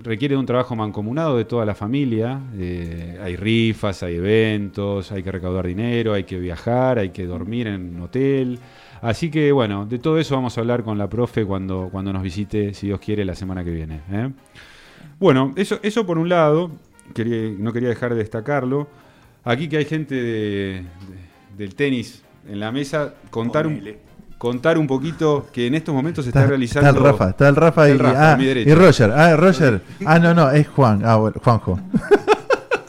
requiere 0.03 0.35
de 0.35 0.39
un 0.39 0.45
trabajo 0.45 0.75
mancomunado 0.75 1.37
de 1.37 1.45
toda 1.45 1.65
la 1.65 1.73
familia. 1.73 2.41
hay 2.53 3.37
rifas, 3.37 4.03
hay 4.03 4.15
eventos, 4.15 5.13
hay 5.13 5.23
que 5.23 5.31
recaudar 5.31 5.65
dinero, 5.65 6.13
hay 6.13 6.25
que 6.25 6.37
viajar, 6.37 6.99
hay 6.99 7.11
que 7.11 7.25
dormir 7.25 7.67
en 7.67 7.95
un 7.95 8.01
hotel. 8.01 8.59
Así 9.01 9.29
que 9.31 9.53
bueno, 9.53 9.85
de 9.85 9.97
todo 9.97 10.19
eso 10.19 10.35
vamos 10.35 10.57
a 10.57 10.61
hablar 10.61 10.83
con 10.83 10.97
la 10.97 11.07
profe 11.09 11.45
cuando, 11.45 11.87
cuando 11.89 12.11
nos 12.11 12.21
visite, 12.21 12.73
si 12.73 12.87
Dios 12.87 12.99
quiere, 12.99 13.23
la 13.23 13.35
semana 13.35 13.63
que 13.63 13.71
viene. 13.71 14.01
Bueno, 15.19 15.53
eso, 15.55 15.79
eso 15.83 16.05
por 16.05 16.17
un 16.17 16.29
lado, 16.29 16.71
quería- 17.13 17.53
no 17.57 17.71
quería 17.73 17.89
dejar 17.89 18.11
de 18.13 18.17
destacarlo. 18.19 18.87
Aquí 19.43 19.67
que 19.69 19.77
hay 19.77 19.85
gente 19.85 20.15
de- 20.15 20.21
de- 20.81 21.57
del 21.57 21.75
tenis 21.75 22.23
en 22.47 22.59
la 22.59 22.71
mesa, 22.71 23.13
contar 23.29 23.67
un, 23.67 23.81
contar 24.37 24.77
un 24.77 24.87
poquito 24.87 25.47
que 25.53 25.67
en 25.67 25.75
estos 25.75 25.93
momentos 25.95 26.25
se 26.25 26.29
está, 26.29 26.45
realizando. 26.45 26.89
Está 26.89 26.99
el 26.99 27.05
Rafa, 27.05 27.29
está 27.29 27.49
el 27.49 27.55
Rafa, 27.55 27.87
y, 27.87 27.91
el 27.91 27.99
Rafa, 27.99 28.33
ah, 28.33 28.37
mi 28.37 28.43
y. 28.45 28.73
Roger. 28.73 29.11
Ah, 29.11 29.35
Roger. 29.35 29.81
Ah, 30.05 30.19
no, 30.19 30.33
no, 30.33 30.49
es 30.51 30.67
Juan. 30.67 31.01
Ah, 31.05 31.15
bueno, 31.17 31.37
Juanjo. 31.43 31.79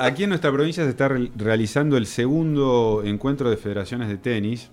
Aquí 0.04 0.24
en 0.24 0.28
nuestra 0.28 0.52
provincia 0.52 0.84
se 0.84 0.90
está 0.90 1.08
re- 1.08 1.30
realizando 1.36 1.96
el 1.96 2.06
segundo 2.06 3.02
encuentro 3.04 3.48
de 3.48 3.56
federaciones 3.56 4.08
de 4.08 4.18
tenis. 4.18 4.70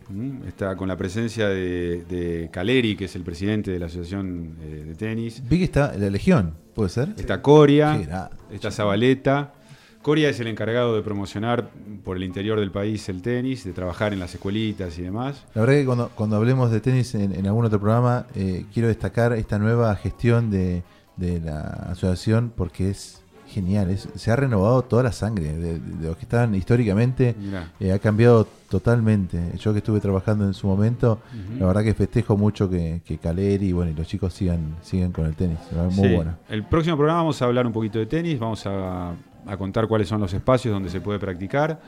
Está 0.48 0.76
con 0.76 0.88
la 0.88 0.98
presencia 0.98 1.48
de, 1.48 2.04
de 2.10 2.50
Caleri, 2.52 2.96
que 2.96 3.06
es 3.06 3.16
el 3.16 3.24
presidente 3.24 3.72
de 3.72 3.80
la 3.80 3.86
Asociación 3.86 4.56
eh, 4.62 4.84
de 4.88 4.96
Tenis. 4.96 5.42
Vi 5.48 5.58
que 5.60 5.64
está 5.64 5.94
la 5.98 6.10
Legión, 6.10 6.56
¿puede 6.76 6.90
ser? 6.90 7.10
Está 7.18 7.42
Coria, 7.42 8.30
está 8.52 8.72
Zabaleta. 8.72 9.54
Coria 10.02 10.30
es 10.30 10.40
el 10.40 10.48
encargado 10.48 10.96
de 10.96 11.04
promocionar 11.04 11.70
por 12.04 12.18
el 12.18 12.24
interior 12.24 12.60
del 12.60 12.72
país 12.72 13.08
el 13.08 13.22
tenis, 13.22 13.64
de 13.64 13.72
trabajar 13.72 14.14
en 14.14 14.20
las 14.20 14.34
escuelitas 14.34 14.98
y 14.98 15.04
demás. 15.04 15.46
La 15.54 15.62
verdad 15.62 15.76
que 15.76 15.86
cuando, 15.86 16.10
cuando 16.16 16.36
hablemos 16.38 16.72
de 16.72 16.82
tenis 16.82 17.14
en, 17.14 17.34
en 17.36 17.46
algún 17.46 17.66
otro 17.66 17.80
programa, 17.80 18.26
eh, 18.36 18.66
quiero 18.74 18.88
destacar 18.88 19.32
esta 19.34 19.60
nueva 19.60 19.96
gestión 19.96 20.50
de, 20.50 20.82
de 21.18 21.40
la 21.40 21.62
asociación 21.92 22.52
porque 22.56 22.90
es 22.90 23.21
genial. 23.52 23.90
es- 23.90 24.08
se 24.16 24.32
ha 24.32 24.36
renovado 24.36 24.82
toda 24.82 25.04
la 25.04 25.12
sangre 25.12 25.54
de, 25.54 25.80
los 26.02 26.16
que 26.18 26.24
estaban 26.24 26.56
históricamente. 26.56 27.36
Eh, 27.80 27.92
ha 27.92 28.00
cambiado 28.00 28.48
totalmente. 28.70 29.40
Yo 29.60 29.74
que 29.74 29.80
estuve 29.80 30.00
trabajando 30.00 30.46
en 30.46 30.54
su 30.54 30.66
momento, 30.68 31.20
la 31.60 31.68
verdad 31.68 31.84
que 31.84 31.94
festejo 31.94 32.38
mucho 32.38 32.70
que, 32.70 33.02
que 33.06 33.18
Caleri 33.18 33.68
y 33.68 33.72
bueno, 33.74 33.92
y 33.92 33.94
los 33.94 34.08
chicos 34.08 34.34
sigan, 34.34 34.76
sigan 34.82 35.12
con 35.12 35.26
el 35.26 35.36
tenis. 35.36 35.60
Muy 35.96 36.10
Sí. 36.10 36.16
bueno. 36.16 36.36
El 36.50 36.64
próximo 36.64 36.96
programa 36.98 37.20
vamos 37.22 37.42
a 37.42 37.46
hablar 37.46 37.68
un 37.68 37.74
poquito 37.74 38.00
de 38.00 38.06
tenis, 38.08 38.40
vamos 38.40 38.66
a, 38.66 39.12
a 39.46 39.58
contar 39.58 39.88
cuáles 39.88 40.08
son 40.08 40.20
los 40.22 40.34
espacios 40.34 40.74
donde 40.74 40.90
se 40.90 41.02
puede 41.02 41.20
practicar. 41.20 41.80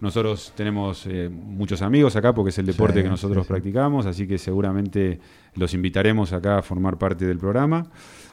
Nosotros 0.00 0.52
tenemos 0.56 1.06
eh, 1.06 1.30
muchos 1.30 1.80
amigos 1.80 2.16
acá 2.16 2.34
porque 2.34 2.50
es 2.50 2.58
el 2.58 2.66
deporte 2.66 2.98
Sí, 2.98 3.04
que 3.04 3.08
nosotros 3.08 3.44
sí. 3.46 3.48
practicamos, 3.48 4.06
así 4.06 4.26
que 4.26 4.38
seguramente 4.38 5.20
los 5.54 5.72
invitaremos 5.72 6.32
acá 6.32 6.58
a 6.58 6.62
formar 6.62 6.98
parte 6.98 7.24
del 7.26 7.38
programa. 7.38 7.86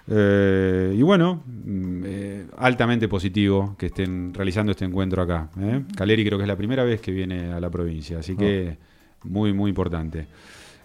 Eh, 0.07 0.95
y 0.97 1.01
bueno, 1.01 1.43
mm, 1.45 2.03
eh, 2.05 2.45
altamente 2.57 3.07
positivo 3.07 3.75
que 3.77 3.87
estén 3.87 4.33
realizando 4.33 4.71
este 4.71 4.85
encuentro 4.85 5.21
acá. 5.21 5.49
¿eh? 5.59 5.83
Caleri 5.95 6.25
creo 6.25 6.37
que 6.37 6.43
es 6.43 6.47
la 6.47 6.55
primera 6.57 6.83
vez 6.83 7.01
que 7.01 7.11
viene 7.11 7.51
a 7.51 7.59
la 7.59 7.69
provincia, 7.69 8.19
así 8.19 8.35
que 8.35 8.77
muy, 9.23 9.53
muy 9.53 9.69
importante. 9.69 10.27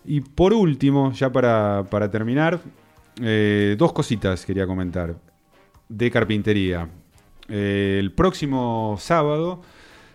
Y 0.04 0.20
por 0.20 0.52
último, 0.52 1.12
ya 1.12 1.30
para, 1.32 1.84
para 1.90 2.10
terminar, 2.10 2.60
eh, 3.20 3.74
dos 3.78 3.92
cositas 3.92 4.44
quería 4.44 4.66
comentar 4.66 5.16
de 5.88 6.10
carpintería. 6.10 6.88
Eh, 7.48 7.96
el 8.00 8.12
próximo 8.12 8.96
sábado 9.00 9.62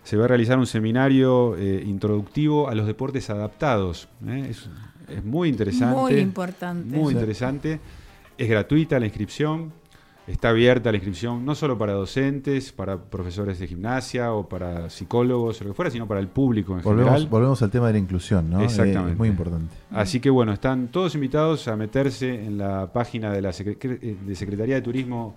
se 0.04 0.16
va 0.16 0.24
a 0.24 0.28
realizar 0.28 0.58
un 0.58 0.66
seminario 0.66 1.56
eh, 1.56 1.82
introductivo 1.86 2.68
a 2.68 2.74
los 2.74 2.86
deportes 2.86 3.28
adaptados. 3.30 4.08
¿eh? 4.26 4.46
Es, 4.50 4.68
es 5.08 5.24
muy 5.24 5.48
interesante. 5.48 5.96
Muy 5.96 6.14
importante. 6.18 6.96
Muy 6.96 7.12
Sí. 7.12 7.18
interesante. 7.18 7.80
Es 8.42 8.48
gratuita 8.48 8.98
la 8.98 9.06
inscripción. 9.06 9.72
Está 10.26 10.50
abierta 10.50 10.90
la 10.92 10.96
inscripción 10.98 11.44
no 11.44 11.54
solo 11.56 11.76
para 11.76 11.94
docentes, 11.94 12.70
para 12.72 12.96
profesores 12.96 13.58
de 13.58 13.66
gimnasia 13.66 14.32
o 14.32 14.48
para 14.48 14.88
psicólogos 14.88 15.60
o 15.60 15.64
lo 15.64 15.70
que 15.70 15.74
fuera, 15.74 15.90
sino 15.90 16.06
para 16.06 16.20
el 16.20 16.28
público 16.28 16.76
en 16.76 16.82
Volvemos, 16.82 17.10
general. 17.14 17.28
volvemos 17.28 17.60
al 17.62 17.70
tema 17.70 17.88
de 17.88 17.94
la 17.94 17.98
inclusión, 17.98 18.48
¿no? 18.48 18.60
Eh, 18.60 18.64
Exactamente. 18.64 19.12
Es 19.12 19.18
muy 19.18 19.28
importante. 19.28 19.74
Así 19.90 20.20
que 20.20 20.30
bueno, 20.30 20.52
están 20.52 20.88
todos 20.88 21.14
invitados 21.16 21.66
a 21.66 21.76
meterse 21.76 22.44
en 22.44 22.56
la 22.56 22.92
página 22.92 23.32
de 23.32 23.42
la 23.42 23.50
Secre- 23.50 23.98
eh, 24.00 24.16
de 24.24 24.34
Secretaría 24.36 24.76
de 24.76 24.82
Turismo 24.82 25.34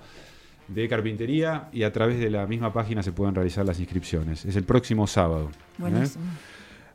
de 0.67 0.87
Carpintería 0.87 1.67
y 1.73 1.81
a 1.83 1.91
través 1.91 2.19
de 2.19 2.29
la 2.29 2.45
misma 2.45 2.71
página 2.71 3.01
se 3.03 3.11
pueden 3.11 3.33
realizar 3.33 3.65
las 3.65 3.79
inscripciones. 3.79 4.45
Es 4.45 4.55
el 4.55 4.63
próximo 4.65 5.07
sábado. 5.07 5.49
¿eh? 5.79 6.07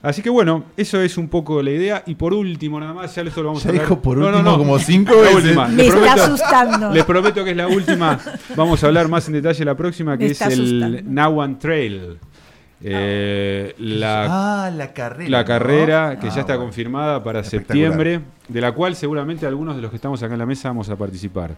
Así 0.02 0.22
que 0.22 0.31
bueno, 0.31 0.64
eso 0.78 0.98
es 1.02 1.18
un 1.18 1.28
poco 1.28 1.62
la 1.62 1.70
idea. 1.72 2.02
Y 2.06 2.14
por 2.14 2.32
último, 2.32 2.81
nada 2.81 2.94
más, 2.94 3.14
ya 3.14 3.20
esto 3.22 3.43
lo 3.43 3.48
vamos 3.48 3.62
Ya 3.62 3.68
a 3.68 3.70
hablar. 3.72 3.85
dijo 3.85 4.01
por 4.01 4.16
último 4.18 4.56
como 4.59 4.78
cinco 4.78 5.20
veces. 5.20 5.35
última. 5.36 5.68
Me 5.68 5.82
Les 5.85 5.94
está 5.94 6.14
asustando. 6.14 6.90
Les 6.93 7.05
prometo 7.05 7.44
que 7.44 7.51
es 7.51 7.56
la 7.56 7.68
última. 7.68 8.18
Vamos 8.56 8.82
a 8.82 8.86
hablar 8.86 9.09
más 9.09 9.27
en 9.28 9.35
detalle 9.35 9.64
la 9.64 9.77
próxima, 9.77 10.16
que 10.16 10.24
Me 10.27 10.31
es 10.31 10.40
el. 10.40 11.05
Nawan 11.12 11.59
Trail. 11.59 12.18
Eh, 12.82 13.74
la, 13.78 14.64
Ah, 14.66 14.70
la 14.70 14.94
carrera, 14.94 15.28
La 15.31 15.40
¿no? 15.40 15.44
carrera 15.44 16.18
que 16.18 16.28
Ah, 16.28 16.31
ya 16.35 16.40
está 16.40 16.55
bueno. 16.55 16.62
confirmada 16.70 17.22
para 17.22 17.44
septiembre, 17.44 18.20
de 18.48 18.60
la 18.62 18.72
cual 18.72 18.97
seguramente 18.97 19.47
algunos 19.47 19.77
de 19.77 19.82
los 19.82 19.90
que 19.90 19.97
estamos 19.97 20.22
acá 20.22 20.32
en 20.32 20.39
la 20.39 20.47
mesa 20.47 20.68
vamos 20.70 20.89
a 20.89 20.97
participar. 20.97 21.55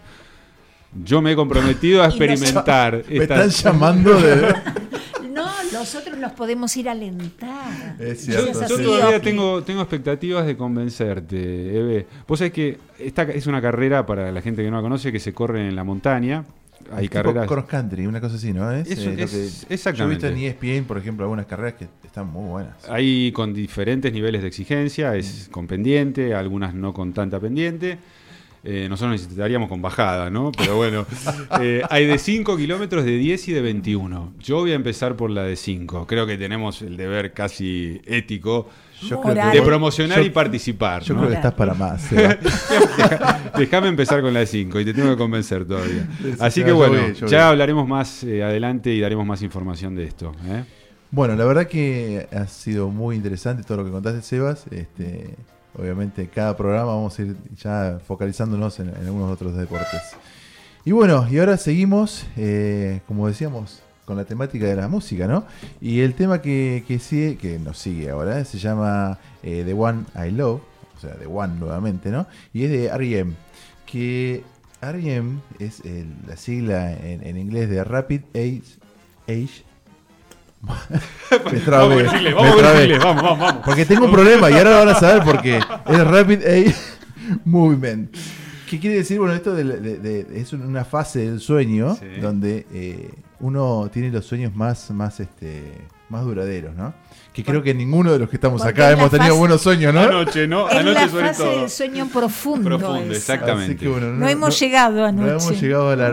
Yo 1.05 1.21
me 1.21 1.31
he 1.31 1.35
comprometido 1.37 2.03
a 2.03 2.07
experimentar. 2.07 3.03
Me 3.09 3.17
están 3.23 3.49
llamando 3.49 4.19
de... 4.19 4.53
No, 5.83 5.99
nosotros 5.99 6.17
los 6.19 6.31
podemos 6.31 6.75
ir 6.77 6.87
a 6.89 6.93
alentar. 6.93 7.95
Es 7.99 8.25
Yo, 8.25 8.33
Seas 8.41 8.69
yo 8.69 8.75
así, 8.75 8.83
todavía 8.83 9.21
tengo, 9.21 9.63
tengo 9.63 9.81
expectativas 9.81 10.45
de 10.45 10.55
convencerte, 10.55 11.77
Eve. 11.77 12.07
Vos 12.27 12.39
sabés 12.39 12.53
que 12.53 12.77
esta 12.99 13.23
es 13.23 13.47
una 13.47 13.61
carrera, 13.61 14.05
para 14.05 14.31
la 14.31 14.41
gente 14.41 14.63
que 14.63 14.69
no 14.69 14.77
la 14.77 14.81
conoce, 14.83 15.11
que 15.11 15.19
se 15.19 15.33
corre 15.33 15.67
en 15.67 15.75
la 15.75 15.83
montaña. 15.83 16.45
Hay 16.91 17.03
tipo 17.03 17.13
carreras... 17.13 17.47
cross 17.47 17.65
country, 17.65 18.07
una 18.07 18.19
cosa 18.19 18.35
así, 18.35 18.51
¿no? 18.53 18.69
Es, 18.71 18.89
Eso 18.89 19.09
eh, 19.09 19.15
es- 19.19 19.65
que- 19.67 19.73
exactamente. 19.73 20.21
Yo 20.21 20.27
he 20.27 20.31
visto 20.31 20.61
en 20.63 20.71
ESPN, 20.73 20.85
por 20.85 20.97
ejemplo, 20.97 21.23
algunas 21.25 21.45
carreras 21.45 21.75
que 21.75 21.87
están 22.05 22.27
muy 22.27 22.49
buenas. 22.49 22.75
Hay 22.89 23.31
con 23.31 23.53
diferentes 23.53 24.11
niveles 24.11 24.41
de 24.41 24.47
exigencia, 24.47 25.15
es 25.15 25.47
con 25.51 25.65
pendiente, 25.67 26.33
algunas 26.33 26.73
no 26.73 26.93
con 26.93 27.13
tanta 27.13 27.39
pendiente. 27.39 27.97
Eh, 28.65 28.87
nosotros 28.89 29.11
necesitaríamos 29.19 29.67
con 29.67 29.81
bajada, 29.81 30.29
¿no? 30.29 30.51
Pero 30.57 30.77
bueno, 30.77 31.05
eh, 31.61 31.81
hay 31.89 32.05
de 32.05 32.17
5 32.17 32.55
kilómetros, 32.55 33.03
de 33.03 33.17
10 33.17 33.47
y 33.49 33.51
de 33.53 33.61
21. 33.61 34.33
Yo 34.39 34.59
voy 34.59 34.71
a 34.71 34.75
empezar 34.75 35.15
por 35.17 35.29
la 35.29 35.43
de 35.43 35.55
5. 35.57 36.07
Creo 36.07 36.25
que 36.25 36.37
tenemos 36.37 36.81
el 36.81 36.95
deber 36.95 37.33
casi 37.33 37.99
ético 38.05 38.69
Yo 39.01 39.19
creo 39.21 39.51
de 39.51 39.61
promocionar 39.61 40.19
yo- 40.19 40.25
y 40.25 40.29
participar. 40.29 41.03
Yo 41.03 41.13
¿no? 41.13 41.19
creo 41.21 41.31
que 41.31 41.35
estás 41.35 41.53
para 41.55 41.73
más. 41.73 42.07
Déjame 43.57 43.87
empezar 43.89 44.21
con 44.21 44.33
la 44.33 44.39
de 44.41 44.45
5 44.47 44.79
y 44.79 44.85
te 44.85 44.93
tengo 44.93 45.09
que 45.09 45.17
convencer 45.17 45.65
todavía. 45.65 46.07
Así 46.39 46.61
No, 46.61 46.65
que 46.65 46.71
yo 46.71 46.75
bueno, 46.77 46.93
voy, 47.19 47.29
ya 47.29 47.49
hablaremos 47.49 47.87
más 47.87 48.23
eh, 48.23 48.43
adelante 48.43 48.93
y 48.93 48.99
daremos 49.01 49.25
más 49.25 49.41
información 49.41 49.95
de 49.95 50.05
esto. 50.05 50.31
¿eh? 50.47 50.63
Bueno, 51.11 51.35
la 51.35 51.45
verdad 51.45 51.67
que 51.67 52.27
ha 52.31 52.47
sido 52.47 52.89
muy 52.89 53.15
interesante 53.15 53.63
todo 53.63 53.77
lo 53.79 53.85
que 53.85 53.91
contaste, 53.91 54.21
Sebas. 54.21 54.65
Este, 54.71 55.35
obviamente, 55.77 56.27
cada 56.27 56.55
programa 56.55 56.85
vamos 56.95 57.17
a 57.17 57.21
ir 57.21 57.35
ya 57.57 57.99
focalizándonos 58.05 58.79
en, 58.79 58.89
algunos 58.89 59.31
otros 59.31 59.55
deportes. 59.55 60.01
Y 60.85 60.91
bueno, 60.91 61.27
y 61.29 61.39
ahora 61.39 61.57
seguimos, 61.57 62.25
eh, 62.35 63.01
como 63.07 63.27
decíamos, 63.27 63.81
con 64.05 64.17
la 64.17 64.25
temática 64.25 64.65
de 64.65 64.75
la 64.75 64.87
música, 64.89 65.27
¿no? 65.27 65.45
Y 65.79 66.01
el 66.01 66.13
tema 66.13 66.41
que, 66.41 66.83
sigue, 67.01 67.37
que 67.37 67.57
nos 67.59 67.77
sigue 67.77 68.09
ahora, 68.09 68.39
eh, 68.39 68.45
se 68.45 68.57
llama 68.59 69.17
eh, 69.43 69.63
The 69.65 69.73
One 69.73 70.03
I 70.15 70.31
Love, 70.31 70.61
o 70.97 70.99
sea, 70.99 71.15
The 71.15 71.25
One 71.27 71.55
nuevamente, 71.59 72.09
¿no? 72.11 72.27
Y 72.53 72.65
es 72.65 72.71
de 72.71 72.85
R.E.M., 72.87 73.33
que 73.85 74.43
R.E.M. 74.81 75.39
es 75.59 75.79
el- 75.85 76.13
la 76.27 76.35
sigla 76.35 76.91
en, 76.93 77.25
en 77.25 77.37
inglés 77.37 77.69
de 77.69 77.83
Rapid 77.83 78.21
Age... 78.35 78.63
Age 79.25 79.63
me 81.51 81.59
trabé, 81.59 82.03
Vamos 82.03 82.21
me 82.21 82.33
vamos 82.33 82.51
con 82.51 82.59
trabé. 82.59 82.83
Chile, 82.83 82.99
vamos, 82.99 83.23
vamos, 83.23 83.39
vamos. 83.39 83.61
Porque 83.65 83.85
tengo 83.85 84.05
un 84.05 84.11
problema 84.11 84.49
y 84.49 84.53
ahora 84.53 84.71
lo 84.71 84.77
van 84.85 84.89
a 84.89 84.99
saber 84.99 85.23
porque 85.23 85.57
es 85.57 86.07
Rapid 86.07 86.41
Eye 86.45 86.75
Movement. 87.45 88.15
¿Qué 88.69 88.79
quiere 88.79 88.97
decir? 88.97 89.19
Bueno, 89.19 89.33
esto 89.35 89.53
de, 89.53 89.63
de- 89.65 89.97
de- 89.99 90.39
es 90.41 90.51
una 90.53 90.83
fase 90.85 91.19
del 91.29 91.39
sueño 91.39 91.95
Sí. 91.95 92.19
donde 92.21 92.65
eh, 92.73 93.11
uno 93.39 93.89
tiene 93.91 94.09
los 94.09 94.25
sueños 94.25 94.55
más, 94.55 94.89
más, 94.91 95.19
este, 95.19 95.63
más 96.09 96.23
duraderos, 96.23 96.73
¿no? 96.75 96.93
Que 97.33 97.43
creo 97.43 97.61
que 97.61 97.73
ninguno 97.73 98.11
de 98.13 98.19
los 98.19 98.29
que 98.29 98.37
estamos 98.37 98.61
Porque 98.61 98.81
acá 98.81 98.91
hemos 98.91 99.09
tenido 99.11 99.29
fase- 99.33 99.39
buenos 99.39 99.61
sueños, 99.61 99.93
¿no? 99.93 99.99
Anoche, 100.01 100.47
¿no? 100.47 100.69
Es 100.69 100.75
Anoche 100.77 100.93
la 100.93 101.09
sobre 101.09 101.27
fase 101.27 101.43
todo. 101.43 101.59
del 101.61 101.69
sueño 101.69 102.07
profundo. 102.07 102.65
Profundo, 102.77 103.13
exactamente. 103.13 103.73
Así 103.73 103.75
que, 103.75 103.87
bueno, 103.89 104.07
No 104.13 104.27
hemos 104.27 104.59
llegado 104.59 105.03
anoche. 105.05 105.25
No 105.27 105.31
hemos 105.39 105.61
llegado 105.61 105.89
a 105.89 105.95
la. 105.95 106.11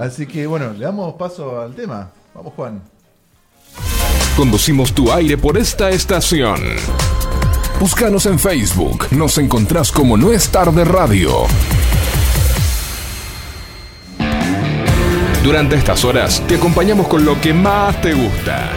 Así 0.00 0.26
que 0.26 0.46
bueno, 0.46 0.72
le 0.72 0.84
damos 0.84 1.14
paso 1.14 1.60
al 1.60 1.74
tema. 1.74 2.10
Vamos, 2.34 2.52
Juan. 2.54 2.80
Conducimos 4.36 4.92
tu 4.92 5.10
aire 5.10 5.38
por 5.38 5.56
esta 5.56 5.88
estación. 5.88 6.60
Búscanos 7.80 8.26
en 8.26 8.38
Facebook. 8.38 9.06
Nos 9.12 9.38
encontrás 9.38 9.90
como 9.90 10.18
No 10.18 10.30
es 10.30 10.50
tarde 10.50 10.84
radio. 10.84 11.46
Durante 15.42 15.76
estas 15.76 16.04
horas 16.04 16.42
te 16.46 16.56
acompañamos 16.56 17.08
con 17.08 17.24
lo 17.24 17.40
que 17.40 17.54
más 17.54 17.98
te 18.02 18.12
gusta. 18.12 18.72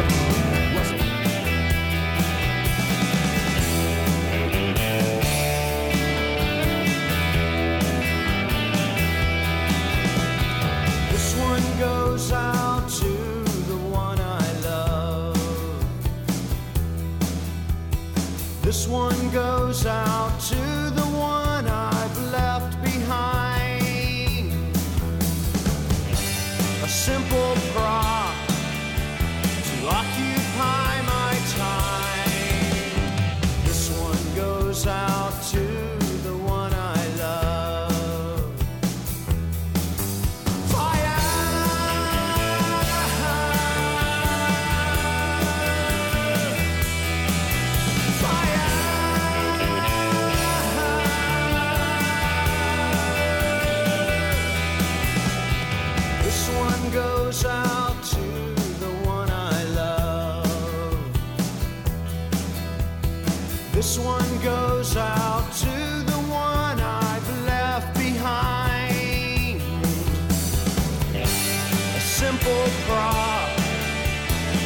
simple 72.42 72.70
prop 72.86 73.56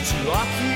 to 0.06 0.32
occupy. 0.32 0.73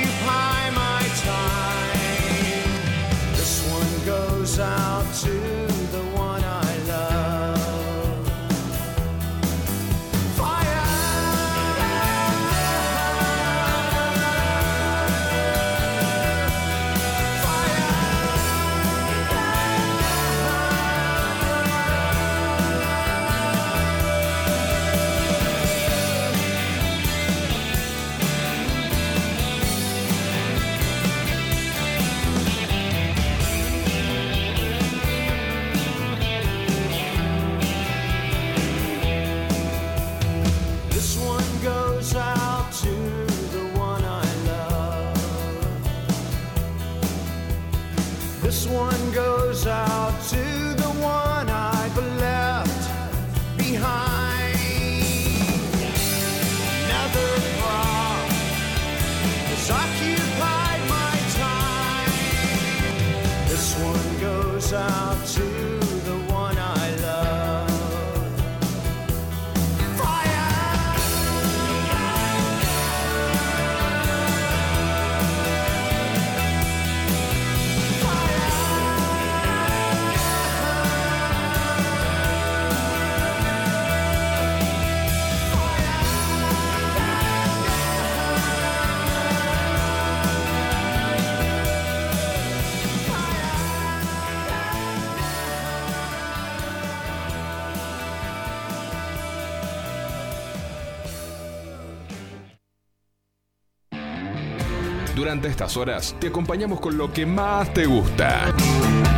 Estas 105.57 105.75
horas 105.75 106.15
te 106.19 106.27
acompañamos 106.27 106.79
con 106.79 106.95
lo 106.95 107.11
que 107.11 107.25
más 107.25 107.73
te 107.73 107.87
gusta. 107.87 108.53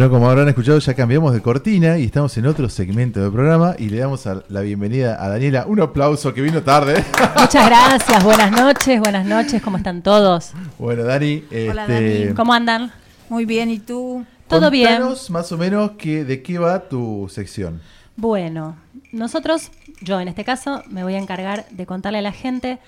Bueno, 0.00 0.14
como 0.14 0.30
habrán 0.30 0.48
escuchado, 0.48 0.78
ya 0.78 0.94
cambiamos 0.94 1.34
de 1.34 1.42
cortina 1.42 1.98
y 1.98 2.04
estamos 2.04 2.34
en 2.38 2.46
otro 2.46 2.70
segmento 2.70 3.20
del 3.20 3.30
programa 3.30 3.74
y 3.78 3.90
le 3.90 3.98
damos 3.98 4.26
a- 4.26 4.42
la 4.48 4.62
bienvenida 4.62 5.22
a 5.22 5.28
Daniela. 5.28 5.66
Un 5.66 5.78
aplauso 5.78 6.32
que 6.32 6.40
vino 6.40 6.62
tarde. 6.62 7.04
Muchas 7.38 7.66
gracias, 7.66 8.24
buenas 8.24 8.50
noches, 8.50 8.98
buenas 8.98 9.26
noches, 9.26 9.60
¿cómo 9.60 9.76
están 9.76 10.00
todos? 10.00 10.52
Bueno, 10.78 11.04
Dani, 11.04 11.44
Hola, 11.68 11.82
este, 11.82 12.20
Dani. 12.22 12.34
¿Cómo 12.34 12.54
andan? 12.54 12.90
Muy 13.28 13.44
bien, 13.44 13.68
¿y 13.68 13.78
tú? 13.78 14.24
Todo 14.48 14.70
bien. 14.70 15.02
más 15.28 15.52
o 15.52 15.58
menos 15.58 15.90
que, 15.98 16.24
de 16.24 16.42
qué 16.42 16.58
va 16.58 16.88
tu 16.88 17.28
sección. 17.30 17.82
Bueno, 18.16 18.78
nosotros, 19.12 19.70
yo 20.00 20.18
en 20.18 20.28
este 20.28 20.44
caso, 20.44 20.82
me 20.88 21.04
voy 21.04 21.16
a 21.16 21.18
encargar 21.18 21.66
de 21.72 21.84
contarle 21.84 22.20
a 22.20 22.22
la 22.22 22.32
gente 22.32 22.78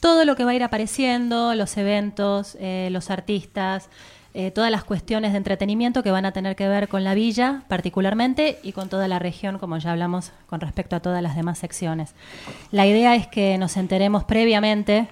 todo 0.00 0.26
lo 0.26 0.36
que 0.36 0.44
va 0.44 0.50
a 0.50 0.54
ir 0.54 0.62
apareciendo, 0.62 1.54
los 1.54 1.78
eventos, 1.78 2.58
eh, 2.60 2.90
los 2.92 3.08
artistas, 3.08 3.88
eh, 4.34 4.50
todas 4.50 4.70
las 4.70 4.84
cuestiones 4.84 5.32
de 5.32 5.38
entretenimiento 5.38 6.02
que 6.02 6.10
van 6.10 6.26
a 6.26 6.32
tener 6.32 6.54
que 6.54 6.68
ver 6.68 6.88
con 6.88 7.02
la 7.02 7.14
villa 7.14 7.62
particularmente 7.68 8.58
y 8.62 8.72
con 8.72 8.88
toda 8.88 9.08
la 9.08 9.18
región, 9.18 9.58
como 9.58 9.78
ya 9.78 9.92
hablamos 9.92 10.32
con 10.46 10.60
respecto 10.60 10.96
a 10.96 11.00
todas 11.00 11.22
las 11.22 11.34
demás 11.34 11.58
secciones. 11.58 12.14
La 12.70 12.86
idea 12.86 13.14
es 13.14 13.26
que 13.26 13.56
nos 13.58 13.76
enteremos 13.76 14.24
previamente 14.24 15.08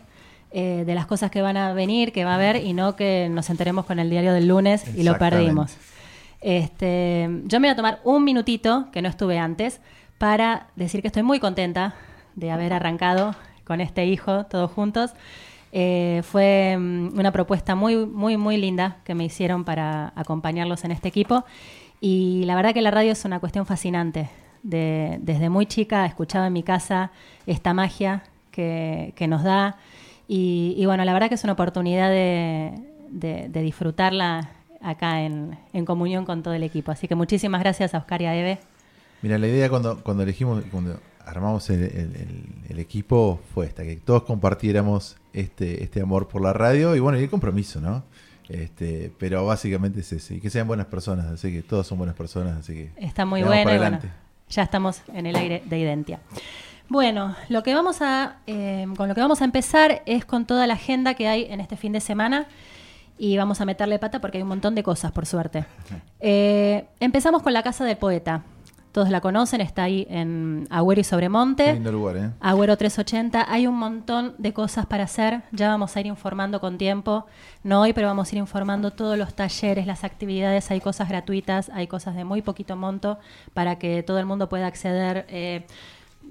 eh, 0.53 0.85
de 0.87 0.95
las 0.95 1.07
cosas 1.07 1.31
que 1.31 1.43
van 1.43 1.57
a 1.57 1.73
venir, 1.73 2.13
que 2.13 2.25
va 2.25 2.33
a 2.33 2.35
haber, 2.37 2.57
y 2.57 2.73
no 2.73 2.95
que 2.95 3.29
nos 3.31 3.51
enteremos 3.51 3.85
con 3.87 3.99
el 3.99 4.11
diario 4.11 4.33
del 4.33 4.49
lunes 4.49 4.85
y 4.97 5.03
lo 5.03 5.19
perdimos. 5.19 5.77
Este, 6.41 7.29
yo 7.45 7.59
me 7.59 7.69
voy 7.69 7.73
a 7.73 7.77
tomar 7.77 8.01
un 8.05 8.23
minutito, 8.23 8.89
que 8.93 9.03
no 9.03 9.09
estuve 9.09 9.39
antes, 9.39 9.81
para 10.19 10.69
decir 10.77 11.03
que 11.03 11.09
estoy 11.09 11.23
muy 11.23 11.41
contenta 11.41 11.95
de 12.37 12.51
haber 12.51 12.73
arrancado 12.73 13.35
con 13.65 13.81
este 13.81 14.07
hijo 14.07 14.45
todos 14.47 14.71
juntos. 14.71 15.13
Eh, 15.73 16.23
fue 16.25 16.77
mm, 16.79 17.19
una 17.19 17.33
propuesta 17.33 17.75
muy, 17.75 18.07
muy, 18.07 18.37
muy 18.37 18.57
linda 18.57 18.99
que 19.05 19.15
me 19.15 19.25
hicieron 19.25 19.65
para 19.65 20.13
acompañarlos 20.17 20.85
en 20.85 20.93
este 20.93 21.09
equipo. 21.09 21.45
Y 22.01 22.45
la 22.45 22.55
verdad 22.55 22.73
que 22.75 22.83
la 22.83 22.91
radio 22.91 23.13
es 23.13 23.25
una 23.25 23.41
cuestión 23.41 23.67
fascinante. 23.67 24.29
De- 24.63 25.19
desde 25.21 25.49
muy 25.49 25.67
chica 25.67 26.07
escuchaba 26.07 26.47
en 26.49 26.53
mi 26.53 26.63
casa 26.63 27.11
esta 27.47 27.73
magia 27.75 28.23
que, 28.51 29.13
que 29.17 29.29
nos 29.29 29.43
da. 29.43 29.77
Y, 30.29 30.83
bueno, 30.87 31.05
la 31.05 31.13
verdad 31.13 31.29
que 31.29 31.37
es 31.37 31.45
una 31.45 31.53
oportunidad 31.53 32.11
de, 32.11 32.73
de- 33.11 33.63
disfrutarla 33.63 34.51
acá 34.81 35.23
en, 35.23 35.57
en 35.73 35.85
comunión 35.85 36.25
con 36.25 36.43
todo 36.43 36.55
el 36.55 36.63
equipo. 36.65 36.91
Así 36.91 37.07
que 37.07 37.15
muchísimas 37.15 37.61
gracias 37.61 37.95
a 37.95 37.99
Oscar 37.99 38.23
y 38.23 38.27
a 38.27 38.35
Eve. 38.35 38.59
Mira, 39.23 39.39
la 39.39 39.47
idea 39.47 39.69
cuando, 39.69 40.03
cuando 40.03 40.23
elegimos, 40.25 40.65
cuando 40.71 40.99
armamos 41.25 41.71
el 41.71 42.79
equipo 42.79 43.41
fue 43.55 43.67
esta, 43.67 43.83
que 43.85 43.97
todos 43.97 44.23
compartiéramos 44.25 45.17
este, 45.37 45.85
este 45.85 46.01
amor 46.01 46.29
por 46.29 46.43
la 46.43 46.53
radio 46.53 46.97
y 46.97 47.01
bueno, 47.01 47.19
y 47.19 47.23
el 47.23 47.31
compromiso, 47.31 47.81
¿no? 47.81 48.05
Este, 48.49 49.13
pero 49.19 49.45
básicamente 49.45 50.01
es 50.01 50.13
ese, 50.13 50.37
y 50.37 50.41
que 50.41 50.51
sean 50.51 50.67
buenas 50.67 50.87
personas, 50.87 51.27
así 51.27 51.53
que 51.53 51.63
todos 51.63 51.87
son 51.87 51.99
buenas 51.99 52.17
personas, 52.17 52.57
así 52.57 52.75
que 52.75 52.91
Está 52.97 53.25
muy 53.25 53.43
bueno 53.43 53.75
y 53.75 53.79
bueno, 53.79 53.99
ya 54.49 54.63
estamos 54.63 55.03
en 55.13 55.27
el 55.27 55.37
aire 55.37 55.63
de 55.65 55.79
Identia. 55.79 56.21
Bueno, 56.89 57.35
lo 57.49 57.63
que 57.63 57.75
vamos 57.75 58.01
a, 58.01 58.39
eh, 58.47 58.87
con 58.97 59.09
lo 59.09 59.15
que 59.15 59.21
vamos 59.21 59.43
a 59.43 59.45
empezar 59.45 60.03
es 60.07 60.25
con 60.25 60.47
toda 60.47 60.67
la 60.69 60.75
agenda 60.75 61.15
que 61.15 61.27
hay 61.27 61.47
en 61.51 61.61
este 61.61 61.77
fin 61.77 61.93
de 61.93 62.01
semana 62.01 62.47
y 63.19 63.37
vamos 63.37 63.61
a 63.61 63.65
meterle 63.65 63.99
pata 63.99 64.21
porque 64.21 64.39
hay 64.39 64.43
un 64.43 64.49
montón 64.49 64.75
de 64.75 64.83
cosas, 64.83 65.13
por 65.13 65.27
suerte. 65.27 65.65
Eh, 66.19 66.87
empezamos 66.99 67.43
con 67.43 67.53
la 67.53 67.63
Casa 67.63 67.85
del 67.85 67.99
Poeta. 67.99 68.43
Todos 68.97 69.11
la 69.11 69.21
conocen, 69.21 69.61
está 69.61 69.83
ahí 69.83 70.07
en 70.09 70.67
Agüero 70.71 71.03
y 71.03 71.05
Sobremonte. 71.05 71.75
Lindo 71.75 71.93
lugar, 71.93 72.17
¿eh? 72.17 72.31
Agüero 72.41 72.79
380. 72.79 73.45
Hay 73.47 73.67
un 73.67 73.75
montón 73.75 74.35
de 74.39 74.55
cosas 74.55 74.87
para 74.87 75.05
hacer. 75.05 75.43
Ya 75.53 75.69
vamos 75.69 75.95
a 75.95 76.01
ir 76.01 76.07
informando 76.07 76.61
con 76.61 76.79
tiempo. 76.79 77.27
No 77.63 77.83
hoy, 77.83 77.93
pero 77.93 78.07
vamos 78.07 78.33
a 78.33 78.35
ir 78.35 78.39
informando 78.39 78.93
todos 78.93 79.19
los 79.19 79.35
talleres, 79.35 79.87
las 79.87 80.03
actividades. 80.03 80.71
Hay 80.71 80.81
cosas 80.81 81.11
gratuitas, 81.11 81.69
hay 81.75 81.89
cosas 81.89 82.15
de 82.17 82.25
muy 82.25 82.41
poquito 82.41 82.75
monto 82.75 83.19
para 83.53 83.79
que 83.79 84.03
todo 84.03 84.19
el 84.19 84.25
mundo 84.25 84.49
pueda 84.49 84.67
acceder. 84.67 85.27
eh, 85.29 85.67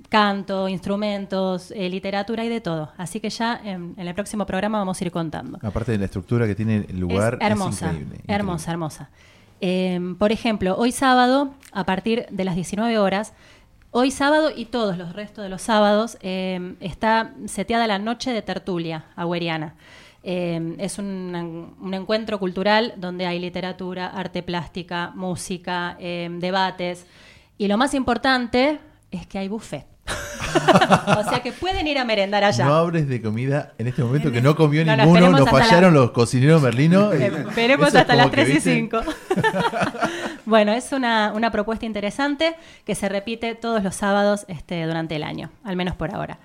canto, 0.09 0.67
instrumentos, 0.67 1.69
eh, 1.69 1.87
literatura 1.87 2.43
y 2.45 2.49
de 2.49 2.61
todo. 2.61 2.91
Así 2.97 3.19
que 3.19 3.29
ya 3.29 3.61
en, 3.63 3.93
en 3.95 4.07
el 4.07 4.15
próximo 4.15 4.47
programa 4.47 4.79
vamos 4.79 4.99
a 4.99 5.05
ir 5.05 5.11
contando. 5.11 5.59
Aparte 5.61 5.91
de 5.91 5.99
la 5.99 6.05
estructura 6.05 6.47
que 6.47 6.55
tiene 6.55 6.87
el 6.89 6.99
lugar, 6.99 7.37
es 7.39 7.47
hermosa, 7.47 7.91
increíble. 7.91 8.21
hermosa, 8.27 8.71
hermosa. 8.71 9.09
Eh, 9.61 9.99
por 10.19 10.31
ejemplo, 10.31 10.75
hoy 10.77 10.91
sábado, 10.91 11.53
a 11.71 11.85
partir 11.85 12.25
de 12.29 12.43
las 12.45 12.55
19 12.55 12.97
horas, 12.97 13.33
hoy 13.91 14.11
sábado 14.11 14.51
y 14.55 14.65
todos 14.65 14.97
los 14.97 15.13
restos 15.13 15.43
de 15.43 15.49
los 15.49 15.61
sábados, 15.61 16.17
eh, 16.21 16.75
está 16.79 17.33
seteada 17.45 17.87
la 17.87 17.99
noche 17.99 18.31
de 18.31 18.41
tertulia 18.41 19.05
agüeriana. 19.15 19.75
Eh, 20.23 20.75
es 20.79 20.97
un, 20.97 21.75
un 21.79 21.93
encuentro 21.93 22.39
cultural 22.39 22.93
donde 22.97 23.27
hay 23.27 23.39
literatura, 23.39 24.07
arte 24.07 24.43
plástica, 24.43 25.11
música, 25.15 25.97
debates. 25.99 27.05
Y 27.57 27.67
lo 27.67 27.77
más 27.77 27.93
importante 27.93 28.79
es 29.11 29.27
que 29.27 29.37
hay 29.37 29.47
buffet. 29.47 29.94
o 31.17 31.23
sea 31.29 31.41
que 31.41 31.51
pueden 31.51 31.87
ir 31.87 31.97
a 31.97 32.05
merendar 32.05 32.43
allá. 32.43 32.65
No 32.65 32.75
hables 32.75 33.07
de 33.07 33.21
comida 33.21 33.73
en 33.77 33.87
este 33.87 34.03
momento 34.03 34.31
que 34.31 34.41
no 34.41 34.55
comió 34.55 34.85
No, 34.85 34.95
no, 34.95 35.03
ninguno, 35.05 35.31
nos 35.31 35.49
fallaron 35.49 35.93
la- 35.93 36.01
los 36.01 36.11
cocineros 36.11 36.61
merlinos. 36.61 37.13
Esperemos 37.13 37.89
es 37.89 37.95
hasta 37.95 38.15
las 38.15 38.27
que, 38.27 38.31
3 38.31 38.49
y 38.49 38.53
¿viste? 38.53 38.73
5. 38.75 39.01
bueno, 40.45 40.71
es 40.71 40.91
una, 40.91 41.33
una 41.33 41.51
propuesta 41.51 41.85
interesante 41.85 42.55
que 42.85 42.95
se 42.95 43.09
repite 43.09 43.55
todos 43.55 43.83
los 43.83 43.95
sábados 43.95 44.45
este, 44.47 44.85
durante 44.85 45.15
el 45.15 45.23
año, 45.23 45.51
al 45.63 45.75
menos 45.75 45.95
por 45.95 46.13
ahora. 46.13 46.37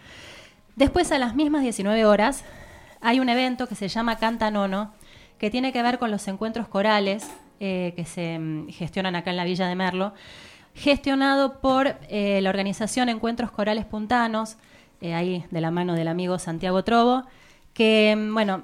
Después, 0.77 1.12
a 1.12 1.19
las 1.19 1.35
mismas 1.35 1.62
19 1.62 2.05
horas, 2.07 2.45
hay 3.03 3.20
un 3.20 3.28
evento 3.28 3.66
que 3.69 3.74
se 3.74 3.89
llama 3.89 4.16
Canta 4.16 4.51
Nono, 4.51 4.95
que 5.39 5.51
tiene 5.51 5.73
que 5.73 5.82
ver 5.82 5.99
con 5.99 6.11
los 6.11 6.27
encuentros 6.28 6.69
corales 6.69 7.31
eh, 7.61 7.93
que 7.97 8.07
se 8.07 8.39
mm, 8.39 8.69
gestionan 8.70 9.15
acá 9.16 9.31
en 9.31 9.37
la 9.37 9.45
Villa 9.45 9.66
de 9.69 9.74
Merlo, 9.74 10.15
gestionado 10.81 11.61
por 11.61 11.97
eh, 12.09 12.40
la 12.40 12.48
organización 12.48 13.11
Encuentros 13.11 13.51
Corales 13.51 13.85
Puntanos, 13.85 14.57
eh, 15.02 15.12
ahí 15.12 15.44
de 15.51 15.61
la 15.61 15.70
mano 15.70 15.94
del 15.94 16.09
amigo 16.09 16.39
Santiago 16.39 16.82
Trobo, 16.85 17.24
que, 17.74 18.16
mm, 18.16 18.32
bueno, 18.32 18.62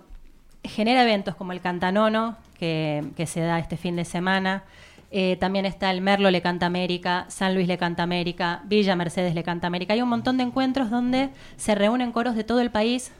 genera 0.65 1.03
eventos 1.03 1.35
como 1.35 1.53
el 1.53 1.61
Cantanono, 1.61 2.37
que, 2.59 3.05
se 3.27 3.41
da 3.41 3.59
este 3.59 3.77
fin 3.77 3.97
de 3.97 4.07
semana. 4.07 4.65
Eh, 5.11 5.37
también 5.39 5.67
está 5.67 5.91
el 5.91 6.01
Merlo 6.01 6.31
Le 6.31 6.41
Canta 6.41 6.65
América, 6.65 7.27
San 7.29 7.55
Luis 7.55 7.69
Le 7.69 7.77
Canta 7.77 8.03
América, 8.03 8.63
Villa 8.65 8.97
Mercedes 8.97 9.35
Le 9.35 9.43
Canta 9.43 9.67
América. 9.67 9.93
Hay 9.93 10.01
un 10.01 10.09
montón 10.09 10.39
de 10.39 10.45
encuentros 10.45 10.89
donde 10.89 11.29
se 11.59 11.75
reúnen 11.75 12.13
coros 12.13 12.35
de 12.35 12.45
todo 12.45 12.61
el 12.61 12.71
país 12.71 13.13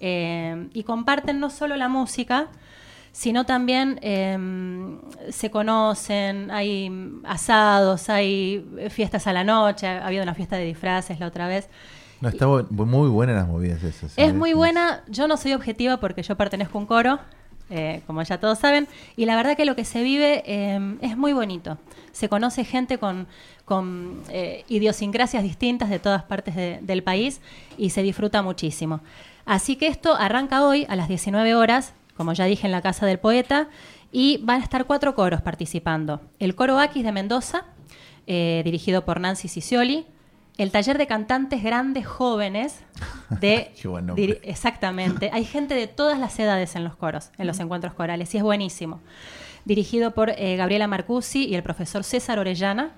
y 0.00 0.82
comparten 0.84 1.40
no 1.40 1.48
solo 1.48 1.76
la 1.76 1.88
música, 1.88 2.48
sino 3.14 3.46
también 3.46 4.00
eh, 4.02 4.36
se 5.30 5.48
conocen, 5.48 6.50
hay 6.50 6.90
asados, 7.24 8.08
hay 8.10 8.66
fiestas 8.90 9.28
a 9.28 9.32
la 9.32 9.44
noche, 9.44 9.86
ha 9.86 10.04
habido 10.04 10.24
una 10.24 10.34
fiesta 10.34 10.56
de 10.56 10.64
disfraces 10.64 11.20
la 11.20 11.28
otra 11.28 11.46
vez. 11.46 11.68
No, 12.20 12.28
está 12.28 12.48
muy 12.48 13.08
buenas 13.08 13.36
las 13.36 13.46
movidas 13.46 13.82
esas. 13.84 14.12
Es 14.16 14.30
¿eh? 14.30 14.32
muy 14.32 14.52
buena, 14.52 15.04
yo 15.06 15.28
no 15.28 15.36
soy 15.36 15.52
objetiva 15.52 15.98
porque 15.98 16.24
yo 16.24 16.36
pertenezco 16.36 16.76
a 16.76 16.80
un 16.80 16.86
coro, 16.86 17.20
eh, 17.70 18.02
como 18.08 18.20
ya 18.22 18.40
todos 18.40 18.58
saben, 18.58 18.88
y 19.16 19.26
la 19.26 19.36
verdad 19.36 19.56
que 19.56 19.64
lo 19.64 19.76
que 19.76 19.84
se 19.84 20.02
vive 20.02 20.42
eh, 20.44 20.96
es 21.00 21.16
muy 21.16 21.32
bonito. 21.32 21.78
Se 22.10 22.28
conoce 22.28 22.64
gente 22.64 22.98
con, 22.98 23.28
con 23.64 24.22
eh, 24.28 24.64
idiosincrasias 24.68 25.44
distintas 25.44 25.88
de 25.88 26.00
todas 26.00 26.24
partes 26.24 26.56
de- 26.56 26.80
del 26.82 27.04
país 27.04 27.40
y 27.78 27.90
se 27.90 28.02
disfruta 28.02 28.42
muchísimo. 28.42 29.00
Así 29.46 29.76
que 29.76 29.86
esto 29.86 30.14
arranca 30.16 30.66
hoy 30.66 30.84
a 30.88 30.96
las 30.96 31.06
19 31.08 31.54
horas, 31.54 31.92
como 32.16 32.32
ya 32.32 32.44
dije 32.44 32.66
en 32.66 32.72
la 32.72 32.82
Casa 32.82 33.06
del 33.06 33.18
Poeta, 33.18 33.68
y 34.12 34.38
van 34.42 34.60
a 34.60 34.64
estar 34.64 34.84
cuatro 34.86 35.14
coros 35.14 35.42
participando. 35.42 36.20
El 36.38 36.54
coro 36.54 36.78
Aquis 36.78 37.04
de 37.04 37.12
Mendoza, 37.12 37.64
eh, 38.26 38.62
dirigido 38.64 39.04
por 39.04 39.20
Nancy 39.20 39.48
Cicioli, 39.48 40.06
el 40.56 40.70
taller 40.70 40.98
de 40.98 41.06
cantantes 41.06 41.62
grandes 41.62 42.06
jóvenes 42.06 42.80
de 43.40 43.72
Qué 43.80 43.88
buen 43.88 44.12
exactamente. 44.42 45.30
Hay 45.32 45.44
gente 45.44 45.74
de 45.74 45.88
todas 45.88 46.18
las 46.18 46.38
edades 46.38 46.76
en 46.76 46.84
los 46.84 46.94
coros, 46.96 47.30
en 47.38 47.46
los 47.46 47.58
encuentros 47.58 47.92
corales, 47.94 48.32
y 48.34 48.38
es 48.38 48.44
buenísimo. 48.44 49.00
Dirigido 49.64 50.12
por 50.12 50.30
eh, 50.30 50.56
Gabriela 50.56 50.86
Marcusi 50.86 51.46
y 51.46 51.54
el 51.54 51.62
profesor 51.62 52.04
César 52.04 52.38
Orellana. 52.38 52.92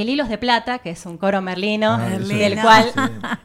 El 0.00 0.08
Hilos 0.08 0.28
de 0.28 0.38
Plata, 0.38 0.78
que 0.78 0.90
es 0.90 1.04
un 1.06 1.18
coro 1.18 1.42
merlino, 1.42 1.92
Ah, 1.94 2.08
del 2.08 2.52
es. 2.54 2.60
cual 2.60 2.84
Sí. 2.94 3.00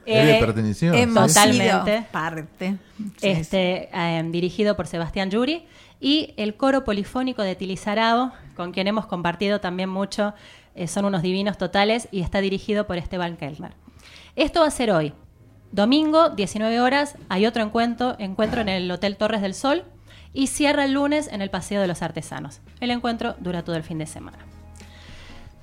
eh, 0.05 0.37
perteneció. 0.39 0.93
Hemos 0.93 1.27
totalmente 1.33 1.95
sido 1.97 2.05
parte. 2.11 2.77
Sí, 3.17 3.27
este, 3.27 3.89
eh, 3.93 4.23
dirigido 4.31 4.75
por 4.75 4.87
Sebastián 4.87 5.29
Yuri, 5.29 5.65
y 5.99 6.33
el 6.37 6.55
coro 6.55 6.83
polifónico 6.83 7.41
de 7.41 7.55
Tilizarao, 7.55 8.31
con 8.55 8.71
quien 8.71 8.87
hemos 8.87 9.05
compartido 9.07 9.59
también 9.59 9.89
mucho, 9.89 10.33
eh, 10.75 10.87
son 10.87 11.05
unos 11.05 11.21
divinos 11.21 11.57
totales, 11.57 12.07
y 12.11 12.21
está 12.21 12.39
dirigido 12.39 12.87
por 12.87 12.97
Esteban 12.97 13.35
Kellner. 13.35 13.73
Esto 14.35 14.61
va 14.61 14.67
a 14.67 14.71
ser 14.71 14.91
hoy, 14.91 15.13
domingo, 15.71 16.29
19 16.29 16.79
horas, 16.79 17.15
hay 17.29 17.45
otro 17.45 17.63
encuentro, 17.63 18.15
encuentro 18.19 18.61
en 18.61 18.69
el 18.69 18.89
Hotel 18.91 19.17
Torres 19.17 19.41
del 19.41 19.53
Sol, 19.53 19.83
y 20.33 20.47
cierra 20.47 20.85
el 20.85 20.93
lunes 20.93 21.27
en 21.31 21.41
el 21.41 21.49
Paseo 21.49 21.81
de 21.81 21.87
los 21.87 22.01
Artesanos. 22.03 22.61
El 22.79 22.91
encuentro 22.91 23.35
dura 23.39 23.63
todo 23.63 23.75
el 23.75 23.83
fin 23.83 23.97
de 23.97 24.05
semana. 24.05 24.37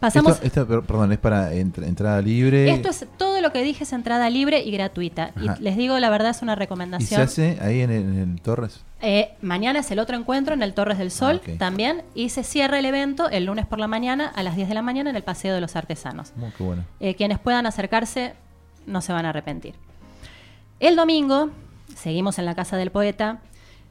Pasamos... 0.00 0.38
Esto, 0.42 0.66
perdón, 0.66 1.12
es 1.12 1.18
para 1.18 1.52
entr- 1.54 1.86
entrada 1.86 2.20
libre. 2.20 2.70
Esto 2.70 2.90
es 2.90 3.06
todo 3.16 3.40
lo 3.40 3.52
que 3.52 3.62
dije 3.62 3.84
es 3.84 3.92
entrada 3.92 4.28
libre 4.28 4.62
y 4.62 4.70
gratuita. 4.70 5.32
Ajá. 5.34 5.56
Y 5.58 5.62
les 5.62 5.76
digo, 5.76 5.98
la 5.98 6.10
verdad 6.10 6.30
es 6.30 6.42
una 6.42 6.52
¿Y 6.52 6.56
se 6.56 6.58
recomendación. 6.60 7.20
hace 7.22 7.58
ahí 7.62 7.80
en 7.80 7.90
el, 7.90 8.02
en 8.02 8.18
el 8.34 8.40
Torres? 8.42 8.82
Eh, 9.00 9.30
mañana 9.40 9.78
es 9.80 9.90
el 9.90 9.98
otro 9.98 10.16
encuentro 10.16 10.52
en 10.54 10.62
el 10.62 10.74
Torres 10.74 10.98
del 10.98 11.10
Sol 11.10 11.40
Ah, 11.46 11.50
también 11.58 12.02
y 12.14 12.30
se 12.30 12.42
cierra 12.42 12.78
el 12.78 12.84
evento 12.86 13.28
el 13.30 13.44
lunes 13.46 13.66
por 13.66 13.78
la 13.78 13.86
mañana 13.86 14.30
a 14.34 14.42
las 14.42 14.56
10 14.56 14.68
de 14.68 14.74
la 14.74 14.82
mañana 14.82 15.10
en 15.10 15.16
el 15.16 15.22
Paseo 15.22 15.54
de 15.54 15.60
los 15.60 15.74
Artesanos. 15.76 16.32
Oh, 16.40 16.50
qué 16.56 16.64
bueno. 16.64 16.84
Eh, 17.00 17.14
quienes 17.14 17.38
puedan 17.38 17.66
acercarse 17.66 18.34
no 18.86 19.00
se 19.00 19.12
van 19.12 19.24
a 19.26 19.30
arrepentir. 19.30 19.74
El 20.80 20.96
domingo, 20.96 21.50
seguimos 21.96 22.38
en 22.38 22.44
la 22.46 22.54
Casa 22.54 22.76
del 22.76 22.90
Poeta, 22.90 23.38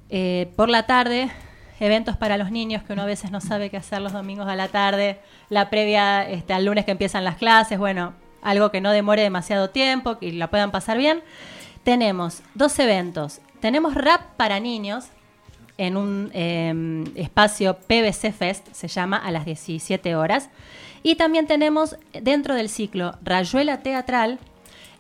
eh, 0.10 0.52
por 0.56 0.70
la 0.70 0.86
tarde, 0.86 1.32
eventos 1.80 2.18
para 2.18 2.38
los 2.38 2.52
niños 2.52 2.84
que 2.84 2.94
uno 2.94 3.04
a 3.04 3.06
veces 3.06 3.32
no 3.32 3.42
sabe 3.42 3.70
qué 3.70 3.78
hacer 3.78 4.02
los 4.02 4.14
domingos 4.14 4.48
a 4.48 4.56
la 4.56 4.68
tarde, 4.68 5.20
la 5.50 5.70
previa 5.70 6.30
este, 6.30 6.54
al 6.54 6.66
lunes 6.66 6.86
que 6.86 6.92
empiezan 6.92 7.24
las 7.24 7.38
clases, 7.38 7.78
bueno, 7.80 8.14
algo 8.42 8.72
que 8.72 8.82
no 8.82 8.92
demore 8.92 9.22
demasiado 9.22 9.70
tiempo, 9.70 10.20
que 10.20 10.32
la 10.34 10.50
puedan 10.50 10.72
pasar 10.72 10.98
bien. 10.98 11.22
Tenemos 11.84 12.44
dos 12.54 12.78
eventos. 12.80 13.40
Tenemos 13.60 13.96
rap 13.96 14.22
para 14.38 14.60
niños 14.60 15.06
en 15.78 15.98
un 15.98 16.30
eh, 16.34 17.04
espacio 17.16 17.78
PBC 17.78 18.32
Fest, 18.34 18.68
se 18.74 18.88
llama, 18.88 19.18
a 19.18 19.32
las 19.32 19.46
17 19.46 20.16
horas. 20.16 20.50
Y 21.02 21.16
también 21.16 21.48
tenemos 21.48 21.98
dentro 22.14 22.56
del 22.56 22.70
ciclo 22.70 23.18
Rayuela 23.24 23.82
Teatral, 23.82 24.40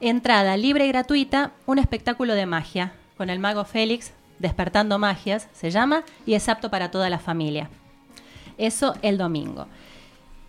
entrada 0.02 0.58
libre 0.58 0.86
y 0.86 0.90
gratuita, 0.90 1.52
un 1.66 1.80
espectáculo 1.80 2.36
de 2.36 2.45
magia 2.45 2.94
con 3.18 3.30
el 3.30 3.40
mago 3.40 3.64
Félix, 3.64 4.12
Despertando 4.44 4.99
Magias, 4.99 5.48
se 5.53 5.72
llama, 5.72 6.03
y 6.28 6.36
es 6.36 6.48
apto 6.49 6.70
para 6.70 6.91
toda 6.91 7.10
la 7.10 7.18
familia. 7.18 7.70
Eso 8.60 8.94
el 9.02 9.18
domingo. 9.18 9.68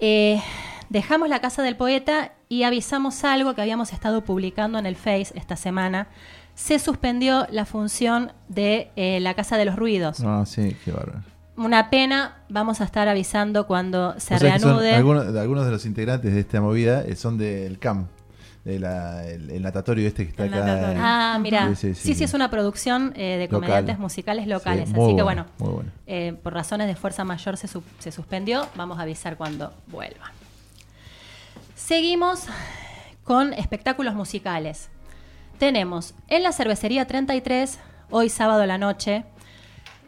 Eh, 0.00 0.42
dejamos 0.90 1.28
la 1.28 1.40
casa 1.40 1.62
del 1.62 1.76
poeta 1.76 2.32
y 2.48 2.64
avisamos 2.64 3.24
algo 3.24 3.54
que 3.54 3.62
habíamos 3.62 3.92
estado 3.92 4.22
publicando 4.24 4.78
en 4.78 4.84
el 4.86 4.96
Face 4.96 5.28
esta 5.36 5.56
semana. 5.56 6.08
Se 6.56 6.78
suspendió 6.78 7.46
la 7.50 7.64
función 7.64 8.32
de 8.48 8.90
eh, 8.96 9.20
la 9.20 9.34
Casa 9.34 9.56
de 9.56 9.64
los 9.64 9.76
Ruidos. 9.76 10.20
Ah, 10.24 10.44
sí, 10.46 10.76
qué 10.84 10.90
bárbaro. 10.92 11.20
Una 11.56 11.88
pena, 11.88 12.38
vamos 12.48 12.80
a 12.80 12.84
estar 12.84 13.06
avisando 13.06 13.66
cuando 13.68 14.14
se 14.18 14.34
O 14.34 14.38
sea 14.38 14.58
reanude. 14.58 14.92
algunos, 14.94 15.32
de- 15.32 15.40
algunos 15.40 15.64
de 15.66 15.70
los 15.70 15.86
integrantes 15.86 16.34
de 16.34 16.40
esta 16.40 16.60
movida 16.60 17.02
eh, 17.02 17.14
son 17.14 17.38
del 17.38 17.78
CAM, 17.78 18.08
de 18.64 18.78
la- 18.78 19.26
el, 19.26 19.50
el 19.50 19.62
natatorio 19.62 20.08
este 20.08 20.24
que 20.24 20.30
está 20.30 20.44
acá. 20.44 20.92
en- 20.92 20.98
Ah, 20.98 21.38
mira. 21.40 21.68
Sí, 21.74 21.94
Sí, 21.94 21.94
sí, 21.94 22.14
sí, 22.14 22.24
es 22.24 22.32
una 22.34 22.50
producción 22.50 23.12
eh, 23.14 23.36
de 23.36 23.44
Local. 23.44 23.60
comediantes 23.60 23.98
musicales 23.98 24.46
locales. 24.46 24.88
Sí, 24.88 24.94
así 24.96 25.14
que 25.16 25.22
bueno, 25.22 25.24
bueno, 25.24 25.46
muy 25.58 25.70
bueno. 25.70 25.90
eh, 26.06 26.34
por 26.42 26.54
razones 26.54 26.86
de 26.86 26.96
fuerza 26.96 27.24
mayor 27.24 27.56
se, 27.58 27.68
se 27.98 28.10
suspendió. 28.12 28.66
Vamos 28.74 28.98
a 28.98 29.02
avisar 29.02 29.36
cuando 29.36 29.72
vuelva. 29.88 30.32
Seguimos 31.74 32.46
con 33.24 33.52
espectáculos 33.52 34.14
musicales. 34.14 34.88
Tenemos 35.58 36.14
en 36.28 36.42
la 36.42 36.52
cervecería 36.52 37.06
33, 37.06 37.78
hoy 38.10 38.28
sábado 38.28 38.62
a 38.62 38.66
la 38.66 38.78
noche, 38.78 39.24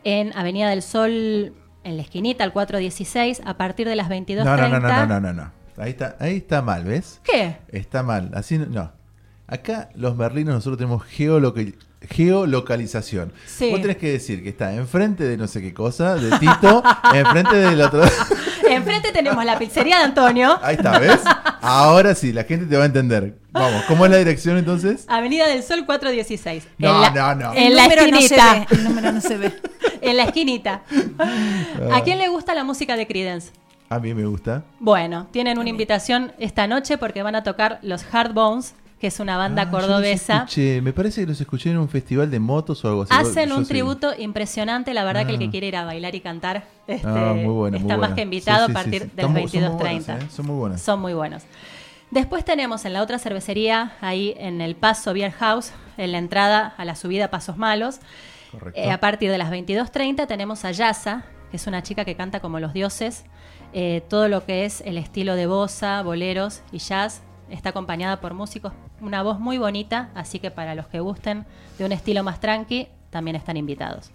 en 0.05 0.37
Avenida 0.37 0.71
del 0.71 0.83
Sol, 0.83 1.53
en 1.85 1.97
la 1.97 2.03
esquinita, 2.03 2.43
al 2.45 2.53
416, 2.53 3.43
a 3.45 3.55
partir 3.55 3.87
de 3.89 3.97
las 3.97 4.09
22.30. 4.09 4.45
No, 4.45 4.57
no, 4.57 4.69
no, 4.69 4.81
no, 4.81 5.07
no, 5.07 5.21
no, 5.21 5.33
no. 5.33 5.53
Ahí 5.79 5.91
está, 5.91 6.17
ahí 6.21 6.37
está 6.37 6.63
mal, 6.63 6.85
¿ves? 6.85 7.21
¿Qué? 7.23 7.57
Está 7.69 8.03
mal. 8.03 8.31
Así 8.35 8.59
no- 8.59 8.67
no. 8.67 8.93
Acá 9.49 9.91
los 9.95 10.17
merlinos 10.17 10.55
nosotros 10.55 10.79
tenemos 10.79 11.05
geoloca- 11.05 11.73
geolocalización. 12.09 13.33
Sí. 13.47 13.71
Vos 13.71 13.81
tenés 13.81 13.97
que 13.97 14.11
decir 14.13 14.43
que 14.43 14.49
está 14.49 14.75
enfrente 14.75 15.25
de 15.25 15.37
no 15.37 15.47
sé 15.47 15.61
qué 15.63 15.73
cosa, 15.73 16.15
de 16.17 16.37
Tito, 16.39 16.83
enfrente 17.15 17.57
del 17.57 17.81
otro. 17.81 18.03
Enfrente 18.69 19.13
tenemos 19.13 19.45
la 19.45 19.57
pizzería 19.61 19.99
de 19.99 20.05
Antonio. 20.05 20.59
Ahí 20.61 20.75
está, 20.75 20.99
¿ves? 20.99 21.21
Ahora 21.61 22.17
sí, 22.17 22.33
la 22.33 22.43
gente 22.43 22.67
te 22.67 22.77
va 22.77 22.83
a 22.83 22.87
entender. 22.87 23.39
Vamos, 23.53 23.85
¿cómo 23.87 24.05
es 24.05 24.11
la 24.11 24.17
dirección 24.17 24.59
entonces? 24.59 25.05
Avenida 25.07 25.47
del 25.47 25.63
Sol 25.63 25.87
416. 25.87 26.67
No, 26.79 27.01
la, 27.01 27.11
no, 27.11 27.35
no. 27.37 27.55
En 27.55 27.69
El 27.69 27.77
la 27.77 27.85
número 27.85 28.03
no 28.09 28.17
se 28.19 28.25
esquinita. 28.25 28.53
ve, 28.55 28.67
el 28.77 28.85
número 28.85 29.13
no 29.13 29.21
se 29.21 29.37
ve. 29.37 29.53
en 30.01 30.17
la 30.17 30.25
esquinita. 30.25 30.83
¿A 31.93 32.01
quién 32.03 32.19
le 32.19 32.27
gusta 32.29 32.55
la 32.55 32.65
música 32.65 32.97
de 32.97 33.07
Creedence? 33.07 33.53
A 33.89 33.99
mí 34.01 34.15
me 34.15 34.27
gusta. 34.27 34.65
Bueno, 34.81 35.29
tienen 35.31 35.59
una 35.59 35.69
invitación 35.69 36.33
esta 36.39 36.67
noche 36.67 36.99
porque 36.99 37.23
van 37.23 37.35
a 37.37 37.43
tocar 37.45 37.79
los 37.83 38.05
Hard 38.13 38.33
Bones, 38.33 38.75
que 39.01 39.07
es 39.09 39.21
una 39.21 39.37
banda 39.37 39.63
Ah, 39.63 39.71
cordobesa. 39.71 40.37
escuché, 40.39 40.81
me 40.81 40.93
parece 40.93 41.21
que 41.21 41.27
los 41.29 41.41
escuché 41.41 41.71
en 41.71 41.79
un 41.79 41.89
festival 41.89 42.31
de 42.31 42.41
motos 42.41 42.85
o 42.85 42.89
algo 42.89 43.03
así. 43.03 43.13
Hacen 43.15 43.51
Yo 43.51 43.57
un 43.59 43.67
tributo 43.67 44.13
impresionante, 44.19 44.93
la 44.95 45.05
verdad 45.05 45.27
que 45.27 45.33
el 45.33 45.39
que 45.39 45.45
Ah. 45.47 45.51
quiere 45.51 45.67
ir 45.69 45.77
a 45.77 45.85
bailar 45.85 46.15
y 46.15 46.21
cantar 46.21 46.65
este, 46.89 47.07
Ah, 47.07 47.33
muy 47.35 47.53
bueno, 47.53 47.77
está 47.77 47.95
muy 47.95 48.01
más 48.01 48.09
bueno. 48.11 48.15
que 48.17 48.23
invitado 48.23 48.67
Sí, 48.67 48.67
sí, 48.67 48.71
a 48.73 48.75
partir 48.75 49.03
sí, 49.03 49.09
sí. 49.09 49.17
de 49.17 49.23
las 49.23 49.31
Están 49.31 49.43
mu- 49.43 49.49
son 49.49 49.61
muy 49.61 49.69
22.30. 49.71 50.07
buenas, 50.07 50.25
¿eh? 50.25 50.29
Son 50.35 50.47
muy 50.47 50.57
buenas. 50.57 50.81
Son 50.83 51.01
muy 51.01 51.15
buenos. 51.15 51.43
Después 52.11 52.45
tenemos 52.45 52.85
en 52.85 52.93
la 52.93 53.03
otra 53.03 53.19
cervecería, 53.19 53.93
ahí 54.01 54.35
en 54.39 54.61
el 54.61 54.77
Paso 54.77 55.13
Beer 55.13 55.33
House, 55.33 55.73
en 55.99 56.13
la 56.13 56.19
entrada 56.19 56.75
a 56.77 56.85
la 56.85 56.95
subida 56.97 57.29
Pasos 57.31 57.57
Malos, 57.57 57.99
Correcto. 58.53 58.81
eh, 58.81 58.91
a 58.91 58.99
partir 59.01 59.31
de 59.31 59.39
las 59.39 59.51
22.30 59.51 60.27
tenemos 60.27 60.65
a 60.65 60.71
Yasa, 60.71 61.25
que 61.51 61.57
es 61.59 61.67
una 61.67 61.83
chica 61.83 62.05
que 62.05 62.15
canta 62.15 62.41
como 62.41 62.61
los 62.61 62.73
dioses, 62.73 63.25
eh, 63.73 64.03
todo 64.09 64.29
lo 64.29 64.45
que 64.45 64.65
es 64.65 64.81
el 64.83 64.99
estilo 64.99 65.35
de 65.35 65.47
bossa, 65.47 66.03
boleros 66.03 66.63
y 66.73 66.79
jazz. 66.79 67.23
Está 67.51 67.71
acompañada 67.71 68.21
por 68.21 68.35
músicos, 68.35 68.73
una 69.01 69.23
voz 69.23 69.39
muy 69.39 69.59
bonita, 69.59 70.11
así 70.15 70.39
que 70.39 70.51
para 70.51 70.75
los 70.75 70.89
que 70.89 71.01
gusten 71.01 71.47
de 71.79 71.85
un 71.85 71.93
estilo 71.93 72.23
más 72.23 72.41
tranqui, 72.41 72.89
también 73.11 73.37
están 73.37 73.57
invitados. 73.57 74.11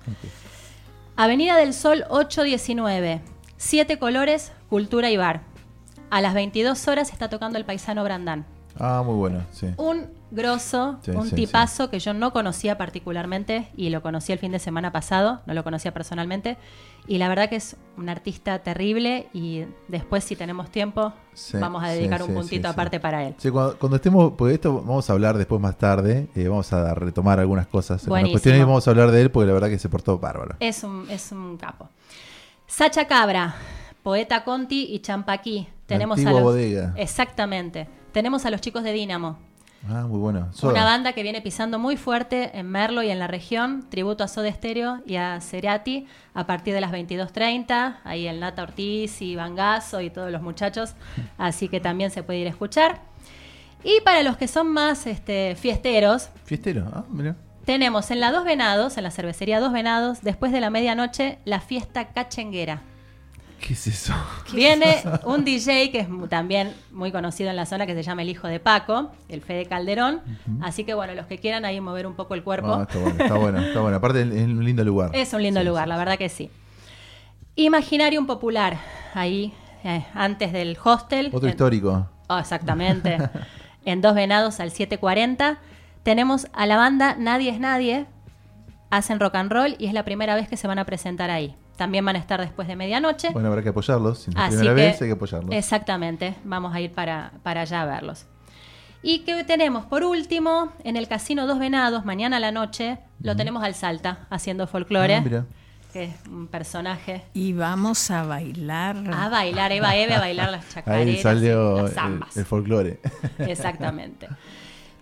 Avenida 1.15 1.55
del 1.57 1.73
Sol 1.73 2.03
819, 2.09 3.21
Siete 3.57 3.99
Colores, 3.99 4.51
Cultura 4.69 5.11
y 5.11 5.17
Bar. 5.17 5.41
A 6.09 6.19
las 6.21 6.33
22 6.33 6.87
horas 6.87 7.11
está 7.11 7.29
tocando 7.29 7.57
el 7.57 7.65
paisano 7.65 8.03
Brandán. 8.03 8.45
Ah, 8.79 9.03
muy 9.05 9.15
bueno, 9.15 9.43
sí. 9.51 9.67
Un 9.77 10.07
grosso, 10.31 10.97
Sí, 11.03 11.11
un 11.11 11.27
sí, 11.27 11.35
tipazo 11.35 11.89
que 11.89 11.99
yo 11.99 12.13
no 12.13 12.31
conocía 12.31 12.77
particularmente 12.77 13.67
y 13.75 13.89
lo 13.89 14.01
conocí 14.01 14.31
el 14.31 14.39
fin 14.39 14.51
de 14.51 14.59
semana 14.59 14.91
pasado, 14.91 15.41
no 15.45 15.53
lo 15.53 15.63
conocía 15.63 15.93
personalmente. 15.93 16.57
Y 17.07 17.17
la 17.17 17.27
verdad 17.29 17.49
que 17.49 17.55
es 17.57 17.75
un 17.97 18.09
artista 18.09 18.59
terrible 18.59 19.27
y 19.33 19.65
después 19.87 20.23
si 20.23 20.35
tenemos 20.35 20.69
tiempo 20.69 21.13
vamos 21.53 21.83
a 21.83 21.89
dedicar 21.89 22.21
un 22.23 22.33
puntito 22.33 22.67
aparte 22.67 22.99
para 22.99 23.25
él. 23.25 23.35
Sí, 23.37 23.49
cuando, 23.49 23.77
cuando 23.77 23.95
estemos, 23.95 24.33
porque 24.37 24.53
esto 24.53 24.81
vamos 24.81 25.09
a 25.09 25.13
hablar 25.13 25.37
después 25.37 25.59
más 25.59 25.77
tarde, 25.77 26.29
eh, 26.35 26.47
vamos 26.47 26.71
a 26.73 26.93
retomar 26.93 27.39
algunas 27.39 27.67
cosas. 27.67 28.03
Algunas 28.03 28.29
cuestiones 28.29 28.61
y 28.61 28.63
vamos 28.63 28.87
a 28.87 28.91
hablar 28.91 29.11
de 29.11 29.21
él 29.21 29.31
porque 29.31 29.47
la 29.47 29.53
verdad 29.53 29.69
que 29.69 29.79
se 29.79 29.89
portó 29.89 30.19
bárbaro. 30.19 30.55
Es 30.59 30.83
un, 30.83 31.09
es 31.09 31.31
un 31.31 31.57
capo. 31.57 31.89
Sacha 32.67 33.05
Cabra, 33.05 33.55
Poeta 34.03 34.43
Conti 34.43 34.93
y 34.93 34.99
Champaquí. 34.99 35.67
Tenemos 35.85 36.23
a 36.25 36.31
los, 36.31 36.41
bodega. 36.41 36.93
Exactamente. 36.95 37.87
Tenemos 38.11 38.45
a 38.45 38.49
los 38.49 38.61
chicos 38.61 38.83
de 38.83 38.93
Dínamo. 38.93 39.37
Ah, 39.89 40.05
muy 40.07 40.19
bueno. 40.19 40.49
Soda. 40.53 40.73
Una 40.73 40.83
banda 40.83 41.13
que 41.13 41.23
viene 41.23 41.41
pisando 41.41 41.79
muy 41.79 41.97
fuerte 41.97 42.51
en 42.57 42.67
Merlo 42.69 43.01
y 43.01 43.09
en 43.09 43.17
la 43.17 43.27
región, 43.27 43.89
tributo 43.89 44.23
a 44.23 44.27
Soda 44.27 44.51
Stereo 44.51 45.01
y 45.07 45.15
a 45.15 45.39
Cerati 45.41 46.07
a 46.33 46.45
partir 46.45 46.73
de 46.73 46.81
las 46.81 46.91
22.30, 46.91 47.97
ahí 48.03 48.27
el 48.27 48.39
Nata 48.39 48.63
Ortiz 48.63 49.21
y 49.21 49.35
Bangazo 49.35 50.01
y 50.01 50.11
todos 50.11 50.31
los 50.31 50.41
muchachos, 50.41 50.93
así 51.37 51.67
que 51.67 51.79
también 51.79 52.11
se 52.11 52.21
puede 52.21 52.39
ir 52.39 52.47
a 52.47 52.51
escuchar. 52.51 53.01
Y 53.83 54.01
para 54.01 54.21
los 54.21 54.37
que 54.37 54.47
son 54.47 54.67
más 54.67 55.07
este, 55.07 55.55
fiesteros, 55.55 56.29
Fiestero, 56.45 56.87
ah, 56.93 57.03
mira. 57.09 57.35
tenemos 57.65 58.11
en 58.11 58.19
la 58.19 58.31
Dos 58.31 58.43
Venados, 58.43 58.97
en 58.97 59.03
la 59.03 59.09
cervecería 59.09 59.59
Dos 59.59 59.73
Venados, 59.73 60.21
después 60.21 60.51
de 60.51 60.61
la 60.61 60.69
medianoche, 60.69 61.39
la 61.45 61.59
fiesta 61.59 62.09
cachenguera. 62.09 62.83
¿Qué 63.65 63.73
es 63.73 63.87
eso? 63.87 64.13
Viene 64.53 65.03
un 65.23 65.45
DJ 65.45 65.91
que 65.91 65.99
es 65.99 66.07
también 66.29 66.73
muy 66.91 67.11
conocido 67.11 67.49
en 67.49 67.55
la 67.55 67.65
zona 67.65 67.85
que 67.85 67.93
se 67.93 68.03
llama 68.03 68.23
el 68.23 68.29
hijo 68.29 68.47
de 68.47 68.59
Paco, 68.59 69.11
el 69.29 69.41
Fede 69.41 69.65
Calderón. 69.67 70.21
Así 70.61 70.83
que 70.83 70.93
bueno, 70.93 71.13
los 71.13 71.27
que 71.27 71.37
quieran 71.37 71.63
ahí 71.65 71.79
mover 71.79 72.07
un 72.07 72.15
poco 72.15 72.33
el 72.33 72.43
cuerpo. 72.43 72.73
Ah, 72.73 72.87
está 72.87 72.99
bueno, 72.99 73.23
está 73.23 73.35
bueno, 73.35 73.59
está 73.59 73.79
bueno. 73.81 73.97
Aparte 73.97 74.21
es 74.21 74.27
un 74.29 74.63
lindo 74.65 74.83
lugar. 74.83 75.11
Es 75.13 75.33
un 75.33 75.43
lindo 75.43 75.63
lugar, 75.63 75.87
la 75.87 75.97
verdad 75.97 76.17
que 76.17 76.29
sí. 76.29 76.49
Imaginarium 77.55 78.25
Popular, 78.25 78.77
ahí 79.13 79.53
eh, 79.83 80.05
antes 80.13 80.53
del 80.53 80.77
hostel. 80.83 81.27
Otro 81.31 81.47
En- 81.47 81.51
histórico. 81.51 82.09
Oh, 82.27 82.37
exactamente. 82.39 83.17
en 83.85 84.01
Dos 84.01 84.15
Venados 84.15 84.59
al 84.59 84.71
740. 84.71 85.59
Tenemos 86.03 86.47
a 86.53 86.65
la 86.65 86.77
banda 86.77 87.15
Nadie 87.17 87.51
es 87.51 87.59
Nadie. 87.59 88.05
Hacen 88.89 89.19
rock 89.19 89.35
and 89.35 89.51
roll 89.51 89.75
y 89.77 89.85
es 89.87 89.93
la 89.93 90.03
primera 90.03 90.35
vez 90.35 90.47
que 90.49 90.57
se 90.57 90.67
van 90.67 90.79
a 90.79 90.85
presentar 90.85 91.29
ahí. 91.29 91.55
También 91.81 92.05
van 92.05 92.15
a 92.15 92.19
estar 92.19 92.39
después 92.39 92.67
de 92.67 92.75
medianoche. 92.75 93.29
Bueno, 93.31 93.47
habrá 93.47 93.63
que 93.63 93.69
apoyarlos. 93.69 94.19
Si 94.19 94.29
es 94.29 94.35
la 94.35 94.45
Así 94.45 94.55
primera 94.57 94.75
que- 94.75 94.81
vez 94.83 95.01
hay 95.01 95.07
que 95.07 95.13
apoyarlos. 95.13 95.51
Exactamente, 95.55 96.35
vamos 96.43 96.75
a 96.75 96.79
ir 96.79 96.91
para, 96.91 97.31
para 97.41 97.61
allá 97.61 97.81
a 97.81 97.85
verlos. 97.85 98.27
Y 99.01 99.21
que 99.21 99.43
tenemos 99.45 99.85
por 99.87 100.03
último 100.03 100.71
en 100.83 100.95
el 100.95 101.07
Casino 101.07 101.47
Dos 101.47 101.57
Venados, 101.57 102.05
mañana 102.05 102.37
a 102.37 102.39
la 102.39 102.51
noche, 102.51 102.99
lo 103.19 103.35
tenemos 103.35 103.63
al 103.63 103.73
Salta 103.73 104.27
haciendo 104.29 104.67
folclore, 104.67 105.15
Ah, 105.15 105.21
mira. 105.21 105.45
que 105.91 106.03
es 106.03 106.13
un 106.27 106.45
personaje. 106.45 107.23
Y 107.33 107.53
vamos 107.53 108.11
a 108.11 108.21
bailar. 108.27 108.97
A 109.11 109.29
bailar, 109.29 109.71
Eva 109.71 109.95
Eve, 109.95 110.13
a 110.13 110.19
bailar 110.19 110.51
las 110.51 110.69
chacareras. 110.75 111.07
Ahí 111.15 111.17
salió 111.19 111.79
y 111.89 111.95
las 111.95 112.37
el, 112.37 112.45
folclore. 112.45 112.99
Exactamente. 113.39 114.27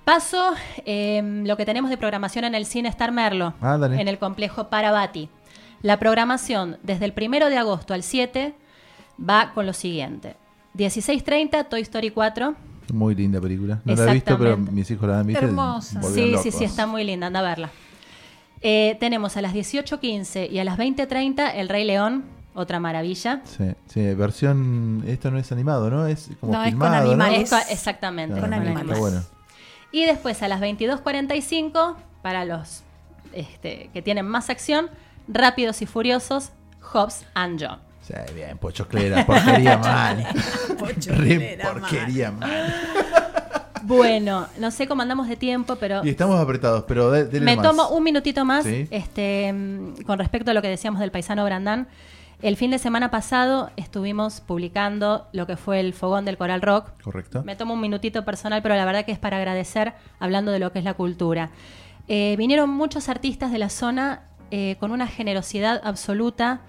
Paso 0.06 0.54
eh, 0.86 1.22
lo 1.46 1.58
que 1.58 1.66
tenemos 1.66 1.90
de 1.90 1.98
programación 1.98 2.46
en 2.46 2.56
el 2.56 2.66
cine 2.66 2.88
Star 2.88 3.12
Merlo, 3.12 3.54
Ah, 3.62 3.78
en 3.84 4.08
el 4.08 4.18
complejo 4.18 4.70
Parabati. 4.70 5.30
La 5.82 5.98
programación 6.00 6.78
desde 6.84 7.06
el 7.06 7.14
primero 7.14 7.50
de 7.50 7.58
agosto 7.58 7.94
al 7.94 8.04
7 8.04 8.54
va 9.28 9.52
con 9.54 9.66
lo 9.66 9.74
siguiente. 9.74 10.36
16.30 10.78 11.68
Toy 11.70 11.82
Story 11.82 12.12
4. 12.12 12.56
Muy 12.94 13.16
linda 13.16 13.40
película. 13.40 13.80
No 13.86 13.96
la 13.96 14.12
he 14.12 14.14
visto, 14.16 14.38
pero 14.38 14.58
mis 14.58 14.90
hijos 14.92 15.08
la 15.08 15.20
han 15.20 15.28
visto. 15.28 15.44
y 15.44 15.48
Hermosa. 15.48 16.02
Sí, 16.04 16.14
sí, 16.14 16.32
locos. 16.32 16.54
sí, 16.56 16.64
está 16.64 16.88
muy 16.88 17.04
linda, 17.04 17.28
anda 17.28 17.40
a 17.40 17.44
verla. 17.44 17.70
Eh, 18.62 18.98
tenemos 19.00 19.38
a 19.38 19.42
las 19.42 19.54
18.15 19.54 20.50
y 20.52 20.60
a 20.60 20.64
las 20.64 20.78
20.30 20.78 21.52
El 21.56 21.70
Rey 21.70 21.86
León, 21.86 22.26
otra 22.56 22.80
maravilla. 22.80 23.42
Sí, 23.46 23.66
sí, 23.88 24.14
versión. 24.16 25.04
Esto 25.08 25.32
no 25.32 25.38
es 25.38 25.52
animado, 25.52 25.90
¿no? 25.90 26.08
Es 26.08 26.30
como 26.42 26.54
No, 26.54 26.64
es 26.64 26.76
con 26.76 26.94
animales. 26.94 27.52
Es 27.52 27.72
exactamente, 27.72 28.34
Claro, 28.38 28.48
con 28.50 28.54
está 28.54 28.70
animales. 28.70 29.00
bueno. 29.00 29.22
Y 29.92 30.06
después 30.06 30.42
a 30.44 30.48
las 30.48 30.60
22.45, 30.62 31.96
para 32.22 32.44
los 32.46 32.84
este, 33.34 33.90
que 33.94 34.02
tienen 34.02 34.28
más 34.28 34.50
acción, 34.50 34.90
Rápidos 35.32 35.82
y 35.82 35.86
Furiosos, 35.86 36.50
Hobbs 36.82 37.26
and 37.36 37.64
John. 37.64 37.80
Sí, 38.02 38.14
bien, 38.34 38.58
pochoclera, 38.58 39.26
porquería 39.26 39.78
mal. 39.78 40.26
Pochoclera 40.78 41.18
Re 41.18 41.60
porquería 41.80 42.32
mal. 42.32 42.74
Bueno, 43.84 44.48
no 44.60 44.72
sé 44.72 44.88
cómo 44.88 45.02
andamos 45.02 45.28
de 45.30 45.36
tiempo, 45.38 45.76
pero 45.78 46.04
Y 46.06 46.10
estamos 46.10 46.40
apretados, 46.40 46.84
pero 46.88 47.12
de, 47.12 47.26
dele 47.26 47.46
me 47.46 47.56
más. 47.56 47.66
tomo 47.66 47.90
un 47.90 48.04
minutito 48.04 48.44
más 48.46 48.66
Sí. 48.66 48.88
este, 48.92 49.54
con 50.06 50.20
respecto 50.20 50.52
a 50.52 50.54
lo 50.54 50.62
que 50.62 50.68
decíamos 50.68 51.00
del 51.00 51.12
paisano 51.12 51.46
Brandán. 51.46 51.88
El 52.42 52.56
fin 52.56 52.72
de 52.72 52.80
semana 52.80 53.12
pasado 53.12 53.70
estuvimos 53.76 54.42
publicando 54.42 55.28
lo 55.34 55.46
que 55.46 55.58
fue 55.58 55.80
el 55.82 55.94
fogón 55.94 56.24
del 56.26 56.38
Coral 56.38 56.62
Rock. 56.62 56.92
Correcto. 57.04 57.44
Me 57.44 57.56
tomo 57.56 57.74
un 57.74 57.82
minutito 57.82 58.24
personal, 58.26 58.62
pero 58.62 58.76
la 58.76 58.86
verdad 58.86 59.06
que 59.06 59.12
es 59.12 59.20
para 59.20 59.38
agradecer 59.38 59.94
hablando 60.20 60.52
de 60.52 60.60
lo 60.60 60.72
que 60.72 60.80
es 60.80 60.86
la 60.86 60.94
cultura. 60.94 61.50
Eh, 62.08 62.36
vinieron 62.38 62.70
muchos 62.70 63.08
artistas 63.10 63.52
de 63.52 63.60
la 63.60 63.70
zona 63.70 64.22
eh, 64.52 64.76
con 64.80 64.92
una 64.92 65.08
generosidad 65.08 65.82
absoluta, 65.84 66.62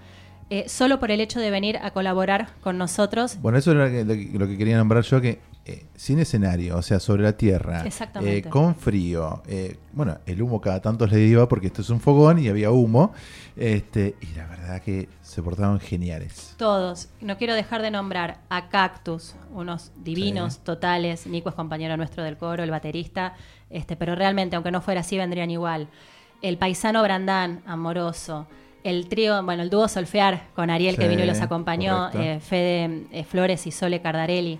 eh, 0.49 0.67
solo 0.67 0.99
por 0.99 1.11
el 1.11 1.21
hecho 1.21 1.39
de 1.39 1.49
venir 1.49 1.77
a 1.77 1.91
colaborar 1.91 2.49
con 2.61 2.77
nosotros. 2.77 3.37
Bueno, 3.41 3.57
eso 3.57 3.71
era 3.71 3.85
lo 3.85 4.13
que, 4.13 4.29
lo 4.33 4.47
quería 4.47 4.77
nombrar 4.77 5.03
yo, 5.03 5.21
que 5.21 5.39
eh, 5.63 5.85
sin 5.95 6.17
escenario, 6.19 6.75
o 6.75 6.81
sea, 6.81 6.99
sobre 6.99 7.21
la 7.21 7.33
tierra, 7.37 7.85
eh, 8.21 8.41
con 8.49 8.75
frío, 8.75 9.43
eh, 9.47 9.77
bueno, 9.93 10.17
el 10.25 10.41
humo 10.41 10.59
cada 10.59 10.81
tanto 10.81 11.05
le 11.05 11.19
iba 11.19 11.47
porque 11.47 11.67
esto 11.67 11.83
es 11.83 11.89
un 11.91 12.01
fogón 12.01 12.39
y 12.39 12.47
había 12.49 12.71
humo, 12.71 13.13
este, 13.55 14.15
y 14.21 14.35
la 14.35 14.47
verdad 14.47 14.81
que 14.81 15.07
se 15.21 15.43
portaban 15.43 15.79
geniales. 15.79 16.55
Todos. 16.57 17.09
No 17.21 17.37
quiero 17.37 17.53
dejar 17.53 17.83
de 17.83 17.91
nombrar 17.91 18.39
a 18.49 18.69
Cactus, 18.69 19.35
unos 19.53 19.91
divinos 20.03 20.55
Sí. 20.55 20.59
totales. 20.63 21.27
Nico 21.27 21.49
es 21.49 21.55
compañero 21.55 21.95
nuestro 21.95 22.23
del 22.23 22.37
coro, 22.37 22.63
el 22.63 22.71
baterista. 22.71 23.35
Este, 23.69 23.95
pero 23.95 24.15
realmente, 24.15 24.55
aunque 24.55 24.71
no 24.71 24.81
fuera 24.81 25.01
así, 25.01 25.15
vendrían 25.17 25.51
igual. 25.51 25.87
El 26.41 26.57
paisano 26.57 27.01
Brandán, 27.03 27.61
amoroso. 27.65 28.47
El 28.83 29.07
trío, 29.07 29.43
bueno, 29.43 29.61
el 29.61 29.69
dúo 29.69 29.87
Solfear 29.87 30.47
con 30.55 30.69
Ariel 30.71 30.97
que 30.97 31.07
vino 31.07 31.23
y 31.23 31.27
los 31.27 31.39
acompañó. 31.41 32.09
eh, 32.13 32.39
Fede 32.39 33.03
eh, 33.11 33.23
Flores 33.23 33.67
y 33.67 33.71
Sole 33.71 34.01
Cardarelli. 34.01 34.59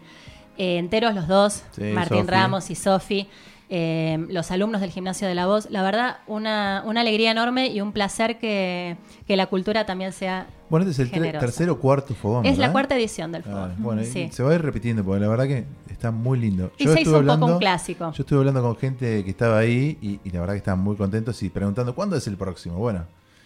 Eh, 0.58 0.78
enteros 0.78 1.16
los 1.16 1.28
dos, 1.28 1.64
Sí, 1.72 1.84
Martín. 1.86 2.28
Ramos 2.28 2.70
y 2.70 2.76
Sofi. 2.76 3.28
eh, 3.74 4.24
los 4.30 4.52
alumnos 4.52 4.82
del 4.82 4.92
Gimnasio 4.92 5.28
de 5.30 5.34
la 5.34 5.48
Voz. 5.48 5.70
La 5.72 5.82
verdad, 5.82 6.18
una, 6.28 6.84
una 6.86 7.02
alegría 7.02 7.32
enorme 7.32 7.68
y 7.68 7.80
un 7.80 7.94
placer 7.94 8.38
que, 8.38 8.98
que 9.26 9.38
la 9.38 9.46
cultura 9.48 9.86
también 9.86 10.12
sea 10.12 10.46
Bueno, 10.70 10.88
este 10.90 11.04
es 11.04 11.14
el 11.14 11.32
tercer 11.32 11.70
o 11.70 11.80
cuarto 11.80 12.14
fogón. 12.14 12.46
Es 12.46 12.58
la 12.58 12.72
cuarta 12.74 12.96
edición 12.98 13.32
del 13.32 13.44
Ah, 13.44 13.50
fogón. 13.50 13.76
bueno, 13.80 14.02
y 14.02 14.06
Sí. 14.06 14.28
se 14.30 14.44
va 14.44 14.52
a 14.52 14.56
ir 14.56 14.62
repitiendo 14.62 15.04
porque 15.06 15.22
la 15.22 15.30
verdad 15.30 15.46
que 15.48 15.64
está 16.02 16.12
muy 16.12 16.40
lindo. 16.40 16.72
Y 16.78 16.88
se 16.88 17.02
hizo 17.02 17.20
un 17.20 17.28
poco 17.28 17.46
un 17.46 17.60
clásico. 17.60 18.12
Yo 18.12 18.24
estuve 18.24 18.40
hablando 18.40 18.62
con 18.64 18.76
gente 18.76 19.24
que 19.24 19.30
estaba 19.30 19.60
ahí 19.60 19.98
y, 20.02 20.20
y 20.24 20.32
la 20.32 20.40
verdad 20.42 20.54
que 20.56 20.58
estaban 20.58 20.80
muy 20.80 20.96
contentos 20.96 21.42
y 21.44 21.50
preguntando 21.50 21.94
¿cuándo 21.94 22.16
es 22.16 22.26
el 22.28 22.38
próximo? 22.38 22.78
Bueno, 22.78 23.06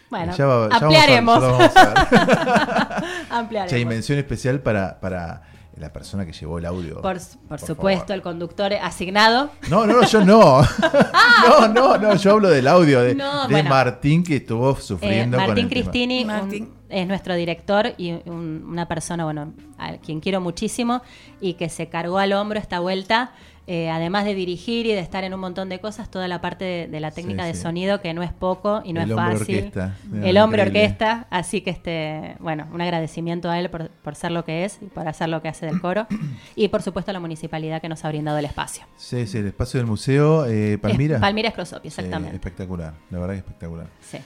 Bueno, 0.10 0.34
ya 0.36 0.46
va- 0.46 0.70
ya 0.70 0.80
vamos 0.80 0.82
a- 0.82 0.86
ampliaremos. 0.86 1.42
ya 1.42 1.48
vamos 1.48 1.72
a 1.76 1.86
ver. 1.86 3.04
Ampliaremos. 3.30 3.72
Che, 3.80 3.86
mención 3.86 4.18
especial 4.20 4.60
para, 4.62 5.00
para 5.02 5.42
la 5.78 5.92
persona 5.92 6.26
que 6.26 6.32
llevó 6.32 6.58
el 6.60 6.66
audio. 6.66 7.02
Por, 7.02 7.18
por 7.50 7.60
supuesto, 7.60 8.14
el 8.14 8.22
conductor 8.22 8.72
asignado. 8.76 9.50
No, 9.70 9.86
no, 9.86 10.02
no, 10.02 10.08
yo 10.08 10.24
no. 10.24 10.62
no, 11.50 11.68
no, 11.68 11.98
no, 11.98 12.16
yo 12.16 12.32
hablo 12.32 12.50
del 12.50 12.68
audio 12.70 13.02
de, 13.02 13.16
No, 13.16 13.48
de 13.48 13.54
bueno. 13.56 13.70
Martín 13.70 14.24
que 14.24 14.38
estuvo 14.38 14.72
Eh, 14.72 14.76
sufriendo 14.80 15.38
con 15.38 15.48
Martín 15.48 15.66
el 15.66 15.70
tema. 15.70 15.92
Cristini 15.92 16.24
un- 16.24 16.75
es 16.90 17.08
nuestro 17.08 17.36
director 17.36 17.94
y 17.98 18.12
un- 18.26 18.64
una 18.68 18.88
persona, 18.88 19.24
bueno, 19.24 19.54
a 19.78 19.94
quien 19.98 20.20
quiero 20.20 20.42
muchísimo 20.42 21.02
y 21.42 21.54
que 21.56 21.70
se 21.70 21.88
cargó 21.88 22.18
al 22.20 22.34
hombro 22.34 22.60
esta 22.60 22.80
vuelta, 22.80 23.32
eh, 23.68 23.90
además 23.90 24.26
de 24.26 24.36
dirigir 24.36 24.86
y 24.86 24.92
de 24.92 25.00
estar 25.00 25.24
en 25.24 25.34
un 25.34 25.40
montón 25.40 25.70
de 25.70 25.80
cosas, 25.80 26.12
toda 26.12 26.28
la 26.28 26.40
parte 26.40 26.64
de, 26.64 26.88
de 26.88 27.00
la 27.00 27.10
técnica 27.10 27.42
Sí, 27.42 27.48
de 27.48 27.54
sí. 27.56 27.62
sonido 27.64 28.00
que 28.00 28.14
no 28.14 28.22
es 28.22 28.32
poco 28.32 28.82
y 28.86 28.94
no 28.94 29.02
El 29.02 29.10
es 29.10 29.16
fácil. 29.16 29.40
orquesta. 29.58 29.96
El 30.22 30.38
hombre 30.38 30.62
orquesta, 30.62 31.26
así 31.32 31.62
que 31.62 31.72
este, 31.72 32.36
bueno, 32.40 32.68
un 32.72 32.80
agradecimiento 32.82 33.50
a 33.50 33.58
él 33.60 33.72
por, 33.72 33.90
por 33.90 34.14
ser 34.14 34.32
lo 34.32 34.46
que 34.46 34.66
es 34.66 34.78
y 34.84 34.86
por 34.86 35.08
hacer 35.08 35.30
lo 35.30 35.42
que 35.42 35.48
hace 35.48 35.66
del 35.66 35.82
coro 35.82 36.06
y 36.56 36.68
por 36.68 36.84
supuesto 36.84 37.10
a 37.10 37.14
la 37.14 37.20
municipalidad 37.20 37.82
que 37.82 37.90
nos 37.90 38.06
ha 38.06 38.10
brindado 38.10 38.38
el 38.38 38.46
espacio. 38.46 38.84
Sí, 38.98 39.26
sí, 39.26 39.40
el 39.40 39.48
espacio 39.48 39.80
del 39.80 39.88
museo 39.88 40.46
eh, 40.46 40.78
Palmira. 40.80 41.16
Es 41.16 41.22
Palmira 41.22 41.50
exactamente. 41.84 42.36
espectacular, 42.36 42.94
la 43.10 43.18
verdad 43.18 43.34
que 43.34 43.40
espectacular. 43.40 43.88
Sí. 44.00 44.20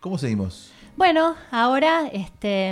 ¿Cómo 0.00 0.16
seguimos? 0.16 0.72
Bueno, 0.96 1.34
ahora 1.50 2.06
este 2.10 2.70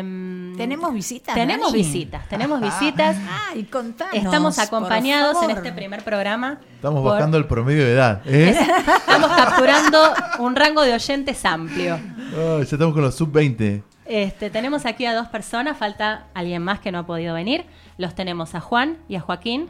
Tenemos 0.57 0.95
visitas. 0.95 1.35
tenemos 1.35 1.71
Dani. 1.73 1.83
visitas, 1.83 2.27
tenemos 2.29 2.61
visitas. 2.61 3.17
Ah, 3.29 3.51
y 3.55 3.65
contanos. 3.65 4.15
Estamos 4.15 4.59
acompañados 4.59 5.43
en 5.43 5.51
este 5.51 5.73
primer 5.73 6.03
programa. 6.03 6.59
Estamos 6.77 7.03
por- 7.03 7.13
bajando 7.13 7.37
el 7.37 7.47
promedio 7.47 7.85
de 7.85 7.93
edad. 7.93 8.23
¿eh? 8.25 8.57
Estamos 8.97 9.29
capturando 9.31 10.15
un 10.39 10.57
rango 10.57 10.81
de 10.83 10.95
oyentes 10.95 11.45
amplio. 11.45 11.97
Ah, 12.35 12.57
ya 12.59 12.63
estamos 12.63 12.95
con 12.95 13.03
los 13.03 13.15
sub-20. 13.15 13.83
Este, 14.07 14.49
tenemos 14.51 14.87
aquí 14.87 15.05
a 15.07 15.15
dos 15.15 15.29
personas, 15.29 15.77
falta 15.77 16.27
alguien 16.35 16.63
más 16.63 16.81
que 16.81 16.91
no 16.93 17.01
ha 17.01 17.07
podido 17.07 17.35
venir. 17.35 17.67
Los 17.99 18.15
tenemos 18.15 18.55
a 18.55 18.61
Juan 18.61 18.97
y 19.09 19.17
a 19.17 19.21
Joaquín. 19.21 19.69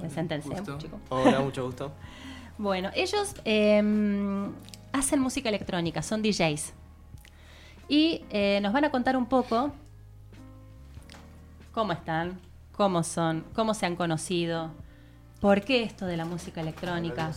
Preséntense, 0.00 0.48
chicos. 0.78 1.00
Hola, 1.10 1.40
mucho 1.40 1.64
gusto. 1.64 1.92
Bueno, 2.56 2.90
ellos 2.94 3.34
eh, 3.44 3.82
hacen 4.92 5.18
música 5.20 5.48
electrónica, 5.48 6.02
son 6.02 6.22
DJs. 6.22 6.72
Y 7.88 8.24
eh, 8.30 8.60
nos 8.62 8.72
van 8.72 8.84
a 8.84 8.90
contar 8.90 9.16
un 9.16 9.26
poco 9.26 9.72
cómo 11.72 11.92
están, 11.92 12.38
cómo 12.72 13.02
son, 13.02 13.44
cómo 13.54 13.74
se 13.74 13.86
han 13.86 13.96
conocido, 13.96 14.70
por 15.40 15.62
qué 15.62 15.82
esto 15.82 16.06
de 16.06 16.16
la 16.16 16.24
música 16.24 16.60
electrónica. 16.60 17.30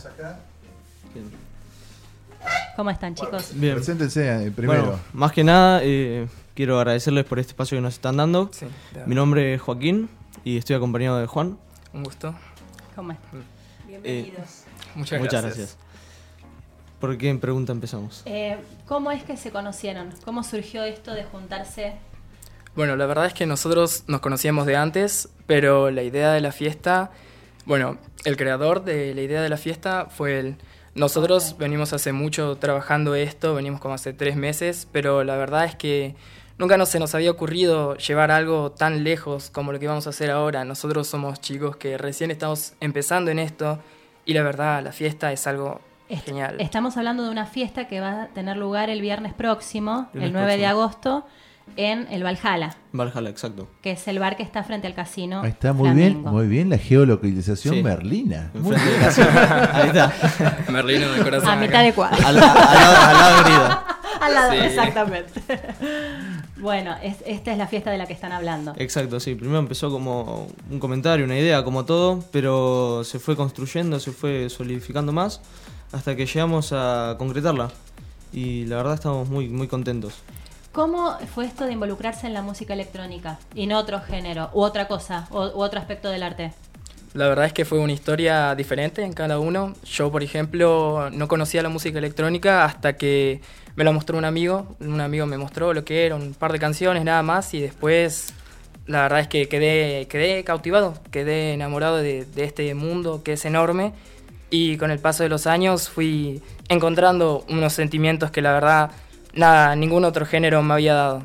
¿Cómo 2.76 2.90
están, 2.90 3.14
chicos? 3.14 3.50
Bien. 3.54 3.74
Preséntense 3.74 4.46
eh, 4.46 4.50
primero. 4.50 4.82
Bueno, 4.82 4.98
más 5.12 5.32
que 5.32 5.42
nada, 5.42 5.80
eh, 5.82 6.28
quiero 6.54 6.78
agradecerles 6.78 7.24
por 7.24 7.38
este 7.38 7.50
espacio 7.50 7.76
que 7.76 7.82
nos 7.82 7.94
están 7.94 8.16
dando. 8.16 8.48
Sí, 8.52 8.66
Mi 9.06 9.14
nombre 9.14 9.54
es 9.54 9.60
Joaquín 9.60 10.08
y 10.44 10.56
estoy 10.56 10.76
acompañado 10.76 11.18
de 11.18 11.26
Juan. 11.26 11.58
Un 11.92 12.04
gusto. 12.04 12.34
¿Cómo 12.94 13.12
están? 13.12 13.42
Bienvenidos. 13.86 14.64
Muchas 14.94 15.20
Muchas 15.20 15.42
gracias. 15.42 15.56
gracias. 15.56 15.87
¿Por 17.00 17.16
qué 17.16 17.32
pregunta 17.36 17.72
empezamos? 17.72 18.22
Eh, 18.26 18.56
¿Cómo 18.86 19.12
es 19.12 19.22
que 19.22 19.36
se 19.36 19.50
conocieron? 19.50 20.12
¿Cómo 20.24 20.42
surgió 20.42 20.82
esto 20.82 21.12
de 21.12 21.24
juntarse? 21.24 21.92
Bueno, 22.74 22.96
la 22.96 23.06
verdad 23.06 23.26
es 23.26 23.34
que 23.34 23.46
nosotros 23.46 24.04
nos 24.08 24.20
conocíamos 24.20 24.66
de 24.66 24.76
antes, 24.76 25.28
pero 25.46 25.90
la 25.90 26.02
idea 26.02 26.32
de 26.32 26.40
la 26.40 26.52
fiesta, 26.52 27.10
bueno, 27.66 27.98
el 28.24 28.36
creador 28.36 28.84
de 28.84 29.14
la 29.14 29.22
idea 29.22 29.42
de 29.42 29.48
la 29.48 29.56
fiesta 29.56 30.06
fue 30.10 30.38
él. 30.38 30.56
Nosotros 30.94 31.56
venimos 31.58 31.92
hace 31.92 32.12
mucho 32.12 32.56
trabajando 32.56 33.14
esto, 33.14 33.54
venimos 33.54 33.80
como 33.80 33.94
hace 33.94 34.12
tres 34.12 34.36
meses, 34.36 34.88
pero 34.90 35.22
la 35.22 35.36
verdad 35.36 35.64
es 35.64 35.76
que 35.76 36.16
nunca 36.58 36.76
nos, 36.76 36.88
se 36.88 36.98
nos 36.98 37.14
había 37.14 37.30
ocurrido 37.30 37.96
llevar 37.96 38.32
algo 38.32 38.72
tan 38.72 39.04
lejos 39.04 39.50
como 39.50 39.72
lo 39.72 39.78
que 39.78 39.86
vamos 39.86 40.08
a 40.08 40.10
hacer 40.10 40.32
ahora. 40.32 40.64
Nosotros 40.64 41.06
somos 41.06 41.40
chicos 41.40 41.76
que 41.76 41.96
recién 41.96 42.32
estamos 42.32 42.74
empezando 42.80 43.30
en 43.30 43.38
esto 43.38 43.78
y 44.24 44.34
la 44.34 44.42
verdad 44.42 44.82
la 44.82 44.92
fiesta 44.92 45.32
es 45.32 45.46
algo 45.46 45.80
genial. 46.08 46.56
Estamos 46.58 46.96
hablando 46.96 47.22
de 47.24 47.30
una 47.30 47.46
fiesta 47.46 47.86
que 47.88 48.00
va 48.00 48.22
a 48.22 48.26
tener 48.28 48.56
lugar 48.56 48.90
el 48.90 49.00
viernes 49.00 49.34
próximo, 49.34 50.08
Viernes 50.12 50.28
el 50.28 50.32
9 50.32 50.52
de 50.52 50.58
próximo. 50.58 50.80
agosto, 50.82 51.26
en 51.76 52.06
el 52.10 52.24
Valhalla, 52.24 52.76
Valhalla, 52.92 53.28
exacto. 53.28 53.68
que 53.82 53.90
es 53.90 54.08
el 54.08 54.18
bar 54.18 54.36
que 54.38 54.42
está 54.42 54.62
frente 54.64 54.86
al 54.86 54.94
casino. 54.94 55.42
Ahí 55.42 55.50
está 55.50 55.74
muy 55.74 55.90
bien, 55.90 56.22
muy 56.22 56.46
bien 56.46 56.70
la 56.70 56.78
geolocalización 56.78 57.74
Sí. 57.74 57.82
merlina. 57.82 58.50
Muy 58.54 58.74
bien. 58.74 58.88
Ahí 59.72 59.88
está. 59.88 60.12
Merlino 60.70 61.10
de 61.12 61.22
corazón. 61.22 61.50
A 61.50 61.56
mitad 61.56 61.82
de 61.82 61.92
cuadra. 61.92 62.26
Al, 62.26 62.36
lado, 62.36 62.58
al 62.58 63.14
lado 63.18 63.42
de. 63.44 63.76
Al 64.20 64.34
lado, 64.34 64.50
Sí. 64.52 64.58
exactamente. 64.58 65.40
bueno, 66.56 66.96
es- 67.02 67.22
esta 67.26 67.52
es 67.52 67.58
la 67.58 67.66
fiesta 67.66 67.90
de 67.90 67.98
la 67.98 68.06
que 68.06 68.12
están 68.14 68.32
hablando. 68.32 68.72
Exacto, 68.76 69.20
sí. 69.20 69.34
Primero 69.34 69.58
empezó 69.60 69.90
como 69.90 70.48
un 70.70 70.80
comentario, 70.80 71.24
una 71.24 71.36
idea, 71.38 71.62
como 71.62 71.84
todo, 71.84 72.24
pero 72.32 73.04
se 73.04 73.18
fue 73.18 73.36
construyendo, 73.36 74.00
se 74.00 74.10
fue 74.12 74.48
solidificando 74.50 75.12
más 75.12 75.40
hasta 75.92 76.16
que 76.16 76.26
llegamos 76.26 76.72
a 76.72 77.16
concretarla. 77.18 77.70
Y 78.32 78.66
la 78.66 78.76
verdad 78.76 78.94
estamos 78.94 79.28
muy, 79.28 79.48
muy 79.48 79.68
contentos. 79.68 80.14
¿Cómo 80.72 81.16
fue 81.34 81.46
esto 81.46 81.64
de 81.64 81.72
involucrarse 81.72 82.26
en 82.26 82.34
la 82.34 82.42
música 82.42 82.74
electrónica 82.74 83.38
y 83.54 83.66
no 83.66 83.78
otro 83.78 84.00
género 84.00 84.50
u 84.52 84.60
otra 84.60 84.86
cosa 84.86 85.26
u, 85.30 85.38
u 85.38 85.62
otro 85.62 85.80
aspecto 85.80 86.10
del 86.10 86.22
arte? 86.22 86.52
La 87.14 87.26
verdad 87.26 87.46
es 87.46 87.52
que 87.52 87.64
fue 87.64 87.78
una 87.78 87.92
historia 87.92 88.54
diferente 88.54 89.02
en 89.02 89.14
cada 89.14 89.38
uno. 89.38 89.74
Yo, 89.84 90.12
por 90.12 90.22
ejemplo, 90.22 91.08
no 91.10 91.26
conocía 91.26 91.62
la 91.62 91.70
música 91.70 91.98
electrónica 91.98 92.64
hasta 92.64 92.96
que 92.96 93.40
me 93.76 93.84
la 93.84 93.92
mostró 93.92 94.18
un 94.18 94.24
amigo. 94.24 94.76
Un 94.80 95.00
amigo 95.00 95.24
me 95.24 95.38
mostró 95.38 95.72
lo 95.72 95.84
que 95.84 96.04
era, 96.04 96.16
un 96.16 96.34
par 96.34 96.52
de 96.52 96.58
canciones 96.58 97.04
nada 97.04 97.22
más 97.22 97.54
y 97.54 97.60
después 97.60 98.34
la 98.86 99.02
verdad 99.02 99.20
es 99.20 99.28
que 99.28 99.48
quedé, 99.48 100.06
quedé 100.06 100.44
cautivado, 100.44 100.94
quedé 101.10 101.54
enamorado 101.54 101.96
de, 101.96 102.24
de 102.24 102.44
este 102.44 102.74
mundo 102.74 103.22
que 103.22 103.34
es 103.34 103.44
enorme 103.44 103.94
y 104.50 104.76
con 104.76 104.90
el 104.90 104.98
paso 104.98 105.22
de 105.22 105.28
los 105.28 105.46
años 105.46 105.88
fui 105.88 106.42
encontrando 106.68 107.44
unos 107.48 107.72
sentimientos 107.72 108.30
que 108.30 108.42
la 108.42 108.52
verdad 108.52 108.90
nada, 109.34 109.76
ningún 109.76 110.04
otro 110.04 110.26
género 110.26 110.62
me 110.62 110.74
había 110.74 110.94
dado. 110.94 111.22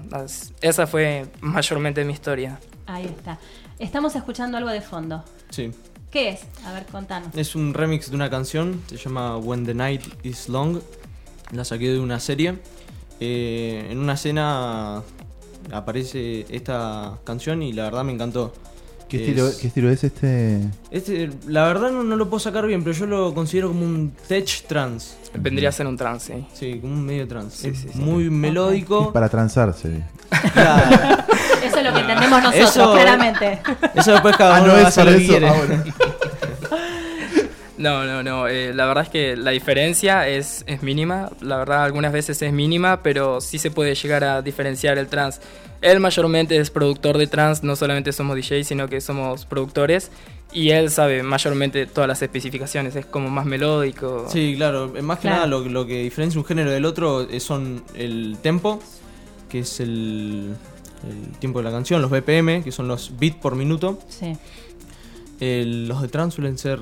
Esa 0.62 0.88
fue 0.88 1.28
mayormente 1.42 2.04
mi 2.06 2.14
historia. 2.14 2.60
Ahí 2.86 3.06
está. 3.06 3.40
Estamos 3.80 4.16
escuchando 4.16 4.58
algo 4.58 4.70
de 4.70 4.82
fondo. 4.82 5.24
Sí. 5.50 5.72
¿Qué 6.12 6.30
es? 6.30 6.42
A 6.66 6.74
ver, 6.74 6.86
contanos. 6.86 7.36
Es 7.36 7.56
un 7.56 7.74
remix 7.74 8.10
de 8.10 8.16
una 8.16 8.30
canción, 8.30 8.82
se 8.88 8.98
llama 8.98 9.38
When 9.38 9.66
the 9.66 9.74
Night 9.74 10.04
is 10.24 10.48
Long. 10.48 10.80
La 11.52 11.66
saqué 11.66 11.92
de 11.92 12.00
una 12.00 12.20
serie. 12.20 12.60
Eh, 13.20 13.88
en 13.90 13.98
una 13.98 14.14
escena 14.14 15.02
aparece 15.72 16.46
esta 16.50 17.20
canción 17.24 17.64
y 17.64 17.74
la 17.74 17.86
verdad 17.86 18.04
me 18.04 18.12
encantó. 18.12 18.54
¿Qué, 19.18 19.24
Es- 19.24 19.30
estilo, 19.30 19.52
¿Qué 19.62 19.68
estilo 19.68 19.90
es 19.92 20.04
este? 20.04 20.60
Este, 20.90 21.30
la 21.48 21.66
verdad 21.66 21.92
no, 21.92 22.04
no 22.04 22.16
lo 22.16 22.30
puedo 22.30 22.40
sacar 22.40 22.66
bien, 22.66 22.84
pero 22.84 22.96
yo 22.96 23.06
lo 23.06 23.34
considero 23.34 23.68
como 23.68 23.86
un 23.86 24.12
tech 24.28 24.66
trance. 24.68 25.16
Vendría 25.36 25.70
a 25.70 25.72
ser 25.72 25.86
un 25.88 25.98
trance, 25.98 26.34
sí. 26.34 26.46
Sí, 26.74 26.80
como 26.80 26.94
un 26.94 27.06
medio 27.06 27.28
trance. 27.28 27.58
Sí, 27.58 27.68
Es 27.70 27.78
sí, 27.78 27.90
sí. 27.94 28.00
muy 28.00 28.30
melódico. 28.30 29.02
Es 29.04 29.08
para 29.10 29.30
transarse. 29.30 30.02
Eso 31.64 31.78
es 31.80 31.84
lo 31.86 31.94
que 31.94 32.00
entendemos 32.02 32.42
nosotros, 32.44 32.70
Eso- 32.72 32.92
claramente. 32.94 33.60
Eso 33.96 34.12
después 34.14 34.36
cada 34.36 34.58
Ah, 34.58 34.62
uno 34.64 34.74
no 34.74 34.80
es 34.80 34.86
hace 34.86 35.02
para 35.02 35.12
lo 35.12 35.18
que 35.18 35.24
eso. 35.24 35.32
quiere. 35.32 35.48
Ah, 35.50 35.54
bueno. 35.68 35.84
No, 37.78 38.06
no, 38.06 38.24
no. 38.24 38.48
eh, 38.48 38.74
la 38.74 38.86
verdad 38.86 39.04
es 39.04 39.10
que 39.10 39.36
la 39.36 39.52
diferencia 39.52 40.28
es, 40.28 40.64
es 40.68 40.84
mínima. 40.84 41.30
La 41.42 41.58
verdad, 41.58 41.84
algunas 41.84 42.12
veces 42.14 42.42
es 42.42 42.54
mínima, 42.54 43.02
pero 43.02 43.42
sí 43.42 43.58
se 43.58 43.72
puede 43.72 43.96
llegar 43.96 44.24
a 44.24 44.42
diferenciar 44.42 44.98
el 44.98 45.08
trans. 45.08 45.42
Él 45.84 46.00
mayormente 46.00 46.58
es 46.58 46.70
productor 46.72 47.18
de 47.18 47.28
trans, 47.28 47.62
no 47.62 47.76
solamente 47.76 48.12
somos 48.14 48.36
DJs, 48.38 48.66
sino 48.68 48.88
que 48.88 49.02
somos 49.02 49.46
productores. 49.46 50.10
Y 50.52 50.70
él 50.70 50.90
sabe 50.92 51.24
mayormente 51.24 51.86
todas 51.88 52.08
las 52.08 52.22
especificaciones, 52.22 52.96
es 52.96 53.06
como 53.06 53.30
más 53.30 53.46
melódico. 53.46 54.28
Sí, 54.30 54.54
claro. 54.56 54.94
Más 55.02 55.18
que 55.18 55.24
Claro. 55.24 55.36
nada 55.38 55.48
lo, 55.48 55.60
lo 55.68 55.86
que 55.88 56.04
diferencia 56.04 56.40
un 56.40 56.46
género 56.46 56.72
del 56.72 56.86
otro 56.86 57.22
eh, 57.30 57.40
son 57.40 57.84
el 57.96 58.38
tempo, 58.42 58.80
que 59.50 59.60
es 59.60 59.80
el, 59.80 60.54
el 61.10 61.38
tiempo 61.40 61.60
de 61.60 61.66
la 61.66 61.72
canción, 61.72 62.02
los 62.02 62.12
BPM, 62.12 62.64
que 62.64 62.72
son 62.72 62.88
los 62.88 63.18
bits 63.18 63.38
por 63.38 63.56
minuto. 63.56 64.00
Sí. 64.10 64.38
El- 65.40 65.88
los 65.88 66.02
de 66.02 66.08
trance 66.08 66.36
suelen 66.36 66.58
ser 66.58 66.80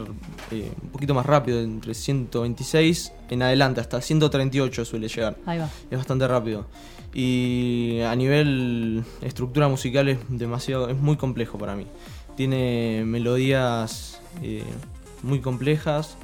eh, 0.52 0.70
un 0.84 0.90
poquito 0.90 1.14
más 1.14 1.26
rápido, 1.26 1.62
entre 1.62 1.94
126 1.94 3.14
en 3.30 3.42
adelante, 3.42 3.80
hasta 3.82 4.02
138 4.02 4.86
suele 4.86 5.08
llegar. 5.08 5.38
Ahí 5.46 5.58
va. 5.58 5.70
Es 5.90 5.98
bastante 5.98 6.28
rápido. 6.28 6.68
Y 7.14 8.00
a 8.02 8.16
nivel 8.16 9.04
estructura 9.22 9.68
musical 9.68 10.08
es 10.08 10.18
demasiado, 10.30 10.90
es 10.90 10.98
muy 10.98 11.18
complejo 11.18 11.58
para 11.58 11.76
mí. 11.76 11.86
Tiene 12.38 13.04
melodías 13.06 14.22
eh, 14.42 14.64
muy 15.22 15.42
complejas, 15.42 16.16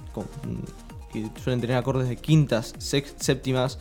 que 1.12 1.28
suelen 1.44 1.60
tener 1.62 1.76
acordes 1.76 2.08
de 2.08 2.16
quintas, 2.16 2.74
sex- 2.78 3.16
séptimas, 3.20 3.80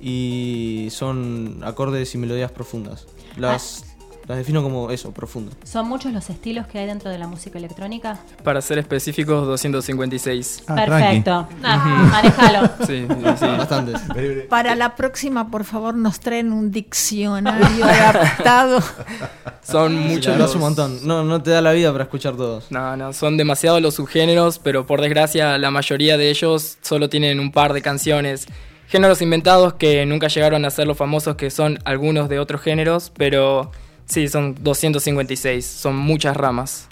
y 0.00 0.88
son 0.90 1.60
acordes 1.64 2.14
y 2.14 2.18
melodías 2.18 2.52
profundas. 2.52 3.06
Las, 3.38 3.95
las 4.28 4.38
defino 4.38 4.62
como 4.62 4.90
eso, 4.90 5.12
profundas. 5.12 5.54
¿Son 5.64 5.88
muchos 5.88 6.12
los 6.12 6.28
estilos 6.30 6.66
que 6.66 6.78
hay 6.80 6.86
dentro 6.86 7.10
de 7.10 7.18
la 7.18 7.26
música 7.28 7.58
electrónica? 7.58 8.18
Para 8.42 8.60
ser 8.60 8.78
específicos, 8.78 9.46
256. 9.46 10.64
Ah, 10.66 10.74
Perfecto. 10.74 11.48
Ah, 11.62 12.08
manejalo. 12.10 12.66
Sí, 12.86 13.06
sí, 13.08 13.24
sí. 13.38 13.46
Bastantes. 13.46 14.00
Para 14.48 14.74
la 14.74 14.96
próxima, 14.96 15.50
por 15.50 15.64
favor, 15.64 15.94
nos 15.94 16.18
traen 16.20 16.52
un 16.52 16.70
diccionario 16.70 17.84
adaptado. 17.84 18.80
Son 19.62 19.94
muchos 19.94 20.36
los- 20.36 20.54
un 20.54 20.60
montón. 20.60 21.06
No, 21.06 21.24
no 21.24 21.42
te 21.42 21.50
da 21.50 21.60
la 21.60 21.72
vida 21.72 21.92
para 21.92 22.04
escuchar 22.04 22.36
todos. 22.36 22.70
No, 22.70 22.96
no, 22.96 23.12
son 23.12 23.36
demasiados 23.36 23.80
los 23.82 23.94
subgéneros, 23.94 24.58
pero 24.58 24.86
por 24.86 25.00
desgracia 25.00 25.58
la 25.58 25.70
mayoría 25.70 26.16
de 26.16 26.30
ellos 26.30 26.78
solo 26.82 27.08
tienen 27.08 27.40
un 27.40 27.50
par 27.52 27.72
de 27.72 27.82
canciones. 27.82 28.46
Géneros 28.88 29.20
inventados 29.22 29.74
que 29.74 30.06
nunca 30.06 30.28
llegaron 30.28 30.64
a 30.64 30.70
ser 30.70 30.86
los 30.86 30.96
famosos 30.96 31.34
que 31.34 31.50
son 31.50 31.78
algunos 31.84 32.28
de 32.28 32.38
otros 32.38 32.60
géneros, 32.60 33.10
pero 33.16 33.72
sí, 34.06 34.28
son 34.28 34.54
256, 34.62 35.64
son 35.66 35.96
muchas 35.96 36.36
ramas. 36.36 36.88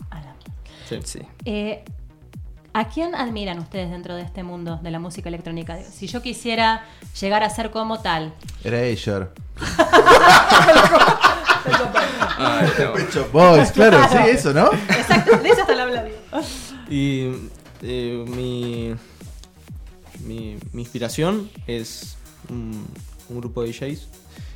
Sí. 0.89 0.99
Sí. 1.05 1.21
Eh, 1.47 1.83
¿A 2.77 2.89
quién 2.89 3.15
admiran 3.15 3.59
ustedes 3.61 3.89
dentro 3.91 4.17
de 4.17 4.23
este 4.23 4.43
mundo 4.43 4.81
de 4.83 4.91
la 4.91 4.99
música 4.99 5.29
electrónica? 5.29 5.79
Si 5.83 6.09
yo 6.09 6.21
quisiera 6.23 6.85
llegar 7.21 7.43
a 7.45 7.51
ser 7.51 7.71
como 7.71 8.01
tal, 8.01 8.35
Era 8.65 8.79
Asher. 8.81 9.31
Ay, 12.37 12.69
no. 12.79 12.93
Pet 12.93 13.11
Shop 13.15 13.31
Boys, 13.33 13.71
claro, 13.73 13.99
sí, 14.11 14.19
eso, 14.29 14.53
¿no? 14.53 14.73
Exacto, 14.73 15.37
de 15.39 15.49
eso 15.49 15.61
está 15.61 15.81
hablando. 15.83 16.11
Y 16.91 17.33
eh, 17.83 18.25
mi, 18.29 18.95
mi, 20.27 20.59
mi 20.73 20.83
inspiración 20.83 21.49
es 21.67 22.17
un, 22.51 22.87
un 23.29 23.41
grupo 23.41 23.63
de 23.63 23.69
DJs 23.69 23.79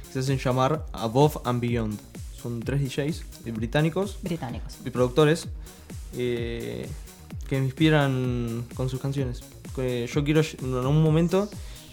que 0.07 0.13
se 0.13 0.19
hacen 0.21 0.39
llamar 0.39 0.85
Above 0.93 1.39
and 1.45 1.61
Beyond. 1.61 1.99
Son 2.41 2.61
tres 2.61 2.81
DJs 2.81 3.23
eh, 3.47 3.51
británicos 3.53 4.19
Británicos. 4.23 4.77
y 4.85 4.91
productores 4.91 5.49
eh, 6.17 6.89
que 7.49 7.59
me 7.59 7.65
inspiran 7.67 8.65
con 8.75 8.89
sus 8.89 9.01
canciones. 9.01 9.41
Yo 10.13 10.25
quiero 10.25 10.41
en 10.41 10.75
un 10.75 11.03
momento 11.03 11.49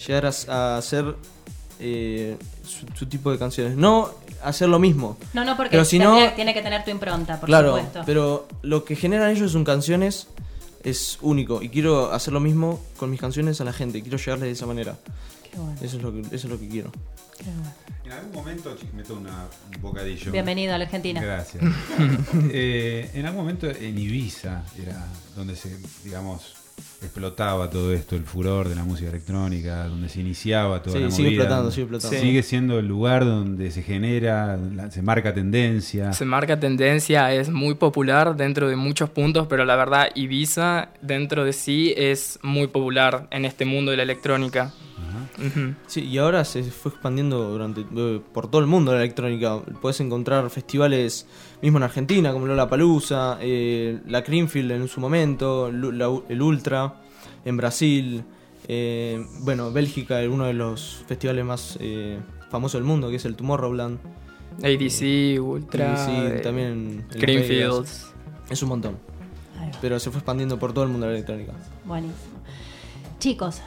llegar 0.08 0.26
a, 0.26 0.78
a 0.78 0.82
ser 0.82 1.16
eh, 1.80 2.36
su, 2.66 2.88
su 2.98 3.06
tipo 3.06 3.32
de 3.32 3.38
canciones. 3.38 3.78
No 3.78 4.10
hacer 4.44 4.70
lo 4.70 4.80
mismo. 4.80 5.18
No, 5.34 5.46
no, 5.46 5.56
porque 5.56 5.72
Pero 5.72 5.86
si 5.86 6.00
no- 6.00 6.18
tiene 6.36 6.54
que 6.54 6.62
tener 6.64 6.84
tu 6.84 6.90
impronta, 6.92 7.40
por 7.40 7.48
claro, 7.48 7.76
supuesto. 7.76 8.02
pero 8.06 8.48
lo 8.64 8.84
que 8.86 8.96
generan 8.96 9.30
ellos 9.32 9.54
en 9.56 9.64
canciones 9.64 10.28
es 10.84 11.20
único. 11.22 11.62
Y 11.62 11.70
quiero 11.70 12.12
hacer 12.12 12.34
lo 12.34 12.40
mismo 12.40 12.80
con 12.98 13.12
mis 13.12 13.20
canciones 13.20 13.62
a 13.62 13.64
la 13.66 13.74
gente. 13.74 14.02
Quiero 14.02 14.18
llegarles 14.18 14.48
de 14.48 14.52
esa 14.52 14.66
manera. 14.66 14.98
Qué 15.52 15.58
bueno. 15.60 15.76
Eso 15.82 15.98
es 15.98 16.04
lo 16.04 16.12
que, 16.12 16.22
eso 16.22 16.36
es 16.36 16.46
lo 16.46 16.60
que 16.60 16.68
quiero. 16.68 16.92
En 18.06 18.12
algún 18.12 18.32
momento, 18.34 18.76
meto 18.96 19.16
una- 19.16 19.48
un 19.76 19.82
bocadillo. 19.82 20.32
Bienvenido 20.32 20.74
a 20.76 20.78
la 20.78 20.86
Argentina. 20.86 21.22
Gracias. 21.22 21.64
Eh, 22.52 23.10
en 23.14 23.26
algún 23.26 23.42
momento 23.42 23.68
en 23.70 23.98
Ibiza 23.98 24.64
era 24.82 25.06
donde 25.36 25.56
se, 25.56 25.76
digamos, 26.04 26.54
explotaba 27.02 27.70
todo 27.70 27.94
esto, 27.94 28.16
el 28.16 28.24
furor 28.24 28.70
de 28.70 28.76
la 28.76 28.84
música 28.84 29.10
electrónica, 29.10 29.88
donde 29.88 30.10
se 30.10 30.20
iniciaba 30.22 30.84
toda 30.84 30.98
Sí, 30.98 31.04
la 31.04 31.12
sigue 31.12 31.30
movida. 31.30 31.42
explotando, 31.44 31.72
sigue 31.72 31.84
explotando. 31.84 32.20
Sigue 32.20 32.44
siendo 32.44 32.80
el 32.80 32.88
lugar 32.88 33.26
donde 33.26 33.72
se 33.72 33.82
genera, 33.82 34.60
se 34.92 35.02
marca 35.02 35.34
tendencia. 35.34 36.14
Se 36.14 36.26
marca 36.26 36.60
tendencia, 36.60 37.34
es 37.34 37.50
muy 37.50 37.76
popular 37.76 38.36
dentro 38.36 38.70
de 38.70 38.76
muchos 38.76 39.10
puntos, 39.10 39.48
pero 39.48 39.66
la 39.66 39.76
verdad 39.76 40.08
Ibiza 40.16 40.90
dentro 41.02 41.44
de 41.44 41.54
sí 41.54 41.94
es 41.98 42.38
muy 42.44 42.68
popular 42.68 43.28
en 43.32 43.46
este 43.46 43.66
mundo 43.66 43.92
de 43.92 43.98
la 43.98 44.04
electrónica. 44.04 44.74
Sí, 45.88 46.02
y 46.06 46.18
ahora 46.18 46.44
se 46.46 46.64
fue 46.64 46.92
expandiendo 46.92 47.50
durante 47.52 47.82
eh, 47.96 48.22
por 48.34 48.50
todo 48.50 48.62
el 48.62 48.68
mundo 48.68 48.92
la 48.94 49.00
electrónica. 49.00 49.60
Puedes 49.82 50.00
encontrar 50.02 50.50
festivales 50.50 51.28
mismo 51.62 51.78
en 51.78 51.84
Argentina, 51.84 52.32
como 52.34 52.46
Lola 52.48 52.68
Palusa, 52.70 53.38
la 53.42 54.24
Creamfield 54.24 54.72
en 54.72 54.88
su 54.88 55.00
momento, 55.00 55.72
la- 55.72 56.20
el 56.30 56.42
Ultra 56.42 56.96
en 57.44 57.58
Brasil. 57.58 58.24
eh, 58.68 59.24
bueno, 59.42 59.72
Bélgica, 59.72 60.20
uno 60.30 60.46
de 60.46 60.54
los 60.54 61.04
festivales 61.08 61.46
más 61.46 61.78
eh, 61.80 62.18
famosos 62.50 62.80
del 62.80 62.84
mundo, 62.84 63.10
que 63.10 63.18
es 63.18 63.26
el 63.26 63.36
Tomorrowland. 63.36 64.00
ADC, 64.64 65.40
Ultra, 65.40 65.94
ADC, 65.94 66.38
eh, 66.38 66.40
también. 66.42 67.06
Vegas. 67.50 68.14
Es 68.50 68.64
un 68.64 68.70
montón. 68.70 68.98
Pero 69.82 70.00
se 70.00 70.10
fue 70.10 70.20
expandiendo 70.20 70.58
por 70.58 70.74
todo 70.74 70.84
el 70.86 70.90
mundo 70.90 71.06
la 71.08 71.12
electrónica. 71.14 71.54
Buenísimo. 71.84 72.16
Chicos, 73.20 73.62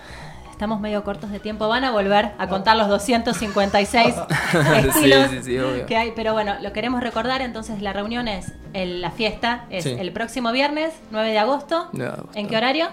estamos 0.59 0.81
medio 0.81 1.05
cortos 1.05 1.31
de 1.31 1.39
tiempo. 1.39 1.69
Van 1.69 1.85
a 1.85 1.93
volver 1.93 2.33
a 2.37 2.49
contar 2.49 2.77
los 2.77 2.89
256 2.89 4.15
estilos 4.87 5.31
Sí, 5.31 5.37
sí, 5.37 5.43
sí, 5.45 5.59
obvio. 5.59 5.87
que 5.87 5.97
hay. 5.97 6.13
Pero 6.17 6.33
bueno, 6.33 6.55
lo 6.61 6.73
queremos 6.73 7.01
recordar. 7.01 7.43
Entonces, 7.43 7.81
la 7.81 7.93
reunión 7.93 8.27
es, 8.27 8.53
el- 8.73 9.01
la 9.01 9.13
fiesta 9.13 9.67
es 9.71 9.85
Sí. 9.85 9.91
el 9.97 10.11
próximo 10.13 10.51
viernes, 10.51 10.93
9 11.13 11.31
de 11.31 11.39
agosto. 11.39 11.89
9 11.93 12.11
de 12.11 12.19
agosto. 12.19 12.39
¿En 12.39 12.49
qué 12.49 12.57
horario? 12.57 12.87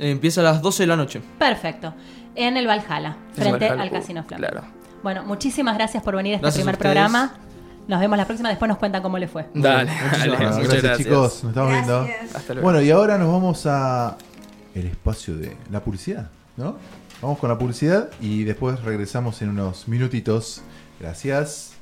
Eh, 0.00 0.10
empieza 0.12 0.40
a 0.40 0.44
las 0.44 0.62
12 0.62 0.84
de 0.84 0.86
la 0.86 0.96
noche. 0.96 1.20
Perfecto. 1.38 1.92
En 2.36 2.56
el 2.56 2.66
Valhalla, 2.66 3.16
En 3.28 3.34
frente 3.34 3.68
Valhalla, 3.68 3.82
al 3.82 3.88
uh, 3.88 3.92
Casino 3.92 4.24
Flamingo. 4.24 4.50
claro. 4.50 4.66
Bueno, 5.02 5.24
muchísimas 5.24 5.74
gracias 5.76 6.02
por 6.02 6.16
venir 6.16 6.32
a 6.32 6.36
este 6.36 6.42
Gracias 6.46 6.62
primer 6.64 6.78
programa. 6.78 7.34
Nos 7.86 8.00
vemos 8.00 8.16
la 8.16 8.24
próxima, 8.24 8.48
después 8.48 8.66
nos 8.70 8.78
cuentan 8.78 9.02
cómo 9.02 9.18
le 9.18 9.28
fue. 9.28 9.46
Dale, 9.52 9.90
Muchísimas 9.90 10.18
dale, 10.20 10.36
gracias, 10.36 10.56
muchas 10.56 10.82
gracias. 10.82 10.98
chicos. 11.06 11.44
Nos 11.44 11.50
estamos 11.50 11.70
viendo. 11.70 12.08
Hasta 12.34 12.54
luego. 12.54 12.62
Bueno, 12.66 12.80
y 12.80 12.90
ahora 12.90 13.18
nos 13.18 13.30
vamos 13.30 13.66
a 13.66 14.16
el 14.74 14.86
espacio 14.86 15.36
de 15.36 15.54
la 15.70 15.80
publicidad, 15.80 16.28
¿no? 16.56 16.76
Vamos 17.22 17.38
con 17.38 17.48
la 17.48 17.58
publicidad 17.58 18.10
y 18.20 18.44
después 18.44 18.82
regresamos 18.82 19.40
en 19.42 19.50
unos 19.50 19.88
minutitos. 19.88 20.62
Gracias. 21.00 21.74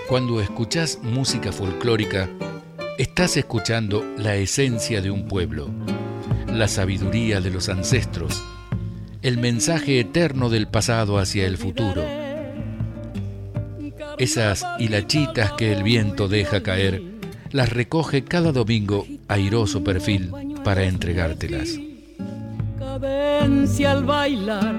Cuando 0.09 0.41
escuchás 0.41 1.01
música 1.03 1.51
folclórica, 1.51 2.31
estás 2.99 3.37
escuchando 3.37 4.05
la 4.17 4.37
esencia 4.37 5.01
de 5.01 5.11
un 5.11 5.27
pueblo, 5.27 5.71
la 6.47 6.69
sabiduría 6.69 7.41
de 7.41 7.51
los 7.51 7.69
ancestros, 7.69 8.41
el 9.25 9.39
mensaje 9.39 9.99
eterno 10.01 10.51
del 10.51 10.69
pasado 10.69 11.19
hacia 11.19 11.47
el 11.47 11.57
futuro. 11.57 12.05
Esas 14.19 14.65
hilachitas 14.79 15.53
que 15.53 15.73
el 15.73 15.83
viento 15.83 16.29
deja 16.29 16.63
caer, 16.63 17.03
las 17.51 17.71
recoge 17.71 18.23
cada 18.23 18.53
domingo 18.53 19.07
airoso 19.27 19.83
perfil 19.83 20.31
para 20.63 20.85
entregártelas. 20.85 21.71
Cadencia 22.79 23.93
al 23.93 24.05
bailar, 24.05 24.77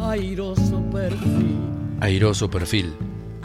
airoso 0.00 0.80
perfil. 0.92 1.56
Airoso 2.00 2.48
perfil, 2.48 2.92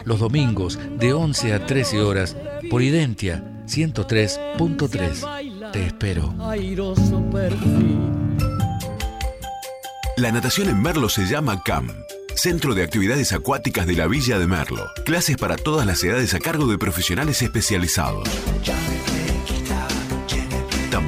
los 0.06 0.20
domingos 0.20 0.78
de 1.00 1.14
11 1.14 1.54
a 1.54 1.66
13 1.66 2.02
horas 2.02 2.38
por 2.70 2.84
Identia 2.84 3.44
103.3. 3.66 5.72
Te 5.72 5.88
espero. 5.88 6.36
Airoso 6.40 7.28
perfil. 7.32 8.23
La 10.24 10.32
natación 10.32 10.70
en 10.70 10.82
Merlo 10.82 11.10
se 11.10 11.26
llama 11.26 11.62
CAM. 11.64 11.90
Centro 12.34 12.74
de 12.74 12.82
Actividades 12.82 13.34
Acuáticas 13.34 13.86
de 13.86 13.96
la 13.96 14.08
Villa 14.08 14.40
de 14.40 14.48
Merlo. 14.48 14.90
Clases 15.04 15.36
para 15.36 15.58
todas 15.58 15.86
las 15.86 16.02
edades 16.02 16.34
a 16.34 16.40
cargo 16.40 16.66
de 16.66 16.78
profesionales 16.78 17.42
especializados. 17.42 18.30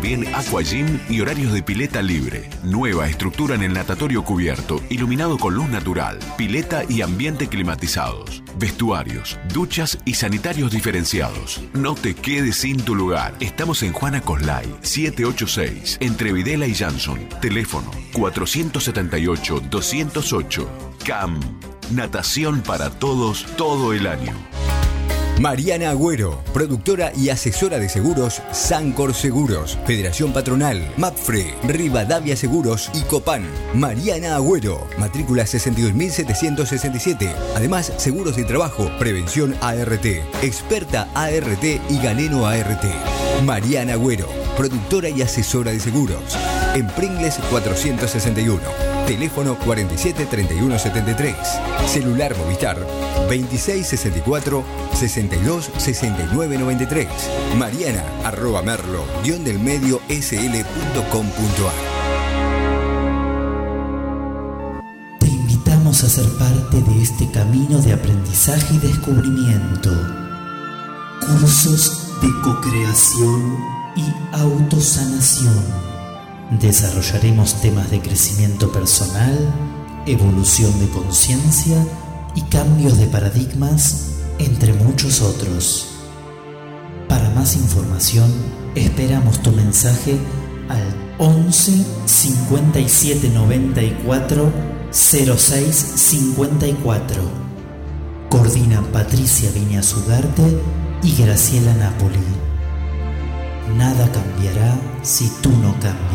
También 0.06 0.36
Aqua 0.36 0.61
Gym 0.61 0.99
y 1.10 1.22
horarios 1.22 1.52
de 1.52 1.64
pileta 1.64 2.03
libre. 2.03 2.48
Nueva 2.61 3.10
estructura 3.10 3.56
en 3.56 3.64
el 3.64 3.73
natatorio 3.73 4.23
cubierto, 4.23 4.80
iluminado 4.91 5.40
con 5.40 5.56
luz 5.56 5.68
natural, 5.69 6.19
pileta 6.38 6.84
y 6.88 7.02
ambiente 7.02 7.48
climatizados. 7.48 8.44
Vestuarios, 8.60 9.40
duchas 9.52 9.98
y 10.06 10.14
sanitarios 10.14 10.69
diferenciados. 10.69 11.60
No 11.73 11.95
te 11.95 12.14
quedes 12.14 12.57
sin 12.57 12.80
tu 12.80 12.94
lugar. 12.94 13.34
Estamos 13.40 13.82
en 13.82 13.94
Juana 13.94 14.22
Coslay, 14.22 14.72
786, 14.82 15.98
entre 16.02 16.34
Videla 16.34 16.68
y 16.68 16.76
Jansson. 16.76 17.27
Teléfono 17.41 17.90
478-208. 18.14 20.68
CAM. 21.03 21.40
Natación 21.90 22.61
para 22.61 22.91
todos 22.91 23.48
todo 23.57 23.91
el 23.91 24.06
año. 24.06 24.36
Mariana 25.40 25.90
Agüero, 25.90 26.41
productora 26.53 27.12
y 27.14 27.28
asesora 27.30 27.78
de 27.78 27.90
seguros 27.90 28.41
Sancor 28.53 29.14
Seguros, 29.14 29.78
Federación 29.86 30.32
Patronal, 30.32 30.94
Mapfre, 30.95 31.53
Rivadavia 31.64 32.38
Seguros 32.38 32.90
y 32.94 33.02
Copan. 33.02 33.45
Mariana 33.74 34.36
Agüero, 34.36 34.88
matrícula 34.98 35.44
62.767. 35.44 37.36
Además, 37.56 37.91
seguros 37.98 38.38
de 38.38 38.45
trabajo, 38.45 38.90
prevención 38.98 39.56
ART, 39.60 40.06
experta 40.41 41.10
ART 41.14 41.64
y 41.64 41.98
Galeno 42.02 42.48
ART. 42.48 42.86
Mariana 43.44 43.94
Agüero, 43.94 44.30
productora 44.56 45.10
y 45.10 45.22
asesora 45.22 45.72
de 45.72 45.82
seguros. 45.82 46.38
En 46.76 46.88
Pringles 46.88 47.40
461. 47.49 48.94
Teléfono 49.07 49.56
473173. 49.60 51.36
Celular 51.88 52.36
Movistar 52.38 52.77
2664 53.30 54.64
62 54.94 55.69
69 55.77 56.57
93. 56.57 57.07
Mariana 57.57 58.03
arroba 58.23 58.64
merlo 58.64 59.06
guion 59.23 59.44
del 59.44 59.60
medio 59.60 60.02
sl.com.ar. 60.10 61.73
Te 65.19 65.27
invitamos 65.27 66.03
a 66.03 66.10
ser 66.10 66.26
parte 66.40 66.82
de 66.82 67.03
este 67.03 67.30
camino 67.32 67.80
de 67.82 67.94
aprendizaje 67.94 68.73
y 68.73 68.80
descubrimiento. 68.80 69.91
Cursos 71.19 72.11
de 72.22 72.30
cocreación 72.41 73.57
y 73.95 74.36
autosanación. 74.36 75.85
Desarrollaremos 76.51 77.61
temas 77.61 77.89
de 77.89 78.01
crecimiento 78.01 78.72
personal, 78.72 79.35
evolución 80.05 80.80
de 80.80 80.89
conciencia 80.89 81.76
y 82.35 82.41
cambios 82.41 82.97
de 82.99 83.07
paradigmas, 83.07 84.11
entre 84.38 84.73
muchos 84.73 85.22
otros. 85.22 85.88
Para 87.09 87.30
más 87.31 87.55
información, 87.55 88.31
esperamos 88.76 89.41
tu 89.41 89.51
mensaje 89.51 90.17
al 90.69 90.84
11 91.17 91.85
57 92.05 93.30
94 93.30 94.51
06 94.91 95.76
54. 95.76 97.22
Coordinan 98.30 98.85
Patricia 98.85 99.49
Viñas 99.51 99.95
y 101.01 101.15
Graciela 101.22 101.73
Napoli. 101.73 102.19
Nada 103.77 104.09
cambiará 104.11 104.77
si 105.01 105.27
tú 105.41 105.49
no 105.49 105.73
cambias. 105.80 106.15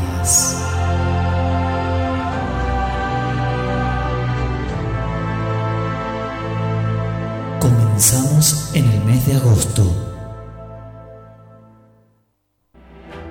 Comenzamos 7.58 8.70
en 8.74 8.84
el 8.84 9.04
mes 9.04 9.26
de 9.26 9.36
agosto. 9.36 10.09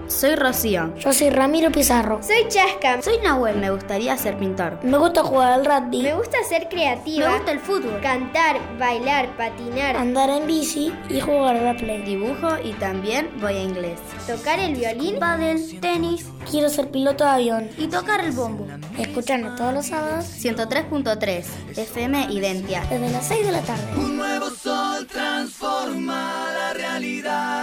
Soy 0.09 0.35
Rocío. 0.35 0.93
Yo 0.97 1.13
soy 1.13 1.29
Ramiro 1.29 1.71
Pizarro. 1.71 2.19
Soy 2.23 2.47
Chasca. 2.49 3.01
Soy 3.01 3.19
Nahuel. 3.23 3.57
Me 3.57 3.69
gustaría 3.69 4.17
ser 4.17 4.37
pintor. 4.37 4.79
Me 4.83 4.97
gusta 4.97 5.23
jugar 5.23 5.51
al 5.51 5.65
rugby. 5.65 6.01
Me 6.01 6.15
gusta 6.15 6.37
ser 6.47 6.67
creativa. 6.67 7.29
Me 7.29 7.35
gusta 7.35 7.51
el 7.51 7.59
fútbol. 7.59 8.01
Cantar, 8.01 8.57
bailar, 8.79 9.37
patinar. 9.37 9.95
Andar 9.95 10.29
en 10.31 10.47
bici 10.47 10.91
y 11.09 11.21
jugar 11.21 11.57
a 11.57 11.61
la 11.61 11.77
play. 11.77 12.01
Dibujo 12.01 12.57
y 12.63 12.73
también 12.73 13.29
voy 13.39 13.53
a 13.53 13.61
inglés. 13.61 13.99
Tocar 14.25 14.59
el 14.59 14.75
violín, 14.75 15.19
pádel, 15.19 15.79
tenis. 15.79 16.25
Quiero 16.49 16.69
ser 16.69 16.89
piloto 16.89 17.23
de 17.23 17.29
avión. 17.29 17.69
Y 17.77 17.87
tocar 17.87 18.25
el 18.25 18.31
bombo. 18.31 18.65
Escuchando 18.97 19.55
todos 19.55 19.73
los 19.73 19.85
sábados 19.85 20.25
103.3 20.25 21.45
FM 21.77 22.27
Identia. 22.31 22.83
Desde 22.89 23.09
las 23.11 23.27
6 23.27 23.45
de 23.45 23.51
la 23.51 23.61
tarde. 23.61 23.83
Un 23.95 24.17
nuevo 24.17 24.49
sol 24.49 25.05
transforma 25.05 26.47
la 26.57 26.73
realidad. 26.73 27.58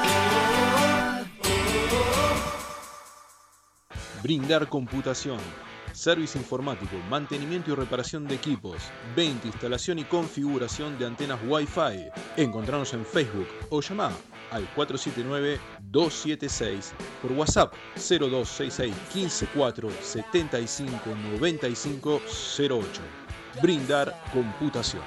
Brindar 4.22 4.68
computación. 4.68 5.38
Servicio 5.92 6.40
informático, 6.40 6.96
mantenimiento 7.08 7.72
y 7.72 7.74
reparación 7.74 8.26
de 8.26 8.34
equipos, 8.34 8.76
venta, 9.14 9.46
instalación 9.46 9.98
y 9.98 10.04
configuración 10.04 10.98
de 10.98 11.06
antenas 11.06 11.38
Wi-Fi. 11.46 12.08
Encontrarnos 12.36 12.92
en 12.94 13.04
Facebook 13.04 13.46
o 13.70 13.80
llama 13.80 14.10
al 14.50 14.68
479-276 14.74 16.92
por 17.22 17.32
WhatsApp 17.32 17.72
0266 17.94 18.94
154 19.12 19.90
75 20.02 21.14
95 21.32 22.20
08. 22.58 22.84
Brindar 23.62 24.14
computación. 24.32 25.02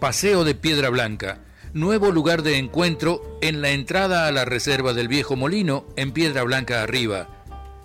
Paseo 0.00 0.44
de 0.44 0.54
Piedra 0.54 0.90
Blanca, 0.90 1.40
nuevo 1.72 2.12
lugar 2.12 2.44
de 2.44 2.56
encuentro 2.56 3.36
en 3.42 3.60
la 3.60 3.70
entrada 3.70 4.28
a 4.28 4.32
la 4.32 4.44
reserva 4.44 4.92
del 4.92 5.08
Viejo 5.08 5.34
Molino 5.34 5.86
en 5.96 6.12
Piedra 6.12 6.44
Blanca 6.44 6.84
arriba. 6.84 7.28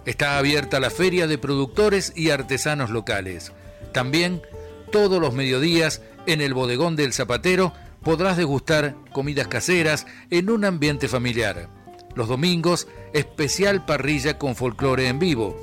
Está 0.06 0.38
abierta 0.38 0.80
la 0.80 0.92
feria 0.92 1.26
de 1.26 1.40
productores 1.40 2.14
y 2.16 2.30
artesanos 2.30 2.92
locales. 2.92 3.52
También, 3.94 4.44
todos 4.92 5.20
los 5.20 5.34
mediodías, 5.34 6.04
en 6.28 6.42
el 6.42 6.54
bodegón 6.54 6.96
del 6.96 7.14
Zapatero, 7.14 7.74
podrás 8.04 8.38
degustar 8.38 8.94
comidas 9.12 9.48
caseras 9.48 10.06
en 10.30 10.52
un 10.52 10.66
ambiente 10.66 11.08
familiar. 11.08 11.68
Los 12.14 12.28
domingos, 12.28 12.88
especial 13.14 13.86
parrilla 13.88 14.38
con 14.38 14.56
folclore 14.56 15.08
en 15.08 15.18
vivo. 15.18 15.58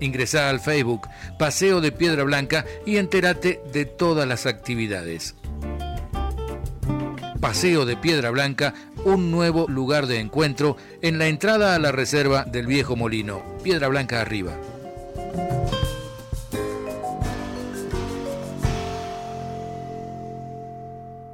Ingresá 0.00 0.48
al 0.48 0.58
Facebook 0.58 1.02
Paseo 1.38 1.80
de 1.80 1.92
Piedra 1.92 2.24
Blanca 2.24 2.64
y 2.84 2.96
entérate 2.96 3.60
de 3.72 3.84
todas 3.84 4.26
las 4.26 4.46
actividades. 4.46 5.36
Paseo 7.40 7.86
de 7.86 7.96
Piedra 7.96 8.30
Blanca, 8.30 8.74
un 9.04 9.30
nuevo 9.30 9.66
lugar 9.68 10.06
de 10.06 10.20
encuentro 10.20 10.76
en 11.02 11.18
la 11.18 11.28
entrada 11.28 11.74
a 11.74 11.78
la 11.78 11.92
reserva 11.92 12.44
del 12.44 12.66
Viejo 12.66 12.96
Molino, 12.96 13.42
Piedra 13.62 13.88
Blanca 13.88 14.20
arriba. 14.20 14.56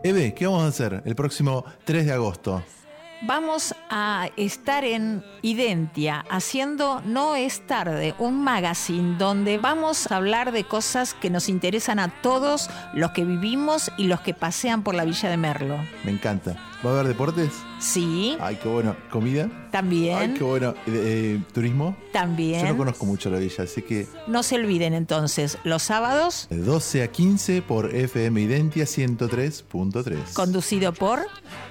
Eve, 0.03 0.35
¿qué 0.35 0.47
vamos 0.47 0.65
a 0.65 0.67
hacer 0.67 1.03
el 1.07 1.15
próximo 1.15 1.65
3 1.85 2.05
de 2.05 2.13
agosto? 2.13 2.63
Vamos 3.27 3.75
a 3.89 4.29
estar 4.37 4.85
en 4.85 5.25
Identia 5.41 6.27
haciendo 6.29 7.01
No 7.07 7.37
es 7.37 7.67
tarde, 7.67 8.15
un 8.19 8.45
magazine 8.45 9.17
donde 9.17 9.57
vamos 9.57 10.13
a 10.13 10.17
hablar 10.17 10.53
de 10.53 10.65
cosas 10.65 11.15
que 11.15 11.31
nos 11.31 11.49
interesan 11.49 11.99
a 12.01 12.09
todos 12.21 12.69
los 12.93 13.13
que 13.13 13.25
vivimos 13.25 13.91
y 13.97 14.09
los 14.09 14.21
que 14.21 14.35
pasean 14.35 14.83
por 14.83 14.95
la 14.95 15.07
Villa 15.07 15.31
de 15.31 15.39
Merlo. 15.39 15.79
Me 16.05 16.11
encanta. 16.11 16.74
¿Va 16.85 16.91
a 16.91 16.95
haber 16.95 17.09
deportes? 17.09 17.51
Sí, 17.79 18.37
Ay, 18.41 18.59
qué 18.63 18.69
bueno. 18.69 18.95
¿Comida? 19.11 19.49
también. 19.71 20.19
Ay, 20.19 20.35
qué 20.35 20.45
bueno. 20.45 20.75
Eh, 20.87 21.39
eh, 21.39 21.43
¿Turismo? 21.53 21.97
También. 22.13 22.61
Yo 22.61 22.69
no 22.73 22.77
conozco 22.77 23.07
mucho 23.07 23.31
la 23.31 23.39
villa, 23.39 23.65
así 23.65 23.83
que 23.83 24.07
No 24.27 24.43
se 24.43 24.57
olviden 24.57 24.93
entonces, 24.95 25.59
los 25.65 25.83
sábados, 25.83 26.47
de 26.51 26.59
12 26.59 27.03
a 27.03 27.09
15 27.11 27.63
por 27.63 27.95
FM 27.95 28.41
Identia 28.43 28.85
103.3. 28.85 30.33
conducido 30.35 30.93
por 30.93 31.21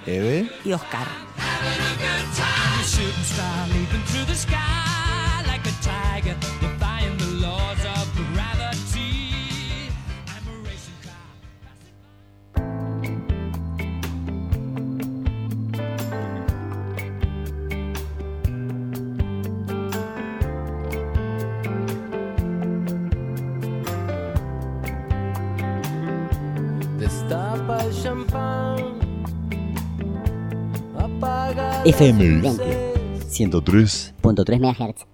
Eve. 0.06 0.50
y 0.64 0.72
Oscar. 0.72 1.06
A 1.38 1.64
FM 31.84 32.42
las 32.42 32.58
103.3 32.58 34.60
MHz. 34.60 35.06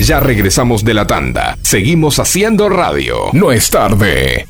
Ya 0.00 0.20
regresamos 0.20 0.84
de 0.84 0.94
la 0.94 1.06
tanda. 1.06 1.56
Seguimos 1.62 2.18
haciendo 2.18 2.68
radio. 2.68 3.26
No 3.32 3.52
es 3.52 3.70
tarde. 3.70 4.46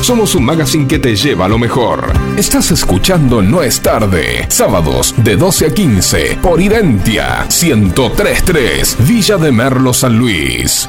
Somos 0.00 0.34
un 0.34 0.44
magazine 0.44 0.86
que 0.86 0.98
te 0.98 1.16
lleva 1.16 1.46
a 1.46 1.48
lo 1.48 1.58
mejor. 1.58 2.12
Estás 2.36 2.70
escuchando 2.72 3.40
No 3.40 3.62
es 3.62 3.80
tarde. 3.80 4.46
Sábados 4.48 5.14
de 5.16 5.36
12 5.36 5.66
a 5.66 5.74
15 5.74 6.38
por 6.42 6.60
Identia 6.60 7.46
1033 7.48 8.96
Villa 9.06 9.36
de 9.36 9.52
Merlo 9.52 9.92
San 9.92 10.18
Luis. 10.18 10.88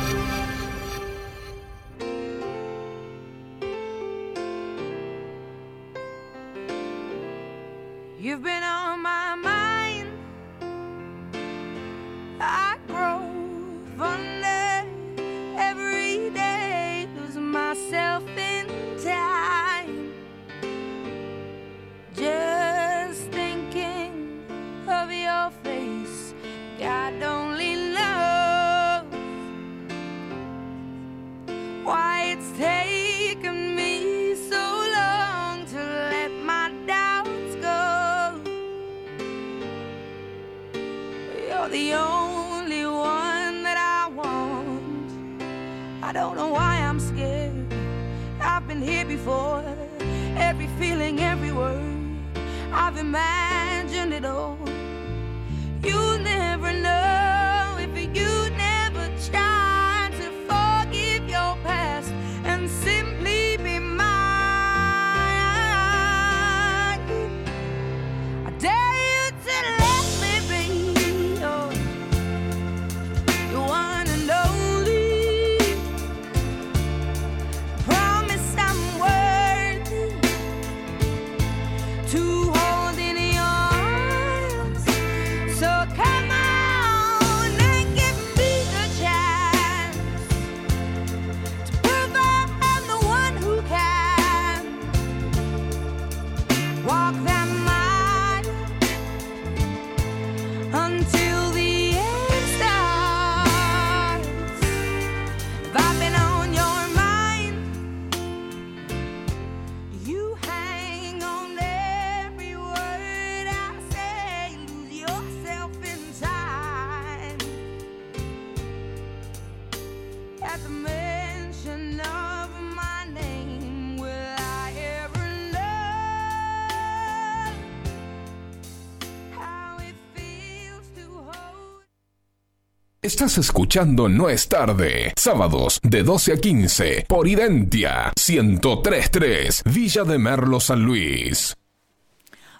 Estás 133.06 133.38
escuchando 133.38 134.10
No 134.10 134.30
es 134.30 134.50
tarde. 134.50 135.14
Sábados 135.16 135.80
de 135.84 136.02
12 136.02 136.34
a 136.34 136.38
15 136.38 137.06
por 137.08 137.28
Identia 137.28 138.12
1033 138.18 139.62
Villa 139.66 140.04
de 140.04 140.18
Merlo 140.18 140.60
San 140.60 140.82
Luis. 140.82 141.56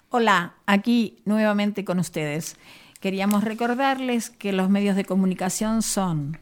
Hola, 0.08 0.54
aquí 0.64 1.18
nuevamente 1.24 1.84
con 1.84 1.98
ustedes. 1.98 2.54
Queríamos 3.00 3.42
recordarles 3.42 4.30
que 4.30 4.52
los 4.52 4.70
medios 4.70 4.94
de 4.94 5.04
comunicación 5.04 5.82
son 5.82 6.38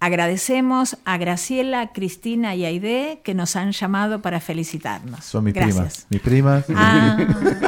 Agradecemos 0.00 0.96
a 1.04 1.16
Graciela, 1.18 1.92
Cristina 1.92 2.54
y 2.54 2.64
Aide 2.64 3.20
que 3.24 3.34
nos 3.34 3.56
han 3.56 3.72
llamado 3.72 4.22
para 4.22 4.38
felicitarnos. 4.40 5.24
Son 5.24 5.42
mis 5.42 5.54
Gracias. 5.54 6.06
primas. 6.06 6.06
Mis 6.10 6.20
primas. 6.20 6.64
Ah, 6.74 7.16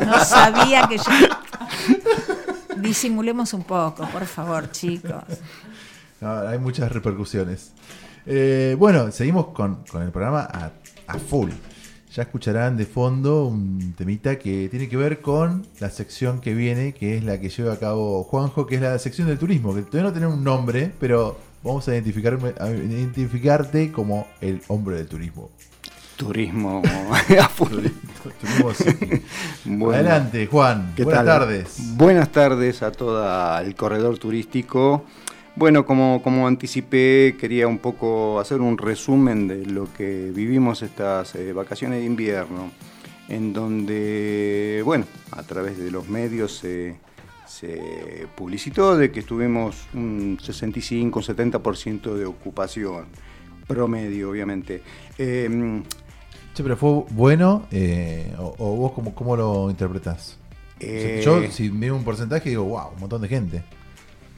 no 0.06 0.24
sabía 0.24 0.86
que 0.88 0.98
yo... 0.98 1.04
Disimulemos 2.80 3.52
un 3.52 3.64
poco, 3.64 4.06
por 4.08 4.24
favor, 4.26 4.70
chicos. 4.70 5.22
No, 6.20 6.30
hay 6.48 6.58
muchas 6.58 6.90
repercusiones. 6.92 7.72
Eh, 8.26 8.76
bueno, 8.78 9.10
seguimos 9.10 9.48
con, 9.48 9.84
con 9.90 10.02
el 10.02 10.10
programa 10.10 10.48
a, 10.50 10.70
a 11.08 11.18
full. 11.18 11.50
Ya 12.14 12.22
escucharán 12.22 12.76
de 12.76 12.86
fondo 12.86 13.46
un 13.46 13.92
temita 13.96 14.38
que 14.38 14.68
tiene 14.68 14.88
que 14.88 14.96
ver 14.96 15.20
con 15.20 15.66
la 15.78 15.90
sección 15.90 16.40
que 16.40 16.54
viene, 16.54 16.92
que 16.94 17.16
es 17.18 17.24
la 17.24 17.38
que 17.38 17.48
lleva 17.50 17.74
a 17.74 17.78
cabo 17.78 18.24
Juanjo, 18.24 18.66
que 18.66 18.76
es 18.76 18.80
la 18.80 18.98
sección 18.98 19.28
del 19.28 19.38
turismo, 19.38 19.74
que 19.74 19.82
todavía 19.82 20.10
no 20.10 20.12
tiene 20.12 20.26
un 20.26 20.42
nombre, 20.42 20.90
pero 20.98 21.38
vamos 21.62 21.88
a, 21.88 21.92
identificarme, 21.92 22.54
a 22.58 22.68
identificarte 22.70 23.92
como 23.92 24.26
el 24.40 24.60
hombre 24.68 24.96
del 24.96 25.06
turismo. 25.06 25.50
Turismo 26.16 26.82
a 27.40 27.48
full. 27.48 27.86
Turismo, 28.22 28.74
sí. 28.74 29.22
Bueno, 29.64 29.94
Adelante, 29.94 30.46
Juan. 30.46 30.92
¿qué 30.94 31.04
Buenas 31.04 31.24
tal? 31.24 31.40
tardes. 31.40 31.96
Buenas 31.96 32.30
tardes 32.30 32.82
a 32.82 32.92
todo 32.92 33.58
el 33.60 33.74
corredor 33.74 34.18
turístico. 34.18 35.04
Bueno, 35.56 35.84
como, 35.84 36.22
como 36.22 36.46
anticipé, 36.46 37.36
quería 37.38 37.66
un 37.66 37.78
poco 37.78 38.38
hacer 38.38 38.60
un 38.60 38.78
resumen 38.78 39.48
de 39.48 39.66
lo 39.66 39.92
que 39.92 40.30
vivimos 40.34 40.82
estas 40.82 41.34
eh, 41.34 41.52
vacaciones 41.52 42.00
de 42.00 42.06
invierno, 42.06 42.70
en 43.28 43.52
donde, 43.52 44.80
bueno, 44.84 45.06
a 45.32 45.42
través 45.42 45.76
de 45.76 45.90
los 45.90 46.08
medios 46.08 46.56
se, 46.58 46.96
se 47.60 48.26
publicitó 48.36 48.96
de 48.96 49.10
que 49.12 49.20
estuvimos 49.20 49.86
un 49.92 50.38
65-70% 50.38 52.14
de 52.14 52.24
ocupación, 52.26 53.06
promedio, 53.66 54.30
obviamente. 54.30 54.82
Eh, 55.18 55.82
Che, 56.54 56.62
pero 56.62 56.76
fue 56.76 57.04
bueno, 57.10 57.66
eh, 57.70 58.34
o, 58.38 58.54
o 58.58 58.76
vos 58.76 58.92
cómo, 58.92 59.14
cómo 59.14 59.36
lo 59.36 59.70
interpretás? 59.70 60.38
O 60.78 60.80
sea, 60.80 60.88
Eh, 60.90 61.22
yo, 61.24 61.50
si 61.52 61.68
veo 61.68 61.94
un 61.94 62.02
porcentaje, 62.04 62.48
digo, 62.50 62.64
wow, 62.64 62.92
un 62.94 63.00
montón 63.00 63.22
de 63.22 63.28
gente. 63.28 63.62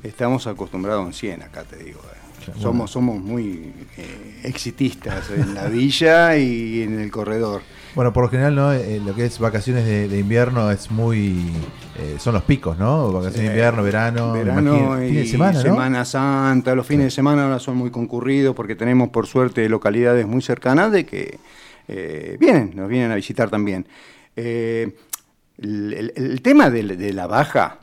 Estamos 0.02 0.46
acostumbrados 0.46 1.06
en 1.06 1.12
100 1.12 1.42
acá, 1.42 1.62
te 1.64 1.76
digo. 1.76 2.00
eh. 2.00 2.50
Somos, 2.60 2.90
somos 2.90 3.20
muy 3.20 3.72
exitistas 4.42 5.30
en 5.30 5.54
la 5.54 5.68
villa 5.68 6.36
y 6.36 6.82
en 6.82 6.98
el 6.98 7.10
corredor. 7.10 7.62
Bueno, 7.94 8.12
por 8.12 8.24
lo 8.24 8.30
general, 8.30 8.54
¿no? 8.54 8.72
Eh, 8.72 9.00
lo 9.04 9.14
que 9.14 9.26
es 9.26 9.38
vacaciones 9.38 9.84
de, 9.84 10.08
de 10.08 10.18
invierno 10.18 10.70
es 10.70 10.90
muy. 10.90 11.50
eh, 11.98 12.16
son 12.18 12.32
los 12.34 12.42
picos, 12.42 12.78
¿no? 12.78 13.12
Vacaciones 13.12 13.40
de 13.40 13.46
invierno, 13.48 13.82
verano, 13.82 14.32
Verano 14.32 14.60
imagino, 14.76 15.04
y 15.04 15.08
fin 15.08 15.16
de 15.16 15.26
semana, 15.26 15.52
¿no? 15.58 15.62
Semana 15.62 16.04
Santa, 16.06 16.74
los 16.74 16.86
fines 16.86 17.04
de 17.04 17.10
semana 17.10 17.44
ahora 17.44 17.58
son 17.58 17.76
muy 17.76 17.90
concurridos 17.90 18.54
porque 18.56 18.74
tenemos 18.76 19.10
por 19.10 19.26
suerte 19.26 19.68
localidades 19.68 20.26
muy 20.26 20.40
cercanas 20.40 20.90
de 20.90 21.04
que 21.04 21.38
eh, 21.88 22.36
vienen, 22.40 22.72
nos 22.74 22.88
vienen 22.88 23.10
a 23.10 23.14
visitar 23.16 23.50
también. 23.50 23.86
Eh, 24.36 24.96
el, 25.58 26.12
el- 26.16 26.40
tema 26.40 26.70
de, 26.70 26.82
de 26.96 27.12
la 27.12 27.26
baja 27.26 27.80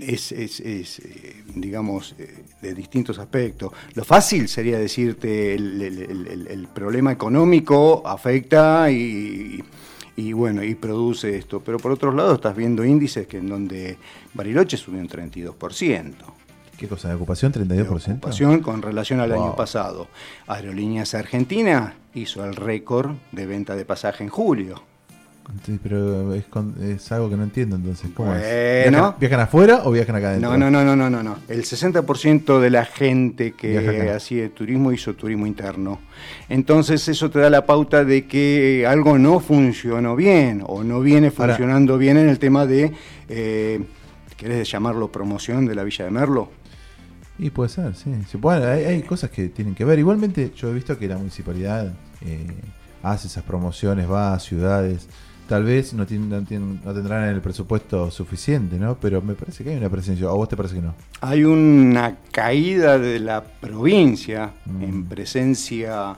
es, 0.00 0.32
es- 0.32 0.60
es, 0.60 0.98
eh, 1.00 1.42
digamos, 1.54 2.14
eh, 2.18 2.44
de 2.62 2.74
distintos 2.74 3.18
aspectos. 3.18 3.72
Lo 3.94 4.04
fácil 4.04 4.48
sería 4.48 4.78
decirte 4.78 5.54
el, 5.54 5.80
el- 5.82 5.98
el- 6.02 6.26
el- 6.26 6.46
el 6.48 6.68
problema 6.68 7.12
económico 7.12 8.02
afecta 8.06 8.90
y, 8.90 9.62
y 10.16 10.32
bueno, 10.32 10.62
y 10.62 10.74
produce 10.74 11.36
esto. 11.36 11.60
Pero 11.60 11.78
por 11.78 11.92
otro 11.92 12.12
lado 12.12 12.34
estás 12.34 12.56
viendo 12.56 12.84
índices 12.84 13.26
que 13.26 13.38
en 13.38 13.48
donde 13.48 13.98
Bariloche 14.34 14.76
subió 14.76 15.00
un 15.00 15.08
32%. 15.08 16.14
¿Qué 16.78 16.88
cosa? 16.88 17.08
¿De 17.08 17.14
ocupación 17.14 17.52
32%? 17.52 18.12
Ocupación 18.18 18.60
con 18.60 18.82
relación 18.82 19.20
al 19.20 19.32
Wow. 19.32 19.42
año 19.44 19.56
pasado. 19.56 20.08
Aerolíneas 20.46 21.14
Argentina 21.14 21.94
hizo 22.14 22.44
el 22.44 22.54
récord 22.54 23.12
de 23.32 23.46
venta 23.46 23.74
de 23.76 23.84
pasaje 23.86 24.24
en 24.24 24.28
julio. 24.30 24.82
Sí, 25.64 25.78
pero 25.82 26.34
es, 26.34 26.44
con- 26.46 26.74
es 26.82 27.10
algo 27.12 27.30
que 27.30 27.36
no 27.36 27.44
entiendo 27.44 27.76
entonces. 27.76 28.10
¿Cómo 28.14 28.34
es? 28.34 28.40
Bueno. 28.42 28.90
¿Viajan, 28.98 29.14
viajan 29.20 29.40
afuera 29.40 29.80
o 29.84 29.92
viajan 29.92 30.16
acá 30.16 30.28
adentro? 30.30 30.50
No, 30.50 30.58
no, 30.58 30.70
no, 30.70 30.84
no, 30.84 30.96
no, 30.96 31.08
no, 31.10 31.22
no. 31.22 31.36
El 31.48 31.62
60% 31.64 32.58
de 32.60 32.70
la 32.70 32.84
gente 32.84 33.52
que 33.52 34.10
hacía 34.10 34.48
turismo 34.50 34.92
hizo 34.92 35.14
turismo 35.14 35.46
interno. 35.46 36.00
Entonces 36.48 37.06
eso 37.08 37.30
te 37.30 37.38
da 37.38 37.48
la 37.50 37.64
pauta 37.64 38.04
de 38.04 38.26
que 38.26 38.86
algo 38.88 39.18
no 39.18 39.40
funcionó 39.40 40.16
bien 40.16 40.62
o 40.66 40.82
no 40.82 41.00
viene 41.00 41.28
Ahora- 41.36 41.54
funcionando 41.54 41.96
bien 41.98 42.16
en 42.16 42.28
el 42.28 42.38
tema 42.38 42.66
de, 42.66 42.92
eh, 43.28 43.80
¿querés 44.36 44.70
llamarlo 44.70 45.10
promoción 45.12 45.64
de 45.66 45.74
la 45.74 45.84
Villa 45.84 46.04
de 46.04 46.10
Merlo? 46.10 46.50
Y 47.38 47.50
puede 47.50 47.68
ser, 47.68 47.94
sí. 47.94 48.10
Puede- 48.40 48.66
hay, 48.66 48.84
hay 48.84 49.02
cosas 49.02 49.30
que 49.30 49.48
tienen 49.50 49.74
que 49.74 49.84
ver. 49.84 49.98
Igualmente, 49.98 50.52
yo 50.56 50.70
he 50.70 50.74
visto 50.74 50.98
que 50.98 51.06
la 51.06 51.18
municipalidad 51.18 51.92
eh, 52.22 52.46
hace 53.02 53.28
esas 53.28 53.44
promociones, 53.44 54.10
va 54.10 54.32
a 54.34 54.40
ciudades. 54.40 55.08
Tal 55.48 55.62
vez 55.62 55.92
no, 55.94 56.04
tienen- 56.06 56.80
no, 56.84 56.92
tendrán 56.92 57.28
el 57.28 57.40
presupuesto 57.40 58.10
suficiente, 58.10 58.76
¿no? 58.78 58.96
Pero 59.00 59.22
me 59.22 59.34
parece 59.34 59.62
que 59.62 59.70
hay 59.70 59.76
una 59.76 59.88
presencia. 59.88 60.26
¿O 60.28 60.30
a 60.32 60.34
vos 60.34 60.48
te 60.48 60.56
parece 60.56 60.74
que 60.74 60.82
no? 60.82 60.94
Hay 61.20 61.44
una 61.44 62.16
caída 62.32 62.98
de 62.98 63.20
la 63.20 63.44
provincia 63.44 64.50
Mm. 64.66 64.82
en 64.82 65.04
presencia, 65.06 66.16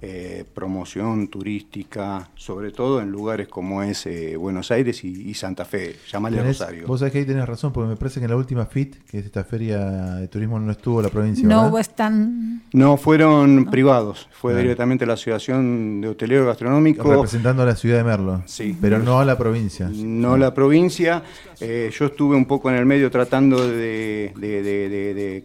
eh, 0.00 0.44
promoción 0.54 1.26
turística, 1.26 2.28
sobre 2.36 2.70
todo 2.70 3.00
en 3.00 3.10
lugares 3.10 3.48
como 3.48 3.82
es 3.82 4.06
eh, 4.06 4.36
Buenos 4.36 4.70
Aires 4.70 5.02
y, 5.02 5.28
y 5.28 5.34
Santa 5.34 5.64
Fe, 5.64 5.96
llamale 6.08 6.40
Rosario. 6.40 6.86
Vos 6.86 7.00
sabés 7.00 7.12
que 7.12 7.18
ahí 7.18 7.24
tenés 7.24 7.46
razón, 7.46 7.72
porque 7.72 7.88
me 7.88 7.96
parece 7.96 8.20
que 8.20 8.26
en 8.26 8.30
la 8.30 8.36
última 8.36 8.66
FIT, 8.66 9.04
que 9.10 9.18
es 9.18 9.26
esta 9.26 9.42
feria 9.42 9.78
de 10.16 10.28
turismo, 10.28 10.60
no 10.60 10.70
estuvo 10.70 11.02
la 11.02 11.08
provincia. 11.08 11.42
No 11.46 11.56
¿verdad? 11.56 11.70
hubo 11.70 11.78
stand. 11.80 12.62
No, 12.72 12.96
fueron 12.96 13.64
privados, 13.66 14.28
fue 14.30 14.54
directamente 14.56 15.04
la 15.04 15.14
Asociación 15.14 16.00
de 16.00 16.08
Hotelero 16.08 16.46
Gastronómico. 16.46 17.10
Representando 17.10 17.64
a 17.64 17.66
la 17.66 17.74
ciudad 17.74 17.98
de 17.98 18.04
Merlo. 18.04 18.42
Sí. 18.46 18.76
Pero 18.80 19.00
no 19.00 19.18
a 19.18 19.24
la 19.24 19.36
provincia. 19.36 19.90
no 19.92 20.36
la 20.36 20.54
provincia. 20.54 21.24
Eh, 21.60 21.90
yo 21.92 22.06
estuve 22.06 22.36
un 22.36 22.46
poco 22.46 22.70
en 22.70 22.76
el 22.76 22.86
medio 22.86 23.10
tratando 23.10 23.66
de, 23.68 24.32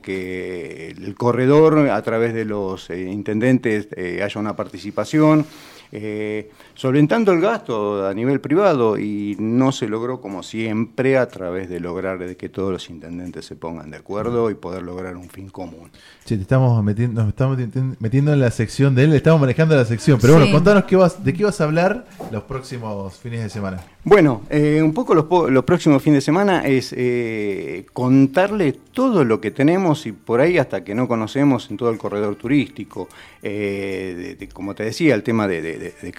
que 0.02 0.90
el 0.90 1.15
corredor, 1.15 1.90
a 1.90 2.02
través 2.03 2.35
de 2.35 2.45
los 2.45 2.90
eh, 2.91 3.02
intendentes, 3.02 3.88
eh, 3.95 4.22
haya 4.23 4.40
una 4.40 4.56
participación, 4.56 5.45
eh, 5.91 6.52
solventando 6.75 7.31
el 7.31 7.39
gasto 7.41 8.07
a 8.07 8.13
nivel 8.13 8.39
privado 8.41 8.97
y 8.97 9.35
no 9.39 9.71
se 9.71 9.87
logró 9.87 10.21
como 10.21 10.43
siempre 10.43 11.17
a 11.17 11.27
través 11.27 11.69
de 11.69 11.79
lograr 11.79 12.19
de 12.19 12.35
que 12.37 12.49
todos 12.49 12.71
los 12.71 12.89
intendentes 12.89 13.45
se 13.45 13.55
pongan 13.55 13.91
de 13.91 13.97
acuerdo 13.97 14.49
y 14.49 14.55
poder 14.55 14.83
lograr 14.83 15.15
un 15.17 15.29
fin 15.29 15.49
común. 15.49 15.89
Sí, 16.25 16.35
te 16.35 16.41
estamos 16.41 16.83
metiendo, 16.83 17.21
nos 17.21 17.29
estamos 17.29 17.57
meti- 17.57 17.95
metiendo 17.99 18.33
en 18.33 18.39
la 18.39 18.51
sección 18.51 18.95
de 18.95 19.03
él, 19.03 19.09
le 19.11 19.17
estamos 19.17 19.41
manejando 19.41 19.75
la 19.75 19.85
sección. 19.85 20.19
Pero 20.21 20.35
bueno, 20.35 20.51
contanos 20.51 20.85
qué 20.85 20.95
vas, 20.95 21.23
de 21.23 21.33
qué 21.33 21.43
vas 21.43 21.59
a 21.61 21.65
hablar 21.65 22.05
los 22.31 22.43
próximos 22.43 23.17
fines 23.17 23.41
de 23.43 23.49
semana. 23.49 23.83
Bueno, 24.05 24.41
eh, 24.49 24.81
un 24.83 24.93
poco 24.93 25.15
los, 25.15 25.25
po- 25.25 25.49
los 25.49 25.63
próximos 25.63 26.01
fines 26.03 26.17
de 26.17 26.21
semana 26.21 26.65
es 26.65 26.93
eh, 26.97 27.85
contarle 27.93 28.73
todo 28.93 29.23
lo 29.23 29.39
que 29.39 29.51
tenemos 29.51 30.05
y 30.05 30.11
por 30.11 30.41
ahí 30.41 30.57
hasta 30.57 30.83
que 30.83 30.93
no 30.93 31.07
conocemos 31.07 31.69
en 31.71 31.77
todo 31.77 31.89
el 31.89 31.97
corredor 31.97 32.35
turístico. 32.35 33.07
Eh, 33.41 34.13
de- 34.17 34.35
de- 34.35 34.47
como 34.49 34.75
te 34.75 34.83
decía, 34.83 35.15
el 35.15 35.23
tema 35.23 35.47
de, 35.47 35.61
de- 35.61 35.77
de- 35.77 35.93
de 36.01 36.11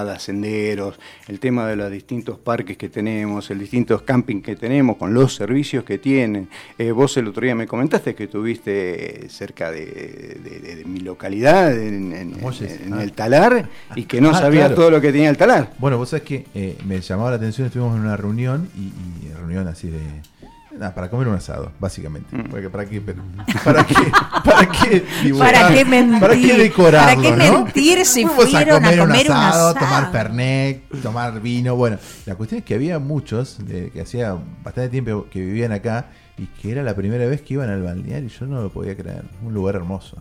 cascadas, 0.00 0.22
senderos, 0.22 0.98
el 1.28 1.38
tema 1.40 1.66
de 1.66 1.76
los 1.76 1.90
distintos 1.90 2.38
parques 2.38 2.76
que 2.76 2.88
tenemos, 2.88 3.50
el 3.50 3.58
distintos 3.58 4.02
camping 4.02 4.40
que 4.40 4.56
tenemos, 4.56 4.96
con 4.96 5.12
los 5.14 5.34
servicios 5.34 5.84
que 5.84 5.98
tienen. 5.98 6.48
Eh, 6.78 6.90
vos 6.92 7.16
el 7.16 7.28
otro 7.28 7.42
día 7.44 7.54
me 7.54 7.66
comentaste 7.66 8.14
que 8.14 8.24
estuviste 8.24 9.28
cerca 9.28 9.70
de, 9.70 9.84
de- 9.86 10.60
de- 10.60 10.76
de 10.76 10.84
mi 10.84 11.00
localidad, 11.00 11.72
en, 11.78 12.12
en- 12.14 12.34
en 12.40 12.92
ah. 12.94 13.02
el 13.02 13.12
Talar, 13.12 13.68
y 13.94 14.04
que 14.04 14.20
no 14.20 14.30
Ah, 14.30 14.34
sabía 14.40 14.60
claro. 14.66 14.74
todo 14.76 14.90
lo 14.90 15.00
que 15.00 15.12
tenía 15.12 15.28
el 15.30 15.36
Talar. 15.36 15.72
Bueno, 15.78 15.98
vos 15.98 16.08
sabés 16.10 16.24
que 16.24 16.46
eh, 16.54 16.78
me 16.86 17.00
llamaba 17.00 17.30
la 17.30 17.36
atención, 17.36 17.66
estuvimos 17.66 17.94
en 17.96 18.02
una 18.02 18.16
reunión 18.16 18.68
y, 18.76 19.26
y 19.26 19.32
reunión 19.34 19.68
así 19.68 19.88
de. 19.90 19.98
Nada, 20.80 20.94
para 20.94 21.08
comer 21.10 21.28
un 21.28 21.34
asado, 21.36 21.70
básicamente. 21.78 22.36
Mm. 22.36 22.48
Porque 22.50 22.68
¿Para 22.70 22.86
qué? 22.86 23.00
Pero- 23.00 23.22
¿Para 23.64 23.86
qué? 23.86 23.94
¿Para 24.44 24.66
qué 24.70 25.04
dibujar? 25.22 25.52
¿Para 25.54 25.74
qué 25.74 25.84
mentir? 25.84 26.20
¿Para 26.20 26.34
qué 26.34 26.54
decorarlo, 26.58 27.22
¿Para 27.22 27.36
qué 27.38 27.50
no? 27.50 27.64
mentir 27.64 28.04
si 28.06 28.26
Fuimos 28.26 28.50
fueron 28.50 28.84
a 28.84 28.96
comer 28.96 29.30
un 29.30 29.36
asado? 29.36 29.74
tomar 29.74 30.10
pernet, 30.10 30.82
tomar 31.02 31.40
vino. 31.40 31.76
Bueno, 31.76 31.98
la 32.26 32.34
cuestión 32.34 32.58
es 32.60 32.64
que 32.64 32.74
había 32.74 32.98
muchos 32.98 33.58
de- 33.66 33.90
que 33.90 34.00
hacía 34.00 34.36
bastante 34.64 34.88
tiempo 34.88 35.26
que 35.30 35.40
vivían 35.40 35.72
acá 35.72 36.06
y 36.38 36.46
que 36.46 36.72
era 36.72 36.82
la 36.82 36.94
primera 36.94 37.26
vez 37.26 37.42
que 37.42 37.54
iban 37.54 37.68
al 37.68 37.82
balneario 37.82 38.26
y 38.26 38.32
yo 38.32 38.46
no 38.46 38.62
lo 38.62 38.70
podía 38.70 38.96
creer. 38.96 39.24
Un 39.44 39.52
lugar 39.54 39.74
hermoso. 39.76 40.16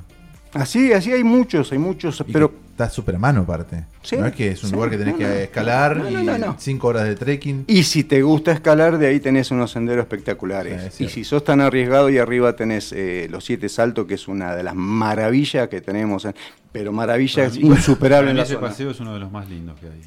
Así, 0.53 0.91
así 0.93 1.11
hay 1.11 1.23
muchos, 1.23 1.71
hay 1.71 1.77
muchos, 1.77 2.23
Y 2.27 2.31
pero 2.31 2.51
está 2.71 2.89
súper 2.89 3.15
a 3.15 3.19
mano 3.19 3.41
aparte. 3.41 3.85
Sí, 4.01 4.15
no 4.17 4.25
es 4.25 4.33
que 4.33 4.47
es 4.51 4.63
un 4.63 4.69
sí, 4.69 4.75
lugar 4.75 4.89
que 4.89 4.97
tenés 4.97 5.13
no, 5.13 5.19
que 5.19 5.25
no. 5.25 5.29
escalar 5.31 5.97
No, 5.97 6.03
no, 6.09 6.19
y 6.21 6.23
no, 6.23 6.37
no. 6.39 6.55
cinco 6.57 6.87
horas 6.87 7.03
de 7.03 7.15
trekking. 7.15 7.65
Y 7.67 7.83
si 7.83 8.03
te 8.03 8.21
gusta 8.23 8.51
escalar, 8.51 8.97
de 8.97 9.07
ahí 9.07 9.19
tenés 9.19 9.51
unos 9.51 9.71
senderos 9.71 10.03
espectaculares. 10.03 10.99
y 10.99 11.07
si 11.09 11.23
sos 11.23 11.43
tan 11.43 11.61
arriesgado, 11.61 12.09
y 12.09 12.17
arriba 12.17 12.55
tenés 12.55 12.91
eh, 12.93 13.27
los 13.29 13.43
siete 13.45 13.69
saltos, 13.69 14.07
que 14.07 14.15
es 14.15 14.27
una 14.27 14.55
de 14.55 14.63
las 14.63 14.73
maravillas 14.75 15.67
que 15.67 15.81
tenemos. 15.81 16.25
eh, 16.25 16.33
Pero 16.71 16.91
maravillas 16.91 17.55
mí- 17.55 17.67
insuperables 17.67 18.31
en 18.31 18.37
la 18.37 18.43
ese 18.43 18.53
zona. 18.55 18.67
paseo 18.69 18.91
es 18.91 18.99
uno 18.99 19.13
de 19.13 19.19
los 19.19 19.31
más 19.31 19.47
lindos 19.49 19.77
que 19.79 19.85
hay. 19.87 20.01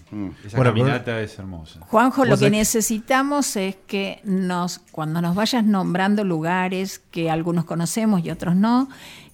Esa 0.46 0.56
Bueno, 0.56 0.72
caminata 0.72 1.20
es 1.20 1.38
hermosa. 1.38 1.80
Juanjo, 1.82 2.24
lo 2.24 2.36
que 2.36 2.46
sabés- 2.46 2.50
necesitamos 2.52 3.54
es 3.56 3.76
que 3.86 4.20
nos, 4.24 4.80
cuando 4.90 5.20
nos 5.22 5.34
vayas 5.36 5.64
nombrando 5.64 6.24
lugares 6.24 7.00
que 7.10 7.30
algunos 7.30 7.64
conocemos 7.64 8.24
y 8.24 8.30
otros 8.30 8.56
no, 8.56 8.88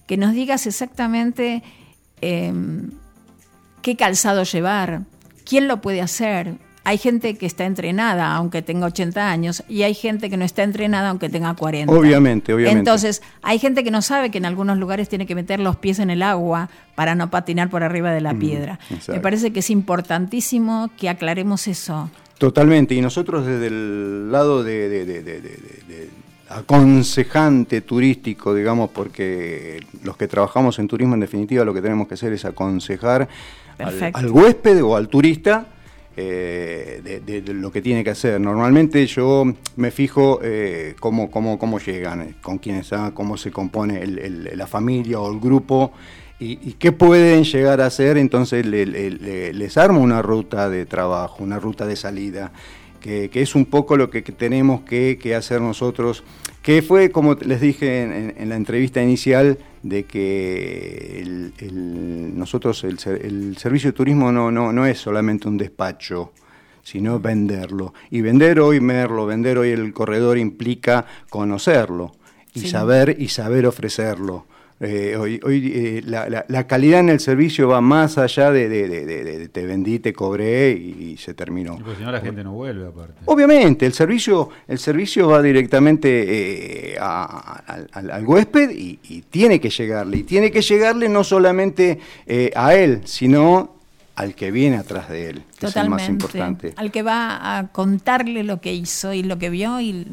que 0.09 0.17
nos 0.17 0.33
digas 0.33 0.65
exactamente 0.65 1.61
eh, 2.19 2.51
qué 3.83 3.95
calzado 3.95 4.41
llevar, 4.41 5.01
quién 5.47 5.67
lo 5.67 5.81
puede 5.81 6.01
hacer. 6.01 6.55
Hay 6.83 6.97
gente 6.97 7.35
que 7.35 7.45
está 7.45 7.65
entrenada 7.65 8.33
aunque 8.33 8.63
tenga 8.63 8.87
80 8.87 9.29
años 9.29 9.63
y 9.69 9.83
hay 9.83 9.93
gente 9.93 10.31
que 10.31 10.35
no 10.35 10.45
está 10.45 10.63
entrenada 10.63 11.09
aunque 11.09 11.29
tenga 11.29 11.53
40. 11.53 11.93
Obviamente, 11.93 12.55
obviamente. 12.55 12.79
Entonces, 12.79 13.21
hay 13.43 13.59
gente 13.59 13.83
que 13.83 13.91
no 13.91 14.01
sabe 14.01 14.31
que 14.31 14.39
en 14.39 14.47
algunos 14.47 14.79
lugares 14.79 15.09
tiene 15.09 15.27
que 15.27 15.35
meter 15.35 15.59
los 15.59 15.75
pies 15.75 15.99
en 15.99 16.09
el 16.09 16.23
agua 16.23 16.71
para 16.95 17.13
no 17.13 17.29
patinar 17.29 17.69
por 17.69 17.83
arriba 17.83 18.11
de 18.11 18.21
la 18.21 18.33
Mm, 18.33 18.39
piedra. 18.39 18.79
Me 19.09 19.19
parece 19.19 19.53
que 19.53 19.59
es 19.59 19.69
importantísimo 19.69 20.89
que 20.97 21.09
aclaremos 21.09 21.67
eso. 21.67 22.09
Totalmente, 22.39 22.95
y 22.95 23.01
nosotros 23.01 23.45
desde 23.45 23.67
el 23.67 24.31
lado 24.31 24.63
de 24.63 24.87
aconsejante 26.49 27.81
turístico, 27.81 28.53
digamos, 28.53 28.89
porque 28.89 29.79
los 30.03 30.17
que 30.17 30.27
trabajamos 30.27 30.79
en 30.79 30.87
turismo 30.87 31.13
en 31.13 31.19
definitiva 31.21 31.63
lo 31.63 31.73
que 31.73 31.81
tenemos 31.81 32.07
que 32.07 32.15
hacer 32.15 32.33
es 32.33 32.45
aconsejar 32.45 33.27
al, 33.77 33.93
al 34.15 34.31
huésped 34.31 34.83
o 34.83 34.95
al 34.95 35.07
turista 35.07 35.67
eh, 36.17 37.01
de, 37.03 37.19
de- 37.21 37.41
de 37.41 37.53
lo 37.53 37.71
que 37.71 37.81
tiene 37.81 38.03
que 38.03 38.09
hacer. 38.09 38.41
Normalmente 38.41 39.05
yo 39.07 39.45
me 39.77 39.91
fijo 39.91 40.39
eh, 40.43 40.95
cómo, 40.99 41.29
cómo, 41.31 41.57
cómo 41.57 41.79
llegan, 41.79 42.21
eh, 42.21 42.33
con 42.41 42.57
quiénes 42.57 42.81
están, 42.85 43.11
cómo 43.11 43.37
se 43.37 43.51
compone 43.51 44.01
el- 44.01 44.19
el- 44.19 44.49
la 44.57 44.67
familia 44.67 45.19
o 45.19 45.31
el 45.31 45.39
grupo 45.39 45.91
y, 46.39 46.53
y 46.67 46.73
qué 46.79 46.91
pueden 46.91 47.43
llegar 47.43 47.79
a 47.79 47.85
hacer, 47.85 48.17
entonces 48.17 48.65
le- 48.65 48.85
le- 48.85 49.11
le- 49.11 49.53
les 49.53 49.77
armo 49.77 50.01
una 50.01 50.21
ruta 50.21 50.69
de 50.69 50.85
trabajo, 50.85 51.43
una 51.43 51.59
ruta 51.59 51.85
de 51.85 51.95
salida, 51.95 52.51
que, 52.99 53.29
que 53.29 53.41
es 53.41 53.55
un 53.55 53.65
poco 53.65 53.97
lo 53.97 54.09
que, 54.09 54.23
que 54.23 54.31
tenemos 54.31 54.81
que, 54.81 55.17
que 55.21 55.35
hacer 55.35 55.61
nosotros, 55.61 56.23
que 56.61 56.81
fue, 56.81 57.09
como 57.11 57.35
les 57.35 57.61
dije 57.61 58.03
en, 58.03 58.11
en- 58.13 58.33
en 58.37 58.49
la 58.49 58.55
entrevista 58.55 59.01
inicial, 59.01 59.57
de 59.83 60.03
que 60.03 61.21
el- 61.21 61.53
el- 61.59 62.37
nosotros 62.37 62.83
el, 62.83 62.99
ser- 62.99 63.25
el 63.25 63.57
servicio 63.57 63.91
de 63.91 63.97
turismo 63.97 64.31
no, 64.31 64.51
no, 64.51 64.71
no 64.73 64.85
es 64.85 64.99
solamente 64.99 65.47
un 65.47 65.57
despacho, 65.57 66.31
sino 66.83 67.19
venderlo. 67.19 67.93
Y 68.09 68.21
vender 68.21 68.59
hoy 68.59 68.79
Merlo, 68.81 69.25
vender 69.25 69.57
hoy 69.57 69.69
el 69.69 69.93
corredor 69.93 70.37
implica 70.37 71.05
conocerlo 71.29 72.13
y 72.53 72.61
Sí. 72.61 72.69
saber 72.69 73.15
y 73.19 73.27
saber 73.29 73.65
ofrecerlo. 73.65 74.45
Eh, 74.81 75.17
hoy 75.17 75.41
hoy 75.43 75.71
eh, 75.75 76.01
la, 76.05 76.29
la- 76.29 76.45
la 76.47 76.65
calidad 76.65 77.01
en 77.01 77.09
el 77.09 77.19
servicio 77.19 77.67
va 77.67 77.81
más 77.81 78.17
allá 78.17 78.49
de, 78.51 78.69
de- 78.69 78.87
de- 78.87 79.05
de- 79.05 79.37
de 79.39 79.49
te 79.49 79.65
vendí, 79.65 79.99
te 79.99 80.13
cobré 80.13 80.71
y, 80.71 81.11
y 81.11 81.17
se 81.17 81.33
terminó. 81.33 81.75
Porque 81.77 81.97
si 81.97 82.03
no 82.03 82.11
la 82.13 82.21
gente 82.21 82.45
no 82.45 82.53
vuelve 82.53 82.87
aparte. 82.87 83.15
Obviamente, 83.25 83.85
el 83.85 83.91
servicio, 83.93 84.49
el 84.69 84.79
servicio 84.79 85.27
va 85.27 85.41
directamente 85.41 86.93
eh, 86.93 86.97
a- 86.97 87.61
al, 87.67 87.89
al- 87.91 88.11
al 88.11 88.25
huésped 88.25 88.69
y, 88.71 88.99
y 89.09 89.21
tiene 89.23 89.59
que 89.59 89.69
llegarle. 89.69 90.17
Y 90.19 90.23
tiene 90.23 90.49
que 90.49 90.61
llegarle 90.61 91.09
no 91.09 91.25
solamente 91.25 91.99
eh, 92.25 92.51
a 92.55 92.73
él, 92.73 93.01
sino 93.03 93.75
al 94.15 94.33
que 94.33 94.49
viene 94.51 94.77
atrás 94.77 95.09
de 95.09 95.29
él, 95.29 95.43
que 95.59 95.65
es 95.65 95.75
el 95.75 95.89
más 95.89 96.01
Totalmente. 96.03 96.11
importante. 96.11 96.73
Al 96.77 96.91
que 96.91 97.03
va 97.03 97.57
a 97.57 97.67
contarle 97.67 98.43
lo 98.43 98.61
que 98.61 98.73
hizo 98.73 99.11
y 99.13 99.23
lo 99.23 99.37
que 99.39 99.49
vio 99.49 99.81
y 99.81 100.07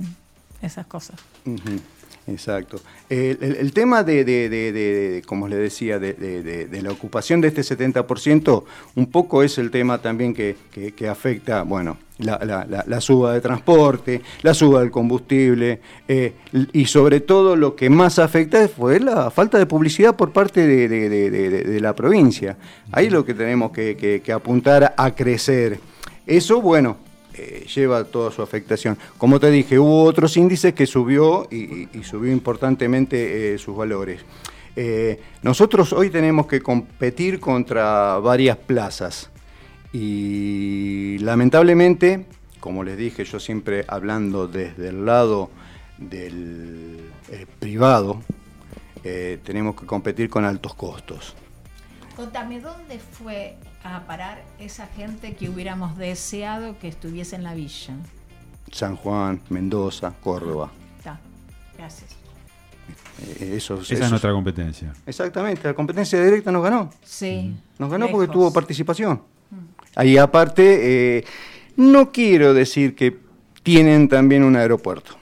esas 0.62 0.86
cosas. 0.86 1.16
Ujú. 1.44 1.80
Exacto. 2.28 2.80
El, 3.08 3.38
el- 3.40 3.56
el 3.56 3.72
tema 3.72 4.02
de, 4.02 4.24
de- 4.24 4.48
de- 4.48 4.72
de- 4.72 5.10
de, 5.12 5.22
como 5.22 5.46
les 5.46 5.60
decía, 5.60 5.98
de, 6.00 6.80
la 6.82 6.90
ocupación 6.90 7.40
de 7.40 7.48
este 7.48 7.62
70%, 7.62 8.64
un 8.96 9.06
poco 9.06 9.44
es 9.44 9.58
el 9.58 9.70
tema 9.70 9.98
también 10.02 10.34
que, 10.34 10.56
que- 10.72 10.92
que 10.92 11.08
afecta, 11.08 11.62
bueno, 11.62 11.98
la, 12.18 12.40
la- 12.44 12.66
la- 12.68 12.82
la 12.86 13.00
suba 13.00 13.32
de 13.32 13.40
transporte, 13.40 14.22
la 14.42 14.54
suba 14.54 14.80
del 14.80 14.90
combustible, 14.90 15.80
eh, 16.08 16.32
y 16.72 16.86
sobre 16.86 17.20
todo 17.20 17.54
lo 17.54 17.76
que 17.76 17.90
más 17.90 18.18
afecta 18.18 18.66
fue 18.66 18.98
la 18.98 19.30
falta 19.30 19.58
de 19.58 19.66
publicidad 19.66 20.16
por 20.16 20.32
parte 20.32 20.66
de, 20.66 20.88
de- 20.88 21.08
de- 21.08 21.30
de- 21.30 21.50
de- 21.50 21.62
de 21.62 21.80
la 21.80 21.94
provincia. 21.94 22.56
Ahí 22.90 23.06
es 23.06 23.12
lo 23.12 23.24
que 23.24 23.34
tenemos 23.34 23.70
que, 23.70 23.96
que- 23.96 24.20
que 24.20 24.32
apuntar 24.32 24.94
a 24.96 25.14
crecer. 25.14 25.78
Eso, 26.26 26.60
bueno, 26.60 26.96
eh, 27.38 27.66
lleva 27.74 28.04
toda 28.04 28.30
su 28.30 28.40
afectación. 28.40 28.96
Como 29.18 29.38
te 29.38 29.50
dije, 29.50 29.78
hubo 29.78 30.04
otros 30.04 30.36
índices 30.38 30.72
que 30.72 30.86
subió 30.86 31.46
y, 31.50 31.86
subió 32.02 32.32
importantemente 32.32 33.54
eh, 33.54 33.58
sus 33.58 33.76
valores. 33.76 34.24
Eh, 34.74 35.20
nosotros 35.42 35.92
hoy 35.92 36.08
tenemos 36.08 36.46
que 36.46 36.62
competir 36.62 37.38
contra 37.38 38.18
varias 38.20 38.56
plazas 38.56 39.30
y 39.92 41.18
lamentablemente, 41.18 42.24
como 42.58 42.84
les 42.84 42.96
dije, 42.96 43.24
yo 43.24 43.38
siempre 43.38 43.84
hablando 43.86 44.48
desde 44.48 44.88
el 44.88 45.04
lado 45.04 45.50
del 45.98 47.10
privado, 47.58 48.22
tenemos 49.44 49.76
que 49.76 49.86
competir 49.86 50.28
con 50.28 50.44
altos 50.44 50.74
costos. 50.74 51.36
Contame, 52.16 52.60
¿dónde 52.60 52.98
fue 52.98 53.56
a 53.94 54.06
parar 54.06 54.42
esa 54.58 54.86
gente 54.86 55.34
que 55.34 55.48
hubiéramos 55.48 55.96
deseado 55.96 56.78
que 56.78 56.88
estuviese 56.88 57.36
en 57.36 57.44
la 57.44 57.54
villa? 57.54 57.94
San 58.72 58.96
Juan, 58.96 59.40
Mendoza, 59.48 60.12
Córdoba. 60.22 60.70
Está, 60.98 61.18
gracias. 61.76 62.16
Eh, 63.40 63.54
eso, 63.56 63.80
Esa 63.80 63.94
es 64.04 64.10
nuestra 64.10 64.32
competencia. 64.32 64.92
Exactamente, 65.06 65.68
la 65.68 65.74
competencia 65.74 66.22
directa 66.22 66.50
nos 66.52 66.62
ganó. 66.62 66.90
Sí. 67.02 67.56
Nos 67.78 67.90
ganó 67.90 68.08
porque 68.10 68.32
tuvo 68.32 68.52
participación. 68.52 69.22
Ahí 69.94 70.18
aparte, 70.18 71.18
eh, 71.18 71.24
no 71.76 72.12
quiero 72.12 72.52
decir 72.52 72.94
que 72.94 73.18
tienen 73.62 74.08
también 74.08 74.44
un 74.44 74.56
aeropuerto. 74.56 75.16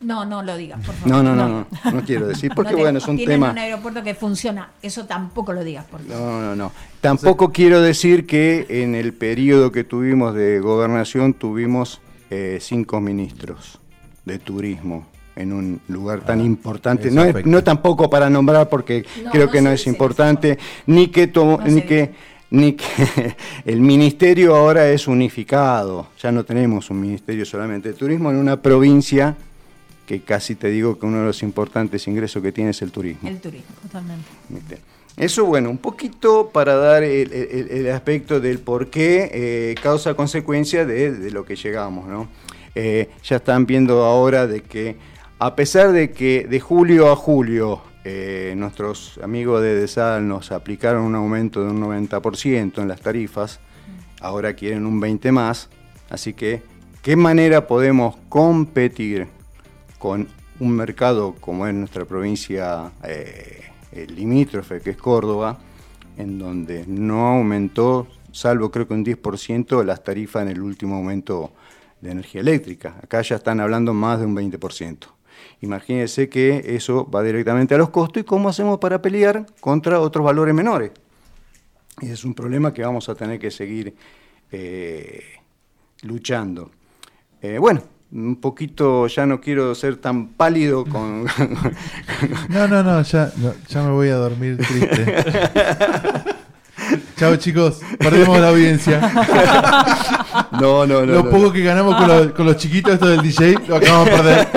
No, 0.00 0.24
no 0.24 0.42
lo 0.42 0.56
digas, 0.56 0.80
por 0.84 0.94
favor. 0.94 1.08
No, 1.10 1.22
no, 1.22 1.34
no, 1.36 1.66
no, 1.84 1.92
no 1.92 2.02
quiero 2.04 2.26
decir, 2.26 2.50
porque 2.56 2.70
No 2.72 2.76
te- 2.78 2.82
bueno, 2.82 2.98
es 2.98 3.06
un 3.06 3.16
tienen 3.16 3.34
tema... 3.36 3.50
un 3.50 3.58
aeropuerto 3.58 4.02
que 4.02 4.14
funciona, 4.14 4.70
eso 4.80 5.04
tampoco 5.04 5.52
lo 5.52 5.62
digas, 5.62 5.84
por 5.84 6.00
favor. 6.00 6.16
No, 6.26 6.40
no, 6.40 6.56
no. 6.56 6.72
Tampoco 7.00 7.52
quiero 7.52 7.80
decir 7.82 8.26
que 8.26 8.66
en 8.82 8.94
el 8.94 9.12
periodo 9.12 9.70
que 9.72 9.84
tuvimos 9.84 10.34
de 10.34 10.58
gobernación 10.60 11.34
tuvimos 11.34 12.00
eh, 12.30 12.58
cinco 12.60 13.00
ministros 13.00 13.78
de 14.24 14.38
turismo 14.38 15.06
en 15.36 15.52
un 15.52 15.80
lugar 15.88 16.20
tan 16.20 16.40
importante. 16.40 17.08
eso 17.08 17.14
No, 17.16 17.24
es, 17.24 17.46
no 17.46 17.62
tampoco 17.64 18.08
para 18.10 18.28
nombrar 18.30 18.68
porque 18.68 19.04
No, 19.24 19.30
creo 19.30 19.46
no 19.46 19.52
que 19.52 19.60
no 19.62 19.70
es 19.70 19.86
importante, 19.86 20.58
ni 20.86 21.08
que, 21.08 21.26
to- 21.26 21.58
No 21.58 21.64
se 21.66 21.70
ni 21.72 21.82
que 21.82 22.14
ni 22.52 22.72
que 22.72 22.86
el 23.64 23.80
ministerio 23.80 24.56
ahora 24.56 24.88
es 24.88 25.06
unificado. 25.06 26.08
Ya 26.20 26.32
no 26.32 26.42
tenemos 26.44 26.90
un 26.90 27.00
ministerio 27.00 27.44
solamente 27.44 27.90
de 27.90 27.94
turismo 27.94 28.30
en 28.30 28.36
una 28.38 28.60
provincia 28.60 29.36
que 30.10 30.22
casi 30.22 30.56
te 30.56 30.66
digo 30.70 30.98
que 30.98 31.06
uno 31.06 31.18
de 31.20 31.26
los 31.26 31.40
importantes 31.44 32.08
ingresos 32.08 32.42
que 32.42 32.50
tiene 32.50 32.70
es 32.70 32.82
el 32.82 32.90
turismo. 32.90 33.28
El 33.28 33.38
turismo, 33.38 33.76
totalmente. 33.80 34.24
¿viste? 34.48 34.78
Eso, 35.16 35.44
bueno, 35.44 35.70
un 35.70 35.78
poquito 35.78 36.50
para 36.52 36.74
dar 36.74 37.04
el, 37.04 37.32
el- 37.32 37.68
el 37.70 37.90
aspecto 37.92 38.40
del 38.40 38.58
por 38.58 38.90
qué 38.90 39.30
eh, 39.32 39.74
causa-consecuencia 39.80 40.84
de, 40.84 41.12
de 41.12 41.30
lo 41.30 41.44
que 41.44 41.54
llegamos, 41.54 42.08
¿no? 42.08 42.26
Eh, 42.74 43.08
ya 43.22 43.36
están 43.36 43.66
viendo 43.66 44.04
ahora 44.04 44.48
de 44.48 44.62
que, 44.62 44.96
a 45.38 45.54
pesar 45.54 45.92
de 45.92 46.10
que 46.10 46.44
de 46.50 46.58
julio 46.58 47.12
a 47.12 47.14
julio 47.14 47.80
eh, 48.02 48.54
nuestros 48.56 49.20
amigos 49.22 49.62
de 49.62 49.76
DESAL 49.76 50.26
nos 50.26 50.50
aplicaron 50.50 51.04
un 51.04 51.14
aumento 51.14 51.62
de 51.62 51.70
un 51.70 51.80
90% 51.82 52.82
en 52.82 52.88
las 52.88 53.00
tarifas, 53.00 53.60
ahora 54.20 54.54
quieren 54.54 54.86
un 54.86 55.00
20% 55.00 55.30
más, 55.30 55.68
así 56.08 56.32
que, 56.32 56.62
¿qué 57.02 57.14
manera 57.14 57.68
podemos 57.68 58.16
competir 58.28 59.28
con 60.00 60.26
un 60.60 60.72
mercado 60.72 61.36
como 61.40 61.66
es 61.66 61.74
nuestra 61.74 62.06
provincia 62.06 62.90
eh, 63.04 63.70
limítrofe, 64.08 64.80
que 64.80 64.90
es 64.90 64.96
Córdoba, 64.96 65.58
en 66.16 66.38
donde 66.38 66.84
no 66.88 67.28
aumentó, 67.28 68.08
salvo 68.32 68.70
creo 68.70 68.88
que 68.88 68.94
un 68.94 69.04
10%, 69.04 69.84
las 69.84 70.02
tarifas 70.02 70.42
en 70.42 70.48
el 70.48 70.62
último 70.62 70.96
aumento 70.96 71.52
de 72.00 72.12
energía 72.12 72.40
eléctrica. 72.40 72.96
Acá 73.02 73.20
ya 73.20 73.36
están 73.36 73.60
hablando 73.60 73.92
más 73.92 74.18
de 74.20 74.26
un 74.26 74.34
20%. 74.34 75.06
Imagínense 75.60 76.30
que 76.30 76.74
eso 76.74 77.08
va 77.10 77.22
directamente 77.22 77.74
a 77.74 77.78
los 77.78 77.90
costos 77.90 78.22
y 78.22 78.24
cómo 78.24 78.48
hacemos 78.48 78.78
para 78.78 79.02
pelear 79.02 79.44
contra 79.60 80.00
otros 80.00 80.24
valores 80.24 80.54
menores. 80.54 80.92
Y 82.00 82.10
es 82.10 82.24
un 82.24 82.32
problema 82.32 82.72
que 82.72 82.82
vamos 82.82 83.10
a 83.10 83.14
tener 83.14 83.38
que 83.38 83.50
seguir 83.50 83.94
eh, 84.50 85.22
luchando. 86.02 86.70
Eh, 87.42 87.58
bueno, 87.58 87.82
un 88.12 88.36
poquito, 88.36 89.06
ya 89.06 89.24
no 89.26 89.40
quiero 89.40 89.74
ser 89.74 89.96
tan 89.96 90.28
pálido 90.28 90.84
con... 90.90 91.24
No, 92.48 92.66
no, 92.68 92.82
no, 92.82 93.02
ya, 93.02 93.30
no, 93.36 93.52
ya 93.68 93.82
me 93.82 93.90
voy 93.90 94.08
a 94.08 94.16
dormir 94.16 94.56
triste. 94.58 95.14
Chao 97.16 97.36
chicos, 97.36 97.80
perdemos 97.98 98.40
la 98.40 98.48
audiencia. 98.48 98.98
No, 100.52 100.86
no, 100.86 101.00
no. 101.00 101.06
Lo 101.06 101.22
no, 101.24 101.30
poco 101.30 101.44
no. 101.44 101.52
que 101.52 101.62
ganamos 101.62 101.94
con, 101.94 102.08
los- 102.08 102.32
con 102.32 102.46
los 102.46 102.56
chiquitos 102.56 102.94
esto 102.94 103.06
del 103.08 103.20
DJ, 103.20 103.56
lo 103.68 103.76
acabamos 103.76 104.06
de 104.06 104.12
perder. 104.16 104.48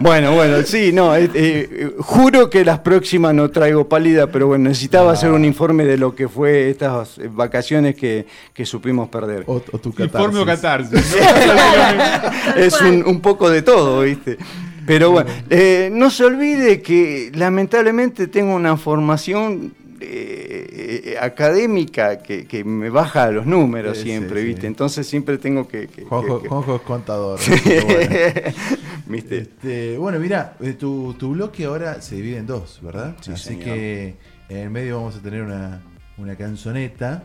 Bueno, 0.00 0.34
bueno, 0.34 0.62
sí, 0.62 0.92
no, 0.92 1.14
eh, 1.16 1.30
eh, 1.34 1.92
juro 1.98 2.48
que 2.48 2.64
las 2.64 2.80
próximas 2.80 3.34
no 3.34 3.50
traigo 3.50 3.88
pálida, 3.88 4.26
pero 4.28 4.46
bueno, 4.46 4.68
necesitaba 4.68 5.12
hacer 5.12 5.30
un 5.30 5.44
informe 5.44 5.84
de 5.84 5.96
lo 5.96 6.14
que 6.14 6.28
fue 6.28 6.70
estas 6.70 7.18
eh, 7.18 7.28
vacaciones 7.30 7.96
que, 7.96 8.26
que 8.54 8.64
supimos 8.64 9.08
perder. 9.08 9.44
O, 9.46 9.54
o 9.56 9.78
tu 9.78 9.88
Informe 9.98 10.40
o 10.40 10.46
catarsis. 10.46 11.16
catarsis. 11.16 12.56
es 12.56 12.80
un, 12.80 13.04
un 13.06 13.20
poco 13.20 13.50
de 13.50 13.62
todo, 13.62 14.02
¿viste? 14.02 14.38
Pero 14.86 15.10
bueno, 15.10 15.30
eh, 15.50 15.90
no 15.92 16.10
se 16.10 16.24
olvide 16.24 16.80
que 16.80 17.30
lamentablemente 17.34 18.26
tengo 18.26 18.54
una 18.54 18.76
formación 18.78 19.74
eh, 20.00 21.02
eh, 21.04 21.16
académica 21.20 22.18
que, 22.18 22.46
que 22.46 22.64
me 22.64 22.90
baja 22.90 23.30
los 23.30 23.46
números 23.46 23.96
Sí, 23.98 24.04
siempre, 24.04 24.40
sí, 24.40 24.46
¿viste? 24.46 24.60
sí. 24.62 24.66
Entonces 24.68 25.06
siempre 25.06 25.38
tengo 25.38 25.66
que... 25.66 25.88
que- 25.88 26.04
Juanjo, 26.04 26.36
que- 26.38 26.42
que- 26.44 26.48
Juanjo 26.48 26.76
es 26.76 26.82
contador. 26.82 27.40
Bueno. 27.86 28.10
¿Viste? 29.06 29.38
Este, 29.38 29.96
bueno, 29.98 30.18
mira, 30.18 30.56
tu, 30.78 31.14
tu 31.14 31.30
bloque 31.32 31.64
ahora 31.64 32.00
se 32.02 32.16
divide 32.16 32.36
en 32.38 32.46
dos, 32.46 32.80
¿verdad? 32.82 33.16
Sí, 33.20 33.32
Así 33.32 33.44
señor. 33.44 33.64
que 33.64 34.16
en 34.50 34.56
el 34.58 34.70
medio 34.70 34.96
vamos 34.96 35.16
a 35.16 35.20
tener 35.22 35.42
una, 35.42 35.80
una 36.18 36.36
canzoneta. 36.36 37.22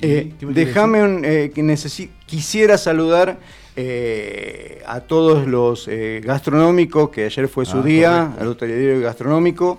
¿Y 0.00 0.06
Eh, 0.06 0.34
déjame 0.40 1.02
un, 1.02 1.22
eh, 1.26 1.50
que 1.54 1.62
necesi- 1.62 2.08
quisiera 2.24 2.78
saludar 2.78 3.38
eh, 3.76 4.82
a 4.86 5.00
todos 5.00 5.46
los 5.46 5.86
eh, 5.88 6.22
gastronómicos, 6.24 7.10
que 7.10 7.26
ayer 7.26 7.48
fue 7.48 7.66
su 7.66 7.78
Ah, 7.78 7.82
día, 7.82 8.10
correcto. 8.22 8.40
al 8.42 8.48
hotelería 8.48 8.98
gastronómico, 9.00 9.78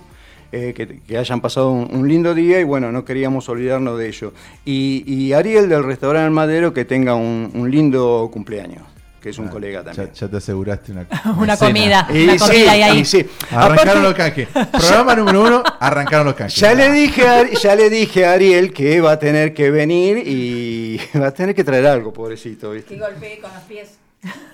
eh, 0.52 0.72
que, 0.76 1.00
que 1.00 1.18
hayan 1.18 1.40
pasado 1.40 1.70
un, 1.72 1.88
un 1.94 2.06
lindo 2.08 2.34
día 2.34 2.60
y 2.60 2.64
bueno, 2.64 2.92
no 2.92 3.04
queríamos 3.04 3.48
olvidarnos 3.48 3.98
de 3.98 4.08
ello. 4.08 4.32
Y, 4.64 5.02
y 5.06 5.32
Ariel 5.32 5.68
del 5.68 5.82
restaurante 5.84 6.30
Madero, 6.30 6.72
que 6.74 6.84
tenga 6.84 7.14
un, 7.14 7.50
un 7.54 7.70
lindo 7.70 8.28
cumpleaños, 8.32 8.82
que 9.20 9.30
es 9.30 9.38
un 9.38 9.48
colega 9.48 9.82
también. 9.82 10.08
Ya, 10.08 10.12
ya 10.12 10.28
te 10.28 10.36
aseguraste 10.36 10.92
una, 10.92 11.06
Una 11.38 11.56
comida, 11.56 12.06
Y 12.12 12.24
una 12.24 12.32
sí, 12.34 12.38
comida 12.38 12.72
ahí. 12.72 12.98
y 13.00 13.04
sí. 13.04 13.24
Arrancaron 13.50 13.88
Aparte- 13.88 14.02
los 14.02 14.14
canjes. 14.14 14.48
Programa 14.72 15.14
número 15.16 15.42
uno, 15.42 15.62
arrancaron 15.80 16.26
los 16.26 16.34
canjes. 16.34 16.60
Ya 16.60 16.74
le 16.74 16.90
dije 16.92 17.26
a, 17.26 17.48
ya 17.50 17.74
le 17.74 17.88
dije 17.90 18.26
a 18.26 18.32
Ariel 18.32 18.72
que 18.72 19.00
va 19.00 19.12
a 19.12 19.18
tener 19.18 19.54
que 19.54 19.70
venir 19.70 20.18
y 20.26 21.00
va 21.18 21.28
a 21.28 21.32
tener 21.34 21.54
que 21.54 21.64
traer 21.64 21.86
algo, 21.86 22.12
pobrecito, 22.12 22.72
¿viste? 22.72 22.94
Que 22.94 23.00
golpeé 23.00 23.38
con 23.38 23.52
los 23.54 23.62
pies. 23.62 23.98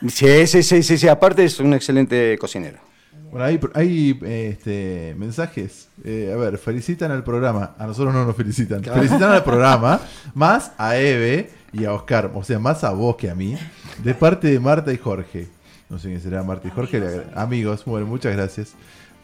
Sí, 0.09 0.47
sí, 0.47 0.63
sí, 0.63 0.83
sí, 0.83 0.97
sí, 0.97 1.09
aparte 1.09 1.45
es 1.45 1.59
un 1.61 1.75
excelente 1.75 2.39
cocinero. 2.39 2.79
Bueno, 3.31 3.45
hay, 3.45 3.61
hay 3.75 4.19
este, 4.25 5.15
mensajes. 5.19 5.89
Eh, 6.05 6.31
a 6.33 6.37
ver, 6.37 6.59
felicitan 6.59 7.11
al 7.11 7.25
programa. 7.25 7.75
A 7.79 7.87
nosotros 7.87 8.15
no 8.15 8.25
nos 8.25 8.37
felicitan. 8.37 8.81
Claro. 8.81 8.99
Felicitan 9.01 9.33
al 9.33 9.45
programa, 9.45 10.01
más 10.35 10.73
a 10.79 10.97
Eve 10.97 11.51
y 11.73 11.85
a 11.85 11.93
Oscar. 11.93 12.31
O 12.35 12.43
sea, 12.43 12.59
más 12.59 12.85
a 12.85 12.91
vos 12.91 13.17
que 13.17 13.29
a 13.31 13.35
mí. 13.35 13.57
De 14.03 14.15
parte 14.15 14.49
de 14.49 14.59
Marta 14.61 14.93
y 14.93 14.97
Jorge. 14.99 15.49
No 15.91 15.99
sé 15.99 16.09
quién 16.09 16.21
será 16.21 16.43
Marta 16.43 16.69
y 16.69 16.71
Jorge. 16.71 17.01
le- 17.01 17.23
Amigos, 17.35 17.85
bueno, 17.85 18.07
muchas 18.07 18.35
gracias. 18.37 18.73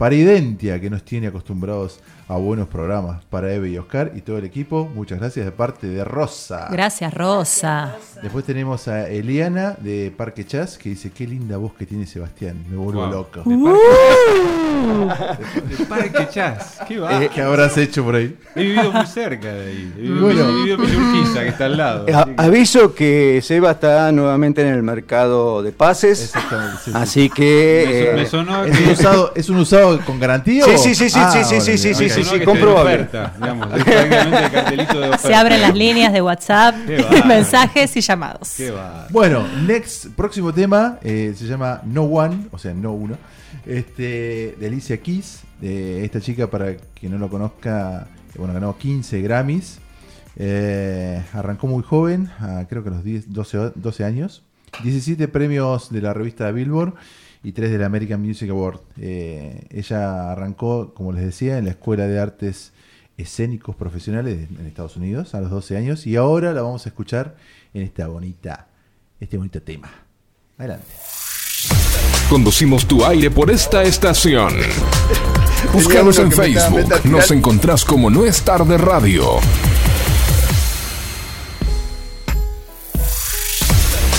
Para 0.04 0.16
Identia, 0.16 0.78
que 0.78 0.90
nos 0.90 1.02
tiene 1.02 1.28
acostumbrados 1.28 1.98
a 2.28 2.36
buenos 2.36 2.68
programas. 2.68 3.24
Para 3.24 3.50
Eve 3.54 3.70
y 3.70 3.78
Oscar 3.78 4.12
y 4.14 4.20
todo 4.20 4.36
el 4.36 4.44
equipo, 4.44 4.86
muchas 4.94 5.18
gracias 5.18 5.46
de 5.46 5.50
parte 5.50 5.86
de 5.86 6.04
Rosa. 6.04 6.68
Gracias, 6.70 7.14
Rosa. 7.14 7.96
Después 8.22 8.44
tenemos 8.44 8.86
a 8.86 9.08
Eliana 9.08 9.74
de 9.80 10.12
Parque 10.14 10.44
Chas 10.44 10.76
que 10.76 10.90
dice, 10.90 11.10
qué 11.10 11.26
linda 11.26 11.56
voz 11.56 11.72
que 11.72 11.86
tiene 11.86 12.04
Sebastián, 12.04 12.66
me 12.70 12.76
vuelvo 12.76 13.00
Wow. 13.00 13.10
loco. 13.10 14.63
Parque 15.88 16.28
Chas. 16.32 16.78
Qué 16.86 16.98
va. 16.98 17.22
Eh, 17.22 17.30
¿Qué 17.34 17.40
habrás 17.42 17.76
hecho 17.78 18.04
por 18.04 18.16
ahí? 18.16 18.36
He 18.54 18.62
vivido 18.62 18.92
muy 18.92 19.06
cerca 19.06 19.52
de 19.52 19.66
ahí. 19.70 19.92
He 19.96 20.00
vivido, 20.00 20.20
Bueno. 20.24 20.48
he 20.48 20.52
vivido 20.54 20.76
en 20.84 20.96
Urquiza, 20.96 21.40
que 21.42 21.48
está 21.48 21.64
al 21.66 21.76
lado. 21.76 22.06
A- 22.14 22.28
aviso 22.44 22.94
que 22.94 23.40
Seba 23.42 23.72
está 23.72 24.10
nuevamente 24.12 24.62
en 24.62 24.68
el 24.68 24.82
mercado 24.82 25.62
de 25.62 25.72
pases. 25.72 26.32
Así 26.94 27.28
que. 27.30 28.12
Me 28.14 28.22
eh, 28.22 28.26
sonó 28.26 28.64
¿Es 28.64 28.78
un, 28.80 28.88
usado, 28.90 29.32
¿Es 29.34 29.48
un 29.48 29.56
usado 29.58 30.00
con 30.04 30.18
garantía? 30.20 30.64
Sí, 30.64 30.70
o- 30.74 30.78
sí, 30.78 30.94
sí, 30.94 31.10
sí, 31.10 31.18
Ah, 31.20 31.30
sí, 31.32 31.44
sí, 31.44 31.60
sí, 31.60 31.78
sí, 31.78 31.94
sí, 31.94 32.10
sí, 32.10 32.24
sí, 32.24 32.40
comprobable. 32.40 33.08
Se 35.18 35.34
abren 35.34 35.60
las 35.60 35.74
líneas 35.74 36.12
de 36.12 36.22
WhatsApp, 36.22 36.74
mensajes 37.26 37.96
y 37.96 38.00
llamados. 38.00 38.54
Qué 38.56 38.70
va. 38.70 39.06
Bueno, 39.10 39.44
next, 39.66 40.06
próximo 40.16 40.52
tema 40.52 40.98
eh, 41.02 41.34
se 41.36 41.46
llama 41.46 41.80
No 41.84 42.02
One, 42.04 42.46
o 42.50 42.58
sea, 42.58 42.72
no 42.74 42.92
uno, 42.92 43.16
este, 43.66 44.56
de 44.58 44.66
Alicia 44.66 45.00
Keys, 45.00 45.42
esta 45.62 46.20
chica 46.20 46.50
para 46.50 46.76
quien 46.76 47.12
no 47.12 47.18
lo 47.18 47.28
conozca, 47.30 48.08
eh, 48.34 48.38
bueno, 48.38 48.52
ganó 48.54 48.76
15 48.76 49.20
Grammys, 49.22 49.78
eh, 50.36 51.22
arrancó 51.32 51.66
muy 51.66 51.82
joven, 51.82 52.28
creo 52.68 52.82
que 52.82 52.88
a 52.90 52.92
los 52.92 53.04
10, 53.04 53.32
12, 53.32 53.58
o- 53.58 53.70
12 53.70 54.04
años, 54.04 54.42
17 54.82 55.28
premios 55.28 55.90
de 55.90 56.02
la 56.02 56.12
revista 56.12 56.50
Billboard 56.50 56.94
y 57.42 57.52
3 57.52 57.70
de 57.70 57.78
la 57.78 57.86
American 57.86 58.20
Music 58.20 58.50
Award. 58.50 58.80
Eh, 58.98 59.66
ella 59.70 60.32
arrancó, 60.32 60.92
como 60.94 61.12
les 61.12 61.24
decía, 61.24 61.58
en 61.58 61.66
la 61.66 61.70
Escuela 61.70 62.06
de 62.06 62.18
Artes 62.18 62.72
Escénicos 63.16 63.76
Profesionales 63.76 64.48
en 64.58 64.66
Estados 64.66 64.96
Unidos 64.96 65.34
a 65.36 65.40
los 65.40 65.50
12 65.50 65.76
años 65.76 66.06
y 66.06 66.16
ahora 66.16 66.52
la 66.52 66.62
vamos 66.62 66.84
a 66.86 66.88
escuchar 66.88 67.36
en 67.72 67.82
esta 67.82 68.08
bonita, 68.08 68.66
este 69.20 69.36
bonito 69.36 69.62
tema. 69.62 69.88
Adelante. 70.58 70.86
Conducimos 72.28 72.86
tu 72.86 73.04
aire 73.04 73.30
por 73.30 73.50
esta 73.50 73.82
estación. 73.82 74.54
Búscanos 75.72 76.18
en 76.18 76.32
Facebook. 76.32 77.04
Nos 77.04 77.30
encontrás 77.30 77.84
como 77.84 78.10
No 78.10 78.24
es 78.24 78.42
tarde 78.42 78.78
radio. 78.78 79.38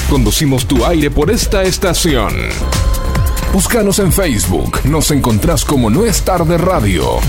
Conducimos 0.10 0.66
tu 0.66 0.86
aire 0.86 1.10
por 1.10 1.32
esta 1.32 1.64
estación. 1.64 2.34
Búscanos 3.52 4.00
en 4.00 4.12
Facebook. 4.12 4.82
Nos 4.86 5.12
encontrás 5.12 5.66
como 5.66 5.90
No 5.90 6.06
es 6.06 6.22
tarde 6.22 6.58
radio. 6.58 7.20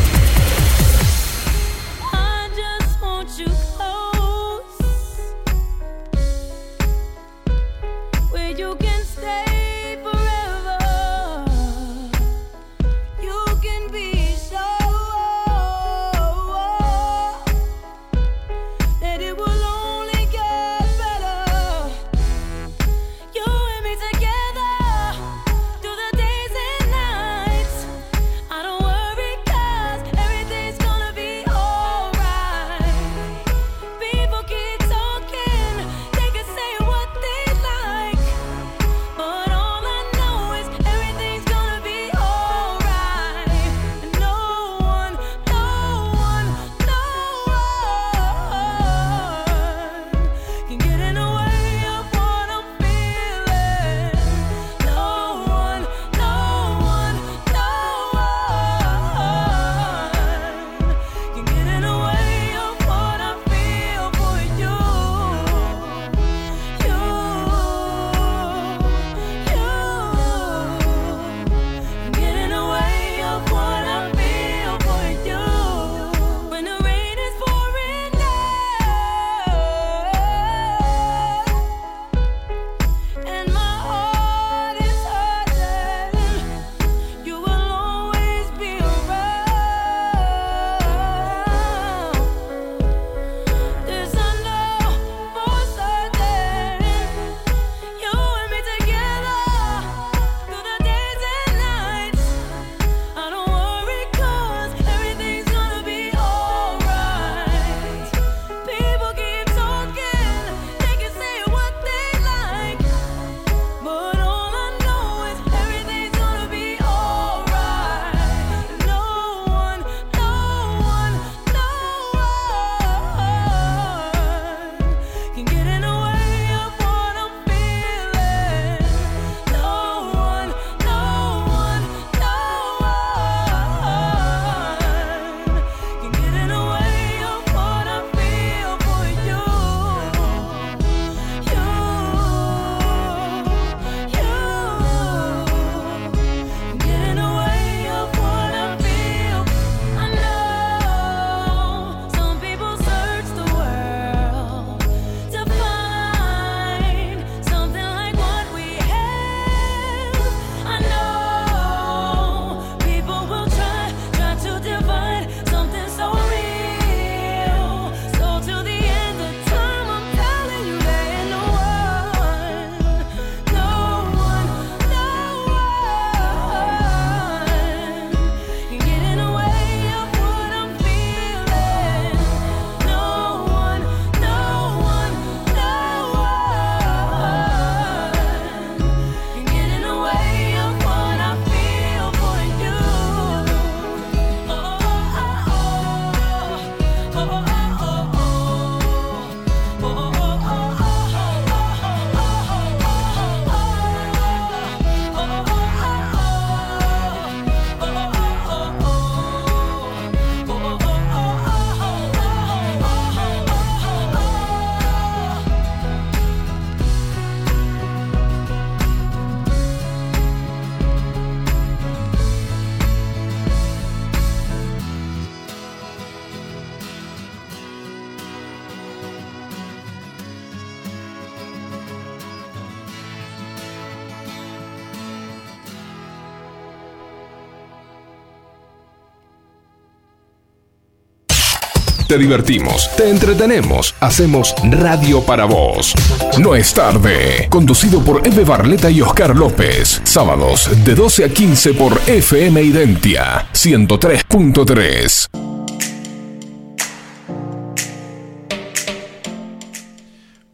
Divertimos, 242.16 242.90
te 242.96 243.10
entretenemos, 243.10 243.94
hacemos 244.00 244.54
radio 244.70 245.20
para 245.22 245.44
vos. 245.44 245.94
No 246.38 246.54
es 246.54 246.72
tarde. 246.72 247.48
Conducido 247.50 248.02
por 248.02 248.26
Eve 248.26 248.44
Barleta 248.44 248.90
y 248.90 249.00
Oscar 249.00 249.36
López. 249.36 250.00
Sábados 250.04 250.68
de 250.84 250.94
12 250.94 251.24
a 251.24 251.28
15 251.28 251.74
por 251.74 252.00
FM 252.06 252.62
Identia 252.62 253.48
103.3. 253.52 255.28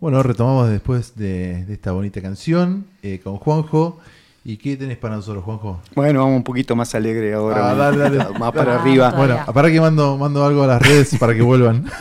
Bueno, 0.01 0.23
retomamos 0.25 0.69
después 0.69 1.15
de, 1.15 1.65
de 1.65 1.75
esta 1.75 1.93
bonita 1.93 2.21
canción 2.21 2.87
eh, 3.03 3.21
con 3.23 3.37
Juanjo. 3.37 4.01
¿Y 4.45 4.57
qué 4.57 4.77
tenés 4.77 4.97
para 4.99 5.15
nosotros, 5.17 5.45
Juanjo? 5.45 5.81
Bueno, 5.95 6.21
vamos 6.21 6.37
un 6.39 6.43
poquito 6.43 6.75
más 6.75 6.93
alegre 6.97 7.33
ahora. 7.33 7.71
Ah, 7.71 7.75
dale, 7.75 7.97
dale. 7.99 8.19
Más 8.41 8.51
para 8.53 8.81
arriba. 8.81 9.11
Bueno, 9.17 9.39
para 9.55 9.71
que 9.71 9.81
mando, 9.81 10.19
mando 10.19 10.45
algo 10.45 10.65
a 10.65 10.67
las 10.67 10.83
redes 10.83 11.17
para 11.19 11.33
que 11.35 11.43
vuelvan. 11.43 11.85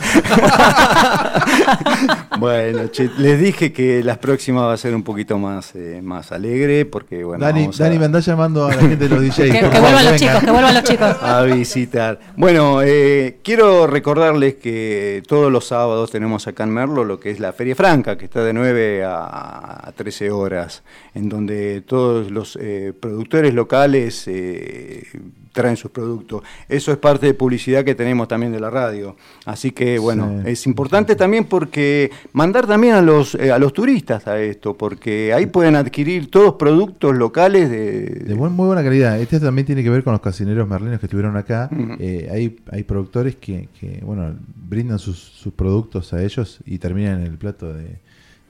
Bueno, 2.38 2.88
che, 2.88 3.08
les 3.18 3.38
dije 3.38 3.72
que 3.72 4.02
las 4.02 4.18
próximas 4.18 4.64
va 4.64 4.72
a 4.72 4.76
ser 4.76 4.94
un 4.96 5.02
poquito 5.04 5.38
más, 5.38 5.76
eh, 5.76 6.00
más 6.02 6.32
alegre 6.32 6.84
porque 6.86 7.22
bueno. 7.22 7.44
Dani, 7.44 7.60
vamos 7.60 7.80
a- 7.80 7.84
Dani 7.84 7.98
me 8.00 8.04
andá 8.06 8.18
llamando 8.18 8.64
a 8.66 8.70
la 8.74 8.80
gente 8.80 8.96
de 8.96 9.08
los 9.08 9.20
DJs. 9.22 9.36
Que, 9.52 9.60
que 9.60 9.60
favor, 9.70 9.80
vuelvan 9.80 10.04
los 10.06 10.16
chicos, 10.16 10.40
que 10.42 10.50
vuelvan 10.50 10.74
los 10.74 10.82
chicos. 10.82 11.16
a 11.22 11.42
visitar. 11.42 12.18
Bueno, 12.36 12.80
eh, 12.82 13.38
quiero 13.44 13.86
recordarles 13.86 14.54
que 14.56 15.22
todos 15.28 15.52
los 15.52 15.66
sábados 15.66 16.10
tenemos 16.10 16.46
acá 16.48 16.64
en 16.64 16.70
Merlo 16.70 17.04
lo 17.04 17.20
que 17.20 17.30
es 17.30 17.38
la 17.38 17.52
Feria 17.52 17.76
Franca, 17.76 18.18
que 18.18 18.24
está 18.24 18.42
de 18.42 18.52
9 18.52 19.04
a, 19.04 19.88
a 19.88 19.92
13 19.92 20.30
horas, 20.32 20.82
en 21.14 21.28
donde 21.28 21.82
todos 21.86 22.30
los 22.32 22.58
eh, 22.60 22.92
productores 22.98 23.54
locales 23.54 24.24
eh, 24.26 25.04
traen 25.52 25.76
sus 25.76 25.90
productos. 25.90 26.42
Eso 26.68 26.92
es 26.92 26.98
parte 26.98 27.26
de 27.26 27.34
publicidad 27.34 27.84
que 27.84 27.94
tenemos 27.94 28.26
también 28.26 28.52
de 28.52 28.60
la 28.60 28.70
radio. 28.70 29.16
Así 29.44 29.70
que, 29.70 29.98
bueno, 29.98 30.40
Sí. 30.44 30.50
es 30.50 30.66
importante 30.66 31.14
también 31.14 31.44
porque 31.44 32.10
mandar 32.32 32.66
también 32.66 32.94
a 32.94 33.02
los, 33.02 33.34
eh, 33.34 33.52
a 33.52 33.58
los 33.58 33.72
turistas 33.74 34.26
a 34.26 34.40
esto, 34.40 34.74
porque 34.78 35.32
ahí 35.34 35.44
pueden 35.46 35.76
adquirir 35.76 36.30
todos 36.30 36.54
productos 36.54 37.14
locales 37.16 37.70
de, 37.70 38.00
De 38.24 38.34
buen- 38.34 38.52
muy 38.52 38.66
buena 38.66 38.82
calidad. 38.82 39.20
Este 39.20 39.38
también 39.40 39.66
tiene 39.66 39.82
que 39.82 39.90
ver 39.90 40.02
con 40.02 40.12
los 40.12 40.20
cocineros 40.22 40.66
merlinos 40.66 40.98
que 41.00 41.06
estuvieron 41.06 41.36
acá. 41.36 41.68
Eh, 41.98 42.28
hay, 42.32 42.56
hay 42.70 42.82
productores 42.84 43.36
que, 43.36 43.68
que, 43.78 44.00
bueno, 44.02 44.34
brindan 44.68 44.98
sus, 44.98 45.18
sus 45.18 45.52
productos 45.52 46.12
a 46.14 46.22
ellos 46.22 46.60
y 46.64 46.78
terminan 46.78 47.20
en 47.20 47.26
el 47.26 47.36
plato 47.36 47.72
de, 47.74 47.98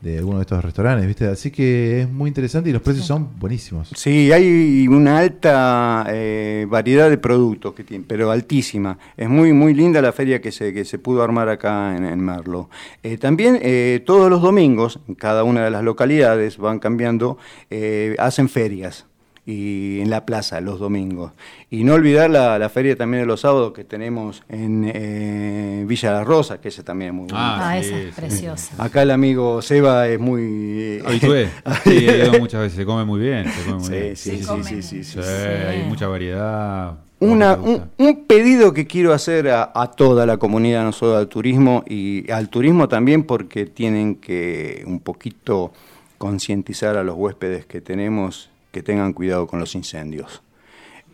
de 0.03 0.19
alguno 0.19 0.39
de 0.39 0.43
estos 0.43 0.65
restaurantes, 0.65 1.07
¿viste? 1.07 1.27
Así 1.27 1.53
que 1.53 2.03
es 2.03 2.11
muy 2.11 2.27
interesante 2.27 2.69
y 2.69 2.73
los 2.73 2.83
precios 2.83 3.07
son 3.07 3.39
buenísimos. 3.39 3.89
Sí, 3.95 4.33
hay 4.33 4.89
una 4.89 5.19
alta 5.19 6.05
eh, 6.09 6.67
variedad 6.69 7.09
de 7.09 7.19
productos 7.19 7.73
que 7.73 7.85
tienen, 7.85 8.05
pero 8.07 8.31
altísima. 8.33 8.99
Es 9.17 9.29
muy 9.29 9.53
muy 9.53 9.75
linda 9.75 10.03
la 10.03 10.13
feria 10.13 10.41
que 10.41 10.51
se, 10.51 10.73
que 10.73 10.85
se 10.85 10.99
pudo 10.99 11.23
armar 11.23 11.49
acá 11.49 11.97
en, 11.97 12.05
en 12.05 12.19
Merlo. 12.19 12.69
Eh, 13.05 13.17
también 13.17 13.61
eh, 13.63 14.03
todos 14.05 14.29
los 14.29 14.43
domingos, 14.43 14.99
en 15.07 15.15
cada 15.15 15.45
una 15.45 15.65
de 15.65 15.71
las 15.71 15.85
localidades 15.85 16.59
van 16.59 16.81
cambiando, 16.81 17.39
eh, 17.71 18.17
hacen 18.19 18.49
ferias. 18.49 19.07
Y 19.45 19.99
en 20.01 20.09
la 20.09 20.25
plaza 20.25 20.61
los 20.61 20.79
domingos. 20.79 21.33
Y 21.69 21.83
no 21.83 21.95
olvidar 21.95 22.31
la, 22.31 22.61
la 22.61 22.69
feria 22.69 22.95
también 22.95 23.25
de 23.25 23.27
los 23.27 23.41
sábados 23.41 23.73
que 23.73 23.83
tenemos 23.83 24.45
en 24.49 24.89
eh, 24.95 25.85
Villa 25.85 26.12
La 26.12 26.23
Rosa, 26.23 26.61
que 26.61 26.69
ese 26.69 26.85
también 26.85 27.09
es 27.09 27.15
muy 27.15 27.23
bonito. 27.23 27.37
Ah, 27.39 27.77
esa 27.77 27.99
es 27.99 28.15
preciosa. 28.15 28.75
Acá 28.79 29.03
el 29.03 29.11
amigo 29.11 29.61
Seba 29.61 30.07
es 30.09 30.21
muy... 30.21 31.03
Habitué. 31.05 31.49
Sí, 31.83 31.91
he 32.09 32.19
ido 32.29 32.39
muchas 32.39 32.61
veces. 32.61 32.77
Se 32.77 32.85
come 32.87 33.05
muy 33.05 33.19
bien. 33.21 33.47
Se 33.51 33.65
come 33.65 33.79
muy 33.79 33.85
Sí, 33.87 33.93
bien. 33.93 34.17
sí, 34.17 34.31
sí, 34.39 34.45
sí, 34.62 34.83
sí, 34.83 35.05
sí, 35.05 35.05
sí. 35.05 35.19
Hay 35.19 35.83
mucha 35.89 36.07
variedad. 36.07 36.99
Una- 37.19 37.57
¿Cómo 37.57 37.67
te 37.97 38.03
un, 38.05 38.09
un 38.09 38.25
pedido 38.27 38.73
que 38.73 38.87
quiero 38.87 39.12
hacer 39.12 39.49
a, 39.49 39.73
a 39.75 39.91
toda 39.91 40.25
la 40.25 40.37
comunidad, 40.37 40.85
no 40.85 40.93
solo 40.93 41.17
al 41.17 41.27
turismo, 41.27 41.83
y 41.89 42.31
al 42.31 42.49
turismo 42.49 42.87
también 42.89 43.25
porque 43.25 43.67
tienen 43.67 44.15
que 44.17 44.85
un 44.87 45.01
poquito 45.01 45.73
concientizar 46.19 46.97
a 46.97 47.03
los 47.03 47.17
huéspedes 47.17 47.67
que 47.67 47.81
tenemos 47.81 48.51
que 48.73 48.83
tengan 48.83 49.12
cuidado 49.12 49.47
con 49.47 49.60
los 49.60 49.75
incendios. 49.76 50.42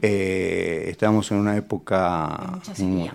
Eh, 0.00 0.86
estamos 0.88 1.30
en 1.32 1.38
una 1.38 1.56
época 1.56 2.60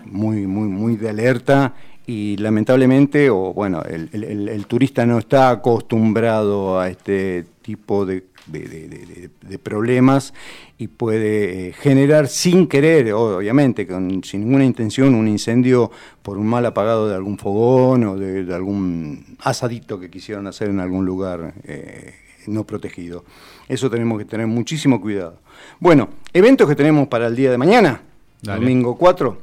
muy, 0.04 0.46
muy, 0.46 0.68
muy, 0.68 0.96
de 0.96 1.08
alerta 1.08 1.74
y 2.06 2.36
lamentablemente, 2.36 3.30
o 3.30 3.54
bueno, 3.54 3.82
el, 3.82 4.10
el- 4.12 4.24
el- 4.24 4.48
el 4.50 4.66
turista 4.66 5.06
no 5.06 5.18
está 5.18 5.48
acostumbrado 5.48 6.78
a 6.78 6.90
este 6.90 7.46
tipo 7.62 8.04
de, 8.04 8.24
de- 8.46 8.68
de- 8.68 8.88
de- 8.88 9.06
de- 9.06 9.30
de 9.48 9.58
problemas 9.58 10.34
y 10.76 10.88
puede 10.88 11.68
eh, 11.68 11.72
generar 11.72 12.28
sin 12.28 12.66
querer, 12.66 13.10
obviamente, 13.14 13.86
con, 13.86 14.22
sin 14.22 14.40
ninguna 14.44 14.66
intención, 14.66 15.14
un 15.14 15.26
incendio 15.26 15.90
por 16.22 16.36
un 16.36 16.46
mal 16.46 16.66
apagado 16.66 17.08
de 17.08 17.14
algún 17.14 17.38
fogón 17.38 18.04
o 18.04 18.16
de, 18.18 18.44
de 18.44 18.54
algún 18.54 19.38
asadito 19.40 19.98
que 19.98 20.10
quisieron 20.10 20.46
hacer 20.46 20.68
en 20.68 20.80
algún 20.80 21.06
lugar 21.06 21.54
eh, 21.64 22.12
no 22.46 22.64
protegido. 22.64 23.24
Eso 23.68 23.90
tenemos 23.90 24.18
que 24.18 24.24
tener 24.24 24.46
muchísimo 24.46 25.00
cuidado. 25.00 25.38
Bueno, 25.80 26.08
eventos 26.32 26.68
que 26.68 26.74
tenemos 26.74 27.08
para 27.08 27.26
el 27.26 27.36
día 27.36 27.50
de 27.50 27.58
mañana, 27.58 28.02
Dale. 28.42 28.60
domingo 28.60 28.96
4. 28.96 29.38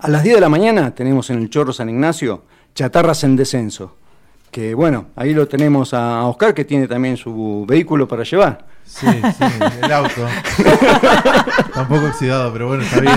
A 0.00 0.08
las 0.08 0.22
10 0.22 0.34
de 0.36 0.40
la 0.40 0.48
mañana 0.48 0.94
tenemos 0.94 1.30
en 1.30 1.38
el 1.38 1.48
Chorro 1.50 1.72
San 1.72 1.88
Ignacio 1.88 2.42
Chatarras 2.74 3.24
en 3.24 3.36
Descenso. 3.36 3.96
Que 4.56 4.72
bueno, 4.74 5.08
ahí 5.16 5.34
lo 5.34 5.46
tenemos 5.46 5.92
a 5.92 6.24
Oscar 6.24 6.54
que 6.54 6.64
tiene 6.64 6.88
también 6.88 7.18
su 7.18 7.66
vehículo 7.68 8.08
para 8.08 8.22
llevar. 8.22 8.64
Sí, 8.86 9.04
sí, 9.06 9.44
el 9.82 9.92
auto. 9.92 10.26
Está 10.56 11.82
un 11.82 11.88
poco 11.88 12.06
oxidado, 12.06 12.52
pero 12.52 12.68
bueno, 12.68 12.82
está 12.84 13.00
bien. 13.00 13.16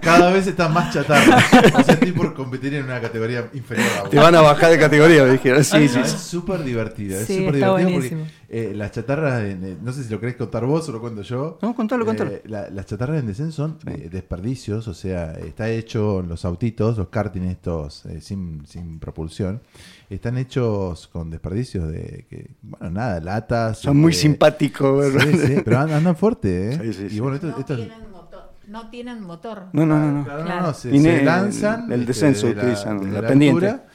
Cada 0.00 0.30
vez 0.30 0.46
está 0.46 0.68
más 0.68 0.92
chatarra. 0.94 1.38
O 1.74 1.82
sea, 1.82 1.94
estoy 1.94 2.12
por 2.12 2.34
competir 2.34 2.74
en 2.74 2.84
una 2.84 3.00
categoría 3.00 3.48
inferior 3.54 3.88
a 3.96 4.00
vos. 4.02 4.10
Te 4.10 4.18
van 4.18 4.34
a 4.36 4.42
bajar 4.42 4.70
de 4.70 4.78
categoría, 4.78 5.24
me 5.24 5.30
dijeron. 5.32 5.64
Sí, 5.64 5.76
No, 5.80 5.88
sí, 5.88 5.98
Es 6.04 6.10
súper 6.12 6.62
divertida. 6.62 7.16
Es 7.16 7.26
súper 7.26 7.54
divertido 7.54 7.72
buenísimo. 7.72 8.20
porque 8.24 8.36
eh, 8.48 8.72
las 8.76 8.92
chatarras, 8.92 9.42
en- 9.44 9.64
eh, 9.64 9.76
no 9.82 9.92
sé 9.92 10.04
si 10.04 10.10
lo 10.10 10.20
querés 10.20 10.36
contar 10.36 10.66
vos 10.66 10.88
o 10.88 10.92
lo 10.92 11.00
cuento 11.00 11.22
yo. 11.22 11.58
No, 11.62 11.74
contalo, 11.74 12.04
Eh, 12.04 12.06
contalo. 12.06 12.30
la- 12.44 12.68
las 12.70 12.86
chatarras 12.86 13.18
en 13.18 13.26
descenso 13.26 13.56
son 13.56 13.78
eh, 13.86 14.08
desperdicios, 14.12 14.86
o 14.86 14.94
sea, 14.94 15.32
está 15.32 15.68
hecho 15.70 16.20
en 16.20 16.28
los 16.28 16.44
autitos, 16.44 16.96
los 16.98 17.08
karting 17.08 17.42
estos 17.48 18.04
eh, 18.06 18.20
sin, 18.20 18.64
sin 18.66 19.00
propulsión, 19.00 19.62
están 20.10 20.38
hechos 20.38 21.08
con 21.08 21.30
desperdicios 21.30 21.88
de, 21.90 22.26
que, 22.30 22.50
bueno, 22.62 22.90
nada, 22.90 23.20
latas. 23.20 23.78
Son 23.78 23.96
muy 23.96 24.12
este, 24.12 24.22
simpáticos, 24.22 25.04
Sí, 25.06 25.12
¿verdad? 25.12 25.46
sí, 25.46 25.62
pero 25.64 25.78
andan 25.78 26.16
fuerte, 26.16 26.70
¿eh? 26.72 26.78
Sí, 26.82 26.92
sí, 26.92 27.04
y 27.06 27.10
sí. 27.10 27.20
bueno, 27.20 27.36
esto, 27.36 27.48
No 27.48 27.58
esto 27.58 27.74
es- 27.74 27.80
tienen 27.88 28.10
motor. 28.10 28.52
No 28.68 28.90
tienen 28.90 29.22
motor. 29.22 29.62
No, 29.72 29.86
no, 29.86 29.98
no. 29.98 30.12
no. 30.12 30.24
Claro, 30.24 30.44
no, 30.44 30.60
no, 30.62 30.74
se, 30.74 30.98
se 31.00 31.24
lanzan. 31.24 31.84
el 31.92 32.00
este, 32.00 32.06
descenso 32.06 32.46
de 32.48 32.54
la- 32.54 32.62
utilizan, 32.62 32.98
de 33.12 33.20
la 33.22 33.28
pendiente. 33.28 33.68
altura, 33.68 33.88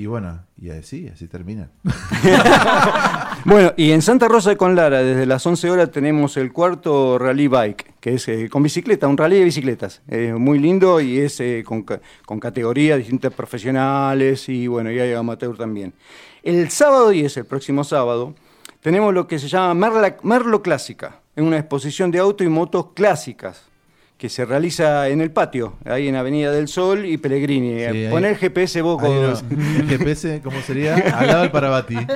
y 0.00 0.06
bueno, 0.06 0.40
y 0.60 0.70
así, 0.70 1.08
así 1.08 1.26
terminan. 1.28 1.70
Bueno, 3.44 3.72
y 3.76 3.92
en 3.92 4.02
Santa 4.02 4.28
Rosa 4.28 4.50
de 4.50 4.56
Conlara, 4.56 5.02
desde 5.02 5.24
las 5.24 5.46
11 5.46 5.70
horas 5.70 5.90
tenemos 5.90 6.36
el 6.36 6.52
cuarto 6.52 7.18
Rally 7.18 7.46
Bike, 7.48 7.94
que 8.00 8.14
es 8.14 8.28
eh, 8.28 8.48
con 8.50 8.62
bicicleta, 8.62 9.06
un 9.08 9.16
rally 9.16 9.38
de 9.38 9.44
bicicletas. 9.44 10.02
Eh, 10.08 10.34
muy 10.36 10.58
lindo 10.58 11.00
y 11.00 11.18
es 11.20 11.40
eh, 11.40 11.62
con, 11.64 11.82
ca- 11.82 12.00
con 12.26 12.40
categorías 12.40 12.98
distintas 12.98 13.32
profesionales 13.32 14.48
y 14.48 14.66
bueno, 14.66 14.90
y 14.90 14.98
hay 14.98 15.14
amateur 15.14 15.56
también. 15.56 15.94
El 16.42 16.68
sábado 16.70 17.08
10, 17.10 17.38
el 17.38 17.46
próximo 17.46 17.84
sábado, 17.84 18.34
tenemos 18.82 19.14
lo 19.14 19.26
que 19.26 19.38
se 19.38 19.48
llama 19.48 19.72
Merla- 19.88 20.16
Merlo 20.22 20.60
Clásica, 20.60 21.20
en 21.36 21.44
una 21.44 21.58
exposición 21.58 22.10
de 22.10 22.18
auto 22.18 22.44
y 22.44 22.48
motos 22.48 22.88
clásicas 22.94 23.67
que 24.18 24.28
se 24.28 24.44
realiza 24.44 25.08
en 25.08 25.20
el 25.20 25.30
patio, 25.30 25.76
ahí 25.84 26.08
en 26.08 26.16
Avenida 26.16 26.50
del 26.52 26.66
Sol 26.68 27.06
y 27.06 27.16
Pellegrini. 27.18 27.78
Sí, 27.78 27.84
ahí- 27.84 28.10
Poner 28.10 28.36
GPS 28.36 28.82
vos 28.82 29.00
con- 29.00 29.22
no. 29.22 29.86
GPS, 29.88 30.40
¿cómo 30.42 30.60
sería? 30.60 30.96
Al 31.16 31.26
lado 31.28 31.42
del 31.42 31.50
Parabati. 31.52 31.96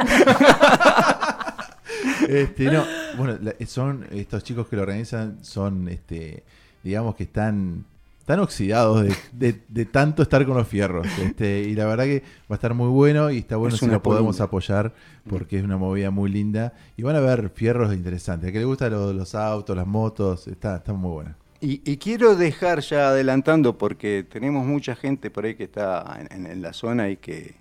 Este, 2.28 2.70
no, 2.70 2.84
bueno, 3.18 3.36
la- 3.42 3.54
son 3.66 4.06
estos 4.12 4.42
chicos 4.44 4.66
que 4.68 4.76
lo 4.76 4.82
organizan, 4.82 5.38
son, 5.44 5.88
este, 5.88 6.44
digamos 6.82 7.14
que 7.16 7.24
están, 7.24 7.84
están 8.20 8.38
oxidados 8.40 9.02
de, 9.04 9.14
de- 9.32 9.60
de 9.68 9.84
tanto 9.84 10.22
estar 10.22 10.44
con 10.46 10.56
los 10.56 10.66
fierros. 10.66 11.06
Este, 11.18 11.60
y 11.62 11.74
la 11.74 11.84
verdad 11.86 12.04
que 12.04 12.22
va 12.50 12.50
a 12.50 12.54
estar 12.54 12.74
muy 12.74 12.88
bueno 12.88 13.30
y 13.30 13.38
está 13.38 13.56
bueno 13.56 13.74
Es 13.74 13.80
si 13.80 13.86
lo 13.86 14.02
podemos 14.02 14.40
apoyar 14.40 14.92
porque 15.28 15.58
es 15.58 15.64
una 15.64 15.76
movida 15.76 16.10
muy 16.10 16.30
linda. 16.30 16.72
Y 16.96 17.02
van 17.02 17.16
a 17.16 17.20
ver 17.20 17.50
fierros 17.54 17.92
interesantes. 17.92 18.48
A 18.48 18.52
que 18.52 18.58
le 18.60 18.64
gustan 18.64 18.92
los, 18.92 19.14
los 19.14 19.34
autos, 19.34 19.76
las 19.76 19.86
motos, 19.86 20.46
está, 20.48 20.76
está 20.76 20.92
muy 20.92 21.10
bueno. 21.10 21.34
Y, 21.62 21.80
y 21.84 21.96
quiero 21.96 22.34
dejar 22.34 22.80
ya 22.80 23.10
adelantando, 23.10 23.78
porque 23.78 24.26
tenemos 24.28 24.66
mucha 24.66 24.96
gente 24.96 25.30
por 25.30 25.44
ahí 25.44 25.54
que 25.54 25.62
está 25.62 26.18
en, 26.28 26.60
la 26.60 26.72
zona 26.72 27.08
y 27.08 27.18
que 27.18 27.54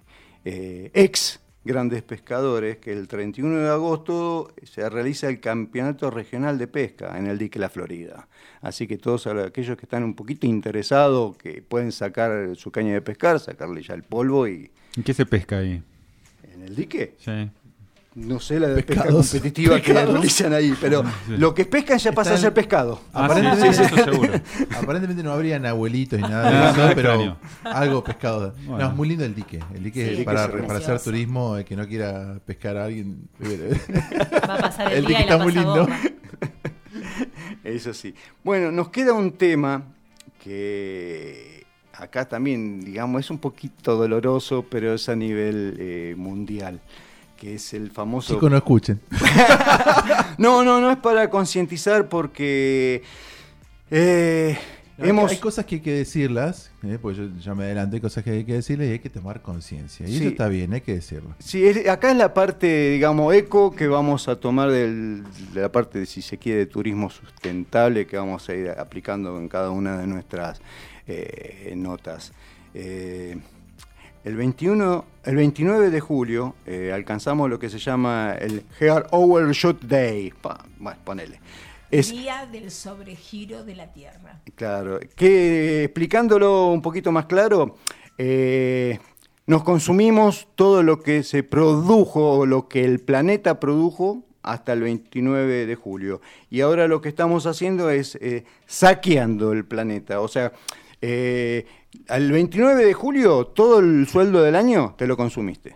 eh, 0.44 0.90
ex 0.96 1.40
grandes 1.64 2.02
pescadores, 2.02 2.78
que 2.78 2.92
el 2.92 3.08
31 3.08 3.60
de 3.60 3.70
agosto 3.70 4.56
se 4.64 4.90
realiza 4.90 5.30
el 5.30 5.40
Campeonato 5.40 6.10
Regional 6.10 6.58
de 6.58 6.68
Pesca 6.68 7.16
en 7.16 7.28
el 7.28 7.38
dique 7.38 7.60
La 7.60 7.70
Florida. 7.70 8.28
Así 8.62 8.88
que 8.88 8.98
todos 8.98 9.28
aquellos 9.28 9.78
que 9.78 9.86
están 9.86 10.04
un 10.04 10.16
poquito 10.16 10.48
interesados, 10.48 11.38
que 11.38 11.62
pueden 11.62 11.92
sacar 11.92 12.56
su 12.56 12.72
caña 12.72 12.94
de 12.94 13.04
pescar, 13.04 13.40
sacarle 13.40 13.84
ya 13.84 13.94
el 13.94 14.02
polvo 14.02 14.48
y 14.48 14.72
¿Y 14.96 15.04
qué 15.04 15.14
se 15.14 15.28
pesca 15.28 15.60
ahí? 15.60 15.84
en 16.54 16.64
el 16.64 16.76
dique. 16.76 17.14
Sí. 17.20 17.50
No 18.14 18.40
sé 18.42 18.60
la 18.60 18.68
de 18.68 18.84
pesca 18.84 19.04
Pescados. 19.04 19.30
competitiva 19.32 19.80
que 19.82 19.94
realizan 19.94 20.54
ahí, 20.54 20.74
pero 20.82 21.04
Sí. 21.04 21.38
lo 21.38 21.54
que 21.54 21.64
pescan 21.66 21.98
ya 21.98 22.12
pasa 22.12 22.34
a 22.34 22.38
ser 22.38 22.54
pescado. 22.54 23.00
Aparentemente, 23.14 23.74
Sí, 23.74 23.84
sí, 23.86 23.96
sí. 23.96 24.66
aparentemente 24.78 25.24
no 25.24 25.32
habrían 25.32 25.66
abuelitos 25.66 26.20
y 26.20 26.22
nada 26.22 26.52
de 26.52 26.58
Ah, 26.58 26.70
eso, 26.72 26.88
no, 26.90 26.96
pero 26.96 27.10
extraño. 27.14 27.38
algo 27.64 28.04
pescado. 28.04 28.54
No, 28.68 28.86
es 28.90 28.94
muy 28.96 29.08
lindo 29.08 29.24
el 29.24 29.34
dique. 29.34 29.60
El 29.74 29.84
dique 29.84 30.06
Sí, 30.06 30.12
es 30.14 30.20
el 30.20 30.26
para, 30.26 30.48
dique 30.48 30.64
para 30.64 30.80
hacer 30.80 31.00
turismo, 31.00 31.56
el 31.58 31.64
que 31.66 31.76
no 31.78 31.88
quiera 31.88 32.38
pescar 32.46 32.76
a 32.78 32.86
alguien. 32.86 33.30
Va 34.50 34.56
a 34.56 34.58
pasar 34.58 34.92
el 34.92 35.06
dique 35.06 35.08
día 35.08 35.22
y 35.26 35.30
la 35.30 35.32
está 35.32 35.38
muy 35.44 35.54
lindo. 35.54 35.76
bomba. 35.86 36.00
Eso 37.64 37.94
sí. 37.94 38.14
Bueno, 38.44 38.72
nos 38.72 38.90
queda 38.90 39.14
un 39.14 39.32
tema 39.34 39.84
que 40.44 41.64
acá 41.94 42.28
también, 42.28 42.82
digamos, 42.84 43.22
es 43.22 43.30
un 43.32 43.38
poquito 43.38 43.96
doloroso, 43.96 44.66
pero 44.70 44.94
es 44.96 45.08
a 45.10 45.16
nivel 45.16 45.76
eh, 45.80 46.16
mundial, 46.18 46.80
que 47.42 47.56
es 47.56 47.74
el 47.74 47.90
famoso... 47.90 48.36
Chicos, 48.36 48.52
no 48.52 48.58
escuchen. 48.58 49.02
no, 50.38 50.64
no, 50.64 50.80
no 50.80 50.92
es 50.92 50.98
para 50.98 51.28
concientizar 51.32 52.08
porque 52.08 53.02
eh, 53.90 54.56
hemos... 55.00 55.32
Hay 55.32 55.38
cosas 55.38 55.66
que 55.66 55.76
hay 55.76 55.82
que 55.82 55.92
decirlas, 55.92 56.70
eh, 56.84 57.00
porque 57.02 57.18
yo 57.18 57.30
ya 57.44 57.56
me 57.56 57.64
adelanto, 57.64 57.96
hay 57.96 58.00
cosas 58.02 58.24
que 58.24 58.30
hay 58.30 58.44
que 58.44 58.54
decirles 58.54 58.90
y 58.90 58.92
hay 58.92 59.00
que 59.00 59.10
tomar 59.10 59.42
conciencia. 59.42 60.08
Y 60.08 60.12
Sí. 60.12 60.18
eso 60.20 60.28
está 60.30 60.48
bien, 60.50 60.72
hay 60.74 60.82
que 60.82 60.94
decirlo. 60.94 61.34
Sí, 61.40 61.66
es- 61.66 61.90
acá 61.90 62.12
es 62.12 62.18
la 62.18 62.32
parte, 62.36 62.92
digamos, 62.92 63.34
eco 63.34 63.72
que 63.76 63.88
vamos 63.88 64.28
a 64.28 64.36
tomar 64.36 64.70
del- 64.70 65.24
de 65.52 65.62
la 65.62 65.72
parte, 65.72 65.98
de, 65.98 66.06
si 66.06 66.22
se 66.22 66.38
quiere, 66.38 66.60
de 66.60 66.66
turismo 66.68 67.10
sustentable 67.10 68.06
que 68.06 68.18
vamos 68.18 68.48
a 68.50 68.54
ir 68.54 68.70
aplicando 68.70 69.36
en 69.40 69.48
cada 69.50 69.72
una 69.72 69.98
de 69.98 70.06
nuestras 70.06 70.62
eh, 71.08 71.74
notas. 71.76 72.34
Eh, 72.76 73.36
el, 74.24 74.36
21, 74.36 75.06
el 75.26 75.36
29 75.36 75.90
de 75.90 76.00
julio 76.00 76.56
eh, 76.66 76.92
alcanzamos 76.94 77.50
lo 77.50 77.60
que 77.60 77.70
se 77.70 77.80
llama 77.80 78.36
el 78.40 78.64
Heart 78.80 79.08
Overshot 79.12 79.82
Day. 79.82 80.32
Pa- 80.42 80.64
bueno, 80.80 81.00
ponele. 81.04 81.40
Es, 81.90 82.12
Día 82.12 82.48
del 82.50 82.72
sobregiro 82.72 83.64
de 83.66 83.76
la 83.76 83.92
Tierra. 83.92 84.42
Claro, 84.56 85.00
que 85.16 85.84
explicándolo 85.84 86.72
un 86.72 86.82
poquito 86.82 87.12
más 87.12 87.26
claro, 87.26 87.76
eh, 88.18 89.00
nos 89.46 89.64
consumimos 89.64 90.48
todo 90.56 90.84
lo 90.84 91.02
que 91.02 91.24
se 91.24 91.44
produjo 91.44 92.38
o 92.38 92.46
lo 92.46 92.70
que 92.70 92.86
el 92.86 93.00
planeta 93.00 93.60
produjo 93.60 94.24
hasta 94.44 94.74
el 94.74 94.82
29 94.82 95.66
de 95.66 95.76
julio. 95.76 96.22
Y 96.50 96.62
ahora 96.62 96.88
lo 96.88 97.02
que 97.02 97.10
estamos 97.10 97.46
haciendo 97.46 97.90
es 97.90 98.16
eh, 98.22 98.46
saqueando 98.66 99.52
el 99.52 99.66
planeta. 99.66 100.22
O 100.22 100.28
sea, 100.28 100.54
eh, 101.02 101.66
al 102.08 102.32
29 102.32 102.86
de 102.86 102.94
julio 102.94 103.48
todo 103.48 103.80
el 103.80 104.08
sueldo 104.08 104.42
del 104.44 104.56
año 104.56 104.96
te 104.98 105.08
lo 105.08 105.18
consumiste. 105.18 105.76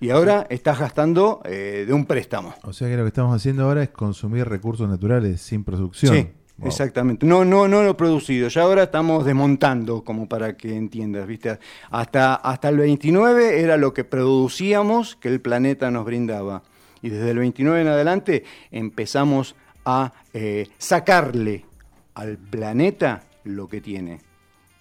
Y 0.00 0.08
ahora 0.10 0.46
estás 0.48 0.78
gastando 0.78 1.42
eh, 1.44 1.84
de 1.86 1.92
un 1.92 2.06
préstamo. 2.06 2.54
O 2.62 2.72
sea 2.72 2.88
que 2.88 2.96
lo 2.96 3.02
que 3.02 3.08
estamos 3.08 3.36
haciendo 3.36 3.64
ahora 3.64 3.82
es 3.82 3.90
consumir 3.90 4.48
recursos 4.48 4.88
naturales 4.88 5.40
sin 5.40 5.62
producción. 5.64 6.14
Sí, 6.14 6.28
Wow. 6.60 6.68
exactamente. 6.68 7.24
No, 7.24 7.44
no, 7.46 7.68
no 7.68 7.82
lo 7.82 7.96
producido. 7.96 8.48
Ya 8.48 8.62
ahora 8.62 8.82
estamos 8.82 9.24
desmontando, 9.24 10.04
como 10.04 10.28
para 10.28 10.58
que 10.58 10.76
entiendas, 10.76 11.26
¿viste? 11.26 11.58
Hasta, 11.90 12.34
hasta 12.34 12.68
el 12.68 12.76
29 12.76 13.62
era 13.62 13.78
lo 13.78 13.94
que 13.94 14.04
producíamos 14.04 15.16
que 15.16 15.28
el 15.28 15.40
planeta 15.40 15.90
nos 15.90 16.04
brindaba. 16.04 16.62
Y 17.00 17.08
desde 17.08 17.30
el 17.30 17.38
29 17.38 17.80
en 17.80 17.88
adelante 17.88 18.44
empezamos 18.70 19.56
a 19.86 20.12
eh, 20.34 20.68
sacarle 20.76 21.64
al 22.12 22.36
planeta 22.36 23.22
lo 23.44 23.66
que 23.66 23.80
tiene. 23.80 24.20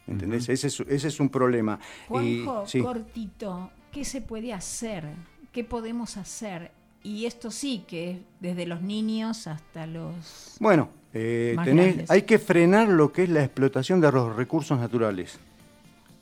¿Entendés? 0.09 0.49
ese, 0.49 0.67
es, 0.67 0.79
ese 0.81 1.07
es 1.07 1.19
un 1.19 1.29
problema. 1.29 1.79
Y- 2.05 2.43
Juanjo, 2.43 2.67
sí. 2.67 2.81
cortito, 2.81 3.69
¿qué 3.91 4.03
se 4.03 4.21
puede 4.21 4.53
hacer? 4.53 5.05
¿Qué 5.51 5.63
podemos 5.63 6.17
hacer? 6.17 6.71
Y 7.03 7.25
esto 7.25 7.49
sí 7.51 7.83
que 7.88 8.11
es 8.11 8.17
desde 8.39 8.65
los 8.65 8.81
niños 8.81 9.47
hasta 9.47 9.85
los... 9.88 10.57
Bueno, 10.59 10.89
eh, 11.13 11.55
tenés- 11.63 12.05
hay 12.09 12.23
que 12.23 12.39
frenar 12.39 12.88
lo 12.89 13.11
que 13.13 13.23
es 13.23 13.29
la 13.29 13.43
explotación 13.43 14.01
de 14.01 14.11
los 14.11 14.35
recursos 14.35 14.77
naturales 14.79 15.39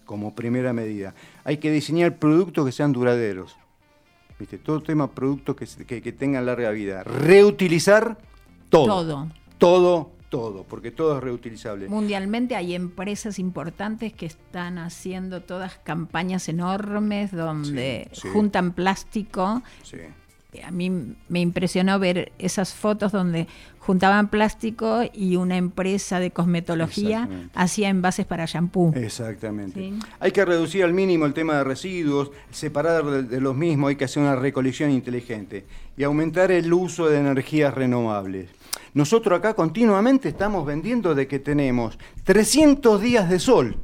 como 0.05 0.33
primera 0.35 0.71
medida. 0.73 1.13
Hay 1.43 1.57
que 1.57 1.71
diseñar 1.71 2.15
productos 2.17 2.65
que 2.65 2.71
sean 2.71 2.93
duraderos. 2.93 3.55
¿Viste? 4.39 4.57
Todo 4.59 4.81
tema 4.83 5.09
productos 5.09 5.55
que- 5.55 6.01
que 6.01 6.11
tengan 6.11 6.45
larga 6.45 6.69
vida. 6.69 7.03
Reutilizar 7.03 8.17
todo. 8.69 8.85
Todo. 8.85 9.27
Todo, 9.57 10.11
todo, 10.29 10.63
porque 10.63 10.91
todo 10.91 11.17
es 11.17 11.23
reutilizable. 11.23 11.87
Mundialmente 11.87 12.55
hay 12.55 12.75
empresas 12.75 13.39
importantes 13.39 14.13
que 14.13 14.25
están 14.25 14.77
haciendo 14.77 15.41
todas 15.41 15.77
campañas 15.79 16.49
enormes 16.49 17.31
donde 17.31 18.09
Sí, 18.11 18.21
sí. 18.23 18.27
juntan 18.29 18.73
plástico. 18.73 19.61
Sí. 19.83 19.97
A 20.63 20.71
mí 20.71 20.89
me 21.27 21.39
impresionó 21.41 21.99
ver 21.99 22.31
esas 22.39 22.73
fotos 22.73 23.11
donde 23.11 23.47
juntaban 23.79 24.29
plástico 24.29 25.01
y 25.13 25.35
una 25.35 25.57
empresa 25.57 26.19
de 26.19 26.31
cosmetología 26.31 27.29
hacía 27.53 27.89
envases 27.89 28.25
para 28.25 28.45
shampoo. 28.45 28.93
Exactamente. 28.95 29.79
Sí. 29.79 29.99
Hay 30.19 30.31
que 30.31 30.45
reducir 30.45 30.83
al 30.83 30.93
mínimo 30.93 31.25
el 31.25 31.33
tema 31.33 31.57
de 31.57 31.63
residuos, 31.63 32.31
separar 32.49 33.05
de, 33.05 33.23
de 33.23 33.41
los 33.41 33.55
mismos, 33.55 33.89
hay 33.89 33.95
que 33.97 34.05
hacer 34.05 34.23
una 34.23 34.35
recolección 34.35 34.89
inteligente 34.89 35.65
y 35.95 36.03
aumentar 36.03 36.51
el 36.51 36.71
uso 36.71 37.07
de 37.07 37.19
energías 37.19 37.73
renovables. 37.73 38.49
Nosotros 38.93 39.37
acá 39.37 39.53
continuamente 39.53 40.29
estamos 40.29 40.65
vendiendo 40.65 41.13
de 41.13 41.27
que 41.27 41.39
tenemos 41.39 41.99
300 42.23 43.01
días 43.01 43.29
de 43.29 43.39
sol, 43.39 43.77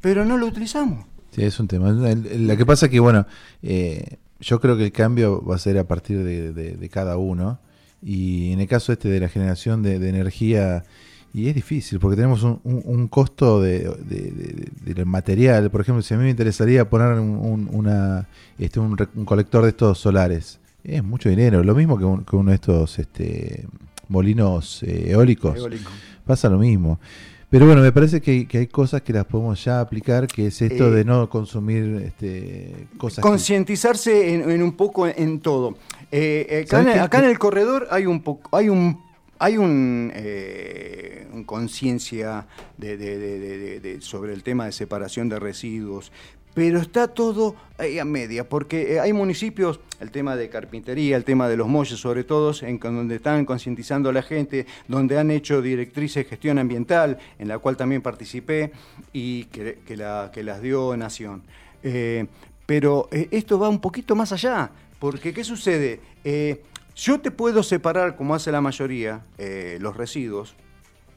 pero 0.00 0.24
no 0.24 0.36
lo 0.36 0.46
utilizamos. 0.46 1.06
Sí, 1.30 1.44
es 1.44 1.60
un 1.60 1.68
tema. 1.68 1.90
Lo 1.90 2.56
que 2.56 2.66
pasa 2.66 2.86
es 2.86 2.92
que, 2.92 2.98
bueno, 2.98 3.26
eh, 3.62 4.16
yo 4.40 4.60
creo 4.60 4.76
que 4.76 4.84
el 4.84 4.92
cambio 4.92 5.42
va 5.44 5.54
a 5.56 5.58
ser 5.58 5.78
a 5.78 5.84
partir 5.84 6.22
de, 6.22 6.52
de- 6.52 6.76
de 6.76 6.88
cada 6.88 7.16
uno. 7.16 7.58
Y 8.02 8.52
en 8.52 8.60
el 8.60 8.68
caso 8.68 8.92
este 8.92 9.08
de 9.08 9.20
la 9.20 9.28
generación 9.28 9.82
de, 9.82 9.98
de 9.98 10.08
energía, 10.08 10.84
y 11.32 11.48
es 11.48 11.54
difícil, 11.54 11.98
porque 11.98 12.16
tenemos 12.16 12.42
un, 12.42 12.60
un- 12.64 12.82
un 12.84 13.08
costo 13.08 13.60
de, 13.60 13.80
de- 13.80 14.30
de- 14.30 14.70
de- 14.84 14.94
del 14.94 15.06
material. 15.06 15.70
Por 15.70 15.80
ejemplo, 15.80 16.02
si 16.02 16.14
a 16.14 16.16
mí 16.16 16.24
me 16.24 16.30
interesaría 16.30 16.88
poner 16.88 17.18
un, 17.18 17.30
un- 17.36 17.68
una, 17.72 18.28
este, 18.58 18.80
un, 18.80 18.96
colector 19.24 19.62
de 19.64 19.70
estos 19.70 19.98
solares, 19.98 20.60
es 20.84 21.02
mucho 21.02 21.28
dinero. 21.28 21.64
Lo 21.64 21.74
mismo 21.74 21.98
que, 21.98 22.04
un- 22.04 22.24
que 22.24 22.36
uno 22.36 22.50
de 22.50 22.56
estos 22.56 22.98
este, 22.98 23.66
molinos 24.08 24.82
eh, 24.82 25.10
eólicos. 25.10 25.56
Eólico. 25.56 25.90
Pasa 26.24 26.48
lo 26.48 26.58
mismo. 26.58 27.00
Pero 27.48 27.64
bueno, 27.66 27.80
me 27.80 27.92
parece 27.92 28.20
que, 28.20 28.46
que 28.48 28.58
hay 28.58 28.66
cosas 28.66 29.02
que 29.02 29.12
las 29.12 29.24
podemos 29.24 29.62
ya 29.64 29.80
aplicar, 29.80 30.26
que 30.26 30.48
es 30.48 30.60
esto 30.60 30.88
Eh, 30.88 30.90
de 30.96 31.04
no 31.04 31.28
consumir 31.30 32.02
este, 32.04 32.88
cosas 32.98 33.16
que- 33.18 33.22
Concientizarse 33.22 34.34
en, 34.34 34.50
en 34.50 34.62
un 34.62 34.72
poco 34.76 35.06
en 35.06 35.40
todo. 35.40 35.76
Eh, 36.10 36.46
eh, 36.50 36.58
acá, 36.66 36.78
¿Sabes 36.78 36.86
en, 36.88 36.92
qué? 36.94 37.00
acá 37.00 37.18
en 37.20 37.24
el 37.26 37.38
corredor 37.38 37.86
hay 37.90 38.06
un 38.06 38.20
poco, 38.22 38.54
hay 38.56 38.68
un 38.68 39.04
hay 39.38 39.58
un, 39.58 40.10
eh, 40.14 41.28
un 41.30 41.44
conciencia 41.44 42.46
de- 42.78 42.96
de- 42.96 43.80
de- 43.80 44.00
sobre 44.00 44.32
el 44.32 44.42
tema 44.42 44.64
de 44.64 44.72
separación 44.72 45.28
de 45.28 45.38
residuos, 45.38 46.10
pero 46.56 46.78
está 46.80 47.08
todo 47.08 47.54
ahí 47.76 47.98
a 47.98 48.06
media, 48.06 48.48
porque 48.48 48.94
eh, 48.94 49.00
hay 49.00 49.12
municipios, 49.12 49.78
el 50.00 50.10
tema 50.10 50.36
de 50.36 50.48
carpintería, 50.48 51.18
el 51.18 51.24
tema 51.24 51.50
de 51.50 51.56
los 51.58 51.68
molles 51.68 52.00
sobre 52.00 52.24
todo, 52.24 52.54
en 52.62 52.78
donde 52.80 53.16
están 53.16 53.44
concientizando 53.44 54.08
a 54.08 54.12
la 54.14 54.22
gente, 54.22 54.64
donde 54.88 55.18
han 55.18 55.30
hecho 55.30 55.60
directrices 55.60 56.24
de 56.24 56.30
gestión 56.30 56.58
ambiental, 56.58 57.18
en 57.38 57.48
la 57.48 57.58
cual 57.58 57.76
también 57.76 58.00
participé 58.00 58.72
y 59.12 59.44
que, 59.44 59.80
que 59.86 59.98
la- 59.98 60.30
que 60.32 60.42
las 60.42 60.62
dio 60.62 60.96
Nación. 60.96 61.42
Eh, 61.82 62.26
pero 62.64 63.06
eh, 63.12 63.28
esto 63.32 63.58
va 63.58 63.68
un 63.68 63.78
poquito 63.82 64.16
más 64.16 64.32
allá, 64.32 64.70
porque 64.98 65.34
¿qué 65.34 65.44
sucede? 65.44 66.00
Eh, 66.24 66.62
yo 66.96 67.20
te 67.20 67.30
puedo 67.30 67.62
separar, 67.62 68.16
como 68.16 68.34
hace 68.34 68.50
la 68.50 68.62
mayoría, 68.62 69.20
eh, 69.36 69.76
los 69.78 69.94
residuos, 69.94 70.54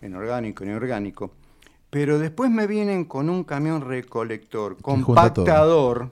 en 0.02 0.16
orgánico 0.16 0.66
y 0.66 0.68
inorgánico, 0.68 1.32
pero 1.90 2.20
después 2.20 2.52
me 2.52 2.68
vienen 2.68 3.06
con 3.06 3.30
un 3.30 3.44
camión 3.44 3.82
recolector, 3.82 4.78
compactador, 4.82 6.12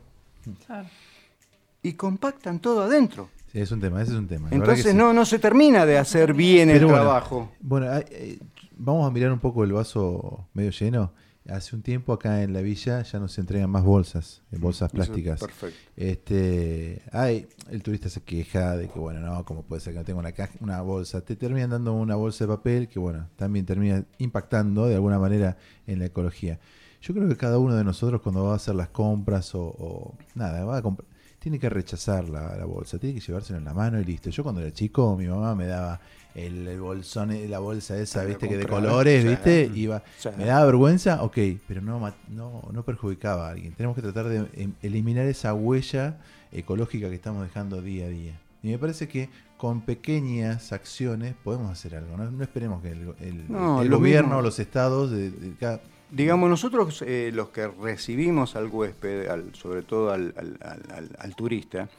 y 1.83 1.93
compactan 1.93 2.59
todo 2.59 2.83
adentro. 2.83 3.29
Sí, 3.51 3.59
es 3.59 3.71
un 3.71 3.79
tema, 3.79 4.01
ese 4.01 4.11
es 4.11 4.17
un 4.17 4.27
tema. 4.27 4.49
la 4.49 4.55
Entonces 4.55 4.91
sí. 4.91 4.97
no, 4.97 5.13
no 5.13 5.25
se 5.25 5.39
termina 5.39 5.85
de 5.85 5.97
hacer 5.97 6.33
bien 6.33 6.69
el 6.69 6.83
bueno, 6.85 6.95
trabajo. 6.95 7.51
Bueno, 7.61 7.87
eh, 8.09 8.39
vamos 8.75 9.07
a 9.07 9.11
mirar 9.11 9.31
un 9.31 9.39
poco 9.39 9.63
el 9.63 9.71
vaso 9.71 10.45
medio 10.53 10.71
lleno. 10.71 11.11
Hace 11.49 11.75
un 11.75 11.81
tiempo 11.81 12.13
acá 12.13 12.43
en 12.43 12.53
la 12.53 12.61
villa 12.61 13.01
ya 13.03 13.19
no 13.19 13.27
se 13.27 13.41
entregan 13.41 13.69
más 13.69 13.83
bolsas, 13.83 14.41
eh, 14.51 14.57
bolsas 14.57 14.89
Eso, 14.89 14.95
plásticas. 14.95 15.39
perfecto. 15.39 15.77
Este, 15.95 17.01
hay, 17.11 17.47
el 17.69 17.81
turista 17.83 18.09
se 18.09 18.21
queja 18.21 18.75
de 18.75 18.89
que 18.89 18.99
bueno, 18.99 19.19
no, 19.21 19.45
como 19.45 19.63
puede 19.63 19.81
ser 19.81 19.93
que 19.93 19.99
no 19.99 20.05
tenga 20.05 20.19
una 20.19 20.31
caja, 20.33 20.53
una 20.59 20.81
bolsa, 20.81 21.21
te 21.21 21.35
terminan 21.35 21.69
dando 21.69 21.93
una 21.93 22.15
bolsa 22.15 22.43
de 22.45 22.49
papel 22.49 22.87
que 22.87 22.99
bueno, 22.99 23.29
también 23.35 23.65
termina 23.65 24.03
impactando 24.17 24.87
de 24.87 24.95
alguna 24.95 25.19
manera 25.19 25.57
en 25.85 25.99
la 25.99 26.05
ecología. 26.05 26.59
Yo 27.01 27.13
creo 27.13 27.27
que 27.29 27.37
cada 27.37 27.59
uno 27.59 27.75
de 27.75 27.83
nosotros 27.83 28.21
cuando 28.21 28.43
va 28.43 28.53
a 28.53 28.55
hacer 28.55 28.75
las 28.75 28.89
compras 28.89 29.55
o, 29.55 29.61
o 29.61 30.15
nada, 30.35 30.65
va 30.65 30.77
a 30.77 30.81
comprar, 30.81 31.07
tiene 31.39 31.57
tiene 31.57 31.59
que 31.59 31.69
rechazar 31.69 32.27
la, 32.27 32.57
la 32.57 32.65
bolsa, 32.65 32.97
tiene 32.99 33.19
que 33.19 33.25
llevársela 33.25 33.59
en 33.59 33.65
la 33.65 33.73
mano 33.73 33.99
y 34.01 34.03
listo. 34.03 34.29
Yo 34.29 34.43
cuando 34.43 34.59
era 34.59 34.71
chico, 34.71 35.15
mi 35.15 35.27
mamá 35.27 35.55
me 35.55 35.67
daba 35.67 35.99
el, 36.37 36.67
el 36.67 36.79
bolsón, 36.79 37.31
eh, 37.31 37.47
la 37.47 37.59
bolsa 37.59 37.97
esa, 37.97 38.23
viste, 38.23 38.47
que 38.47 38.57
de 38.57 38.65
colores, 38.67 39.25
viste, 39.25 39.69
iba, 39.73 40.03
Sí. 40.17 40.29
me 40.37 40.45
daba 40.45 40.65
vergüenza, 40.65 41.23
ok, 41.23 41.37
pero 41.67 41.81
no, 41.81 41.99
no, 42.29 42.61
no 42.71 42.83
perjudicaba 42.83 43.47
a 43.47 43.51
alguien. 43.51 43.73
Tenemos 43.73 43.95
que 43.95 44.01
tratar 44.03 44.27
de 44.29 44.47
em, 44.53 44.73
eliminar 44.81 45.25
esa 45.25 45.53
huella 45.53 46.17
ecológica 46.51 47.09
que 47.09 47.15
estamos 47.15 47.43
dejando 47.43 47.81
día 47.81 48.05
a 48.05 48.09
día. 48.09 48.39
Y 48.63 48.69
me 48.69 48.77
parece 48.79 49.07
que 49.07 49.29
con 49.57 49.81
pequeñas 49.81 50.71
acciones 50.71 51.33
podemos 51.43 51.71
hacer 51.71 51.95
algo. 51.95 52.15
No, 52.17 52.29
No 52.29 52.43
esperemos 52.43 52.81
que 52.81 52.91
el, 52.91 53.13
el- 53.19 53.51
No, 53.51 53.81
el 53.81 53.87
lo 53.89 53.97
gobierno 53.97 54.27
mismo. 54.29 54.39
o 54.39 54.41
los 54.43 54.59
estados 54.59 55.11
de, 55.11 55.31
de 55.31 55.53
cada- 55.55 55.81
Digamos, 56.11 56.49
nosotros 56.49 57.03
eh, 57.05 57.31
los 57.33 57.49
que 57.49 57.67
recibimos 57.67 58.55
al 58.55 58.67
huésped, 58.67 59.27
al- 59.27 59.53
sobre 59.55 59.81
todo 59.81 60.11
al, 60.11 60.33
al- 60.37 60.57
al- 60.61 60.91
al- 60.95 61.15
al 61.19 61.35
turista, 61.35 61.89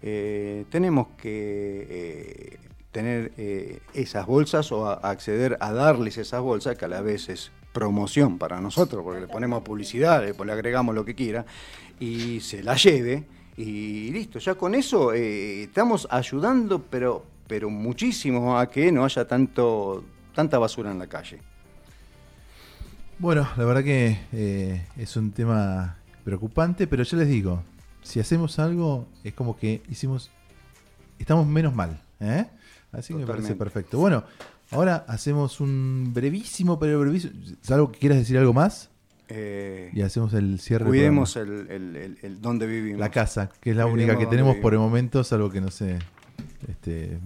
eh, 0.00 0.64
tenemos 0.70 1.08
que 1.20 1.86
eh, 1.90 2.58
tener 2.92 3.32
eh, 3.36 3.80
esas 3.94 4.26
bolsas 4.26 4.72
o 4.72 4.86
a- 4.86 4.94
acceder 4.94 5.56
a 5.60 5.72
darles 5.72 6.18
esas 6.18 6.40
bolsas, 6.40 6.76
que 6.76 6.84
a 6.84 6.88
la 6.88 7.00
vez 7.00 7.28
es 7.28 7.50
promoción 7.72 8.38
para 8.38 8.60
nosotros, 8.60 9.02
porque 9.04 9.20
le 9.20 9.28
ponemos 9.28 9.62
publicidad, 9.62 10.24
le, 10.24 10.52
agregamos 10.52 10.94
lo 10.94 11.04
que 11.04 11.14
quiera, 11.14 11.44
y 12.00 12.40
se 12.40 12.62
la 12.62 12.74
lleve, 12.76 13.24
y 13.56 14.10
listo, 14.10 14.38
ya 14.38 14.54
con 14.54 14.74
eso 14.74 15.12
eh, 15.12 15.64
estamos 15.64 16.08
ayudando, 16.10 16.82
pero, 16.82 17.24
pero 17.46 17.70
muchísimo 17.70 18.58
a 18.58 18.70
que 18.70 18.90
no 18.90 19.04
haya 19.04 19.26
tanto, 19.26 20.04
tanta 20.34 20.58
basura 20.58 20.90
en 20.90 20.98
la 20.98 21.06
calle. 21.06 21.40
Bueno, 23.18 23.48
la 23.56 23.64
verdad 23.64 23.82
que 23.82 24.18
eh, 24.32 24.86
es 24.96 25.16
un 25.16 25.32
tema 25.32 25.96
preocupante, 26.24 26.86
pero 26.86 27.02
ya 27.02 27.18
les 27.18 27.28
digo, 27.28 27.62
si 28.02 28.20
hacemos 28.20 28.58
algo 28.58 29.06
es 29.24 29.34
como 29.34 29.56
que 29.56 29.82
hicimos, 29.90 30.30
estamos 31.18 31.46
menos 31.46 31.74
mal, 31.74 32.00
¿eh? 32.20 32.46
Así 32.92 33.12
que 33.14 33.20
me 33.20 33.26
parece 33.26 33.54
perfecto. 33.54 33.98
Bueno, 33.98 34.24
ahora 34.70 35.04
hacemos 35.08 35.60
un 35.60 36.10
brevísimo, 36.14 36.78
pero 36.78 37.00
brevísimo, 37.00 37.32
salvo 37.62 37.92
que 37.92 37.98
quieras 37.98 38.18
decir 38.18 38.38
algo 38.38 38.52
más, 38.54 38.90
Eh, 39.28 39.90
y 39.92 40.00
hacemos 40.00 40.32
el 40.32 40.58
cierre. 40.58 40.86
Cuidemos 40.86 41.36
el, 41.36 41.70
el- 41.70 41.96
el- 41.96 42.18
el 42.22 42.40
donde 42.40 42.66
vivimos. 42.66 42.98
la 43.00 43.10
casa, 43.10 43.50
que 43.60 43.70
es 43.72 43.76
la 43.76 43.82
Cuidemos 43.84 44.04
única 44.14 44.18
que 44.18 44.26
tenemos 44.30 44.56
por 44.56 44.72
el 44.72 44.78
momento, 44.78 45.22
salvo 45.22 45.50
que 45.50 45.60
no 45.60 45.70
sé, 45.70 45.98
este, 46.66 47.18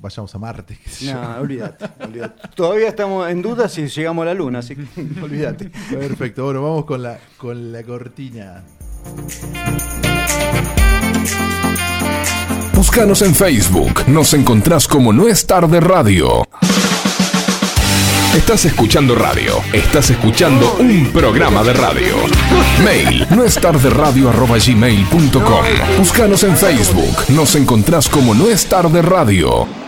vayamos 0.00 0.34
a 0.34 0.38
Marte. 0.38 0.78
No, 1.04 1.36
olvídate, 1.40 1.84
olvídate. 2.02 2.48
Todavía 2.56 2.88
estamos 2.88 3.28
en 3.28 3.42
duda 3.42 3.68
si 3.68 3.86
llegamos 3.88 4.22
a 4.22 4.26
la 4.26 4.34
luna, 4.34 4.60
así 4.60 4.74
que 4.74 4.86
olvídate. 5.22 5.70
Perfecto, 5.90 6.44
bueno, 6.46 6.62
vamos 6.62 6.86
con 6.86 7.02
la, 7.02 7.18
con 7.36 7.72
la 7.72 7.82
cortina. 7.82 8.64
Búscanos 12.98 13.22
en 13.22 13.34
Facebook. 13.36 14.08
Nos 14.08 14.34
encontrás 14.34 14.88
como 14.88 15.12
No 15.12 15.28
es 15.28 15.46
tarde 15.46 15.78
radio. 15.78 16.42
Estás 18.36 18.64
escuchando 18.64 19.14
radio. 19.14 19.52
Estás 19.72 20.10
escuchando 20.10 20.74
un 20.80 21.08
programa 21.12 21.62
de 21.62 21.74
radio. 21.74 22.16
Mail 22.84 23.24
no 23.30 23.44
es 23.44 23.54
tarde 23.54 23.88
radio 23.88 24.30
arroba 24.30 24.58
gmail.com. 24.58 25.64
Búscanos 25.96 26.42
en 26.42 26.56
Facebook. 26.56 27.28
Nos 27.28 27.54
encontrás 27.54 28.08
como 28.08 28.34
No 28.34 28.48
es 28.48 28.66
tarde 28.66 29.00
radio. 29.00 29.87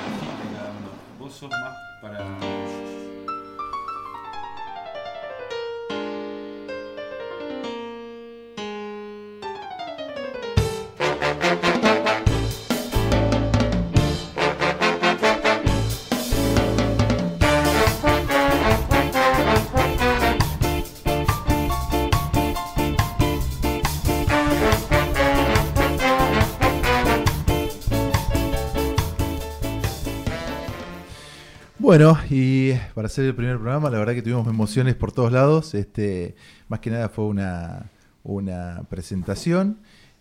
Para 32.94 33.06
hacer 33.06 33.24
el 33.24 33.34
primer 33.34 33.56
programa, 33.58 33.90
la 33.90 33.98
verdad 33.98 34.14
que 34.14 34.22
tuvimos 34.22 34.46
emociones 34.48 34.94
por 34.94 35.12
todos 35.12 35.32
lados. 35.32 35.74
Este, 35.74 36.34
más 36.68 36.80
que 36.80 36.90
nada 36.90 37.08
fue 37.08 37.24
una, 37.26 37.90
una 38.22 38.82
presentación. 38.88 39.78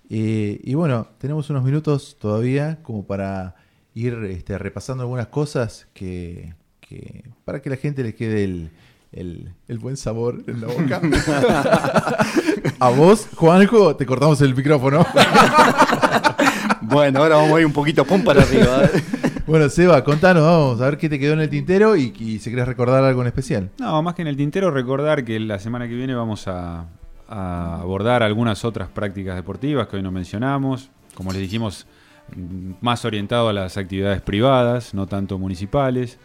Eh, 0.09 0.59
y 0.63 0.73
bueno, 0.73 1.07
tenemos 1.19 1.49
unos 1.49 1.63
minutos 1.63 2.17
todavía 2.19 2.79
como 2.81 3.05
para 3.05 3.55
ir 3.93 4.13
este, 4.29 4.57
repasando 4.57 5.03
algunas 5.03 5.27
cosas 5.27 5.87
que, 5.93 6.53
que- 6.79 7.23
para 7.45 7.61
que 7.61 7.69
la 7.69 7.75
gente 7.77 8.01
le 8.03 8.15
quede 8.15 8.43
el, 8.43 8.71
el- 9.11 9.53
el 9.67 9.77
buen 9.79 9.97
sabor 9.97 10.43
en 10.47 10.61
la 10.61 10.67
boca. 10.67 11.01
a 12.79 12.89
vos, 12.89 13.27
Juanjo, 13.35 13.95
te 13.95 14.05
cortamos 14.05 14.41
el 14.41 14.55
micrófono. 14.55 15.05
Bueno, 16.81 17.19
ahora 17.21 17.35
vamos 17.35 17.55
a 17.55 17.59
ir 17.59 17.65
un 17.67 17.73
poquito 17.73 18.03
pum 18.03 18.23
para 18.23 18.41
arriba. 18.41 18.83
¿eh? 18.85 19.01
Bueno, 19.49 19.67
Seba, 19.67 20.03
contanos, 20.03 20.43
vamos 20.43 20.79
a 20.79 20.85
ver 20.85 20.97
qué 20.99 21.09
te 21.09 21.17
quedó 21.17 21.33
en 21.33 21.39
el 21.39 21.49
tintero 21.49 21.95
y, 21.95 22.37
si 22.39 22.49
querés 22.51 22.67
recordar 22.67 23.03
algo 23.03 23.21
en 23.21 23.27
especial. 23.27 23.71
No, 23.79 23.99
más 24.03 24.13
que 24.13 24.21
en 24.21 24.27
el 24.27 24.37
tintero, 24.37 24.69
recordar 24.69 25.25
que 25.25 25.39
la 25.39 25.57
semana 25.57 25.87
que 25.87 25.95
viene 25.95 26.13
vamos 26.13 26.47
a, 26.47 26.85
a 27.27 27.81
abordar 27.81 28.21
algunas 28.21 28.63
otras 28.63 28.89
prácticas 28.89 29.35
deportivas 29.35 29.87
que 29.87 29.95
hoy 29.95 30.03
no 30.03 30.11
mencionamos. 30.11 30.91
Como 31.15 31.31
les 31.31 31.41
dijimos, 31.41 31.87
mm, 32.35 32.73
más 32.81 33.03
orientado 33.05 33.49
a 33.49 33.53
las 33.53 33.75
actividades 33.77 34.21
privadas, 34.21 34.93
no 34.93 35.07
tanto 35.07 35.39
municipales. 35.39 36.19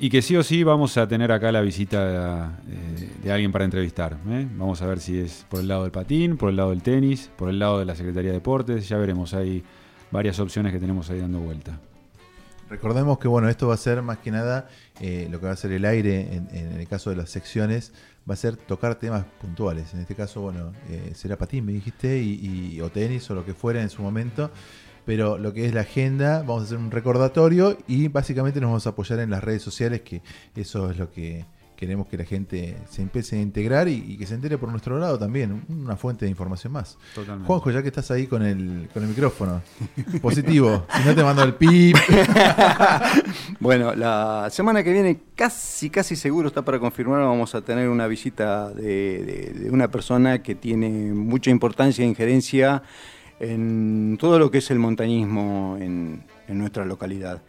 Y 0.00 0.10
que 0.10 0.20
sí 0.20 0.34
o 0.34 0.42
sí 0.42 0.64
vamos 0.64 0.96
a 0.96 1.06
tener 1.06 1.30
acá 1.30 1.52
la 1.52 1.60
visita 1.60 2.58
eh, 2.68 3.08
de 3.22 3.32
alguien 3.32 3.52
para 3.52 3.64
entrevistar. 3.64 4.16
¿eh? 4.28 4.48
Vamos 4.56 4.82
a 4.82 4.86
ver 4.86 4.98
si 4.98 5.16
es 5.16 5.46
por 5.48 5.60
el 5.60 5.68
lado 5.68 5.84
del 5.84 5.92
patín, 5.92 6.36
por 6.36 6.50
el 6.50 6.56
lado 6.56 6.70
del 6.70 6.82
tenis, 6.82 7.30
por 7.36 7.48
el 7.48 7.60
lado 7.60 7.78
de 7.78 7.84
la 7.84 7.94
Secretaría 7.94 8.32
de 8.32 8.38
Deportes. 8.38 8.88
Ya 8.88 8.96
veremos, 8.96 9.32
hay 9.32 9.62
varias 10.10 10.40
opciones 10.40 10.72
que 10.72 10.80
tenemos 10.80 11.08
ahí 11.08 11.20
dando 11.20 11.38
vuelta. 11.38 11.78
Recordemos 12.72 13.18
que 13.18 13.28
bueno, 13.28 13.50
esto 13.50 13.68
va 13.68 13.74
a 13.74 13.76
ser 13.76 14.00
más 14.00 14.16
que 14.16 14.30
nada 14.30 14.66
eh, 14.98 15.28
lo 15.30 15.38
que 15.40 15.44
va 15.44 15.52
a 15.52 15.56
ser 15.56 15.72
el 15.72 15.84
aire 15.84 16.34
en, 16.34 16.48
el 16.80 16.88
caso 16.88 17.10
de 17.10 17.16
las 17.16 17.28
secciones, 17.28 17.92
va 18.28 18.32
a 18.32 18.36
ser 18.38 18.56
tocar 18.56 18.94
temas 18.94 19.26
puntuales. 19.42 19.92
En 19.92 20.00
este 20.00 20.14
caso, 20.14 20.40
bueno, 20.40 20.72
eh, 20.88 21.12
será 21.14 21.36
patín, 21.36 21.66
me 21.66 21.72
dijiste, 21.72 22.18
y, 22.22 22.72
y- 22.76 22.80
o 22.80 22.90
tenis 22.90 23.30
o 23.30 23.34
lo 23.34 23.44
que 23.44 23.52
fuera 23.52 23.82
en 23.82 23.90
su 23.90 24.00
momento. 24.00 24.50
Pero 25.04 25.36
lo 25.36 25.52
que 25.52 25.66
es 25.66 25.74
la 25.74 25.82
agenda, 25.82 26.38
vamos 26.38 26.62
a 26.62 26.64
hacer 26.64 26.78
un 26.78 26.90
recordatorio 26.90 27.76
y 27.86 28.08
básicamente 28.08 28.58
nos 28.58 28.68
vamos 28.70 28.86
a 28.86 28.90
apoyar 28.90 29.18
en 29.18 29.28
las 29.28 29.44
redes 29.44 29.60
sociales, 29.60 30.00
que 30.00 30.22
eso 30.56 30.90
es 30.90 30.96
lo 30.96 31.10
que 31.10 31.44
queremos 31.82 32.06
que 32.06 32.16
la 32.16 32.24
gente 32.24 32.76
se 32.88 33.02
empiece 33.02 33.36
a 33.36 33.40
integrar 33.42 33.88
y, 33.88 33.94
y 34.12 34.16
que 34.16 34.26
se 34.26 34.34
entere 34.36 34.56
por 34.56 34.68
nuestro 34.70 34.98
lado 34.98 35.18
también, 35.18 35.64
una 35.68 35.96
fuente 35.96 36.24
de 36.24 36.30
información 36.30 36.72
más. 36.72 36.96
Totalmente. 37.14 37.46
Juanjo, 37.48 37.70
ya 37.72 37.82
que 37.82 37.88
estás 37.88 38.08
ahí 38.12 38.28
con 38.28 38.42
el, 38.44 38.88
con 38.94 39.02
el 39.02 39.08
micrófono, 39.08 39.60
positivo, 40.22 40.86
si 40.96 41.08
no 41.08 41.14
te 41.14 41.24
mando 41.24 41.42
el 41.42 41.54
pip. 41.54 41.96
Bueno, 43.60 43.94
la 43.94 44.48
semana 44.50 44.82
que 44.82 44.92
viene 44.92 45.20
casi, 45.34 45.90
casi 45.90 46.16
seguro 46.16 46.48
está 46.48 46.62
para 46.62 46.78
confirmar, 46.78 47.20
vamos 47.20 47.54
a 47.54 47.62
tener 47.62 47.88
una 47.88 48.06
visita 48.06 48.70
de, 48.70 48.82
de- 49.52 49.60
de 49.64 49.70
una 49.70 49.88
persona 49.90 50.42
que 50.42 50.54
tiene 50.54 51.12
mucha 51.12 51.50
importancia 51.50 52.04
e 52.04 52.08
injerencia 52.08 52.82
en 53.40 54.16
todo 54.20 54.38
lo 54.38 54.50
que 54.50 54.58
es 54.58 54.70
el 54.70 54.78
montañismo 54.78 55.76
en, 55.80 56.24
en 56.48 56.58
nuestra 56.58 56.84
localidad. 56.84 57.42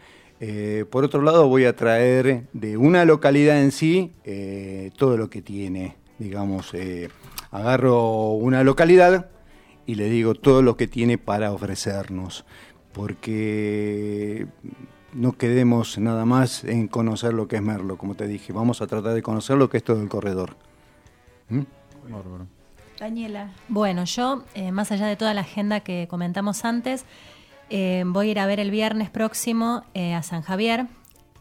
Eh, 0.46 0.84
por 0.84 1.06
otro 1.06 1.22
lado, 1.22 1.48
voy 1.48 1.64
a 1.64 1.74
traer 1.74 2.48
de 2.52 2.76
una 2.76 3.06
localidad 3.06 3.62
en 3.62 3.72
sí 3.72 4.12
eh, 4.26 4.92
todo 4.98 5.16
lo 5.16 5.30
que 5.30 5.42
tiene. 5.42 5.96
Digamos, 6.20 6.74
eh, 6.74 7.08
agarro 7.50 8.32
una 8.34 8.62
localidad 8.66 9.30
y 9.86 9.96
le 9.96 10.10
digo 10.10 10.36
todo 10.36 10.62
lo 10.62 10.76
que 10.76 10.86
tiene 10.86 11.18
para 11.18 11.54
ofrecernos. 11.54 12.44
Porque 12.92 14.48
no 15.14 15.32
quedemos 15.32 15.98
nada 15.98 16.26
más 16.26 16.66
en 16.66 16.90
conocer 16.90 17.34
lo 17.34 17.48
que 17.48 17.56
es 17.56 17.62
Merlo, 17.62 17.98
como 17.98 18.16
te 18.16 18.28
dije. 18.28 18.52
Vamos 18.52 18.82
a 18.82 18.88
tratar 18.88 19.14
de 19.14 19.24
conocer 19.24 19.56
lo 19.56 19.70
que 19.70 19.78
es 19.78 19.84
todo 19.86 20.02
el 20.02 20.10
corredor. 20.10 20.58
¿Mm? 21.48 21.62
Daniela. 23.00 23.50
Bueno, 23.70 24.04
yo, 24.04 24.44
eh, 24.56 24.74
más 24.74 24.92
allá 24.92 25.08
de 25.08 25.16
toda 25.16 25.34
la 25.34 25.42
agenda 25.42 25.80
que 25.80 26.08
comentamos 26.10 26.66
antes, 26.66 27.06
eh, 27.70 28.04
voy 28.06 28.28
a 28.28 28.32
ir 28.32 28.40
a 28.40 28.46
ver 28.46 28.60
el 28.60 28.72
viernes 28.72 29.10
próximo 29.10 29.84
eh, 29.94 30.14
a 30.14 30.24
San 30.24 30.42
Javier, 30.42 30.88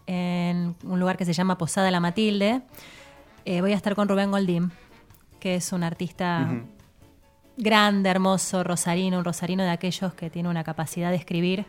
en 0.06 0.74
un 0.84 1.00
lugar 1.00 1.16
que 1.16 1.24
se 1.24 1.32
llama 1.32 1.58
Posada 1.58 1.90
La 1.90 2.00
Matilde. 2.00 2.62
Eh, 3.44 3.60
voy 3.60 3.72
a 3.72 3.76
estar 3.76 3.94
con 3.94 4.08
Rubén 4.08 4.30
Goldín, 4.30 4.72
que 5.40 5.56
es 5.56 5.72
un 5.72 5.82
artista 5.82 6.48
grande, 7.56 8.08
hermoso, 8.08 8.64
rosarino, 8.64 9.18
un 9.18 9.24
rosarino 9.24 9.62
de 9.62 9.70
aquellos 9.70 10.14
que 10.14 10.30
tiene 10.30 10.48
una 10.48 10.64
capacidad 10.64 11.10
de 11.10 11.16
escribir 11.16 11.66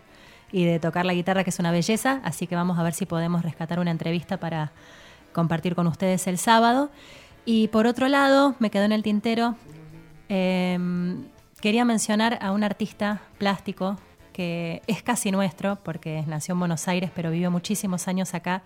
y 0.52 0.66
de 0.66 0.80
tocar 0.80 1.06
la 1.06 1.14
guitarra, 1.14 1.44
que 1.44 1.50
es 1.50 1.60
una 1.60 1.72
belleza. 1.72 2.22
Así 2.24 2.48
que 2.48 2.56
vamos 2.56 2.78
a 2.78 2.84
ver 2.84 2.94
si 2.94 3.06
podemos 3.06 3.42
rescatar 3.42 3.80
una 3.80 3.92
entrevista 3.92 4.38
para 4.38 4.72
compartir 5.34 5.76
con 5.76 5.88
ustedes 5.88 6.28
el 6.28 6.38
sábado. 6.38 6.92
Y 7.46 7.68
por 7.70 7.88
otro 7.88 8.08
lado, 8.08 8.56
me 8.60 8.70
quedó 8.70 8.84
en 8.84 8.94
el 8.94 9.04
tintero, 9.04 9.56
eh, 10.30 10.78
quería 11.60 11.84
mencionar 11.86 12.40
a 12.42 12.52
un 12.52 12.64
artista 12.64 13.22
plástico 13.38 13.98
que 14.34 14.82
es 14.88 15.02
casi 15.02 15.32
nuestro, 15.32 15.78
porque 15.84 16.24
nació 16.28 16.54
en 16.54 16.60
Buenos 16.60 16.88
Aires, 16.88 17.12
pero 17.16 17.32
vivió 17.32 17.50
muchísimos 17.52 18.08
años 18.08 18.34
acá, 18.34 18.64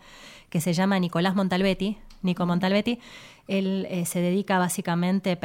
que 0.49 0.61
se 0.61 0.73
llama 0.73 0.97
Nicolás 0.97 1.35
Montalbetti. 1.35 1.97
Nico 2.23 2.45
Montalbetti. 2.45 2.99
Él 3.47 3.87
eh, 3.89 4.05
se 4.05 4.19
dedica 4.19 4.57
básicamente, 4.57 5.37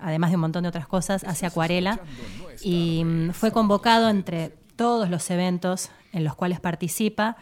además 0.00 0.30
de 0.30 0.36
un 0.36 0.42
montón 0.42 0.64
de 0.64 0.68
otras 0.68 0.86
cosas, 0.86 1.24
hacia 1.24 1.48
acuarela 1.48 2.00
y 2.62 3.02
mm, 3.04 3.30
fue 3.30 3.52
convocado 3.52 4.08
entre 4.10 4.54
todos 4.76 5.08
los 5.08 5.30
eventos 5.30 5.90
en 6.12 6.24
los 6.24 6.34
cuales 6.34 6.60
participa 6.60 7.36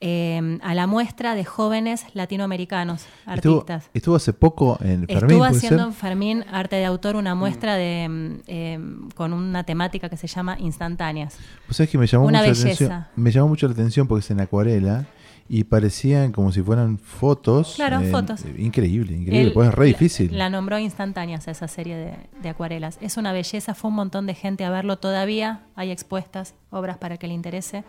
eh, 0.00 0.58
a 0.62 0.74
la 0.74 0.86
muestra 0.86 1.34
de 1.34 1.44
jóvenes 1.44 2.04
latinoamericanos, 2.14 3.04
Estuvo, 3.32 3.60
artistas. 3.60 3.90
estuvo 3.94 4.16
hace 4.16 4.32
poco 4.32 4.78
en 4.80 5.06
Fermín, 5.06 5.08
Estuvo 5.22 5.38
¿puede 5.38 5.50
haciendo 5.56 5.82
en 5.84 5.92
Fermín 5.92 6.44
Arte 6.50 6.76
de 6.76 6.84
Autor 6.84 7.16
una 7.16 7.34
muestra 7.34 7.74
de 7.74 8.08
mm, 8.08 8.34
eh, 8.46 8.78
con 9.14 9.32
una 9.32 9.64
temática 9.64 10.08
que 10.08 10.16
se 10.16 10.26
llama 10.28 10.56
Instantáneas. 10.60 11.36
Pues 11.66 11.76
sabes 11.76 11.90
que 11.90 11.98
me 11.98 12.06
llamó 12.06 12.26
Una 12.26 12.38
mucho 12.40 12.52
la 12.52 12.64
belleza. 12.64 12.84
atención. 12.84 13.06
Me 13.16 13.30
llamó 13.32 13.48
mucho 13.48 13.66
la 13.66 13.72
atención 13.72 14.06
porque 14.06 14.20
es 14.24 14.30
en 14.30 14.40
acuarela 14.40 15.06
y 15.50 15.64
parecían 15.64 16.30
como 16.32 16.52
si 16.52 16.60
fueran 16.62 16.98
fotos. 16.98 17.74
Claro, 17.76 18.00
eh, 18.00 18.10
fotos. 18.10 18.44
Increíble, 18.58 19.14
increíble. 19.16 19.40
Él 19.48 19.52
Pues 19.52 19.68
es 19.70 19.74
re 19.74 19.86
la- 19.86 19.88
difícil. 19.88 20.36
La, 20.36 20.50
nombró 20.50 20.78
Instantáneas 20.78 21.48
esa 21.48 21.68
serie 21.68 21.96
de, 21.96 22.14
de 22.42 22.48
acuarelas. 22.50 22.98
Es 23.00 23.16
una 23.16 23.32
belleza, 23.32 23.74
fue 23.74 23.88
un 23.88 23.96
montón 23.96 24.26
de 24.26 24.34
gente 24.34 24.64
a 24.64 24.70
verlo 24.70 24.98
todavía. 24.98 25.62
Hay 25.74 25.90
expuestas, 25.90 26.54
obras 26.70 26.98
para 26.98 27.16
que 27.16 27.26
le 27.28 27.34
interese. 27.34 27.84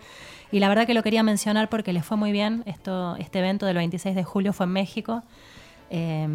Y 0.51 0.59
la 0.59 0.69
verdad 0.69 0.87
que 0.87 0.93
lo 0.93 1.03
quería 1.03 1.21
mencionar 1.21 1.67
porque 1.69 1.91
le 1.91 2.01
fue 2.01 2.15
muy 2.15 2.31
bien. 2.31 2.63
Esto, 2.65 3.17
este 3.17 3.39
evento 3.39 3.65
del 3.65 3.75
26 3.75 4.15
de 4.15 4.23
julio 4.23 4.53
fue 4.53 4.65
en 4.65 4.71
México. 4.71 5.23
Eh, 5.89 6.27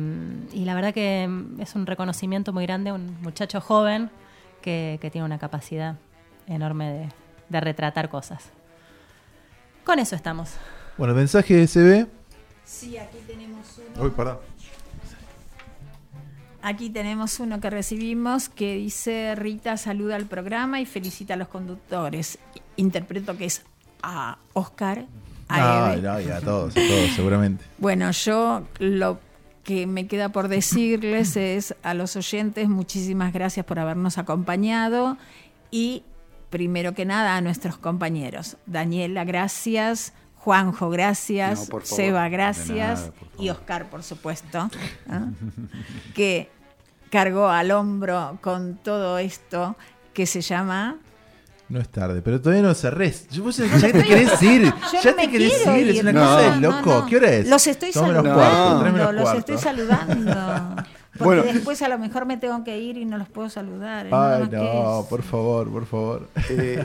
y 0.53 0.65
la 0.67 0.75
verdad 0.75 0.93
que 0.93 1.27
mm, 1.27 1.61
es 1.61 1.75
un 1.75 1.87
reconocimiento 1.87 2.53
muy 2.53 2.67
grande, 2.67 2.93
un 2.93 3.17
muchacho 3.23 3.61
joven 3.63 4.11
que, 4.61 4.99
que 5.01 5.11
tiene 5.11 5.25
una 5.25 5.39
capacidad 5.39 5.97
enorme 6.47 6.93
de, 6.93 7.09
de 7.49 7.61
retratar 7.61 8.11
cosas. 8.11 8.51
Con 9.85 9.99
eso 9.99 10.17
estamos. 10.17 10.51
Bueno, 10.97 11.15
mensaje 11.15 11.55
de 11.55 11.67
SB. 11.67 12.07
Sí, 12.65 12.97
aquí 12.99 13.19
tenemos 13.27 13.67
uno. 13.95 14.05
Uy, 14.05 14.11
perdón. 14.11 14.39
Aquí 16.63 16.89
tenemos 16.89 17.41
uno 17.41 17.61
que 17.61 17.69
recibimos 17.69 18.49
que 18.49 18.77
dice 18.77 19.35
Rita 19.35 19.77
saluda 19.77 20.17
al 20.17 20.25
programa 20.25 20.81
y 20.81 20.87
felicita 20.87 21.35
a 21.35 21.37
los 21.37 21.49
conductores. 21.49 22.39
Interpreto 22.77 23.37
que 23.37 23.45
es 23.45 23.63
a 24.03 24.39
Oscar, 24.55 25.05
a 25.49 25.89
Ay, 25.91 25.99
Eve. 25.99 26.09
no, 26.09 26.21
y 26.21 26.31
a 26.31 26.41
todos, 26.41 26.75
a 26.75 26.81
todos, 26.81 27.11
seguramente. 27.15 27.65
Bueno, 27.79 28.11
yo 28.13 28.63
lo 28.79 29.19
que 29.63 29.87
me 29.87 30.07
queda 30.07 30.31
por 30.31 30.49
decirles 30.49 31.37
es 31.37 31.75
a 31.83 31.93
los 31.93 32.17
oyentes 32.17 32.69
muchísimas 32.69 33.35
gracias 33.35 33.67
por 33.67 33.79
habernos 33.79 34.17
acompañado 34.17 35.19
y 35.71 36.03
primero 36.49 36.95
que 36.95 37.05
nada 37.05 37.37
a 37.37 37.41
nuestros 37.43 37.77
compañeros. 37.77 38.57
Daniela, 38.65 39.25
gracias. 39.25 40.15
Juanjo, 40.45 40.91
gracias. 40.91 41.61
No, 41.61 41.67
por 41.67 41.83
favor. 41.85 41.97
Seba, 41.97 42.29
gracias. 42.29 43.01
nada, 43.01 43.13
por 43.13 43.43
y 43.45 43.49
Oscar, 43.49 43.89
por 43.89 44.03
supuesto, 44.03 44.69
que 46.15 46.51
cargó 47.11 47.49
al 47.49 47.71
hombro 47.71 48.39
con 48.43 48.77
todo 48.83 49.19
esto 49.19 49.77
que 50.13 50.27
se 50.27 50.41
llama... 50.43 50.97
No 51.67 51.81
es 51.81 51.89
tarde, 51.89 52.21
pero 52.21 52.41
todavía 52.43 52.63
no 52.63 52.75
cerrés. 52.75 53.27
Yo, 53.31 53.43
vos 53.45 53.57
ya 53.81 53.91
te 53.91 54.05
querés 54.05 54.41
ir. 54.43 54.65
Yo 54.65 55.01
ya 55.03 55.11
no 55.13 55.17
te 55.17 55.27
me 55.27 55.31
querés 55.33 55.53
quiero 55.55 55.77
ir. 55.79 55.89
Es 55.89 55.97
ir. 55.97 56.03
una 56.03 56.13
No. 56.13 56.21
cosa 56.21 56.41
de 56.41 56.61
No, 56.61 56.71
loco. 56.77 56.91
no. 56.91 57.07
¿Qué 57.07 57.17
hora 57.17 57.31
es? 57.33 57.49
Los 57.49 57.67
estoy 57.67 57.93
saludando. 57.93 59.13
los 59.13 59.23
cuarto. 59.23 59.39
estoy 59.39 59.59
saludando. 59.59 60.35
Porque 61.19 61.25
Bueno. 61.25 61.43
después 61.45 61.81
a 61.81 61.89
lo 61.89 61.99
mejor 61.99 62.27
me 62.27 62.37
tengo 62.37 62.63
que 62.65 62.79
ir 62.79 62.99
y 62.99 63.05
no 63.07 63.17
los 63.17 63.29
puedo 63.29 63.49
saludar. 63.49 64.07
¿eh? 64.07 64.11
Ay, 64.13 64.49
no, 64.53 65.07
por 65.09 65.23
favor, 65.23 65.71
por 65.71 65.87
favor. 65.87 66.29
Eh, 66.51 66.85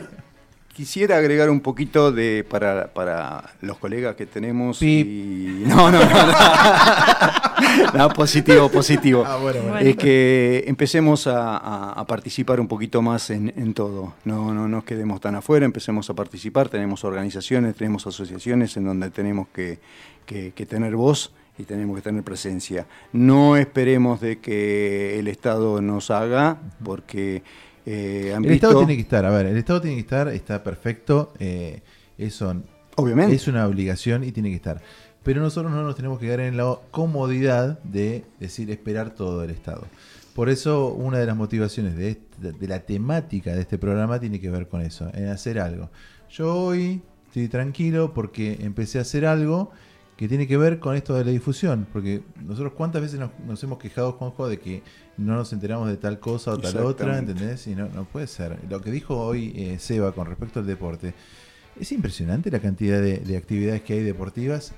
quisiera 0.79 1.17
agregar 1.17 1.49
un 1.49 1.59
poquito 1.59 2.09
de 2.13 2.45
para, 2.49 2.87
para 2.93 3.51
los 3.59 3.77
colegas 3.77 4.15
que 4.15 4.25
tenemos. 4.25 4.77
Pip. 4.79 5.05
Y... 5.07 5.63
No, 5.67 5.91
no, 5.91 5.99
no. 5.99 6.05
No, 6.09 7.93
No, 7.97 8.09
positivo, 8.11 8.69
positivo. 8.69 9.25
Ah, 9.27 9.35
bueno, 9.35 9.61
bueno. 9.61 9.77
Es 9.79 9.97
que 9.97 10.63
empecemos 10.67 11.27
a, 11.27 11.57
a- 11.57 11.91
a 11.91 12.05
participar 12.07 12.61
un 12.61 12.67
poquito 12.69 13.01
más 13.01 13.29
en, 13.29 13.53
en 13.57 13.73
todo. 13.73 14.13
No, 14.23 14.53
no 14.53 14.69
nos 14.69 14.85
quedemos 14.85 15.19
tan 15.19 15.35
afuera, 15.35 15.65
empecemos 15.65 16.09
a 16.09 16.13
participar. 16.13 16.69
Tenemos 16.69 17.03
organizaciones, 17.03 17.75
tenemos 17.75 18.07
asociaciones 18.07 18.77
en 18.77 18.85
donde 18.85 19.09
tenemos 19.09 19.49
que, 19.53 19.79
que- 20.25 20.53
que 20.55 20.65
tener 20.65 20.95
voz 20.95 21.33
y 21.57 21.63
tenemos 21.63 21.97
que 21.97 22.01
tener 22.01 22.23
presencia. 22.23 22.87
No 23.11 23.57
esperemos 23.57 24.21
de 24.21 24.39
que 24.39 25.19
el 25.19 25.27
Estado 25.27 25.81
nos 25.81 26.09
haga, 26.09 26.57
porque 26.85 27.43
eh, 27.85 28.33
han 28.35 28.43
El 28.45 28.51
visto... 28.51 28.67
Estado 28.67 28.79
tiene 28.85 28.95
que 28.95 29.01
estar, 29.01 29.25
a 29.25 29.29
ver, 29.31 29.45
el 29.47 29.57
Estado 29.57 29.81
tiene 29.81 29.95
que 29.95 30.01
estar, 30.01 30.27
está 30.29 30.63
perfecto. 30.63 31.33
eh, 31.39 31.81
eso 32.17 32.53
Obviamente. 32.95 33.35
es 33.35 33.47
una 33.47 33.65
obligación 33.65 34.23
y 34.23 34.31
tiene 34.31 34.49
que 34.49 34.55
estar. 34.55 34.81
Pero 35.23 35.41
nosotros 35.41 35.71
no 35.71 35.83
nos 35.83 35.95
tenemos 35.95 36.19
que 36.19 36.25
quedar 36.25 36.41
en 36.41 36.57
la 36.57 36.77
comodidad 36.91 37.79
de 37.83 38.23
decir 38.39 38.69
esperar 38.71 39.11
todo 39.15 39.41
del 39.41 39.51
Estado. 39.51 39.85
Por 40.33 40.49
eso 40.49 40.87
una 40.93 41.17
de 41.19 41.25
las 41.25 41.35
motivaciones 41.35 41.95
de, 41.97 42.09
este- 42.11 42.51
de 42.53 42.67
la 42.67 42.79
temática 42.79 43.53
de 43.53 43.61
este 43.61 43.77
programa 43.77 44.19
tiene 44.19 44.39
que 44.39 44.49
ver 44.49 44.67
con 44.67 44.81
eso, 44.81 45.09
en 45.13 45.27
hacer 45.27 45.59
algo. 45.59 45.89
Yo 46.29 46.55
hoy 46.55 47.01
estoy 47.27 47.47
tranquilo 47.47 48.13
porque 48.13 48.57
empecé 48.61 48.99
a 48.99 49.01
hacer 49.01 49.25
algo 49.25 49.71
que 50.19 50.27
tiene 50.27 50.47
que 50.47 50.57
ver 50.57 50.79
con 50.79 50.97
esto 50.97 51.15
de 51.15 51.23
la 51.23 51.31
difusión, 51.31 51.87
porque 51.93 52.21
nosotros 52.43 52.73
cuántas 52.75 53.01
veces 53.01 53.21
nos, 53.21 53.31
nos 53.47 53.63
hemos 53.63 53.79
quejado, 53.79 54.11
Juanjo, 54.11 54.49
de 54.49 54.59
que 54.59 54.83
no 55.15 55.33
nos 55.35 55.53
enteramos 55.53 55.87
de 55.87 55.95
tal 55.95 56.19
cosa 56.19 56.51
o 56.51 56.57
tal 56.57 56.75
otra. 56.79 57.17
¿entendés? 57.19 57.65
Y 57.67 57.73
no, 57.73 57.87
no 57.87 58.03
puede 58.03 58.27
ser. 58.27 58.59
Lo 58.69 58.81
que 58.81 58.91
dijo 58.91 59.17
hoy 59.17 59.53
eh, 59.55 59.79
Seba 59.79 60.11
con 60.11 60.27
respecto 60.27 60.59
al 60.59 60.67
deporte, 60.67 61.13
es 61.79 61.89
impresionante 61.93 62.51
la 62.51 62.59
cantidad 62.59 63.01
de, 63.01 63.19
de 63.19 63.37
actividades 63.37 63.81
que 63.83 63.93
hay 63.93 64.03
deportivas 64.03 64.73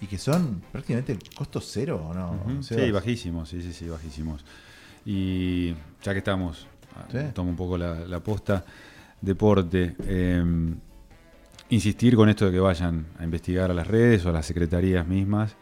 y 0.00 0.06
que 0.06 0.16
son 0.16 0.62
prácticamente 0.70 1.18
costo 1.36 1.60
cero, 1.60 2.00
¿o 2.10 2.14
no? 2.14 2.62
Sí, 2.62 2.92
bajísimos, 2.92 3.48
sí, 3.48 3.62
sí, 3.62 3.72
sí, 3.72 3.88
bajísimos. 3.88 4.44
Y 5.04 5.74
ya 6.04 6.12
que 6.12 6.18
estamos, 6.18 6.68
ah, 6.94 7.08
Sí. 7.10 7.18
tomo 7.34 7.50
un 7.50 7.56
poco 7.56 7.76
la, 7.76 7.98
la 8.06 8.20
posta, 8.20 8.64
deporte, 9.20 9.96
eh, 10.06 10.44
insistir 11.74 12.16
con 12.16 12.28
esto 12.28 12.46
de 12.46 12.52
que 12.52 12.60
vayan 12.60 13.06
a 13.18 13.24
investigar 13.24 13.70
a 13.70 13.74
las 13.74 13.86
redes 13.86 14.24
o 14.24 14.30
a 14.30 14.32
las 14.32 14.46
secretarías 14.46 15.06
mismas 15.06 15.56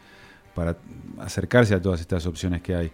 para 0.55 0.77
acercarse 1.19 1.75
a 1.75 1.83
todas 1.83 2.01
estas 2.01 2.27
opciones 2.27 2.63
que 2.63 2.75
hay. 2.75 2.93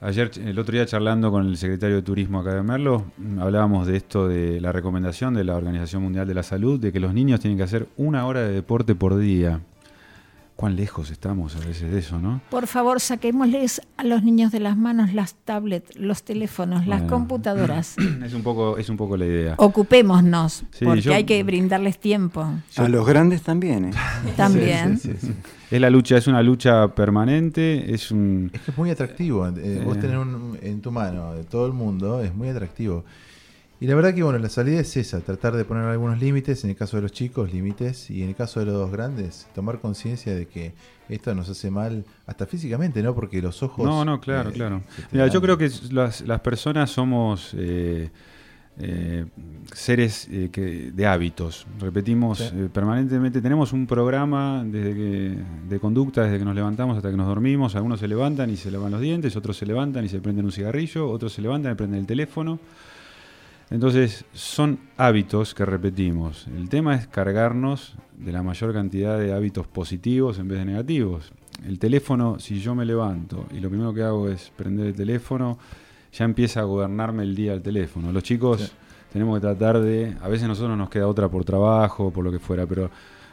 Ayer, 0.00 0.30
el 0.44 0.58
otro 0.58 0.74
día 0.74 0.84
charlando 0.84 1.30
con 1.30 1.46
el 1.46 1.56
secretario 1.56 1.96
de 1.96 2.02
Turismo 2.02 2.40
acá 2.40 2.54
de 2.54 2.62
Merlo, 2.62 3.06
hablábamos 3.40 3.86
de 3.86 3.96
esto 3.96 4.28
de 4.28 4.60
la 4.60 4.70
recomendación 4.70 5.32
de 5.32 5.44
la 5.44 5.56
Organización 5.56 6.02
Mundial 6.02 6.26
de 6.26 6.34
la 6.34 6.42
Salud, 6.42 6.78
de 6.78 6.92
que 6.92 7.00
los 7.00 7.14
niños 7.14 7.40
tienen 7.40 7.56
que 7.56 7.64
hacer 7.64 7.88
una 7.96 8.26
hora 8.26 8.42
de 8.42 8.52
deporte 8.52 8.94
por 8.94 9.16
día. 9.16 9.60
Cuán 10.56 10.76
lejos 10.76 11.10
estamos 11.10 11.56
a 11.56 11.58
veces 11.58 11.90
de 11.90 11.98
eso, 11.98 12.20
¿no? 12.20 12.40
Por 12.48 12.68
favor, 12.68 13.00
saquémosles 13.00 13.82
a 13.96 14.04
los 14.04 14.22
niños 14.22 14.52
de 14.52 14.60
las 14.60 14.76
manos 14.76 15.12
las 15.12 15.34
tablets, 15.34 15.96
los 15.98 16.22
teléfonos, 16.22 16.86
las 16.86 17.00
Bueno. 17.00 17.12
computadoras. 17.16 17.96
Es 18.24 18.34
un 18.34 18.42
poco, 18.44 18.78
es 18.78 18.88
un 18.88 18.96
poco 18.96 19.16
la 19.16 19.26
idea. 19.26 19.54
Ocupémonos, 19.58 20.64
Sí, 20.70 20.84
porque 20.84 21.00
yo- 21.00 21.12
hay 21.12 21.24
que 21.24 21.42
brindarles 21.42 21.98
tiempo. 21.98 22.46
A 22.76 22.88
los 22.88 23.04
grandes 23.04 23.42
también. 23.42 23.86
¿eh? 23.86 23.90
También. 24.36 24.98
Sí, 24.98 25.10
sí, 25.20 25.26
sí. 25.26 25.32
Es 25.72 25.80
la 25.80 25.90
lucha, 25.90 26.16
es 26.18 26.28
una 26.28 26.40
lucha 26.42 26.86
permanente, 26.94 27.92
es 27.92 28.12
un 28.12 28.50
Es 28.52 28.60
que 28.60 28.70
es 28.70 28.78
muy 28.78 28.90
atractivo. 28.90 29.48
eh, 29.48 29.82
Vos 29.84 29.96
Eh. 29.96 30.00
tenés 30.00 30.16
un- 30.18 30.56
en 30.62 30.80
tu 30.80 30.92
mano 30.92 31.34
de 31.34 31.42
todo 31.44 31.66
el 31.66 31.72
mundo, 31.72 32.22
es 32.22 32.32
muy 32.32 32.48
atractivo. 32.48 33.04
Y 33.84 33.86
la 33.86 33.94
verdad 33.96 34.14
que, 34.14 34.22
bueno, 34.22 34.38
la 34.38 34.48
salida 34.48 34.80
es 34.80 34.96
esa, 34.96 35.20
tratar 35.20 35.54
de 35.54 35.66
poner 35.66 35.84
algunos 35.84 36.18
límites, 36.18 36.64
en 36.64 36.70
el 36.70 36.76
caso 36.76 36.96
de 36.96 37.02
los 37.02 37.12
chicos, 37.12 37.52
límites, 37.52 38.10
y 38.10 38.22
en 38.22 38.30
el 38.30 38.34
caso 38.34 38.60
de 38.60 38.64
los 38.64 38.90
grandes, 38.90 39.46
tomar 39.54 39.78
conciencia 39.78 40.34
de 40.34 40.46
que 40.46 40.72
esto 41.10 41.34
nos 41.34 41.50
hace 41.50 41.70
mal, 41.70 42.02
hasta 42.26 42.46
físicamente, 42.46 43.02
¿no? 43.02 43.14
Porque 43.14 43.42
los 43.42 43.62
ojos... 43.62 43.84
No, 43.84 44.02
no, 44.02 44.22
claro, 44.22 44.48
eh, 44.48 44.52
claro. 44.54 44.80
Mira, 45.12 45.26
yo 45.26 45.38
creo 45.42 45.58
que 45.58 45.70
las, 45.90 46.22
las 46.22 46.40
personas 46.40 46.92
somos 46.92 47.52
eh, 47.58 48.08
eh, 48.78 49.26
seres 49.74 50.28
eh, 50.30 50.48
que, 50.50 50.90
de 50.90 51.06
hábitos. 51.06 51.66
Repetimos 51.78 52.38
Sí. 52.38 52.50
eh, 52.54 52.68
permanentemente. 52.72 53.42
Tenemos 53.42 53.74
un 53.74 53.86
programa 53.86 54.64
desde 54.64 54.94
que, 54.94 55.38
de 55.68 55.78
conducta 55.78 56.22
desde 56.22 56.38
que 56.38 56.44
nos 56.46 56.54
levantamos 56.54 56.96
hasta 56.96 57.10
que 57.10 57.18
nos 57.18 57.26
dormimos. 57.26 57.76
Algunos 57.76 58.00
se 58.00 58.08
levantan 58.08 58.48
y 58.48 58.56
se 58.56 58.70
lavan 58.70 58.92
los 58.92 59.02
dientes, 59.02 59.36
otros 59.36 59.58
se 59.58 59.66
levantan 59.66 60.06
y 60.06 60.08
se 60.08 60.20
prenden 60.20 60.46
un 60.46 60.52
cigarrillo, 60.52 61.06
otros 61.10 61.34
se 61.34 61.42
levantan 61.42 61.72
y 61.72 61.74
prenden 61.74 62.00
el 62.00 62.06
teléfono. 62.06 62.58
Entonces, 63.70 64.24
son 64.32 64.78
hábitos 64.96 65.54
que 65.54 65.64
repetimos. 65.64 66.46
El 66.48 66.68
tema 66.68 66.94
es 66.94 67.06
cargarnos 67.06 67.94
de 68.16 68.30
la 68.32 68.42
mayor 68.42 68.72
cantidad 68.72 69.18
de 69.18 69.32
hábitos 69.32 69.66
positivos 69.66 70.38
en 70.38 70.48
vez 70.48 70.58
de 70.58 70.64
negativos. 70.66 71.32
El 71.66 71.78
teléfono, 71.78 72.38
si 72.38 72.60
yo 72.60 72.74
me 72.74 72.84
levanto 72.84 73.46
y 73.50 73.60
lo 73.60 73.68
primero 73.70 73.92
que 73.94 74.02
hago 74.02 74.28
es 74.28 74.52
prender 74.56 74.86
el 74.88 74.94
teléfono, 74.94 75.58
ya 76.12 76.24
empieza 76.24 76.60
a 76.60 76.64
gobernarme 76.64 77.22
el 77.22 77.34
día 77.34 77.52
el 77.54 77.62
teléfono. 77.62 78.12
Los 78.12 78.22
chicos 78.22 78.60
Sí. 78.60 78.72
tenemos 79.12 79.36
que 79.36 79.40
tratar 79.40 79.80
de, 79.80 80.16
a 80.20 80.28
veces 80.28 80.46
nosotros 80.46 80.76
nos 80.76 80.90
queda 80.90 81.08
otra 81.08 81.28
por 81.28 81.44
trabajo, 81.44 82.10
por 82.10 82.22
lo 82.24 82.30
que 82.30 82.38
fuera, 82.38 82.66
pero 82.66 82.90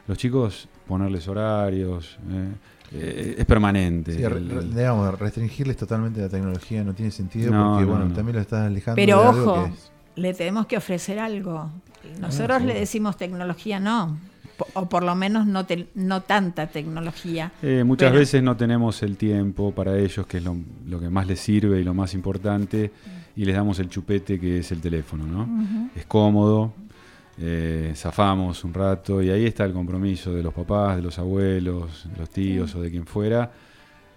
los 0.08 0.18
chicos 0.18 0.68
ponerles 0.88 1.28
horarios, 1.28 2.18
eh, 2.30 2.48
eh, 2.92 3.34
es 3.38 3.44
permanente. 3.44 4.12
Sí, 4.16 4.22
El- 4.22 4.74
digamos, 4.74 5.16
restringirles 5.18 5.76
totalmente 5.76 6.20
la 6.20 6.28
tecnología 6.28 6.82
no 6.82 6.94
tiene 6.94 7.10
sentido 7.12 7.52
No, 7.52 7.70
porque 7.72 7.84
no, 7.86 7.90
bueno, 7.92 8.08
no. 8.08 8.14
también 8.14 8.36
lo 8.36 8.42
estás 8.42 8.66
alejando 8.66 8.96
Pero 8.96 9.20
de 9.20 9.28
algo 9.28 9.52
ojo, 9.52 9.64
que 9.64 9.70
es- 9.74 9.91
le 10.16 10.34
tenemos 10.34 10.66
que 10.66 10.76
ofrecer 10.76 11.18
algo. 11.18 11.70
Nosotros 12.20 12.58
sí. 12.62 12.66
le 12.66 12.74
decimos 12.74 13.16
tecnología 13.16 13.78
no, 13.80 14.18
o 14.74 14.86
por 14.88 15.02
lo 15.02 15.14
menos 15.14 15.46
no, 15.46 15.64
te- 15.66 15.88
no 15.94 16.22
tanta 16.22 16.66
tecnología. 16.68 17.52
Eh, 17.62 17.84
muchas 17.84 18.10
Pero- 18.10 18.20
veces 18.20 18.42
no 18.42 18.56
tenemos 18.56 19.02
el 19.02 19.16
tiempo 19.16 19.72
para 19.72 19.96
ellos, 19.98 20.26
que 20.26 20.38
es 20.38 20.44
lo, 20.44 20.56
lo 20.86 21.00
que 21.00 21.08
más 21.08 21.26
les 21.26 21.40
sirve 21.40 21.80
y 21.80 21.84
lo 21.84 21.94
más 21.94 22.14
importante, 22.14 22.90
y 23.34 23.44
les 23.44 23.54
damos 23.56 23.78
el 23.78 23.88
chupete 23.88 24.38
que 24.38 24.58
es 24.58 24.70
el 24.72 24.80
teléfono, 24.80 25.24
¿no? 25.26 25.88
Es 25.96 26.04
cómodo, 26.06 26.74
eh, 27.38 27.92
zafamos 27.96 28.62
un 28.62 28.74
rato, 28.74 29.22
y 29.22 29.30
ahí 29.30 29.46
está 29.46 29.64
el 29.64 29.72
compromiso 29.72 30.34
de 30.34 30.42
los 30.42 30.52
papás, 30.52 30.96
de 30.96 31.02
los 31.02 31.18
abuelos, 31.18 32.06
de 32.12 32.18
los 32.18 32.28
tíos 32.28 32.74
o 32.74 32.82
de 32.82 32.90
quien 32.90 33.06
fuera, 33.06 33.50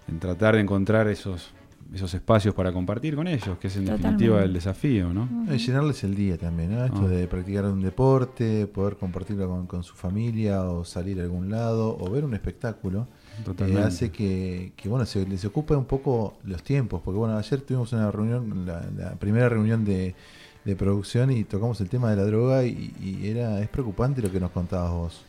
en 0.10 0.20
tratar 0.20 0.56
de 0.56 0.62
encontrar 0.62 1.08
esos, 1.08 1.52
esos 1.94 2.14
espacios 2.14 2.54
para 2.56 2.74
compartir 2.74 3.16
con 3.16 3.28
ellos, 3.28 3.58
que 3.60 3.68
es 3.68 3.78
en 3.78 3.86
definitiva 3.86 4.44
el 4.44 4.54
desafío, 4.54 5.14
¿no? 5.14 5.28
Y 5.54 5.58
llenarles 5.58 6.04
el 6.04 6.16
día 6.16 6.38
también, 6.38 6.76
¿no? 6.76 6.84
Esto 6.86 7.04
Ah. 7.06 7.08
de 7.08 7.28
practicar 7.28 7.66
un 7.66 7.82
deporte, 7.82 8.68
poder 8.68 8.98
compartirlo 8.98 9.48
con, 9.48 9.68
con 9.68 9.84
su 9.84 9.94
familia 9.96 10.64
o 10.64 10.84
salir 10.84 11.20
a 11.20 11.24
algún 11.24 11.50
lado 11.50 11.98
o 12.00 12.10
ver 12.10 12.26
un 12.26 12.34
espectáculo. 12.34 13.08
Totalmente. 13.44 13.82
eh, 13.82 13.86
hace 13.86 14.12
que, 14.12 14.74
que, 14.76 14.90
bueno, 14.90 15.06
se 15.06 15.26
les 15.28 15.44
ocupe 15.46 15.76
un 15.76 15.86
poco 15.86 16.38
los 16.44 16.64
tiempos. 16.64 17.02
Porque 17.04 17.18
bueno, 17.18 17.38
ayer 17.38 17.62
tuvimos 17.62 17.92
una 17.94 18.10
reunión, 18.12 18.66
la, 18.66 18.84
la 18.98 19.12
primera 19.16 19.48
reunión 19.50 19.86
de, 19.86 20.16
de 20.64 20.76
producción 20.76 21.32
y 21.32 21.44
tocamos 21.44 21.80
el 21.82 21.90
tema 21.90 22.10
de 22.10 22.16
la 22.16 22.24
droga 22.24 22.64
y, 22.66 22.94
y 23.02 23.28
era 23.28 23.60
es 23.62 23.68
preocupante 23.70 24.22
lo 24.22 24.32
que 24.32 24.40
nos 24.40 24.52
contabas 24.52 24.92
vos. 24.92 25.22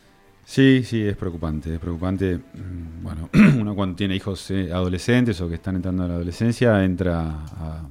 Sí, 0.49 0.81
sí, 0.85 1.05
es 1.05 1.17
preocupante, 1.17 1.73
es 1.73 1.79
preocupante. 1.79 2.37
mm, 2.37 3.03
Bueno, 3.03 3.29
uno 3.59 3.75
cuando 3.75 3.97
tiene 3.97 4.15
hijos 4.15 4.49
eh, 4.51 4.71
adolescentes 4.71 5.41
o 5.41 5.49
que 5.49 5.55
están 5.55 5.75
entrando 5.75 6.03
a 6.03 6.07
la 6.07 6.13
adolescencia 6.13 6.85
entra 6.85 7.43
a, 7.57 7.81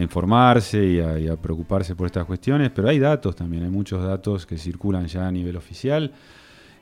informarse 0.00 0.84
y 0.84 1.28
a 1.28 1.36
preocuparse 1.36 1.94
por 1.94 2.06
estas 2.06 2.24
cuestiones, 2.24 2.70
pero 2.70 2.88
hay 2.88 2.98
datos 2.98 3.36
también, 3.36 3.64
hay 3.64 3.70
muchos 3.70 4.02
datos 4.02 4.46
que 4.46 4.56
circulan 4.58 5.06
ya 5.06 5.26
a 5.26 5.30
nivel 5.30 5.56
oficial. 5.56 6.12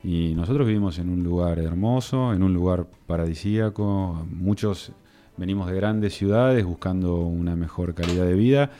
Y 0.03 0.33
nosotros 0.33 0.65
vivimos 0.65 0.97
en 0.99 1.09
un 1.09 1.23
lugar 1.23 1.59
hermoso, 1.59 2.33
en 2.33 2.41
un 2.43 2.53
lugar 2.53 2.87
paradisíaco, 3.05 4.25
muchos 4.29 4.93
venimos 5.37 5.67
de 5.69 5.75
grandes 5.75 6.13
ciudades 6.13 6.63
buscando 6.65 7.17
una 7.17 7.55
mejor 7.55 7.93
calidad 7.95 8.25
de 8.25 8.35
vida 8.35 8.71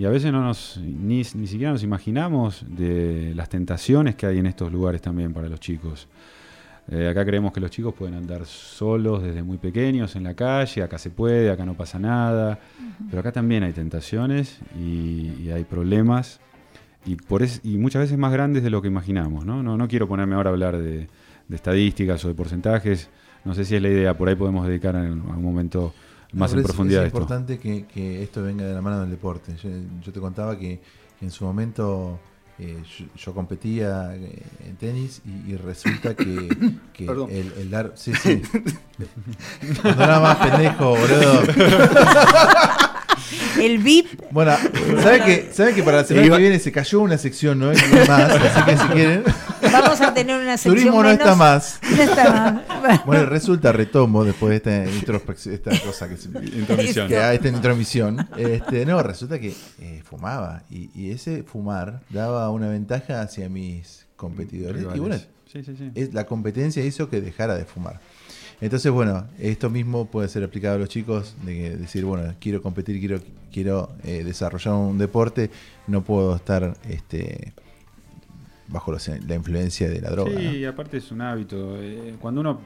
y 0.00 0.06
a 0.06 0.08
veces 0.08 0.32
no 0.32 0.42
nos 0.42 0.78
ni, 0.82 1.18
ni 1.34 1.46
siquiera 1.46 1.72
nos 1.72 1.82
imaginamos 1.82 2.64
de 2.66 3.34
las 3.34 3.50
tentaciones 3.50 4.14
que 4.14 4.24
hay 4.24 4.38
en 4.38 4.46
estos 4.46 4.72
lugares 4.72 5.02
también 5.02 5.34
para 5.34 5.46
los 5.46 5.60
chicos. 5.60 6.08
Eh, 6.90 7.06
acá 7.06 7.22
creemos 7.26 7.52
que 7.52 7.60
los 7.60 7.70
chicos 7.70 7.92
pueden 7.92 8.14
andar 8.14 8.46
solos 8.46 9.22
desde 9.22 9.42
muy 9.42 9.58
pequeños 9.58 10.16
en 10.16 10.24
la 10.24 10.32
calle, 10.32 10.82
acá 10.82 10.96
se 10.96 11.10
puede, 11.10 11.50
acá 11.50 11.66
no 11.66 11.74
pasa 11.74 11.98
nada, 11.98 12.58
pero 13.10 13.20
acá 13.20 13.30
también 13.30 13.62
hay 13.62 13.72
tentaciones 13.72 14.58
y, 14.74 15.34
y 15.42 15.50
hay 15.54 15.64
problemas 15.64 16.40
y, 17.04 17.16
por 17.16 17.42
es- 17.42 17.60
y 17.62 17.76
muchas 17.76 18.00
veces 18.00 18.16
más 18.16 18.32
grandes 18.32 18.62
de 18.62 18.70
lo 18.70 18.80
que 18.80 18.88
imaginamos. 18.88 19.44
No, 19.44 19.62
no, 19.62 19.76
no 19.76 19.86
quiero 19.86 20.08
ponerme 20.08 20.34
ahora 20.34 20.48
a 20.48 20.52
hablar 20.54 20.78
de, 20.78 21.08
de 21.46 21.56
estadísticas 21.56 22.24
o 22.24 22.28
de 22.28 22.34
porcentajes, 22.34 23.10
no 23.44 23.54
sé 23.54 23.66
si 23.66 23.76
es 23.76 23.82
la 23.82 23.88
idea, 23.90 24.16
por 24.16 24.28
ahí 24.30 24.34
podemos 24.34 24.66
dedicar 24.66 24.94
en 24.96 25.04
algún 25.28 25.42
momento 25.44 25.92
más 26.32 26.52
No, 26.52 26.58
en 26.58 26.64
profundidad 26.64 27.02
es 27.02 27.06
esto. 27.08 27.18
importante 27.18 27.58
que, 27.58 27.86
que 27.86 28.22
esto 28.22 28.42
venga 28.42 28.64
de 28.64 28.74
la 28.74 28.80
mano 28.82 29.00
del 29.00 29.10
deporte. 29.10 29.54
Yo, 29.62 29.70
yo 30.04 30.12
te 30.12 30.20
contaba 30.20 30.58
que 30.58 30.80
en 31.20 31.30
su 31.30 31.44
momento 31.44 32.18
eh, 32.58 32.82
yo, 32.98 33.06
yo 33.16 33.34
competía 33.34 34.14
eh, 34.14 34.42
en 34.66 34.76
tenis 34.76 35.22
y, 35.24 35.52
y 35.52 35.56
resulta 35.56 36.14
que, 36.14 36.48
que 36.92 37.06
Perdón. 37.06 37.30
el, 37.30 37.52
el 37.58 37.70
dar. 37.70 37.92
Sí, 37.96 38.12
sí. 38.14 38.42
No 39.84 39.94
nada 39.94 40.20
más 40.20 40.36
pendejo, 40.36 40.90
boludo. 40.96 41.42
El 43.60 43.78
VIP. 43.78 44.20
Bueno, 44.30 44.52
¿saben 45.02 45.24
que, 45.24 45.50
¿saben 45.52 45.74
que 45.74 45.82
para 45.82 45.98
la 45.98 46.04
semana 46.04 46.26
Iba- 46.26 46.36
que 46.36 46.42
viene 46.42 46.58
se 46.58 46.72
cayó 46.72 47.00
una 47.00 47.18
sección, 47.18 47.58
no 47.58 47.70
hay 47.70 47.76
más? 48.08 48.30
Así 48.30 48.64
que 48.64 48.76
si 48.76 48.86
quieren. 48.88 49.24
Vamos 49.72 50.00
a 50.00 50.14
tener 50.14 50.40
una 50.40 50.56
sección 50.56 50.74
Turismo 50.74 51.02
no 51.02 51.08
menos- 51.08 51.18
está 51.20 51.34
más. 51.34 51.80
No 51.96 52.02
está 52.02 52.62
más. 52.80 53.04
Bueno, 53.06 53.26
resulta, 53.26 53.72
retomo 53.72 54.24
después 54.24 54.50
de 54.50 54.56
esta 54.56 54.90
introspección, 54.96 55.54
esta 55.54 55.70
cosa 55.80 56.08
que 56.08 56.16
se 56.16 56.28
Intromisión. 56.28 57.08
que 57.08 57.18
hay, 57.18 57.36
esta 57.36 57.48
intromisión. 57.48 58.28
Este, 58.36 58.86
no, 58.86 59.02
resulta 59.02 59.38
que 59.38 59.54
eh, 59.80 60.02
fumaba 60.04 60.62
y, 60.70 60.90
y 60.94 61.10
ese 61.10 61.42
fumar 61.42 62.00
daba 62.10 62.48
una 62.50 62.68
ventaja 62.68 63.20
hacia 63.22 63.48
mis 63.48 64.06
competidores. 64.16 64.82
Y 64.94 64.98
bueno. 64.98 65.16
Sí, 65.52 65.64
sí, 65.64 65.74
sí. 65.76 65.90
es- 65.94 66.14
la 66.14 66.26
competencia 66.26 66.84
hizo 66.84 67.08
que 67.10 67.20
dejara 67.20 67.54
de 67.56 67.64
fumar. 67.64 68.00
Entonces, 68.60 68.92
bueno, 68.92 69.26
esto 69.38 69.70
mismo 69.70 70.04
puede 70.06 70.28
ser 70.28 70.44
aplicado 70.44 70.76
a 70.76 70.78
los 70.78 70.88
chicos, 70.90 71.34
de 71.44 71.54
que 71.54 71.70
decir, 71.76 72.04
bueno, 72.04 72.34
quiero 72.38 72.60
competir, 72.62 72.98
quiero, 73.00 73.20
quiero 73.50 73.90
eh, 74.04 74.22
desarrollar 74.22 74.74
un 74.74 74.98
deporte, 74.98 75.50
no 75.86 76.04
puedo 76.04 76.36
estar 76.36 76.76
este, 76.88 77.54
bajo 78.70 78.92
los- 78.92 79.08
la 79.08 79.34
influencia 79.34 79.88
de 79.88 80.00
la 80.00 80.10
droga. 80.10 80.30
Sí, 80.30 80.44
¿no? 80.44 80.52
y 80.54 80.64
aparte 80.64 80.96
es 80.98 81.10
un 81.12 81.20
hábito. 81.20 81.76
eh, 81.80 82.14
cuando 82.20 82.40
uno, 82.40 82.60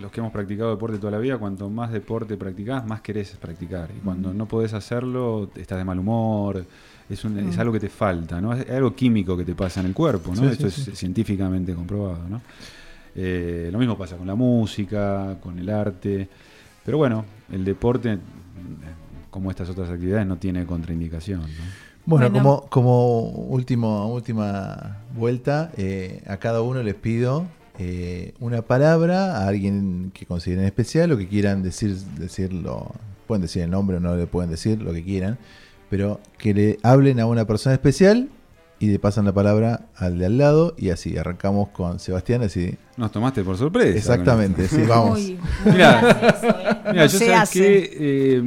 los 0.00 0.10
que 0.12 0.20
hemos 0.20 0.32
practicado 0.32 0.70
deporte 0.70 0.98
toda 0.98 1.12
la 1.12 1.18
vida, 1.18 1.38
cuanto 1.38 1.68
más 1.70 1.92
deporte 1.92 2.36
practicás, 2.36 2.86
más 2.86 3.00
querés 3.00 3.30
practicar. 3.40 3.88
Y 3.96 4.00
cuando 4.00 4.32
no 4.34 4.46
podés 4.46 4.72
hacerlo, 4.74 5.50
estás 5.56 5.78
de 5.78 5.84
mal 5.84 5.98
humor. 5.98 6.64
Es, 7.08 7.24
un- 7.24 7.38
es 7.38 7.58
algo 7.58 7.72
que 7.72 7.80
te 7.80 7.88
falta, 7.88 8.40
¿no? 8.40 8.52
Es 8.54 8.68
algo 8.70 8.94
químico 8.94 9.36
que 9.36 9.44
te 9.44 9.54
pasa 9.54 9.80
en 9.80 9.86
el 9.86 9.92
cuerpo, 9.94 10.34
¿no? 10.34 10.42
Sí, 10.42 10.46
Esto 10.46 10.70
sí, 10.70 10.80
es 10.80 10.84
sí. 10.86 10.96
científicamente 10.96 11.74
comprobado, 11.74 12.26
¿no? 12.28 12.40
Eh, 13.14 13.68
lo 13.70 13.78
mismo 13.78 13.98
pasa 13.98 14.16
con 14.16 14.26
la 14.26 14.34
música, 14.34 15.36
con 15.42 15.58
el 15.58 15.68
arte. 15.68 16.28
Pero 16.84 16.96
bueno, 16.98 17.24
el 17.50 17.64
deporte, 17.64 18.12
eh, 18.12 18.18
como 19.30 19.50
estas 19.50 19.68
otras 19.68 19.90
actividades, 19.90 20.26
no 20.26 20.36
tiene 20.36 20.64
contraindicación. 20.64 21.40
¿no? 21.40 21.46
Bueno, 22.04 22.30
Bueno. 22.30 22.42
como, 22.42 22.68
como 22.68 23.20
último, 23.28 24.12
última 24.12 24.98
vuelta, 25.14 25.70
eh, 25.76 26.22
a 26.26 26.36
cada 26.38 26.60
uno 26.62 26.82
les 26.82 26.94
pido 26.94 27.46
eh, 27.78 28.34
una 28.40 28.62
palabra 28.62 29.38
a 29.38 29.46
alguien 29.48 30.10
que 30.12 30.26
consideren 30.26 30.64
especial 30.64 31.12
o 31.12 31.16
que 31.16 31.28
quieran 31.28 31.62
decir, 31.62 31.96
decirlo, 32.18 32.90
pueden 33.26 33.42
decir 33.42 33.62
el 33.62 33.70
nombre 33.70 33.96
o 33.98 34.00
no 34.00 34.16
le 34.16 34.26
pueden 34.26 34.50
decir 34.50 34.82
lo 34.82 34.92
que 34.92 35.04
quieran, 35.04 35.38
pero 35.88 36.20
que 36.38 36.54
le 36.54 36.78
hablen 36.82 37.20
a 37.20 37.26
una 37.26 37.46
persona 37.46 37.74
especial 37.74 38.28
y 38.80 38.86
le 38.88 38.98
pasan 38.98 39.24
la 39.24 39.32
palabra 39.32 39.82
al 39.94 40.18
de 40.18 40.26
al 40.26 40.38
lado 40.38 40.74
y 40.76 40.90
así 40.90 41.16
arrancamos 41.16 41.68
con 41.68 42.00
Sebastián, 42.00 42.42
así. 42.42 42.74
Nos 42.96 43.12
tomaste 43.12 43.44
por 43.44 43.56
sorpresa. 43.56 43.96
Exactamente, 43.96 44.66
sí, 44.66 44.82
vamos. 44.88 45.20
Mira, 45.64 46.82
no 46.84 46.90
mira, 46.92 47.06
yo 47.06 47.36
hace. 47.36 47.60
que, 47.60 47.90
eh, 48.38 48.42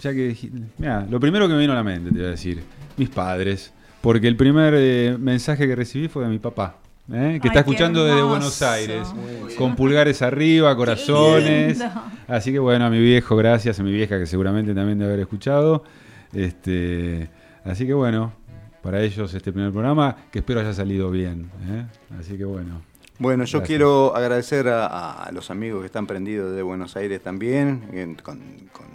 ya 0.00 0.12
que, 0.12 0.36
mira, 0.78 1.06
lo 1.08 1.18
primero 1.20 1.46
que 1.48 1.54
me 1.54 1.60
vino 1.60 1.72
a 1.72 1.76
la 1.76 1.82
mente, 1.84 2.10
te 2.10 2.16
voy 2.18 2.26
a 2.26 2.30
decir, 2.30 2.62
mis 2.96 3.08
padres, 3.08 3.72
porque 4.00 4.28
el 4.28 4.36
primer 4.36 4.74
eh, 4.76 5.16
mensaje 5.18 5.66
que 5.66 5.74
recibí 5.76 6.08
fue 6.08 6.24
de 6.24 6.30
mi 6.30 6.38
papá. 6.38 6.76
¿eh? 7.10 7.38
Que 7.40 7.48
Ay, 7.48 7.48
está 7.48 7.60
escuchando 7.60 8.04
desde. 8.04 8.22
Buenos 8.22 8.60
Aires, 8.62 9.08
con 9.56 9.74
pulgares 9.76 10.20
arriba, 10.22 10.74
corazones. 10.76 11.82
Así 12.26 12.52
que 12.52 12.58
bueno, 12.58 12.84
a 12.86 12.90
mi 12.90 13.00
viejo, 13.00 13.34
gracias, 13.36 13.80
a 13.80 13.82
mi 13.82 13.92
vieja 13.92 14.18
que 14.18 14.26
seguramente 14.26 14.74
también 14.74 14.98
debe 14.98 15.12
haber 15.12 15.20
escuchado. 15.22 15.84
Este, 16.32 17.28
así 17.64 17.86
que 17.86 17.94
bueno, 17.94 18.32
para 18.82 19.02
ellos 19.02 19.32
este 19.34 19.52
primer 19.52 19.72
programa, 19.72 20.16
que 20.30 20.38
espero 20.40 20.60
haya 20.60 20.72
salido 20.72 21.10
bien. 21.10 21.50
¿eh? 21.68 21.84
Así 22.20 22.36
que 22.36 22.44
bueno. 22.44 22.82
Bueno, 23.20 23.44
yo 23.44 23.58
Gracias. 23.58 23.66
quiero 23.66 24.14
agradecer 24.14 24.68
a, 24.68 25.24
a 25.24 25.32
los 25.32 25.50
amigos 25.50 25.80
que 25.80 25.86
están 25.86 26.06
prendidos 26.06 26.54
de 26.54 26.62
Buenos 26.62 26.96
Aires 26.96 27.20
también, 27.20 27.82
en- 27.92 28.14
con, 28.14 28.38
con- 28.72 28.86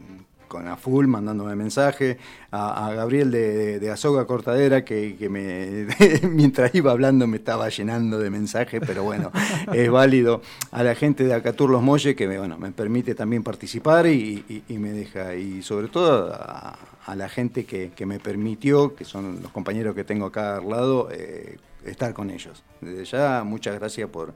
con 0.53 0.67
a 0.67 0.77
full 0.77 1.07
mandándome 1.07 1.55
mensaje, 1.55 2.19
a, 2.51 2.87
a 2.87 2.93
Gabriel 2.93 3.31
de, 3.31 3.79
de 3.79 3.89
Azoga 3.89 4.25
Cortadera 4.27 4.85
que, 4.85 5.15
que 5.17 5.27
me 5.27 5.87
mientras 6.29 6.73
iba 6.75 6.91
hablando 6.91 7.25
me 7.25 7.37
estaba 7.37 7.67
llenando 7.69 8.19
de 8.19 8.29
mensajes, 8.29 8.79
pero 8.85 9.03
bueno, 9.03 9.31
es 9.73 9.89
válido. 9.89 10.41
A 10.71 10.83
la 10.83 10.93
gente 10.93 11.23
de 11.23 11.33
Acatur 11.33 11.71
Los 11.71 11.81
Molles 11.81 12.15
que 12.15 12.27
me, 12.27 12.37
bueno, 12.37 12.57
me 12.59 12.71
permite 12.71 13.15
también 13.15 13.41
participar 13.43 14.05
y, 14.05 14.45
y- 14.47 14.63
y 14.69 14.77
me 14.77 14.91
deja, 14.91 15.33
y 15.35 15.63
sobre 15.63 15.87
todo 15.87 16.31
a, 16.31 16.77
a 17.05 17.15
la 17.15 17.27
gente 17.29 17.65
que, 17.65 17.91
que 17.95 18.05
me 18.05 18.19
permitió, 18.19 18.95
que 18.95 19.05
son 19.05 19.39
los 19.41 19.51
compañeros 19.51 19.95
que 19.95 20.03
tengo 20.03 20.27
acá 20.27 20.57
al 20.57 20.69
lado, 20.69 21.09
eh, 21.11 21.57
estar 21.83 22.13
con 22.13 22.29
ellos. 22.29 22.63
Desde 22.79 23.05
ya, 23.05 23.43
muchas 23.43 23.77
gracias 23.79 24.07
por, 24.09 24.33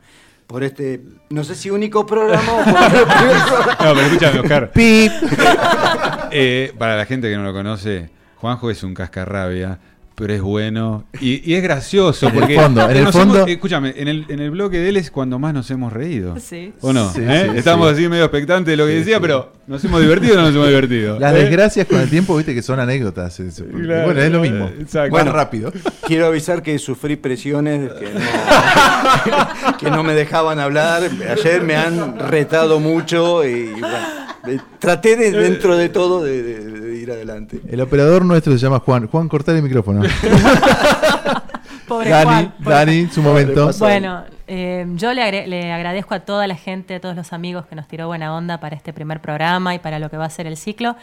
por 0.47 0.63
este, 0.63 1.01
no 1.29 1.43
sé 1.43 1.55
si 1.55 1.69
único 1.69 2.05
programa 2.05 2.53
o 2.53 2.63
por. 2.63 2.73
No, 3.85 3.93
pero 3.93 4.01
escúchame, 4.01 4.39
Oscar. 4.39 4.71
Pip. 4.71 5.11
Eh, 6.31 6.73
para 6.77 6.95
la 6.95 7.05
gente 7.05 7.29
que 7.29 7.35
no 7.35 7.43
lo 7.43 7.53
conoce, 7.53 8.09
Juanjo 8.37 8.71
es 8.71 8.83
un 8.83 8.93
cascarrabia, 8.93 9.79
pero 10.19 10.33
es 10.33 10.41
bueno. 10.41 11.05
Y, 11.21 11.47
y 11.47 11.53
es 11.53 11.61
gracioso. 11.61 12.25
En 12.27 12.33
el 12.33 12.39
porque 12.39 12.55
fondo, 12.59 12.89
en 12.89 12.97
el 12.97 13.03
nos 13.03 13.13
fondo- 13.15 13.37
hemos- 13.37 13.49
escúchame, 13.51 13.93
en 13.97 14.07
el, 14.07 14.25
en 14.29 14.39
el 14.39 14.49
bloque 14.49 14.79
de 14.79 14.89
él 14.89 14.97
es 14.97 15.11
cuando 15.11 15.37
más 15.37 15.53
nos 15.53 15.69
hemos 15.69 15.93
reído. 15.93 16.35
Sí. 16.39 16.73
¿O 16.81 16.91
no? 16.91 17.13
Sí, 17.13 17.21
¿Eh? 17.23 17.49
sí, 17.51 17.57
Estamos 17.59 17.87
sí. 17.89 17.93
así 17.93 18.09
medio 18.09 18.23
expectantes 18.23 18.71
de 18.71 18.77
lo 18.77 18.85
que 18.87 18.93
Sí, 18.93 18.97
decía, 18.99 19.17
sí. 19.17 19.21
pero 19.21 19.53
¿nos 19.67 19.83
hemos 19.85 20.01
divertido 20.01 20.33
o 20.33 20.37
no 20.37 20.41
nos 20.47 20.55
hemos 20.55 20.67
divertido? 20.69 21.19
Las 21.19 21.35
¿Eh? 21.35 21.37
desgracias 21.43 21.85
con 21.85 21.99
el 21.99 22.09
tiempo, 22.09 22.35
viste 22.35 22.55
que 22.55 22.63
son 22.63 22.79
anécdotas. 22.79 23.39
es- 23.39 23.61
Claro, 23.61 24.05
bueno, 24.05 24.21
es 24.21 24.31
lo 24.31 24.39
mismo. 24.41 24.65
exacto. 24.79 24.99
Más 25.01 25.09
Bueno, 25.11 25.31
rápido. 25.33 25.71
Quiero 26.07 26.25
avisar 26.25 26.63
que 26.63 26.79
sufrí 26.79 27.15
presiones 27.15 27.91
que 27.93 28.05
no, 28.11 28.19
que 29.77 29.91
no 29.91 30.03
me 30.03 30.13
dejaban 30.13 30.59
hablar. 30.59 31.03
Ayer 31.29 31.61
me 31.61 31.75
han 31.75 32.17
retado 32.19 32.79
mucho 32.79 33.45
y 33.45 33.67
bueno, 33.69 33.87
eh, 34.47 34.59
traté 34.79 35.15
de, 35.15 35.31
dentro 35.31 35.77
de 35.77 35.89
todo 35.89 36.23
de, 36.23 36.41
de- 36.41 36.76
adelante. 37.11 37.61
El 37.69 37.81
operador 37.81 38.23
nuestro 38.25 38.53
se 38.53 38.59
llama 38.59 38.79
Juan. 38.79 39.07
Juan, 39.07 39.27
cortar 39.29 39.55
el 39.55 39.63
micrófono. 39.63 40.01
Pobre 41.87 42.09
Dani, 42.09 42.25
Juan, 42.25 42.53
pobre 42.61 42.75
Dani, 42.75 43.07
su 43.07 43.21
momento. 43.21 43.71
Bueno, 43.79 44.25
eh, 44.47 44.85
yo 44.95 45.13
le, 45.13 45.21
agre- 45.23 45.47
le 45.47 45.71
agradezco 45.71 46.13
a 46.15 46.19
toda 46.19 46.45
la 46.45 46.55
gente, 46.55 46.95
a 46.95 46.99
todos 46.99 47.15
los 47.15 47.31
amigos 47.31 47.65
que 47.65 47.75
nos 47.75 47.87
tiró 47.87 48.07
buena 48.07 48.35
onda 48.35 48.59
para 48.59 48.75
este 48.75 48.91
primer 48.91 49.21
programa 49.21 49.73
y 49.73 49.79
para 49.79 49.97
lo 49.97 50.09
que 50.09 50.17
va 50.17 50.25
a 50.25 50.29
ser 50.29 50.47
el 50.47 50.57
ciclo. 50.57 50.97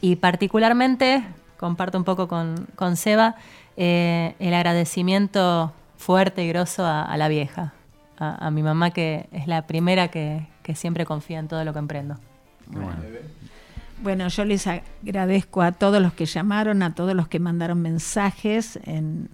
Y 0.00 0.14
particularmente, 0.16 1.24
comparto 1.56 1.98
un 1.98 2.04
poco 2.04 2.28
con, 2.28 2.68
con 2.76 2.96
Seba, 2.96 3.34
eh, 3.76 4.34
el 4.38 4.54
agradecimiento 4.54 5.72
fuerte 5.96 6.44
y 6.44 6.48
grosso 6.48 6.84
a, 6.84 7.02
a 7.02 7.16
la 7.16 7.26
vieja, 7.26 7.72
a, 8.16 8.46
a 8.46 8.50
mi 8.52 8.62
mamá 8.62 8.90
que 8.92 9.26
es 9.32 9.48
la 9.48 9.62
primera 9.66 10.06
que, 10.06 10.46
que 10.62 10.76
siempre 10.76 11.04
confía 11.04 11.40
en 11.40 11.48
todo 11.48 11.64
lo 11.64 11.72
que 11.72 11.80
emprendo. 11.80 12.16
Bueno, 12.68 12.92
yo 14.28 14.44
les 14.44 14.66
agradezco 14.66 15.62
a 15.62 15.72
todos 15.72 16.00
los 16.00 16.12
que 16.12 16.26
llamaron, 16.26 16.82
a 16.82 16.94
todos 16.94 17.14
los 17.14 17.28
que 17.28 17.40
mandaron 17.40 17.80
mensajes, 17.82 18.78
en 18.84 19.28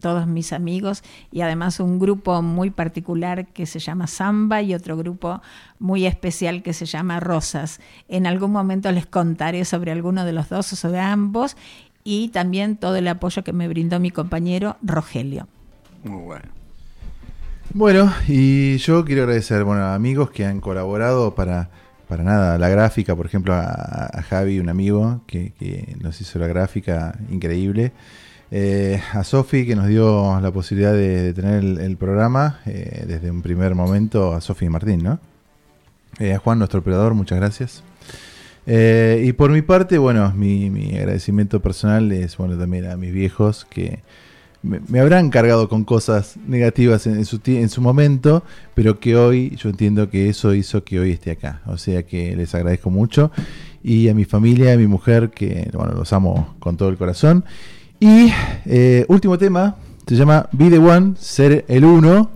todos 0.00 0.26
mis 0.26 0.52
amigos 0.52 1.02
y 1.32 1.40
además 1.40 1.80
un 1.80 1.98
grupo 1.98 2.40
muy 2.42 2.70
particular 2.70 3.46
que 3.48 3.66
se 3.66 3.78
llama 3.78 4.06
Samba 4.06 4.62
y 4.62 4.74
otro 4.74 4.96
grupo 4.96 5.42
muy 5.78 6.06
especial 6.06 6.62
que 6.62 6.72
se 6.72 6.86
llama 6.86 7.20
Rosas. 7.20 7.80
En 8.08 8.26
algún 8.26 8.52
momento 8.52 8.90
les 8.92 9.06
contaré 9.06 9.64
sobre 9.64 9.92
alguno 9.92 10.24
de 10.24 10.32
los 10.32 10.48
dos 10.48 10.72
o 10.72 10.76
sobre 10.76 11.00
ambos 11.00 11.56
y 12.04 12.28
también 12.28 12.76
todo 12.76 12.96
el 12.96 13.08
apoyo 13.08 13.44
que 13.44 13.52
me 13.52 13.68
brindó 13.68 14.00
mi 14.00 14.10
compañero 14.10 14.76
Rogelio. 14.82 15.48
Muy 16.04 16.22
bueno. 16.22 16.46
Bueno, 17.74 18.12
y 18.26 18.78
yo 18.78 19.04
quiero 19.04 19.24
agradecer 19.24 19.62
bueno, 19.64 19.82
a 19.82 19.94
amigos 19.94 20.30
que 20.30 20.46
han 20.46 20.60
colaborado 20.60 21.34
para, 21.34 21.68
para 22.08 22.24
nada, 22.24 22.58
la 22.58 22.68
gráfica, 22.70 23.14
por 23.14 23.26
ejemplo, 23.26 23.52
a, 23.54 24.22
Javi, 24.28 24.58
un 24.58 24.70
amigo 24.70 25.20
que, 25.26 25.52
nos 26.00 26.20
hizo 26.20 26.38
la 26.38 26.46
gráfica 26.46 27.18
increíble. 27.30 27.92
Eh, 28.50 28.98
a 29.12 29.24
Sofi, 29.24 29.66
que 29.66 29.76
nos 29.76 29.88
dio 29.88 30.40
la 30.40 30.50
posibilidad 30.50 30.94
de, 30.94 31.34
tener 31.34 31.62
el, 31.62 31.96
programa 31.98 32.60
eh, 32.64 33.04
desde 33.06 33.30
un 33.30 33.42
primer 33.42 33.74
momento, 33.74 34.32
a 34.32 34.40
Sofi 34.40 34.64
y 34.64 34.68
Martín, 34.70 35.02
¿no? 35.02 35.20
Eh, 36.18 36.32
a 36.32 36.38
Juan, 36.38 36.58
nuestro 36.58 36.80
operador, 36.80 37.12
muchas 37.12 37.38
gracias. 37.38 37.82
Y 38.66 39.32
por 39.32 39.50
mi 39.50 39.62
parte, 39.62 39.96
bueno, 39.96 40.32
mi, 40.32 40.68
mi 40.68 40.96
agradecimiento 40.96 41.60
personal 41.60 42.12
es, 42.12 42.36
bueno, 42.36 42.58
también 42.58 42.90
a 42.90 42.96
mis 42.96 43.12
viejos 43.12 43.66
que 43.70 44.00
me, 44.62 44.80
me 44.88 45.00
habrán 45.00 45.30
cargado 45.30 45.68
con 45.68 45.84
cosas 45.84 46.36
negativas 46.46 47.06
en, 47.06 47.16
en 47.16 47.24
su, 47.24 47.38
tie- 47.38 47.60
en 47.60 47.68
su 47.68 47.80
momento, 47.80 48.42
pero 48.74 48.98
que 49.00 49.16
hoy 49.16 49.56
yo 49.56 49.68
entiendo 49.70 50.10
que 50.10 50.28
eso 50.28 50.54
hizo 50.54 50.84
que 50.84 50.98
hoy 51.00 51.12
esté 51.12 51.30
acá. 51.30 51.62
O 51.66 51.76
sea 51.78 52.02
que 52.04 52.34
les 52.36 52.54
agradezco 52.54 52.90
mucho. 52.90 53.30
Y 53.82 54.08
a 54.08 54.14
mi 54.14 54.24
familia, 54.24 54.72
a 54.74 54.76
mi 54.76 54.86
mujer, 54.86 55.30
que 55.30 55.70
bueno, 55.72 55.94
los 55.94 56.12
amo 56.12 56.54
con 56.58 56.76
todo 56.76 56.88
el 56.88 56.96
corazón. 56.96 57.44
Y 58.00 58.32
eh, 58.66 59.04
último 59.08 59.38
tema, 59.38 59.76
se 60.06 60.16
llama 60.16 60.48
Be 60.52 60.70
the 60.70 60.78
One, 60.78 61.14
ser 61.18 61.64
el 61.68 61.84
uno, 61.84 62.30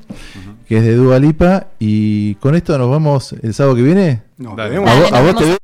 que 0.69 0.79
es 0.79 0.85
de 0.85 0.95
Dua 0.95 1.19
Lipa. 1.19 1.67
Y 1.79 2.37
con 2.37 2.55
esto 2.55 2.77
nos 2.79 2.89
vamos 2.91 3.33
el 3.43 3.53
sábado 3.55 3.75
que 3.77 3.83
viene. 3.83 4.23
Nos 4.39 4.57
¿A 4.89 5.01
vos- 5.01 5.11
vos 5.21 5.37
te 5.37 5.45
veo? 5.47 5.57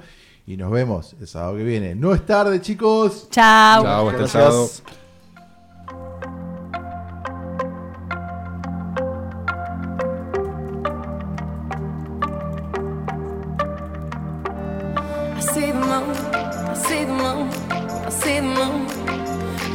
y 0.46 0.56
nos 0.56 0.70
vemos 0.70 1.16
el 1.18 1.26
sábado 1.26 1.56
que 1.56 1.64
viene. 1.64 1.94
No 1.94 2.14
es 2.14 2.26
tarde 2.26 2.60
chicos. 2.60 3.28
Chao. 3.30 3.82
Chao, 3.82 4.10
hasta 4.10 4.10
el 4.10 4.16
Gracias. 4.18 4.32
sábado. 4.32 4.68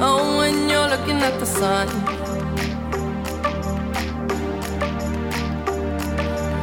Oh, 0.04 0.40
when 0.40 0.68
you're 0.68 0.90
looking 0.90 1.22
at 1.22 1.40
the 1.40 1.46
sun. 1.46 1.88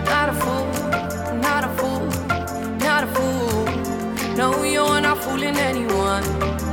Not 0.04 0.28
a 0.28 0.34
fool, 0.42 0.66
not 1.40 1.62
a 1.62 1.68
fool, 1.78 2.06
not 2.78 3.04
a 3.04 3.06
fool. 3.14 3.64
No, 4.36 4.64
you're 4.64 5.00
not 5.00 5.18
fooling 5.18 5.56
anyone. 5.56 6.67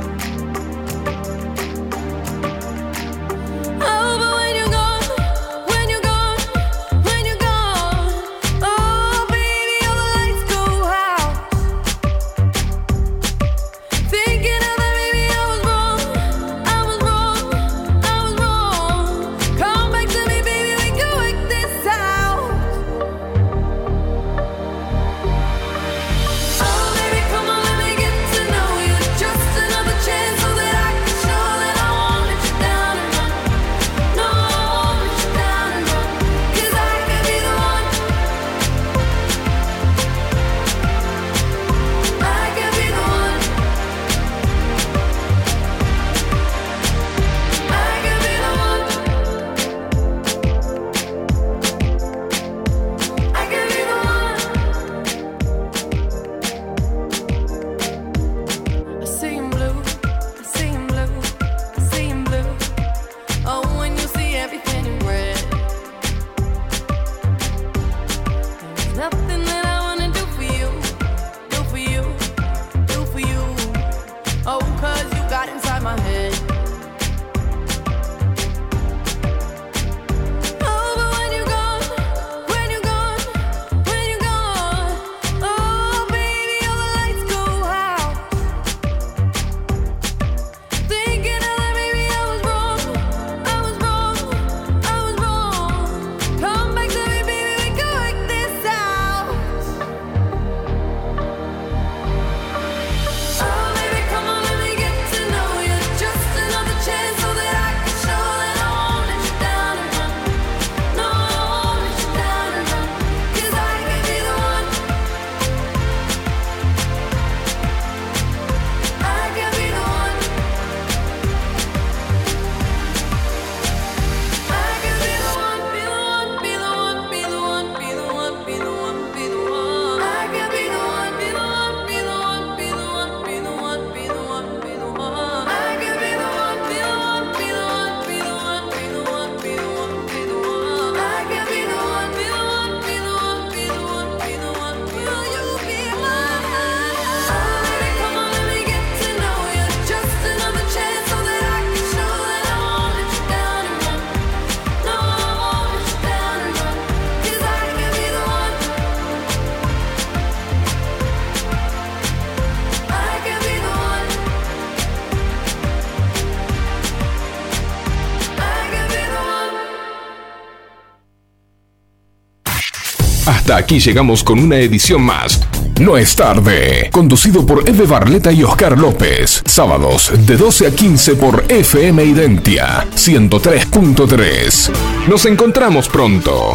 Aquí 173.56 173.80
llegamos 173.80 174.22
con 174.22 174.38
una 174.38 174.58
edición 174.58 175.00
más. 175.00 175.40
No 175.80 175.96
es 175.96 176.14
tarde. 176.14 176.90
Conducido 176.92 177.46
por 177.46 177.66
Eve 177.66 177.86
Barleta 177.86 178.30
y 178.30 178.44
Oscar 178.44 178.78
López. 178.78 179.42
Sábados 179.46 180.12
de 180.26 180.36
12 180.36 180.66
a 180.66 180.70
15 180.72 181.14
por 181.14 181.42
FM 181.48 182.04
Identia 182.04 182.86
103.3. 182.94 184.70
Nos 185.08 185.24
encontramos 185.24 185.88
pronto. 185.88 186.54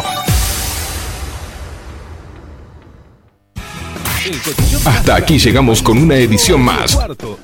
Hasta 4.84 5.16
aquí 5.16 5.40
llegamos 5.40 5.82
con 5.82 5.98
una 5.98 6.14
edición 6.14 6.60
más. 6.60 6.96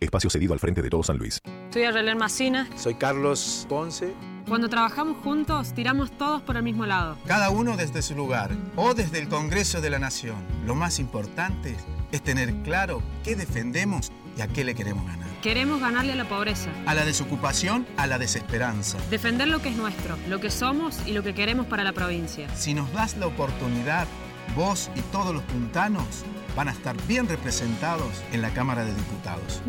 Espacio 0.00 0.30
cedido 0.30 0.52
al 0.52 0.58
frente 0.58 0.82
de 0.82 0.90
todo 0.90 1.04
San 1.04 1.16
Luis. 1.16 1.38
Soy 1.70 1.84
Arlene 1.84 2.16
Macina. 2.16 2.68
Soy 2.76 2.94
Carlos 2.94 3.66
Ponce. 3.68 4.12
Cuando 4.48 4.68
trabajamos 4.68 5.16
juntos, 5.24 5.72
tiramos 5.72 6.10
todos 6.18 6.42
por 6.42 6.58
el 6.58 6.62
mismo 6.62 6.84
lado. 6.84 7.16
Cada 7.26 7.48
uno 7.48 7.78
desde 7.78 8.02
su 8.02 8.14
lugar 8.14 8.50
o 8.76 8.92
desde 8.92 9.18
el 9.18 9.28
Congreso 9.28 9.80
de 9.80 9.88
la 9.88 9.98
Nación. 9.98 10.36
Lo 10.66 10.74
más 10.74 10.98
importante 10.98 11.74
es 12.12 12.22
tener 12.22 12.54
claro 12.62 13.02
qué 13.24 13.36
defendemos 13.36 14.12
y 14.36 14.42
a 14.42 14.46
qué 14.48 14.64
le 14.64 14.74
queremos 14.74 15.06
ganar. 15.06 15.28
Queremos 15.40 15.80
ganarle 15.80 16.12
a 16.12 16.16
la 16.16 16.28
pobreza. 16.28 16.70
A 16.84 16.94
la 16.94 17.06
desocupación, 17.06 17.86
a 17.96 18.06
la 18.06 18.18
desesperanza. 18.18 18.98
Defender 19.10 19.48
lo 19.48 19.62
que 19.62 19.70
es 19.70 19.76
nuestro, 19.76 20.18
lo 20.28 20.40
que 20.40 20.50
somos 20.50 21.00
y 21.06 21.12
lo 21.12 21.22
que 21.22 21.34
queremos 21.34 21.66
para 21.66 21.82
la 21.82 21.92
provincia. 21.92 22.46
Si 22.54 22.74
nos 22.74 22.92
das 22.92 23.16
la 23.16 23.26
oportunidad, 23.26 24.06
vos 24.54 24.90
y 24.94 25.00
todos 25.10 25.34
los 25.34 25.42
puntanos 25.44 26.24
van 26.54 26.68
a 26.68 26.72
estar 26.72 26.96
bien 27.06 27.28
representados 27.28 28.22
en 28.32 28.42
la 28.42 28.50
Cámara 28.50 28.84
de 28.84 28.94
Diputados. 28.94 29.62